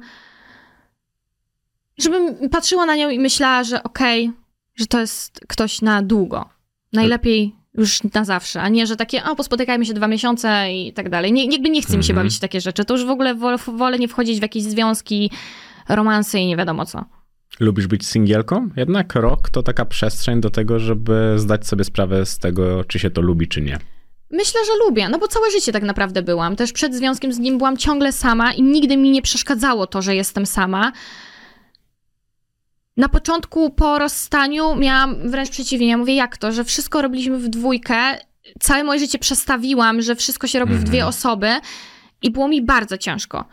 żebym 1.98 2.50
patrzyła 2.50 2.86
na 2.86 2.96
nią 2.96 3.10
i 3.10 3.20
myślała, 3.20 3.64
że 3.64 3.84
okej, 3.84 4.32
że 4.76 4.88
to 4.88 5.00
jest 5.00 5.40
ktoś 5.48 5.82
na 5.82 6.02
długo. 6.02 6.50
Najlepiej 6.94 7.56
już 7.80 8.00
na 8.14 8.26
zawsze, 8.26 8.62
a 8.62 8.70
nie, 8.70 8.88
że 8.88 8.96
takie, 8.96 9.24
o, 9.24 9.36
pospotykajmy 9.36 9.86
się 9.86 9.94
dwa 9.94 10.08
miesiące 10.08 10.74
i 10.74 10.94
tak 10.94 11.10
dalej. 11.10 11.34
Nie, 11.34 11.46
jakby 11.52 11.70
nie 11.70 11.82
chce 11.82 11.98
mi 11.98 12.04
się 12.04 12.12
Mhm. 12.14 12.26
bawić 12.28 12.38
w 12.38 12.40
takie 12.40 12.62
rzeczy. 12.62 12.86
To 12.86 12.94
już 12.94 13.06
w 13.06 13.10
ogóle 13.10 13.36
wolę, 13.36 13.58
wolę 13.58 14.00
nie 14.00 14.08
wchodzić 14.08 14.40
w 14.40 14.42
jakieś 14.42 14.64
związki, 14.64 15.32
romanse 15.90 16.40
i 16.40 16.48
nie 16.48 16.58
wiadomo 16.58 16.86
co. 16.86 17.06
Lubisz 17.60 17.88
być 17.88 18.08
singielką? 18.08 18.70
Jednak 18.78 19.16
rok 19.16 19.50
to 19.50 19.64
taka 19.64 19.86
przestrzeń 19.86 20.42
do 20.42 20.50
tego, 20.50 20.80
żeby 20.80 21.34
zdać 21.38 21.68
sobie 21.68 21.84
sprawę 21.84 22.26
z 22.26 22.38
tego, 22.40 22.84
czy 22.84 23.00
się 23.00 23.10
to 23.10 23.22
lubi, 23.22 23.48
czy 23.48 23.62
nie. 23.62 23.78
Myślę, 24.32 24.60
że 24.66 24.72
lubię, 24.88 25.10
no 25.10 25.20
bo 25.20 25.28
całe 25.28 25.52
życie 25.52 25.72
tak 25.72 25.84
naprawdę 25.84 26.22
byłam. 26.22 26.56
Też 26.56 26.72
przed 26.74 26.96
związkiem 26.96 27.34
z 27.34 27.40
nim 27.40 27.58
byłam 27.58 27.78
ciągle 27.78 28.12
sama 28.12 28.54
i 28.54 28.62
nigdy 28.62 28.98
mi 28.98 29.12
nie 29.12 29.22
przeszkadzało 29.22 29.88
to, 29.88 30.02
że 30.02 30.16
jestem 30.16 30.46
sama. 30.46 30.92
Na 33.00 33.10
początku 33.10 33.70
po 33.70 34.00
rozstaniu 34.00 34.76
miałam 34.76 35.30
wręcz 35.30 35.50
przeciwnie. 35.50 35.88
Ja 35.88 35.98
mówię, 35.98 36.16
jak 36.16 36.38
to, 36.38 36.52
że 36.52 36.64
wszystko 36.64 37.02
robiliśmy 37.02 37.38
w 37.38 37.48
dwójkę, 37.48 37.96
całe 38.60 38.84
moje 38.84 39.00
życie 39.00 39.20
przestawiłam, 39.20 40.02
że 40.02 40.16
wszystko 40.16 40.48
się 40.48 40.60
robi 40.60 40.72
w 40.72 40.76
Mhm. 40.76 40.90
dwie 40.90 41.06
osoby 41.08 41.50
i 42.22 42.32
było 42.32 42.48
mi 42.48 42.62
bardzo 42.62 42.98
ciężko. 42.98 43.46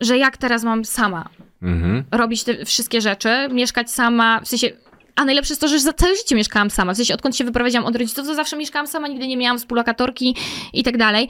Że 0.00 0.18
jak 0.18 0.36
teraz 0.36 0.64
mam 0.64 0.84
sama 0.84 1.28
Mhm. 1.62 2.04
robić 2.10 2.44
te 2.44 2.64
wszystkie 2.64 3.00
rzeczy, 3.00 3.28
mieszkać 3.50 3.90
sama, 3.90 4.40
w 4.40 4.48
sensie, 4.48 4.70
a 5.16 5.24
najlepsze 5.24 5.52
jest 5.52 5.60
to, 5.60 5.68
że 5.68 5.78
za 5.80 5.92
całe 5.92 6.16
życie 6.16 6.34
mieszkałam 6.36 6.70
sama, 6.70 6.92
w 6.92 6.96
sensie 6.96 7.14
odkąd 7.14 7.36
się 7.36 7.44
wyprowadziłam 7.44 7.86
od 7.86 7.96
rodziców, 7.96 8.26
to 8.26 8.34
zawsze 8.34 8.56
mieszkałam 8.56 8.86
sama, 8.86 9.08
nigdy 9.08 9.26
nie 9.26 9.36
miałam 9.36 9.58
współlokatorki 9.58 10.36
i 10.72 10.82
tak 10.84 10.96
dalej, 10.96 11.28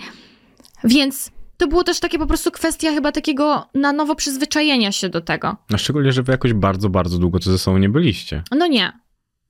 więc 0.85 1.31
to 1.59 1.67
było 1.67 1.85
też 1.85 2.01
takie 2.01 2.19
po 2.19 2.27
prostu 2.27 2.51
kwestia 2.51 2.91
chyba 2.93 3.13
takiego 3.13 3.67
na 3.75 3.93
nowo 3.93 4.15
przyzwyczajenia 4.15 4.93
się 4.93 5.09
do 5.09 5.21
tego. 5.21 5.57
A 5.75 5.79
szczególnie, 5.79 6.13
że 6.13 6.23
wy 6.23 6.33
jakoś 6.33 6.53
bardzo, 6.53 6.89
bardzo 6.89 7.19
długo 7.19 7.39
to 7.39 7.51
ze 7.51 7.59
sobą 7.59 7.79
nie 7.79 7.89
byliście. 7.89 8.43
No 8.57 8.67
nie. 8.67 8.93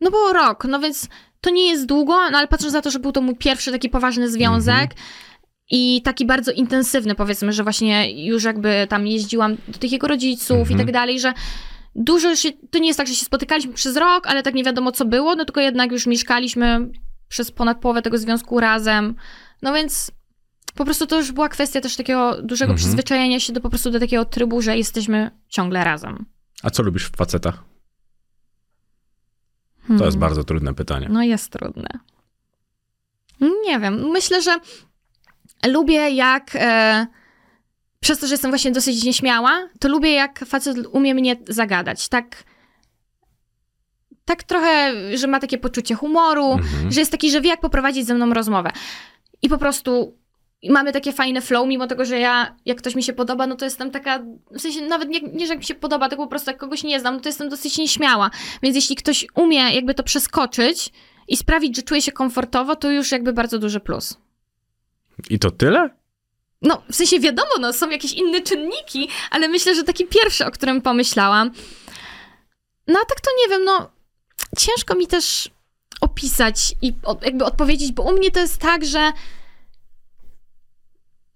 No 0.01 0.11
było 0.11 0.33
rok, 0.33 0.65
no 0.65 0.79
więc 0.81 1.09
to 1.41 1.51
nie 1.51 1.67
jest 1.71 1.87
długo, 1.87 2.13
no 2.31 2.39
ale 2.39 2.49
patrząc 2.49 2.75
na 2.75 2.81
to, 2.83 2.91
że 2.91 2.99
był 2.99 3.13
to 3.13 3.21
mój 3.21 3.37
pierwszy 3.37 3.73
taki 3.73 3.89
poważny 3.89 4.31
związek 4.31 4.91
i 5.71 6.03
taki 6.05 6.27
bardzo 6.27 6.53
intensywny, 6.53 7.15
powiedzmy, 7.15 7.53
że 7.53 7.63
właśnie 7.63 8.25
już 8.27 8.45
jakby 8.45 8.87
tam 8.89 9.07
jeździłam 9.07 9.57
do 9.69 9.79
tych 9.79 9.93
jego 9.93 10.09
rodziców 10.09 10.59
Mhm. 10.59 10.81
i 10.81 10.83
tak 10.85 10.93
dalej, 10.93 11.21
że 11.21 11.33
dużo 11.95 12.37
się, 12.37 12.49
to 12.71 12.79
nie 12.79 12.87
jest 12.87 12.97
tak, 12.99 13.07
że 13.09 13.15
się 13.15 13.25
spotykaliśmy 13.25 13.73
przez 13.73 13.97
rok, 13.97 14.27
ale 14.27 14.43
tak 14.43 14.55
nie 14.55 14.65
wiadomo 14.65 14.93
co 14.93 15.05
było, 15.05 15.35
no 15.35 15.45
tylko 15.45 15.61
jednak 15.61 15.93
już 15.93 16.07
mieszkaliśmy 16.07 16.91
przez 17.29 17.51
ponad 17.51 17.81
połowę 17.81 18.03
tego 18.03 18.19
związku 18.19 18.61
razem, 18.61 19.15
no 19.63 19.75
więc 19.75 20.11
po 20.79 20.85
prostu 20.85 21.07
to 21.07 21.17
już 21.17 21.33
była 21.33 21.49
kwestia 21.49 21.81
też 21.81 21.97
takiego 21.97 22.43
dużego 22.43 22.73
Mhm. 22.73 22.77
przyzwyczajenia 22.79 23.41
się 23.41 23.53
do 23.53 23.61
po 23.61 23.69
prostu 23.71 23.91
do 23.91 24.01
takiego 24.01 24.25
trybu, 24.25 24.63
że 24.63 24.77
jesteśmy 24.77 25.31
ciągle 25.49 25.85
razem. 25.85 26.27
A 26.63 26.71
co 26.71 26.83
lubisz 26.83 27.07
w 27.07 27.17
facetach? 27.17 27.55
To 29.83 29.89
Hmm. 29.89 30.07
jest 30.07 30.19
bardzo 30.19 30.45
trudne 30.45 30.75
pytanie. 30.75 31.09
No 31.11 31.23
jest 31.23 31.53
trudne. 31.53 31.89
Nie 33.41 33.81
wiem. 33.81 34.11
Myślę, 34.11 34.43
że 34.43 34.59
lubię 35.67 36.11
jak. 36.11 36.51
E, 36.55 37.07
przez 38.01 38.19
to, 38.19 38.27
że 38.27 38.35
jestem 38.35 38.51
właśnie 38.51 38.71
dosyć 38.73 39.05
nieśmiała, 39.05 39.69
to 39.81 39.89
lubię 39.89 40.13
jak 40.13 40.45
facet 40.47 40.77
umie 40.93 41.15
mnie 41.15 41.37
zagadać. 41.49 42.09
Tak. 42.09 42.45
Tak 44.25 44.43
trochę, 44.43 44.95
że 45.19 45.27
ma 45.27 45.41
takie 45.41 45.59
poczucie 45.59 45.95
humoru, 45.95 46.53
Mhm. 46.53 46.93
że 46.93 47.01
jest 47.01 47.13
taki, 47.13 47.31
że 47.31 47.41
wie 47.41 47.49
jak 47.49 47.61
poprowadzić 47.61 48.07
ze 48.07 48.15
mną 48.15 48.35
rozmowę. 48.35 48.71
I 49.43 49.49
po 49.49 49.59
prostu 49.59 50.19
i 50.63 50.71
mamy 50.71 50.93
takie 50.93 51.13
fajne 51.13 51.41
flow, 51.41 51.69
mimo 51.69 51.87
tego, 51.87 52.05
że 52.05 52.19
ja, 52.19 52.57
jak 52.67 52.79
ktoś 52.79 52.95
mi 52.95 53.03
się 53.03 53.13
podoba, 53.13 53.47
no 53.47 53.57
to 53.57 53.65
jestem 53.65 53.91
taka, 53.91 54.19
w 54.51 54.61
sensie 54.61 54.81
nawet 54.81 55.09
nie, 55.09 55.21
nie 55.21 55.47
że 55.47 55.53
jak 55.53 55.59
mi 55.59 55.65
się 55.65 55.75
podoba, 55.75 56.09
tylko 56.09 56.25
po 56.25 56.31
prostu 56.31 56.51
jak 56.51 56.59
kogoś 56.59 56.85
nie 56.85 57.01
znam, 57.01 57.15
no 57.15 57.21
to 57.21 57.29
jestem 57.29 57.49
dosyć 57.49 57.79
nieśmiała. 57.79 58.31
Więc 58.63 58.77
jeśli 58.77 58.97
ktoś 58.97 59.27
umie 59.35 59.75
jakby 59.75 59.95
to 59.95 60.03
przeskoczyć 60.03 60.93
i 61.29 61.37
sprawić, 61.37 61.77
że 61.77 61.83
czuje 61.83 62.03
się 62.03 62.13
komfortowo, 62.13 62.77
to 62.77 62.91
już 62.91 63.13
jakby 63.13 63.33
bardzo 63.33 63.59
duży 63.59 63.81
plus. 63.81 64.17
I 65.31 65.39
to 65.39 65.51
tyle? 65.51 65.91
No, 66.63 66.83
w 66.91 66.97
sensie 66.97 67.21
wiadomo, 67.21 67.51
no, 67.61 67.73
są 67.73 67.91
jakieś 67.91 68.13
inne 68.13 68.41
czynniki, 68.41 69.09
ale 69.31 69.49
myślę, 69.49 69.75
że 69.75 69.85
taki 69.85 70.07
pierwszy, 70.07 70.47
o 70.47 70.51
którym 70.51 70.83
pomyślałam. 70.83 71.51
No, 72.87 72.99
a 73.03 73.07
tak 73.07 73.21
to 73.21 73.31
nie 73.43 73.49
wiem, 73.49 73.65
no, 73.65 73.91
ciężko 74.59 74.95
mi 74.95 75.07
też 75.07 75.51
opisać 76.01 76.75
i 76.83 76.93
od, 77.05 77.25
jakby 77.25 77.45
odpowiedzieć, 77.45 77.93
bo 77.93 78.03
u 78.03 78.13
mnie 78.13 78.31
to 78.31 78.41
jest 78.41 78.59
tak, 78.59 78.85
że 78.85 79.13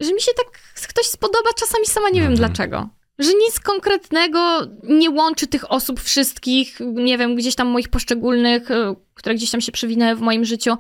że 0.03 0.15
mi 0.15 0.21
się 0.21 0.33
tak 0.37 0.61
ktoś 0.89 1.07
spodoba, 1.07 1.49
czasami 1.59 1.87
sama 1.87 2.09
nie 2.09 2.21
wiem 2.21 2.33
Mhm. 2.33 2.37
dlaczego. 2.37 2.89
Że 3.19 3.31
nic 3.35 3.61
konkretnego 3.61 4.61
nie 4.83 5.11
łączy 5.11 5.47
tych 5.47 5.71
osób 5.73 6.01
wszystkich, 6.01 6.79
nie 6.95 7.19
wiem, 7.19 7.37
gdzieś 7.37 7.55
tam 7.55 7.69
moich 7.69 7.89
poszczególnych, 7.89 8.71
y, 8.71 8.75
które 9.15 9.35
gdzieś 9.35 9.51
tam 9.51 9.61
się 9.61 9.73
przewinęły 9.73 10.17
w 10.17 10.21
moim 10.21 10.45
życiu. 10.45 10.77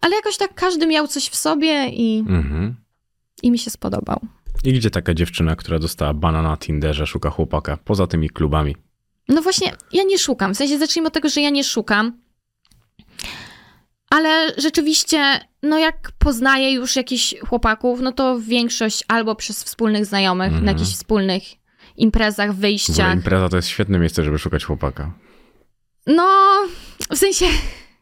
Ale 0.00 0.16
jakoś 0.16 0.36
tak 0.36 0.54
każdy 0.54 0.86
miał 0.86 1.08
coś 1.08 1.28
w 1.28 1.36
sobie 1.36 1.88
i, 1.88 2.18
Mhm. 2.28 2.76
i 3.42 3.50
mi 3.50 3.58
się 3.58 3.70
spodobał. 3.70 4.20
I 4.64 4.72
gdzie 4.72 4.90
taka 4.90 5.14
dziewczyna, 5.14 5.56
która 5.56 5.78
dostała 5.78 6.14
bana 6.14 6.42
na 6.42 6.56
Tinderze, 6.56 7.06
szuka 7.06 7.30
chłopaka, 7.30 7.76
poza 7.84 8.06
tymi 8.06 8.30
klubami? 8.30 8.76
No 9.28 9.42
właśnie, 9.42 9.72
ja 9.92 10.02
nie 10.02 10.18
szukam. 10.18 10.54
W 10.54 10.56
sensie 10.56 10.78
zacznijmy 10.78 11.06
od 11.08 11.14
tego, 11.14 11.28
że 11.28 11.40
ja 11.40 11.50
nie 11.50 11.64
szukam. 11.64 12.18
Ale 14.10 14.52
rzeczywiście, 14.58 15.40
no 15.62 15.78
jak 15.78 16.12
poznaję 16.18 16.72
już 16.72 16.96
jakichś 16.96 17.34
chłopaków, 17.48 18.00
no 18.00 18.12
to 18.12 18.38
większość 18.40 19.04
albo 19.08 19.34
przez 19.34 19.64
wspólnych 19.64 20.06
znajomych, 20.06 20.46
Mhm. 20.46 20.64
na 20.64 20.72
jakichś 20.72 20.90
wspólnych 20.90 21.42
imprezach, 21.96 22.52
W 22.52 22.56
wyjściach. 22.58 23.14
impreza 23.14 23.48
to 23.48 23.56
jest 23.56 23.68
świetne 23.68 23.98
miejsce, 23.98 24.24
żeby 24.24 24.38
szukać 24.38 24.64
chłopaka. 24.64 25.10
No, 26.06 26.28
w 27.10 27.16
sensie, 27.16 27.46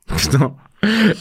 No, 0.41 0.57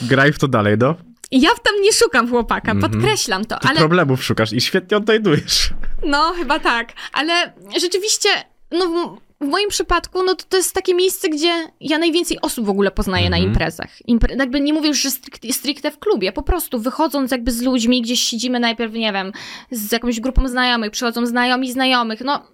graj 0.02 0.34
w 0.34 0.40
to 0.40 0.48
dalej, 0.48 0.76
no. 0.80 0.96
ja 1.32 1.50
tam 1.64 1.82
nie 1.82 1.94
szukam 1.94 2.30
chłopaka, 2.30 2.72
Mhm. 2.72 2.92
podkreślam 2.94 3.46
to, 3.46 3.60
Ty 3.60 3.68
ale 3.68 3.80
problemów 3.80 4.24
szukasz 4.24 4.54
i 4.54 4.62
świetnie 4.62 4.98
odnajdujesz. 4.98 5.70
no 6.04 6.34
chyba 6.34 6.60
tak. 6.60 6.94
Ale 7.14 7.54
rzeczywiście, 7.82 8.30
no 8.72 9.18
w, 9.42 9.46
moim 9.48 9.70
przypadku, 9.70 10.24
no 10.24 10.36
to, 10.36 10.46
to 10.50 10.58
jest 10.58 10.74
takie 10.74 10.94
miejsce, 10.96 11.30
gdzie 11.30 11.54
ja 11.80 11.98
najwięcej 11.98 12.42
osób 12.42 12.66
w 12.66 12.70
ogóle 12.70 12.92
poznaję 12.92 13.30
na 13.30 13.36
Mhm. 13.38 13.52
imprezach. 13.54 13.90
Impre- 14.10 14.40
jakby 14.40 14.62
nie 14.62 14.74
mówię 14.74 14.88
już, 14.88 15.02
że 15.02 15.12
stricte, 15.12 15.54
stricte 15.54 15.92
w 15.92 16.00
klubie, 16.00 16.32
po 16.32 16.44
prostu 16.44 16.80
wychodząc 16.80 17.32
jakby 17.32 17.52
z 17.52 17.62
ludźmi, 17.62 18.02
gdzieś 18.02 18.20
siedzimy 18.22 18.60
najpierw, 18.60 18.94
nie 18.94 19.14
wiem, 19.14 19.32
z 19.72 19.92
jakąś 19.92 20.20
grupą 20.20 20.48
znajomych, 20.48 20.92
przychodzą 20.92 21.26
znajomi 21.26 21.72
znajomych, 21.72 22.22
no 22.22 22.48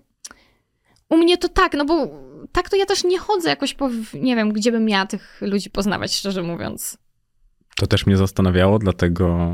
u 1.09 1.17
mnie 1.17 1.37
to 1.37 1.49
tak, 1.49 1.73
no 1.73 1.85
bo 1.85 2.07
tak 2.51 2.69
to 2.69 2.75
ja 2.75 2.85
też 2.85 3.03
nie 3.03 3.19
chodzę 3.19 3.49
jakoś 3.49 3.73
po, 3.73 3.89
nie 4.13 4.35
wiem, 4.35 4.53
gdzie 4.53 4.71
bym 4.71 4.85
miała 4.85 5.05
tych 5.05 5.37
ludzi 5.41 5.69
poznawać, 5.69 6.15
szczerze 6.15 6.43
mówiąc. 6.43 6.97
To 7.75 7.87
też 7.87 8.05
mnie 8.05 8.17
zastanawiało, 8.17 8.79
dlatego, 8.79 9.51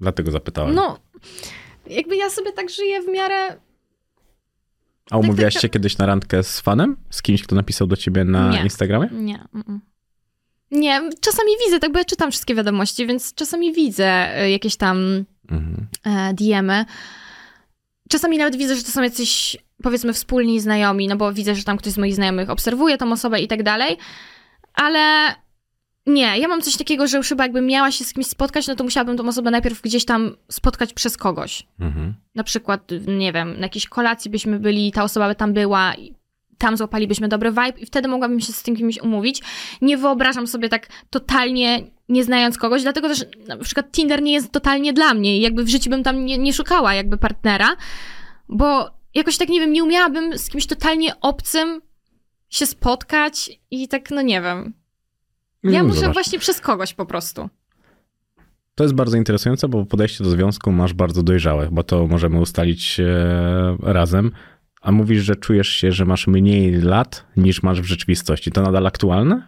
dlatego 0.00 0.30
zapytałem. 0.30 0.74
No, 0.74 0.98
jakby 1.86 2.16
ja 2.16 2.30
sobie 2.30 2.52
tak 2.52 2.70
żyję 2.70 3.02
w 3.02 3.08
miarę 3.08 3.56
A 5.10 5.18
umówiłaś 5.18 5.54
tak, 5.54 5.62
się 5.62 5.68
kiedyś 5.68 5.98
na 5.98 6.06
randkę 6.06 6.42
z 6.42 6.60
fanem? 6.60 6.96
Z 7.10 7.22
kimś, 7.22 7.42
kto 7.42 7.54
napisał 7.56 7.86
do 7.86 7.96
ciebie 7.96 8.24
na 8.24 8.50
Nie. 8.50 8.62
Instagramie? 8.62 9.08
Nie. 9.12 9.44
Nie, 10.70 11.10
czasami 11.20 11.50
widzę, 11.66 11.80
tak 11.80 11.92
bo 11.92 11.98
ja 11.98 12.04
czytam 12.04 12.30
wszystkie 12.30 12.54
wiadomości, 12.54 13.06
więc 13.06 13.34
czasami 13.34 13.72
widzę 13.72 14.42
y, 14.44 14.50
jakieś 14.50 14.76
tam 14.76 15.24
Mhm. 15.50 15.86
e, 16.04 16.34
DM-y. 16.34 16.84
Czasami 18.08 18.38
nawet 18.38 18.56
widzę, 18.56 18.76
że 18.76 18.82
to 18.82 18.90
są 18.90 19.02
jacyś, 19.02 19.56
powiedzmy, 19.82 20.12
wspólni 20.12 20.60
znajomi, 20.60 21.08
no 21.08 21.16
bo 21.16 21.32
widzę, 21.32 21.54
że 21.54 21.64
tam 21.64 21.76
ktoś 21.76 21.92
z 21.92 21.98
moich 21.98 22.14
znajomych 22.14 22.50
obserwuje 22.50 22.98
tą 22.98 23.12
osobę 23.12 23.40
i 23.40 23.48
tak 23.48 23.62
dalej, 23.62 23.96
ale 24.74 25.34
nie, 26.06 26.38
ja 26.38 26.48
mam 26.48 26.62
coś 26.62 26.76
takiego, 26.76 27.06
że 27.06 27.16
już 27.16 27.28
chyba 27.28 27.44
jakbym 27.44 27.66
miała 27.66 27.90
się 27.90 28.04
z 28.04 28.12
kimś 28.12 28.26
spotkać, 28.26 28.66
no 28.66 28.74
to 28.74 28.84
musiałabym 28.84 29.16
tą 29.16 29.28
osobę 29.28 29.50
najpierw 29.50 29.82
gdzieś 29.82 30.04
tam 30.04 30.36
spotkać 30.50 30.92
przez 30.92 31.16
kogoś. 31.16 31.66
Mhm. 31.80 32.14
Na 32.34 32.44
przykład, 32.44 32.90
nie 33.06 33.32
wiem, 33.32 33.54
na 33.54 33.62
jakiejś 33.62 33.88
kolacji 33.88 34.30
byśmy 34.30 34.58
byli, 34.58 34.92
ta 34.92 35.04
osoba 35.04 35.28
by 35.28 35.34
tam 35.34 35.52
była, 35.52 35.94
tam 36.58 36.76
złapalibyśmy 36.76 37.28
dobry 37.28 37.50
vibe 37.50 37.80
i 37.80 37.86
wtedy 37.86 38.08
mogłabym 38.08 38.40
się 38.40 38.52
z 38.52 38.62
tym 38.62 38.76
kimś 38.76 39.00
umówić. 39.00 39.42
Nie 39.82 39.96
wyobrażam 39.96 40.46
sobie 40.46 40.68
tak 40.68 40.88
totalnie 41.10 41.84
nie 42.08 42.24
znając 42.24 42.58
kogoś, 42.58 42.82
dlatego 42.82 43.08
też 43.08 43.24
na 43.48 43.56
przykład 43.56 43.92
Tinder 43.92 44.22
nie 44.22 44.32
jest 44.32 44.52
totalnie 44.52 44.92
dla 44.92 45.14
mnie 45.14 45.38
i 45.38 45.40
jakby 45.40 45.64
w 45.64 45.68
życiu 45.68 45.90
bym 45.90 46.02
tam 46.02 46.24
nie, 46.24 46.38
nie 46.38 46.52
szukała 46.52 46.94
jakby 46.94 47.18
partnera, 47.18 47.76
bo 48.48 48.90
jakoś 49.14 49.36
tak, 49.36 49.48
nie 49.48 49.60
wiem, 49.60 49.72
nie 49.72 49.84
umiałabym 49.84 50.38
z 50.38 50.50
kimś 50.50 50.66
totalnie 50.66 51.20
obcym 51.20 51.82
się 52.50 52.66
spotkać 52.66 53.50
i 53.70 53.88
tak, 53.88 54.10
no 54.10 54.22
nie 54.22 54.42
wiem. 54.42 54.83
Ja 55.64 55.70
Mm, 55.70 55.86
muszę 55.86 56.00
zobacz. 56.00 56.14
właśnie 56.14 56.38
przez 56.38 56.60
kogoś 56.60 56.94
po 56.94 57.06
prostu. 57.06 57.48
To 58.74 58.84
jest 58.84 58.94
bardzo 58.94 59.16
interesujące, 59.16 59.68
bo 59.68 59.86
podejście 59.86 60.24
do 60.24 60.30
związku 60.30 60.72
masz 60.72 60.92
bardzo 60.94 61.22
dojrzałe, 61.22 61.68
bo 61.72 61.82
to 61.82 62.06
możemy 62.06 62.40
ustalić 62.40 63.00
e, 63.00 63.76
razem. 63.82 64.32
A 64.82 64.92
mówisz, 64.92 65.22
że 65.22 65.36
czujesz 65.36 65.68
się, 65.68 65.92
że 65.92 66.04
masz 66.04 66.26
mniej 66.26 66.72
lat 66.72 67.24
niż 67.36 67.62
masz 67.62 67.80
w 67.80 67.84
rzeczywistości. 67.84 68.52
To 68.52 68.62
nadal 68.62 68.86
aktualne? 68.86 69.46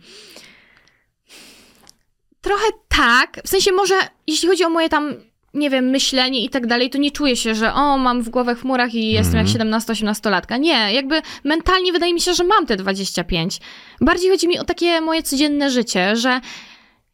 Trochę 2.40 2.64
tak. 2.88 3.40
W 3.44 3.48
sensie 3.48 3.72
może, 3.72 3.94
jeśli 4.26 4.48
chodzi 4.48 4.64
o 4.64 4.70
moje 4.70 4.88
tam, 4.88 5.14
nie 5.56 5.70
wiem, 5.70 5.84
myślenie 5.84 6.44
i 6.44 6.48
tak 6.48 6.66
dalej, 6.66 6.90
to 6.90 6.98
nie 6.98 7.10
czuję 7.10 7.36
się, 7.36 7.54
że 7.54 7.72
o, 7.74 7.98
mam 7.98 8.22
w 8.22 8.28
głowę 8.28 8.54
chmurach 8.54 8.94
i 8.94 9.12
jestem 9.12 9.38
jak 9.38 9.46
17-18-latka. 9.46 10.60
Nie, 10.60 10.92
jakby 10.92 11.22
mentalnie 11.44 11.92
wydaje 11.92 12.14
mi 12.14 12.20
się, 12.20 12.34
że 12.34 12.44
mam 12.44 12.66
te 12.66 12.76
25. 12.76 13.60
Bardziej 14.00 14.30
chodzi 14.30 14.48
mi 14.48 14.58
o 14.58 14.64
takie 14.64 15.00
moje 15.00 15.22
codzienne 15.22 15.70
życie, 15.70 16.16
że 16.16 16.40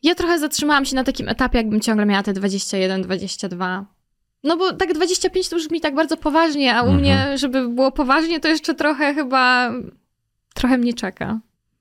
ja 0.02 0.14
trochę 0.14 0.38
zatrzymałam 0.38 0.84
się 0.84 0.96
na 0.96 1.04
takim 1.04 1.28
etapie, 1.28 1.58
jakbym 1.58 1.80
ciągle 1.80 2.06
miała 2.06 2.22
te 2.22 2.32
21-22. 2.32 3.84
No 4.44 4.56
bo 4.56 4.72
tak 4.72 4.92
25 4.94 5.48
to 5.48 5.56
już 5.56 5.70
mi 5.70 5.80
tak 5.80 5.94
bardzo 5.94 6.16
poważnie, 6.16 6.74
a 6.74 6.82
u 6.82 6.86
Mhm. 6.86 7.00
mnie, 7.00 7.38
żeby 7.38 7.68
było 7.68 7.92
poważnie, 7.92 8.40
to 8.40 8.48
jeszcze 8.48 8.74
trochę 8.74 9.14
chyba, 9.14 9.72
trochę 10.54 10.78
mnie 10.78 10.94
czeka. 10.94 11.40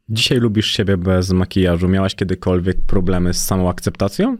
Dzisiaj 0.09 0.37
lubisz 0.37 0.71
siebie 0.71 0.97
bez 0.97 1.31
makijażu. 1.31 1.87
Miałaś 1.87 2.15
kiedykolwiek 2.15 2.77
problemy 2.87 3.33
z 3.33 3.45
samą 3.45 3.69
akceptacją? 3.69 4.37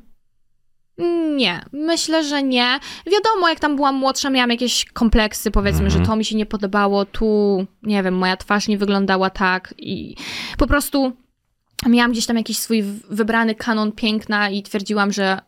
Nie, 1.35 1.65
myślę, 1.73 2.23
że 2.23 2.43
nie. 2.43 2.79
Wiadomo, 3.05 3.49
jak 3.49 3.59
tam 3.59 3.75
byłam 3.75 3.95
młodsza, 3.95 4.29
miałam 4.29 4.49
jakieś 4.49 4.85
kompleksy, 4.85 5.51
powiedzmy, 5.51 5.85
Mhm. 5.85 6.03
że 6.03 6.09
to 6.09 6.15
mi 6.15 6.25
się 6.25 6.35
nie 6.35 6.45
podobało, 6.45 7.05
tu, 7.05 7.65
nie 7.83 8.03
wiem, 8.03 8.17
moja 8.17 8.37
twarz 8.37 8.67
nie 8.67 8.77
wyglądała 8.77 9.29
tak 9.29 9.73
i 9.77 10.15
po 10.57 10.67
prostu 10.67 11.11
miałam 11.89 12.11
gdzieś 12.11 12.25
tam 12.25 12.37
jakiś 12.37 12.57
swój 12.57 12.83
wybrany 13.09 13.55
kanon 13.55 13.91
piękna 13.91 14.49
i 14.49 14.63
twierdziłam, 14.63 15.11
że 15.11 15.39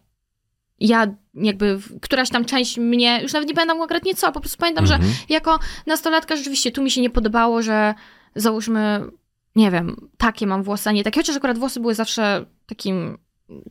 ja 0.80 1.08
jakby, 1.34 1.80
któraś 2.02 2.30
tam 2.30 2.46
część 2.46 2.78
mnie, 2.78 3.20
już 3.22 3.34
nawet 3.34 3.50
nie 3.50 3.56
pamiętam 3.56 3.78
konkretnie 3.80 4.16
co, 4.16 4.32
po 4.32 4.40
prostu 4.40 4.58
pamiętam, 4.58 4.86
że 4.88 4.96
Mhm. 4.96 5.14
jako 5.30 5.60
nastolatka 5.86 6.36
rzeczywiście 6.36 6.72
tu 6.72 6.82
mi 6.84 6.92
się 6.92 7.02
nie 7.02 7.10
podobało, 7.10 7.62
że 7.62 7.94
załóżmy, 8.36 9.02
nie 9.56 9.72
wiem, 9.72 10.10
takie 10.18 10.48
mam 10.48 10.64
włosy, 10.64 10.90
a 10.90 10.92
nie 10.92 11.04
takie, 11.04 11.20
chociaż 11.20 11.36
akurat 11.36 11.58
włosy 11.58 11.80
były 11.80 11.96
zawsze 11.96 12.46
takim 12.66 13.18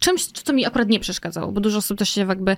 czymś, 0.00 0.26
co 0.26 0.52
mi 0.52 0.66
akurat 0.66 0.88
nie 0.88 1.00
przeszkadzało, 1.00 1.52
bo 1.52 1.60
dużo 1.60 1.78
osób 1.78 1.98
też 1.98 2.08
się 2.08 2.20
jakby 2.20 2.56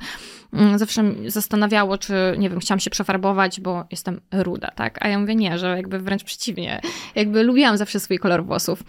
mm, 0.53 0.78
zawsze 0.78 1.15
zastanawiało, 1.27 1.99
czy, 1.99 2.15
nie 2.39 2.51
wiem, 2.51 2.61
chciałam 2.61 2.81
się 2.81 2.91
przefarbować, 2.91 3.61
bo 3.61 3.85
jestem 3.91 4.20
ruda, 4.32 4.70
tak? 4.70 5.05
A 5.05 5.09
ja 5.09 5.19
mówię 5.19 5.35
nie, 5.35 5.59
że 5.59 5.77
jakby 5.77 5.99
wręcz 5.99 6.24
przeciwnie. 6.24 6.81
Jakby 7.15 7.43
lubiłam 7.43 7.77
zawsze 7.77 8.01
swój 8.01 8.19
kolor 8.19 8.45
włosów. 8.45 8.82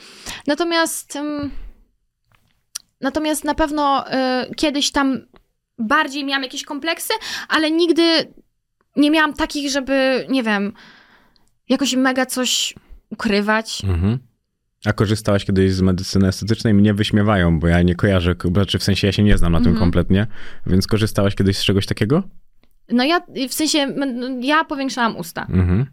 Natomiast 0.48 1.18
natomiast 3.02 3.44
na 3.44 3.56
pewno 3.56 4.06
y, 4.08 4.56
kiedyś 4.56 4.92
tam 4.92 5.22
bardziej 5.78 6.26
miałam 6.26 6.44
jakieś 6.44 6.64
kompleksy, 6.64 7.14
ale 7.50 7.72
nigdy 7.72 8.34
nie 8.96 9.12
miałam 9.12 9.34
takich, 9.34 9.72
żeby, 9.72 10.26
nie 10.30 10.44
wiem, 10.44 10.74
jakoś 11.70 11.96
mega 11.96 12.26
coś 12.26 12.76
ukrywać. 13.10 13.82
Mhm. 13.84 14.20
A 14.86 14.94
korzystałaś 14.94 15.46
kiedyś 15.46 15.74
z 15.74 15.82
medycyny 15.82 16.28
estetycznej? 16.28 16.74
Mnie 16.74 16.94
wyśmiewają, 16.94 17.60
bo 17.60 17.68
ja 17.68 17.82
nie 17.82 17.96
kojarzę, 17.96 18.36
znaczy 18.54 18.80
w 18.80 18.84
sensie 18.84 19.08
ja 19.08 19.12
się 19.14 19.24
nie 19.24 19.38
znam 19.38 19.52
na 19.52 19.58
tym 19.60 19.68
Mhm. 19.68 19.80
kompletnie, 19.80 20.28
więc 20.68 20.88
korzystałaś 20.88 21.36
kiedyś 21.36 21.58
z 21.58 21.64
czegoś 21.64 21.86
takiego? 21.86 22.24
No 22.90 23.04
ja, 23.04 23.20
w 23.50 23.54
sensie, 23.54 23.96
ja 24.42 24.64
powiększałam 24.64 25.18
usta. 25.18 25.42
Mhm. 25.50 25.86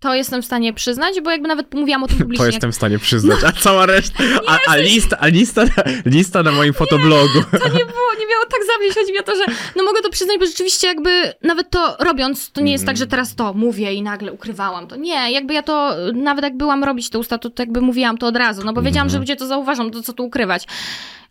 To 0.00 0.14
jestem 0.14 0.42
w 0.42 0.44
stanie 0.44 0.72
przyznać, 0.72 1.20
bo 1.20 1.30
jakby 1.30 1.48
nawet 1.48 1.74
mówiłam 1.74 2.02
o 2.02 2.06
tym 2.06 2.18
publicznie. 2.22 2.46
To 2.46 2.52
jestem 2.52 2.72
w 2.72 2.74
stanie 2.74 2.98
przyznać, 2.98 3.44
a 3.44 3.52
cała 3.52 3.86
reszta, 3.86 4.24
a, 4.46 4.58
a 4.66 4.76
lista, 4.76 5.16
a 5.18 5.26
lista, 5.26 5.64
lista 6.04 6.42
na 6.42 6.52
moim 6.52 6.72
fotoblogu. 6.74 7.42
To 7.50 7.68
nie 7.68 7.84
było, 7.84 8.14
nie 8.18 8.26
miało 8.26 8.44
tak 8.50 8.60
zabrzmieć. 8.66 8.94
Chodzi 8.94 9.12
mi 9.12 9.18
o 9.18 9.22
to, 9.22 9.36
że 9.36 9.44
no 9.76 9.84
mogę 9.84 10.02
to 10.02 10.10
przyznać, 10.10 10.38
bo 10.38 10.46
rzeczywiście 10.46 10.86
jakby 10.86 11.34
nawet 11.42 11.70
to 11.70 11.96
robiąc, 12.00 12.52
to 12.52 12.60
nie 12.60 12.72
jest 12.72 12.86
tak, 12.86 12.96
że 12.96 13.06
teraz 13.06 13.34
to 13.34 13.54
mówię 13.54 13.92
i 13.94 14.02
nagle 14.02 14.32
ukrywałam 14.32 14.86
to. 14.86 14.96
Nie, 14.96 15.32
jakby 15.32 15.54
ja 15.54 15.62
to, 15.62 15.96
nawet 16.14 16.44
jak 16.44 16.56
byłam 16.56 16.84
robić 16.84 17.10
te 17.10 17.18
usta, 17.18 17.38
to, 17.38 17.50
to 17.50 17.62
jakby 17.62 17.80
mówiłam 17.80 18.18
to 18.18 18.26
od 18.26 18.36
razu, 18.36 18.62
no 18.64 18.72
bo 18.72 18.82
wiedziałam, 18.82 19.08
że 19.10 19.18
ludzie 19.18 19.36
to 19.36 19.46
zauważą, 19.46 19.90
to 19.90 20.02
co 20.02 20.12
tu 20.12 20.24
ukrywać. 20.24 20.66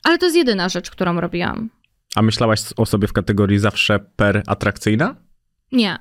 Ale 0.04 0.18
to 0.18 0.26
jest 0.26 0.38
jedyna 0.38 0.70
rzecz, 0.70 0.92
którą 0.92 1.22
robiłam. 1.22 1.70
A 2.16 2.22
myślałaś 2.22 2.60
o 2.78 2.86
sobie 2.86 3.08
w 3.08 3.14
kategorii 3.14 3.60
zawsze 3.60 4.00
per 4.16 4.44
atrakcyjna? 4.48 5.16
Nie. 5.72 6.00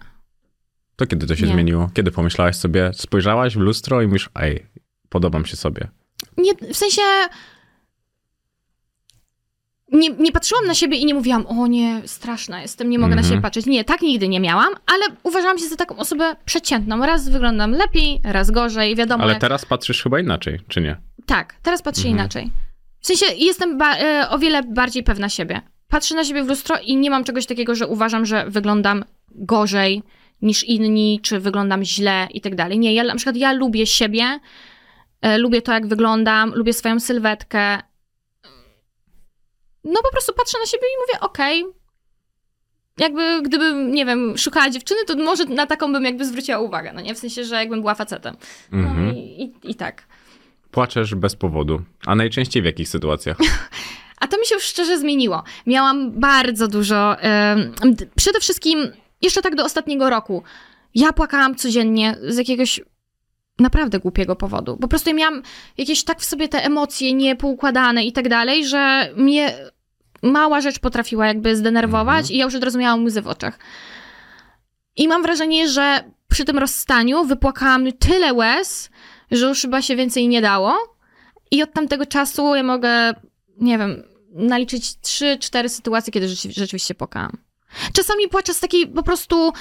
To 0.98 1.06
kiedy 1.06 1.26
to 1.26 1.36
się 1.36 1.46
Nie. 1.46 1.52
zmieniło? 1.52 1.90
Kiedy 1.94 2.10
pomyślałaś 2.10 2.56
sobie, 2.56 2.90
spojrzałaś 2.94 3.54
w 3.56 3.60
lustro 3.60 4.02
i 4.02 4.06
mówisz, 4.06 4.30
ej, 4.34 4.66
podobam 5.08 5.46
się 5.46 5.56
sobie. 5.56 5.88
nie, 6.36 6.52
w 6.72 6.76
sensie. 6.76 7.02
Nie, 9.92 10.10
nie 10.10 10.32
patrzyłam 10.32 10.66
na 10.66 10.74
siebie 10.74 10.96
i 10.96 11.04
nie 11.06 11.14
mówiłam, 11.14 11.46
o 11.46 11.66
nie, 11.66 12.02
straszna 12.06 12.62
jestem, 12.62 12.90
nie 12.90 12.98
mogę 12.98 13.14
na 13.14 13.20
Mhm. 13.20 13.30
siebie 13.30 13.42
patrzeć. 13.42 13.66
Nie, 13.66 13.84
tak 13.84 14.02
nigdy 14.02 14.28
nie 14.28 14.40
miałam, 14.40 14.68
ale 14.86 15.04
uważałam 15.22 15.58
się 15.58 15.64
za 15.68 15.76
taką 15.76 15.96
osobę 15.96 16.36
przeciętną. 16.44 17.06
Raz 17.06 17.28
wyglądam 17.28 17.70
lepiej, 17.72 18.20
raz 18.24 18.50
gorzej, 18.50 18.96
wiadomo. 18.96 19.22
Ale 19.24 19.32
jak... 19.32 19.40
teraz 19.40 19.64
patrzysz 19.66 20.02
chyba 20.02 20.20
inaczej, 20.20 20.60
czy 20.68 20.80
nie? 20.80 20.96
Tak, 21.26 21.54
teraz 21.62 21.82
patrzę 21.82 22.00
Mhm. 22.08 22.14
inaczej. 22.16 22.50
W 23.00 23.06
sensie 23.06 23.26
jestem 23.36 23.82
e, 23.82 24.26
o 24.30 24.38
wiele 24.38 24.62
bardziej 24.62 25.02
pewna 25.02 25.28
siebie. 25.28 25.60
Patrzę 25.88 26.14
na 26.14 26.24
siebie 26.24 26.44
w 26.44 26.48
lustro 26.48 26.76
i 26.84 26.96
nie 26.96 27.10
mam 27.10 27.24
czegoś 27.24 27.46
takiego, 27.46 27.74
że 27.74 27.86
uważam, 27.86 28.26
że 28.26 28.44
wyglądam 28.50 29.04
gorzej 29.30 30.02
niż 30.42 30.64
inni, 30.64 31.20
czy 31.22 31.40
wyglądam 31.40 31.84
źle 31.84 32.28
i 32.34 32.40
tak 32.40 32.54
dalej. 32.54 32.78
Nie, 32.78 32.94
ja 32.94 33.04
na 33.04 33.14
przykład 33.16 33.36
ja 33.36 33.52
lubię 33.52 33.86
siebie, 33.86 34.40
e, 35.20 35.38
lubię 35.38 35.62
to, 35.62 35.72
jak 35.72 35.86
wyglądam, 35.86 36.52
lubię 36.54 36.72
swoją 36.72 37.00
sylwetkę. 37.00 37.78
No 39.84 40.00
po 40.02 40.10
prostu 40.10 40.32
patrzę 40.34 40.58
na 40.58 40.66
siebie 40.66 40.82
i 40.86 41.00
mówię, 41.00 41.20
okej. 41.20 41.64
Jakby, 42.98 43.42
gdybym, 43.42 43.92
nie 43.92 44.06
wiem, 44.06 44.38
szukała 44.38 44.70
dziewczyny, 44.70 45.00
to 45.06 45.16
może 45.16 45.44
na 45.44 45.66
taką 45.66 45.92
bym 45.92 46.04
jakby 46.04 46.24
zwróciła 46.24 46.58
uwagę, 46.58 46.92
no 46.92 47.00
nie? 47.00 47.14
W 47.14 47.18
sensie, 47.18 47.44
że 47.44 47.54
jakbym 47.56 47.80
była 47.80 47.94
facetem. 47.94 48.36
No 48.72 48.78
Mhm. 48.88 49.14
i, 49.16 49.18
i, 49.42 49.70
i 49.70 49.74
tak. 49.74 50.02
Płaczesz 50.70 51.14
bez 51.14 51.36
powodu. 51.36 51.82
A 52.06 52.14
najczęściej 52.14 52.62
w 52.62 52.66
jakich 52.66 52.88
sytuacjach? 52.88 53.36
A 54.20 54.26
to 54.28 54.38
mi 54.38 54.46
się 54.46 54.54
już 54.54 54.64
szczerze 54.64 54.98
zmieniło. 54.98 55.42
Miałam 55.66 56.10
bardzo 56.20 56.68
dużo. 56.68 57.16
d- 57.84 58.06
przede 58.16 58.40
wszystkim, 58.40 58.92
jeszcze 59.22 59.42
tak 59.42 59.54
do 59.54 59.64
ostatniego 59.64 60.10
roku, 60.10 60.42
ja 60.94 61.12
płakałam 61.12 61.54
codziennie 61.54 62.16
z 62.28 62.36
jakiegoś 62.36 62.80
naprawdę 63.58 63.98
głupiego 63.98 64.36
powodu. 64.36 64.76
Po 64.76 64.88
prostu 64.88 65.10
ja 65.10 65.16
miałam 65.16 65.42
jakieś 65.78 66.04
tak 66.04 66.20
w 66.20 66.24
sobie 66.24 66.48
te 66.48 66.64
emocje 66.64 67.12
niepoukładane 67.12 68.04
i 68.04 68.12
tak 68.12 68.28
dalej, 68.28 68.66
że 68.66 69.12
mnie 69.16 69.54
mała 70.22 70.60
rzecz 70.60 70.78
potrafiła 70.78 71.26
jakby 71.26 71.56
zdenerwować 71.56 72.18
Mhm. 72.18 72.34
i 72.34 72.38
ja 72.38 72.44
już 72.44 72.54
od 72.54 72.64
razu 72.64 72.78
miałam 72.78 73.04
łzy 73.04 73.22
w 73.22 73.28
oczach. 73.28 73.58
I 74.96 75.08
mam 75.08 75.22
wrażenie, 75.22 75.68
że 75.68 76.04
przy 76.28 76.44
tym 76.44 76.58
rozstaniu 76.58 77.24
wypłakałam 77.24 77.92
tyle 77.92 78.34
łez, 78.34 78.90
że 79.30 79.46
już 79.46 79.60
chyba 79.60 79.82
się 79.82 79.96
więcej 79.96 80.28
nie 80.28 80.40
dało. 80.40 80.96
I 81.50 81.62
od 81.62 81.72
tamtego 81.72 82.06
czasu 82.06 82.54
ja 82.54 82.62
mogę, 82.62 83.14
nie 83.60 83.78
wiem, 83.78 84.02
naliczyć 84.32 85.00
trzy, 85.00 85.38
cztery 85.40 85.68
sytuacje, 85.68 86.12
kiedy 86.12 86.28
rzeczy, 86.28 86.52
rzeczywiście 86.52 86.94
płakałam. 86.94 87.38
Czasami 87.92 88.28
płaczę 88.28 88.54
z 88.54 88.60
takiej 88.60 88.86
po 88.86 89.02
prostu 89.02 89.52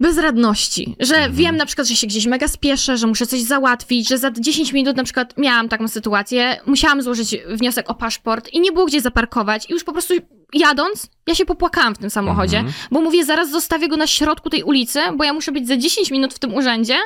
bezradności, 0.00 0.96
że 1.00 1.14
Mhm. 1.16 1.34
wiem 1.34 1.56
na 1.56 1.66
przykład, 1.66 1.88
że 1.88 1.96
się 1.96 2.06
gdzieś 2.06 2.26
mega 2.26 2.48
spieszę, 2.48 2.96
że 2.96 3.06
muszę 3.06 3.26
coś 3.26 3.42
załatwić, 3.42 4.08
że 4.08 4.18
za 4.18 4.30
10 4.30 4.72
minut 4.72 4.96
na 4.96 5.04
przykład 5.04 5.38
miałam 5.38 5.68
taką 5.68 5.88
sytuację, 5.88 6.60
musiałam 6.66 7.02
złożyć 7.02 7.36
wniosek 7.48 7.90
o 7.90 7.94
paszport 7.94 8.48
i 8.48 8.60
nie 8.60 8.72
było 8.72 8.86
gdzie 8.86 9.00
zaparkować 9.00 9.70
i 9.70 9.72
już 9.72 9.84
po 9.84 9.92
prostu 9.92 10.14
jadąc, 10.52 11.06
ja 11.26 11.34
się 11.34 11.44
popłakałam 11.46 11.94
w 11.94 11.98
tym 11.98 12.10
samochodzie, 12.10 12.56
Mhm. 12.58 12.74
bo 12.90 13.00
mówię, 13.00 13.24
zaraz 13.24 13.50
zostawię 13.50 13.88
go 13.88 13.96
na 13.96 14.06
środku 14.06 14.50
tej 14.50 14.62
ulicy, 14.62 15.00
bo 15.16 15.24
ja 15.24 15.32
muszę 15.32 15.52
być 15.52 15.68
za 15.68 15.76
10 15.76 16.10
minut 16.10 16.34
w 16.34 16.38
tym 16.38 16.54
urzędzie, 16.54 16.96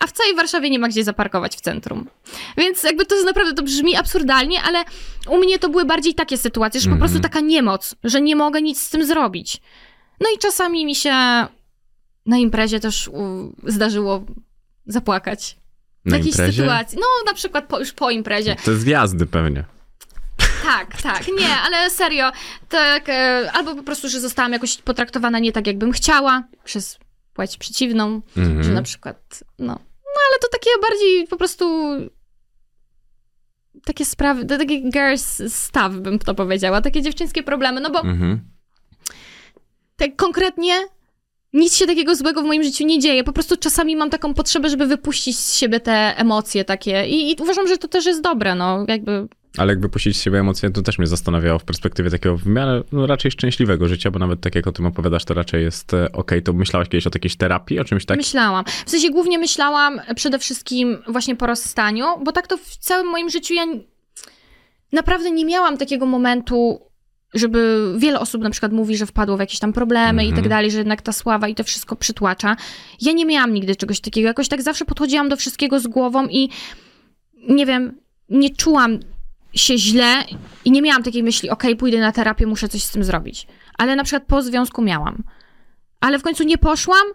a 0.00 0.06
w 0.06 0.12
całej 0.12 0.34
Warszawie 0.34 0.70
nie 0.70 0.78
ma 0.78 0.88
gdzie 0.88 1.04
zaparkować 1.04 1.56
w 1.56 1.60
centrum. 1.60 2.08
Więc 2.56 2.82
jakby 2.82 3.06
to 3.06 3.14
jest 3.14 3.26
naprawdę, 3.26 3.54
to 3.54 3.62
brzmi 3.62 3.96
absurdalnie, 3.96 4.62
ale 4.62 4.84
u 5.28 5.38
mnie 5.38 5.58
to 5.58 5.68
były 5.68 5.84
bardziej 5.84 6.14
takie 6.14 6.36
sytuacje, 6.38 6.80
że 6.80 6.84
po 6.88 6.92
Mhm. 6.92 7.00
prostu 7.10 7.22
taka 7.22 7.40
niemoc, 7.40 7.94
że 8.04 8.20
nie 8.20 8.36
mogę 8.36 8.62
nic 8.62 8.82
z 8.82 8.90
tym 8.90 9.06
zrobić. 9.06 9.60
No 10.20 10.26
i 10.36 10.38
czasami 10.38 10.86
mi 10.86 10.94
się 10.94 11.12
na 12.26 12.36
imprezie 12.38 12.80
też 12.80 13.10
zdarzyło 13.66 14.24
zapłakać. 14.86 15.56
Na 16.04 16.16
jakiejś 16.16 16.34
imprezie? 16.34 16.62
sytuacji. 16.62 16.98
No 16.98 17.06
na 17.26 17.34
przykład 17.34 17.64
po, 17.64 17.78
już 17.78 17.92
po 17.92 18.10
imprezie. 18.10 18.56
To 18.64 18.70
jest 18.70 18.84
pewnie. 19.30 19.64
Tak, 20.62 21.02
tak, 21.02 21.24
nie, 21.38 21.56
ale 21.56 21.90
serio, 21.90 22.32
tak, 22.68 23.08
e, 23.08 23.50
albo 23.52 23.74
po 23.74 23.82
prostu, 23.82 24.08
że 24.08 24.20
zostałam 24.20 24.52
jakoś 24.52 24.76
potraktowana 24.76 25.38
nie 25.38 25.52
tak, 25.52 25.66
jakbym 25.66 25.92
chciała, 25.92 26.42
przez 26.64 26.98
płeć 27.34 27.56
przeciwną, 27.56 28.20
Mhm. 28.36 28.62
że 28.62 28.70
na 28.72 28.82
przykład, 28.82 29.44
no, 29.58 29.72
no 30.14 30.20
ale 30.30 30.38
to 30.42 30.48
takie 30.52 30.70
bardziej 30.90 31.26
po 31.26 31.36
prostu 31.36 31.64
takie 33.84 34.04
sprawy, 34.04 34.44
to 34.46 34.58
takie 34.58 34.90
girls 34.90 35.42
stuff 35.54 35.94
bym 36.00 36.18
to 36.18 36.34
powiedziała, 36.34 36.80
takie 36.80 37.02
dziewczyńskie 37.02 37.42
problemy, 37.42 37.80
no 37.80 37.90
bo 37.90 38.00
Mhm. 38.00 38.40
tak 39.96 40.16
konkretnie 40.16 40.74
nic 41.52 41.76
się 41.76 41.86
takiego 41.86 42.16
złego 42.16 42.42
w 42.42 42.44
moim 42.44 42.62
życiu 42.62 42.86
nie 42.86 42.98
dzieje. 42.98 43.24
Po 43.24 43.32
prostu 43.32 43.56
czasami 43.56 43.96
mam 43.96 44.10
taką 44.10 44.34
potrzebę, 44.34 44.70
żeby 44.70 44.86
wypuścić 44.86 45.38
z 45.38 45.54
siebie 45.54 45.80
te 45.80 45.92
emocje 46.16 46.64
takie 46.64 47.06
i, 47.08 47.30
i 47.32 47.36
uważam, 47.40 47.68
że 47.68 47.78
to 47.78 47.88
też 47.88 48.06
jest 48.06 48.20
dobre, 48.20 48.54
no 48.54 48.84
jakby 48.88 49.28
Ale 49.58 49.72
jak 49.72 49.80
wypuścić 49.80 50.16
z 50.16 50.22
siebie 50.22 50.38
emocje, 50.40 50.70
to 50.70 50.82
też 50.82 50.98
mnie 50.98 51.06
zastanawiało 51.06 51.58
w 51.58 51.64
perspektywie 51.64 52.10
takiego 52.10 52.36
w 52.36 52.46
miarę 52.46 52.82
no, 52.92 53.06
raczej 53.06 53.30
szczęśliwego 53.30 53.88
życia, 53.88 54.10
bo 54.10 54.18
nawet 54.18 54.40
tak 54.40 54.54
jak 54.54 54.66
o 54.66 54.72
tym 54.72 54.86
opowiadasz, 54.86 55.24
to 55.24 55.34
raczej 55.34 55.62
jest 55.62 55.94
e, 55.94 56.12
okej. 56.12 56.42
To 56.42 56.52
myślałaś 56.52 56.88
kiedyś 56.88 57.06
o 57.06 57.10
jakiejś 57.14 57.36
terapii, 57.36 57.78
o 57.80 57.84
czymś 57.84 58.04
takim? 58.04 58.18
Myślałam. 58.18 58.64
W 58.86 58.90
sensie 58.90 59.10
głównie 59.10 59.38
myślałam 59.38 60.00
przede 60.16 60.38
wszystkim 60.38 60.98
właśnie 61.08 61.36
po 61.36 61.46
rozstaniu, 61.46 62.06
bo 62.24 62.32
tak 62.32 62.46
to 62.46 62.56
w 62.56 62.76
całym 62.76 63.06
moim 63.06 63.30
życiu 63.30 63.54
ja 63.54 63.64
naprawdę 64.92 65.30
nie 65.30 65.44
miałam 65.44 65.76
takiego 65.78 66.06
momentu, 66.06 66.80
żeby 67.34 67.92
wiele 67.98 68.20
osób 68.20 68.42
na 68.42 68.50
przykład 68.50 68.72
mówi, 68.72 68.96
że 68.96 69.06
wpadło 69.06 69.36
w 69.36 69.40
jakieś 69.40 69.58
tam 69.58 69.72
problemy 69.72 70.22
i 70.24 70.26
Mhm. 70.28 70.42
tak 70.42 70.50
dalej, 70.50 70.70
że 70.70 70.78
jednak 70.78 71.02
ta 71.02 71.12
sława 71.12 71.48
i 71.48 71.54
to 71.54 71.64
wszystko 71.64 71.96
przytłacza. 71.96 72.56
Ja 73.00 73.12
nie 73.12 73.26
miałam 73.26 73.54
nigdy 73.54 73.76
czegoś 73.76 74.00
takiego. 74.00 74.28
Jakoś 74.28 74.48
tak 74.48 74.62
zawsze 74.62 74.84
podchodziłam 74.84 75.28
do 75.28 75.36
wszystkiego 75.36 75.80
z 75.80 75.86
głową 75.86 76.26
i 76.26 76.48
nie 77.48 77.66
wiem, 77.66 77.98
nie 78.28 78.50
czułam 78.50 78.98
się 79.54 79.78
źle 79.78 80.24
i 80.64 80.70
nie 80.70 80.82
miałam 80.82 81.02
takiej 81.02 81.22
myśli, 81.22 81.50
okej, 81.50 81.76
pójdę 81.76 81.98
na 82.00 82.12
terapię, 82.12 82.46
muszę 82.46 82.68
coś 82.68 82.82
z 82.82 82.90
tym 82.90 83.04
zrobić. 83.04 83.46
Ale 83.78 83.96
na 83.96 84.04
przykład 84.04 84.22
po 84.28 84.42
związku 84.42 84.82
miałam. 84.82 85.22
Ale 86.00 86.18
w 86.18 86.22
końcu 86.22 86.44
nie 86.44 86.58
poszłam, 86.58 87.06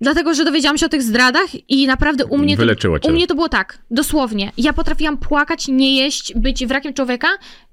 dlatego 0.00 0.34
że 0.34 0.44
dowiedziałam 0.44 0.78
się 0.78 0.86
o 0.86 0.88
tych 0.88 1.02
zdradach 1.02 1.70
i 1.70 1.86
naprawdę 1.86 2.24
u 2.26 2.38
mnie, 2.38 2.56
Wyleczyło 2.56 2.98
to, 2.98 3.04
cię. 3.04 3.12
u 3.12 3.14
mnie 3.16 3.26
to 3.26 3.34
było 3.34 3.48
tak, 3.48 3.78
dosłownie. 3.90 4.52
Ja 4.58 4.72
potrafiłam 4.72 5.18
płakać, 5.18 5.68
nie 5.68 5.96
jeść, 5.96 6.32
być 6.36 6.66
wrakiem 6.66 6.94
człowieka. 6.94 7.28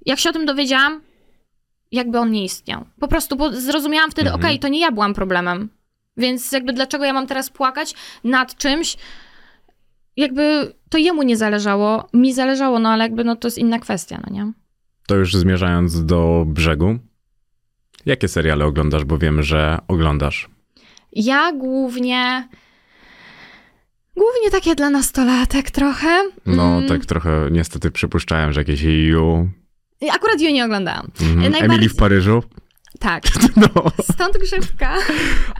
Jak 0.06 0.20
się 0.20 0.30
o 0.30 0.34
tym 0.34 0.46
dowiedziałam, 0.46 1.02
jakby 1.92 2.20
on 2.20 2.32
nie 2.32 2.44
istniał. 2.44 2.86
Po 3.00 3.08
prostu, 3.08 3.36
bo 3.36 3.52
zrozumiałam 3.54 4.12
wtedy, 4.12 4.30
Mhm. 4.30 4.46
okej, 4.46 4.60
to 4.60 4.68
nie 4.68 4.80
ja 4.80 4.92
byłam 4.92 5.14
problemem. 5.14 5.70
Więc 6.18 6.52
jakby 6.52 6.74
dlaczego 6.74 7.06
ja 7.06 7.14
mam 7.14 7.28
teraz 7.28 7.50
płakać 7.50 7.94
nad 8.24 8.56
czymś, 8.58 8.98
jakby 10.18 10.74
to 10.92 10.98
jemu 10.98 11.24
nie 11.24 11.38
zależało, 11.38 12.10
mi 12.14 12.34
zależało, 12.34 12.80
no 12.80 12.90
ale 12.90 13.04
jakby 13.04 13.24
no 13.24 13.36
to 13.36 13.48
jest 13.48 13.58
inna 13.58 13.80
kwestia, 13.80 14.22
no 14.28 14.34
nie? 14.34 14.52
To 15.08 15.16
już 15.16 15.36
zmierzając 15.36 16.06
do 16.06 16.44
brzegu. 16.48 17.00
Jakie 18.06 18.28
seriale 18.28 18.66
oglądasz, 18.66 19.06
bo 19.06 19.18
wiem, 19.18 19.44
że 19.44 19.78
oglądasz? 19.88 20.50
Ja 21.14 21.52
głównie. 21.54 22.48
Głównie 24.18 24.52
takie 24.52 24.76
dla 24.76 24.90
nastolatek 24.90 25.72
trochę. 25.72 26.24
No, 26.46 26.64
Mm, 26.78 26.88
tak 26.90 27.06
trochę 27.06 27.48
niestety 27.52 27.92
przypuszczałem, 27.92 28.54
że 28.54 28.60
jakieś 28.62 28.82
You, 28.82 29.50
Akurat 30.12 30.42
ją 30.42 30.52
nie 30.52 30.66
oglądałam. 30.66 31.08
mhm. 31.22 31.40
Najbardziej- 31.40 31.66
Emily 31.70 31.90
w 31.90 31.96
Paryżu. 31.96 32.44
Tak. 33.00 33.24
No, 33.56 33.92
Stąd 34.14 34.38
grzywka. 34.38 34.98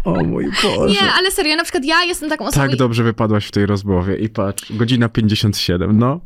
o 0.04 0.24
mój 0.24 0.46
Boże. 0.64 0.94
Nie, 0.94 1.14
ale 1.14 1.32
serio, 1.32 1.56
na 1.56 1.64
przykład 1.64 1.86
ja 1.86 2.04
jestem 2.04 2.30
taką 2.30 2.46
osobą. 2.46 2.68
Tak 2.68 2.76
dobrze 2.76 3.04
wypadłaś 3.04 3.46
w 3.46 3.52
tej 3.52 3.66
rozmowie 3.66 4.16
i 4.16 4.30
patrz, 4.30 4.72
godzina 4.72 5.10
57, 5.10 6.00
no. 6.00 6.20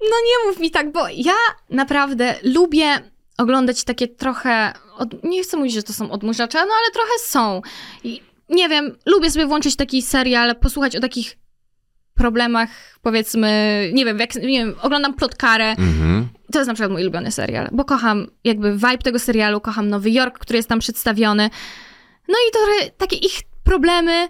No 0.00 0.16
nie 0.26 0.50
mów 0.50 0.60
mi 0.60 0.70
tak, 0.70 0.92
bo 0.92 1.08
ja 1.16 1.34
naprawdę 1.70 2.34
lubię 2.42 2.88
oglądać 3.38 3.84
takie 3.84 4.08
trochę. 4.08 4.72
Od... 4.96 5.24
Nie 5.24 5.42
chcę 5.42 5.56
mówić, 5.56 5.74
że 5.74 5.82
to 5.82 5.92
są 5.92 6.10
odmurzacze, 6.10 6.58
no 6.58 6.72
ale 6.82 6.90
trochę 6.92 7.12
są. 7.18 7.62
I 8.04 8.22
nie 8.48 8.68
wiem, 8.68 8.96
lubię 9.06 9.30
sobie 9.30 9.46
włączyć 9.46 9.76
taki 9.76 10.02
serial, 10.02 10.56
posłuchać 10.56 10.96
o 10.96 11.00
takich 11.00 11.36
problemach, 12.14 12.68
powiedzmy, 13.02 13.50
nie 13.92 14.04
wiem, 14.04 14.18
jak, 14.18 14.34
nie 14.34 14.42
wiem, 14.58 14.74
oglądam 14.82 15.14
plotkarę. 15.14 15.70
Mhm. 15.70 16.28
To 16.52 16.58
jest 16.58 16.68
na 16.68 16.74
przykład 16.74 16.92
mój 16.92 17.02
ulubiony 17.02 17.32
serial, 17.32 17.68
bo 17.72 17.84
kocham 17.84 18.26
jakby 18.44 18.72
vibe 18.72 18.98
tego 18.98 19.18
serialu, 19.18 19.60
kocham 19.60 19.88
Nowy 19.88 20.10
Jork, 20.10 20.38
który 20.38 20.56
jest 20.56 20.68
tam 20.68 20.78
przedstawiony. 20.78 21.50
No 22.28 22.34
i 22.48 22.52
to 22.52 22.58
takie 22.96 23.16
ich 23.16 23.40
problemy, 23.64 24.28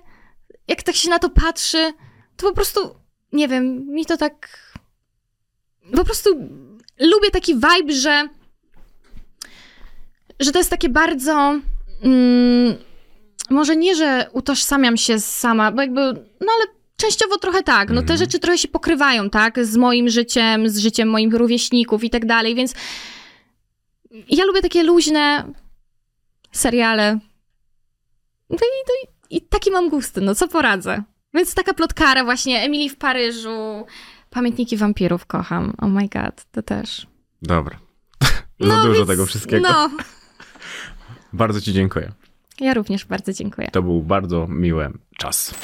jak 0.69 0.83
tak 0.83 0.95
się 0.95 1.11
na 1.11 1.19
to 1.19 1.31
patrzy, 1.31 1.93
to 2.37 2.47
po 2.47 2.53
prostu, 2.53 2.95
nie 3.33 3.49
wiem, 3.49 3.87
mi 3.87 4.07
to 4.07 4.17
tak... 4.17 4.67
Po 5.97 6.05
prostu 6.05 6.31
lubię 7.01 7.31
taki 7.31 7.55
vibe, 7.55 7.93
że 7.93 8.29
że 10.41 10.53
to 10.53 10.59
jest 10.59 10.71
takie 10.71 10.89
bardzo... 10.89 11.61
Mm, 12.03 12.77
może 13.51 13.77
nie, 13.77 13.95
że 13.97 14.31
utożsamiam 14.33 14.97
się 14.97 15.21
sama, 15.21 15.73
bo 15.73 15.83
jakby, 15.83 16.01
no 16.41 16.53
ale 16.57 16.76
częściowo 16.97 17.39
trochę 17.39 17.63
tak. 17.63 17.89
No 17.89 17.95
te 17.97 18.01
Mhm. 18.01 18.19
rzeczy 18.19 18.39
trochę 18.39 18.59
się 18.59 18.69
pokrywają, 18.69 19.31
tak? 19.31 19.65
Z 19.65 19.77
moim 19.77 20.09
życiem, 20.09 20.69
z 20.69 20.79
życiem 20.79 21.09
moich 21.11 21.35
rówieśników 21.35 22.05
i 22.05 22.11
tak 22.11 22.27
dalej, 22.27 22.55
więc 22.55 22.75
ja 24.29 24.45
lubię 24.45 24.63
takie 24.63 24.83
luźne 24.83 25.53
seriale. 26.53 27.19
No 28.51 28.57
i, 28.57 28.79
no 28.89 28.95
i, 29.31 29.37
i 29.37 29.41
taki 29.43 29.71
mam 29.71 29.89
gusty, 29.91 30.21
no 30.21 30.35
co 30.35 30.49
poradzę. 30.49 31.03
Więc 31.35 31.55
taka 31.55 31.75
plotkara 31.75 32.25
właśnie, 32.25 32.61
Emily 32.63 32.89
w 32.91 32.97
Paryżu, 32.97 33.87
Pamiętniki 34.31 34.77
wampirów 34.77 35.27
kocham. 35.27 35.73
Oh 35.79 35.87
my 35.89 36.09
god, 36.09 36.45
to 36.53 36.63
też. 36.63 37.07
Dobra. 37.43 37.79
Za 38.61 38.67
No 38.67 38.83
dużo 38.83 38.95
więc- 38.95 39.09
tego 39.09 39.27
wszystkiego. 39.27 39.69
No, 39.71 39.91
Bardzo 41.33 41.61
ci 41.61 41.73
dziękuję. 41.73 42.13
ja 42.61 42.75
również 42.75 43.05
bardzo 43.05 43.33
dziękuję. 43.33 43.69
To 43.73 43.83
był 43.83 44.03
bardzo 44.03 44.47
miły 44.49 44.93
czas. 45.19 45.55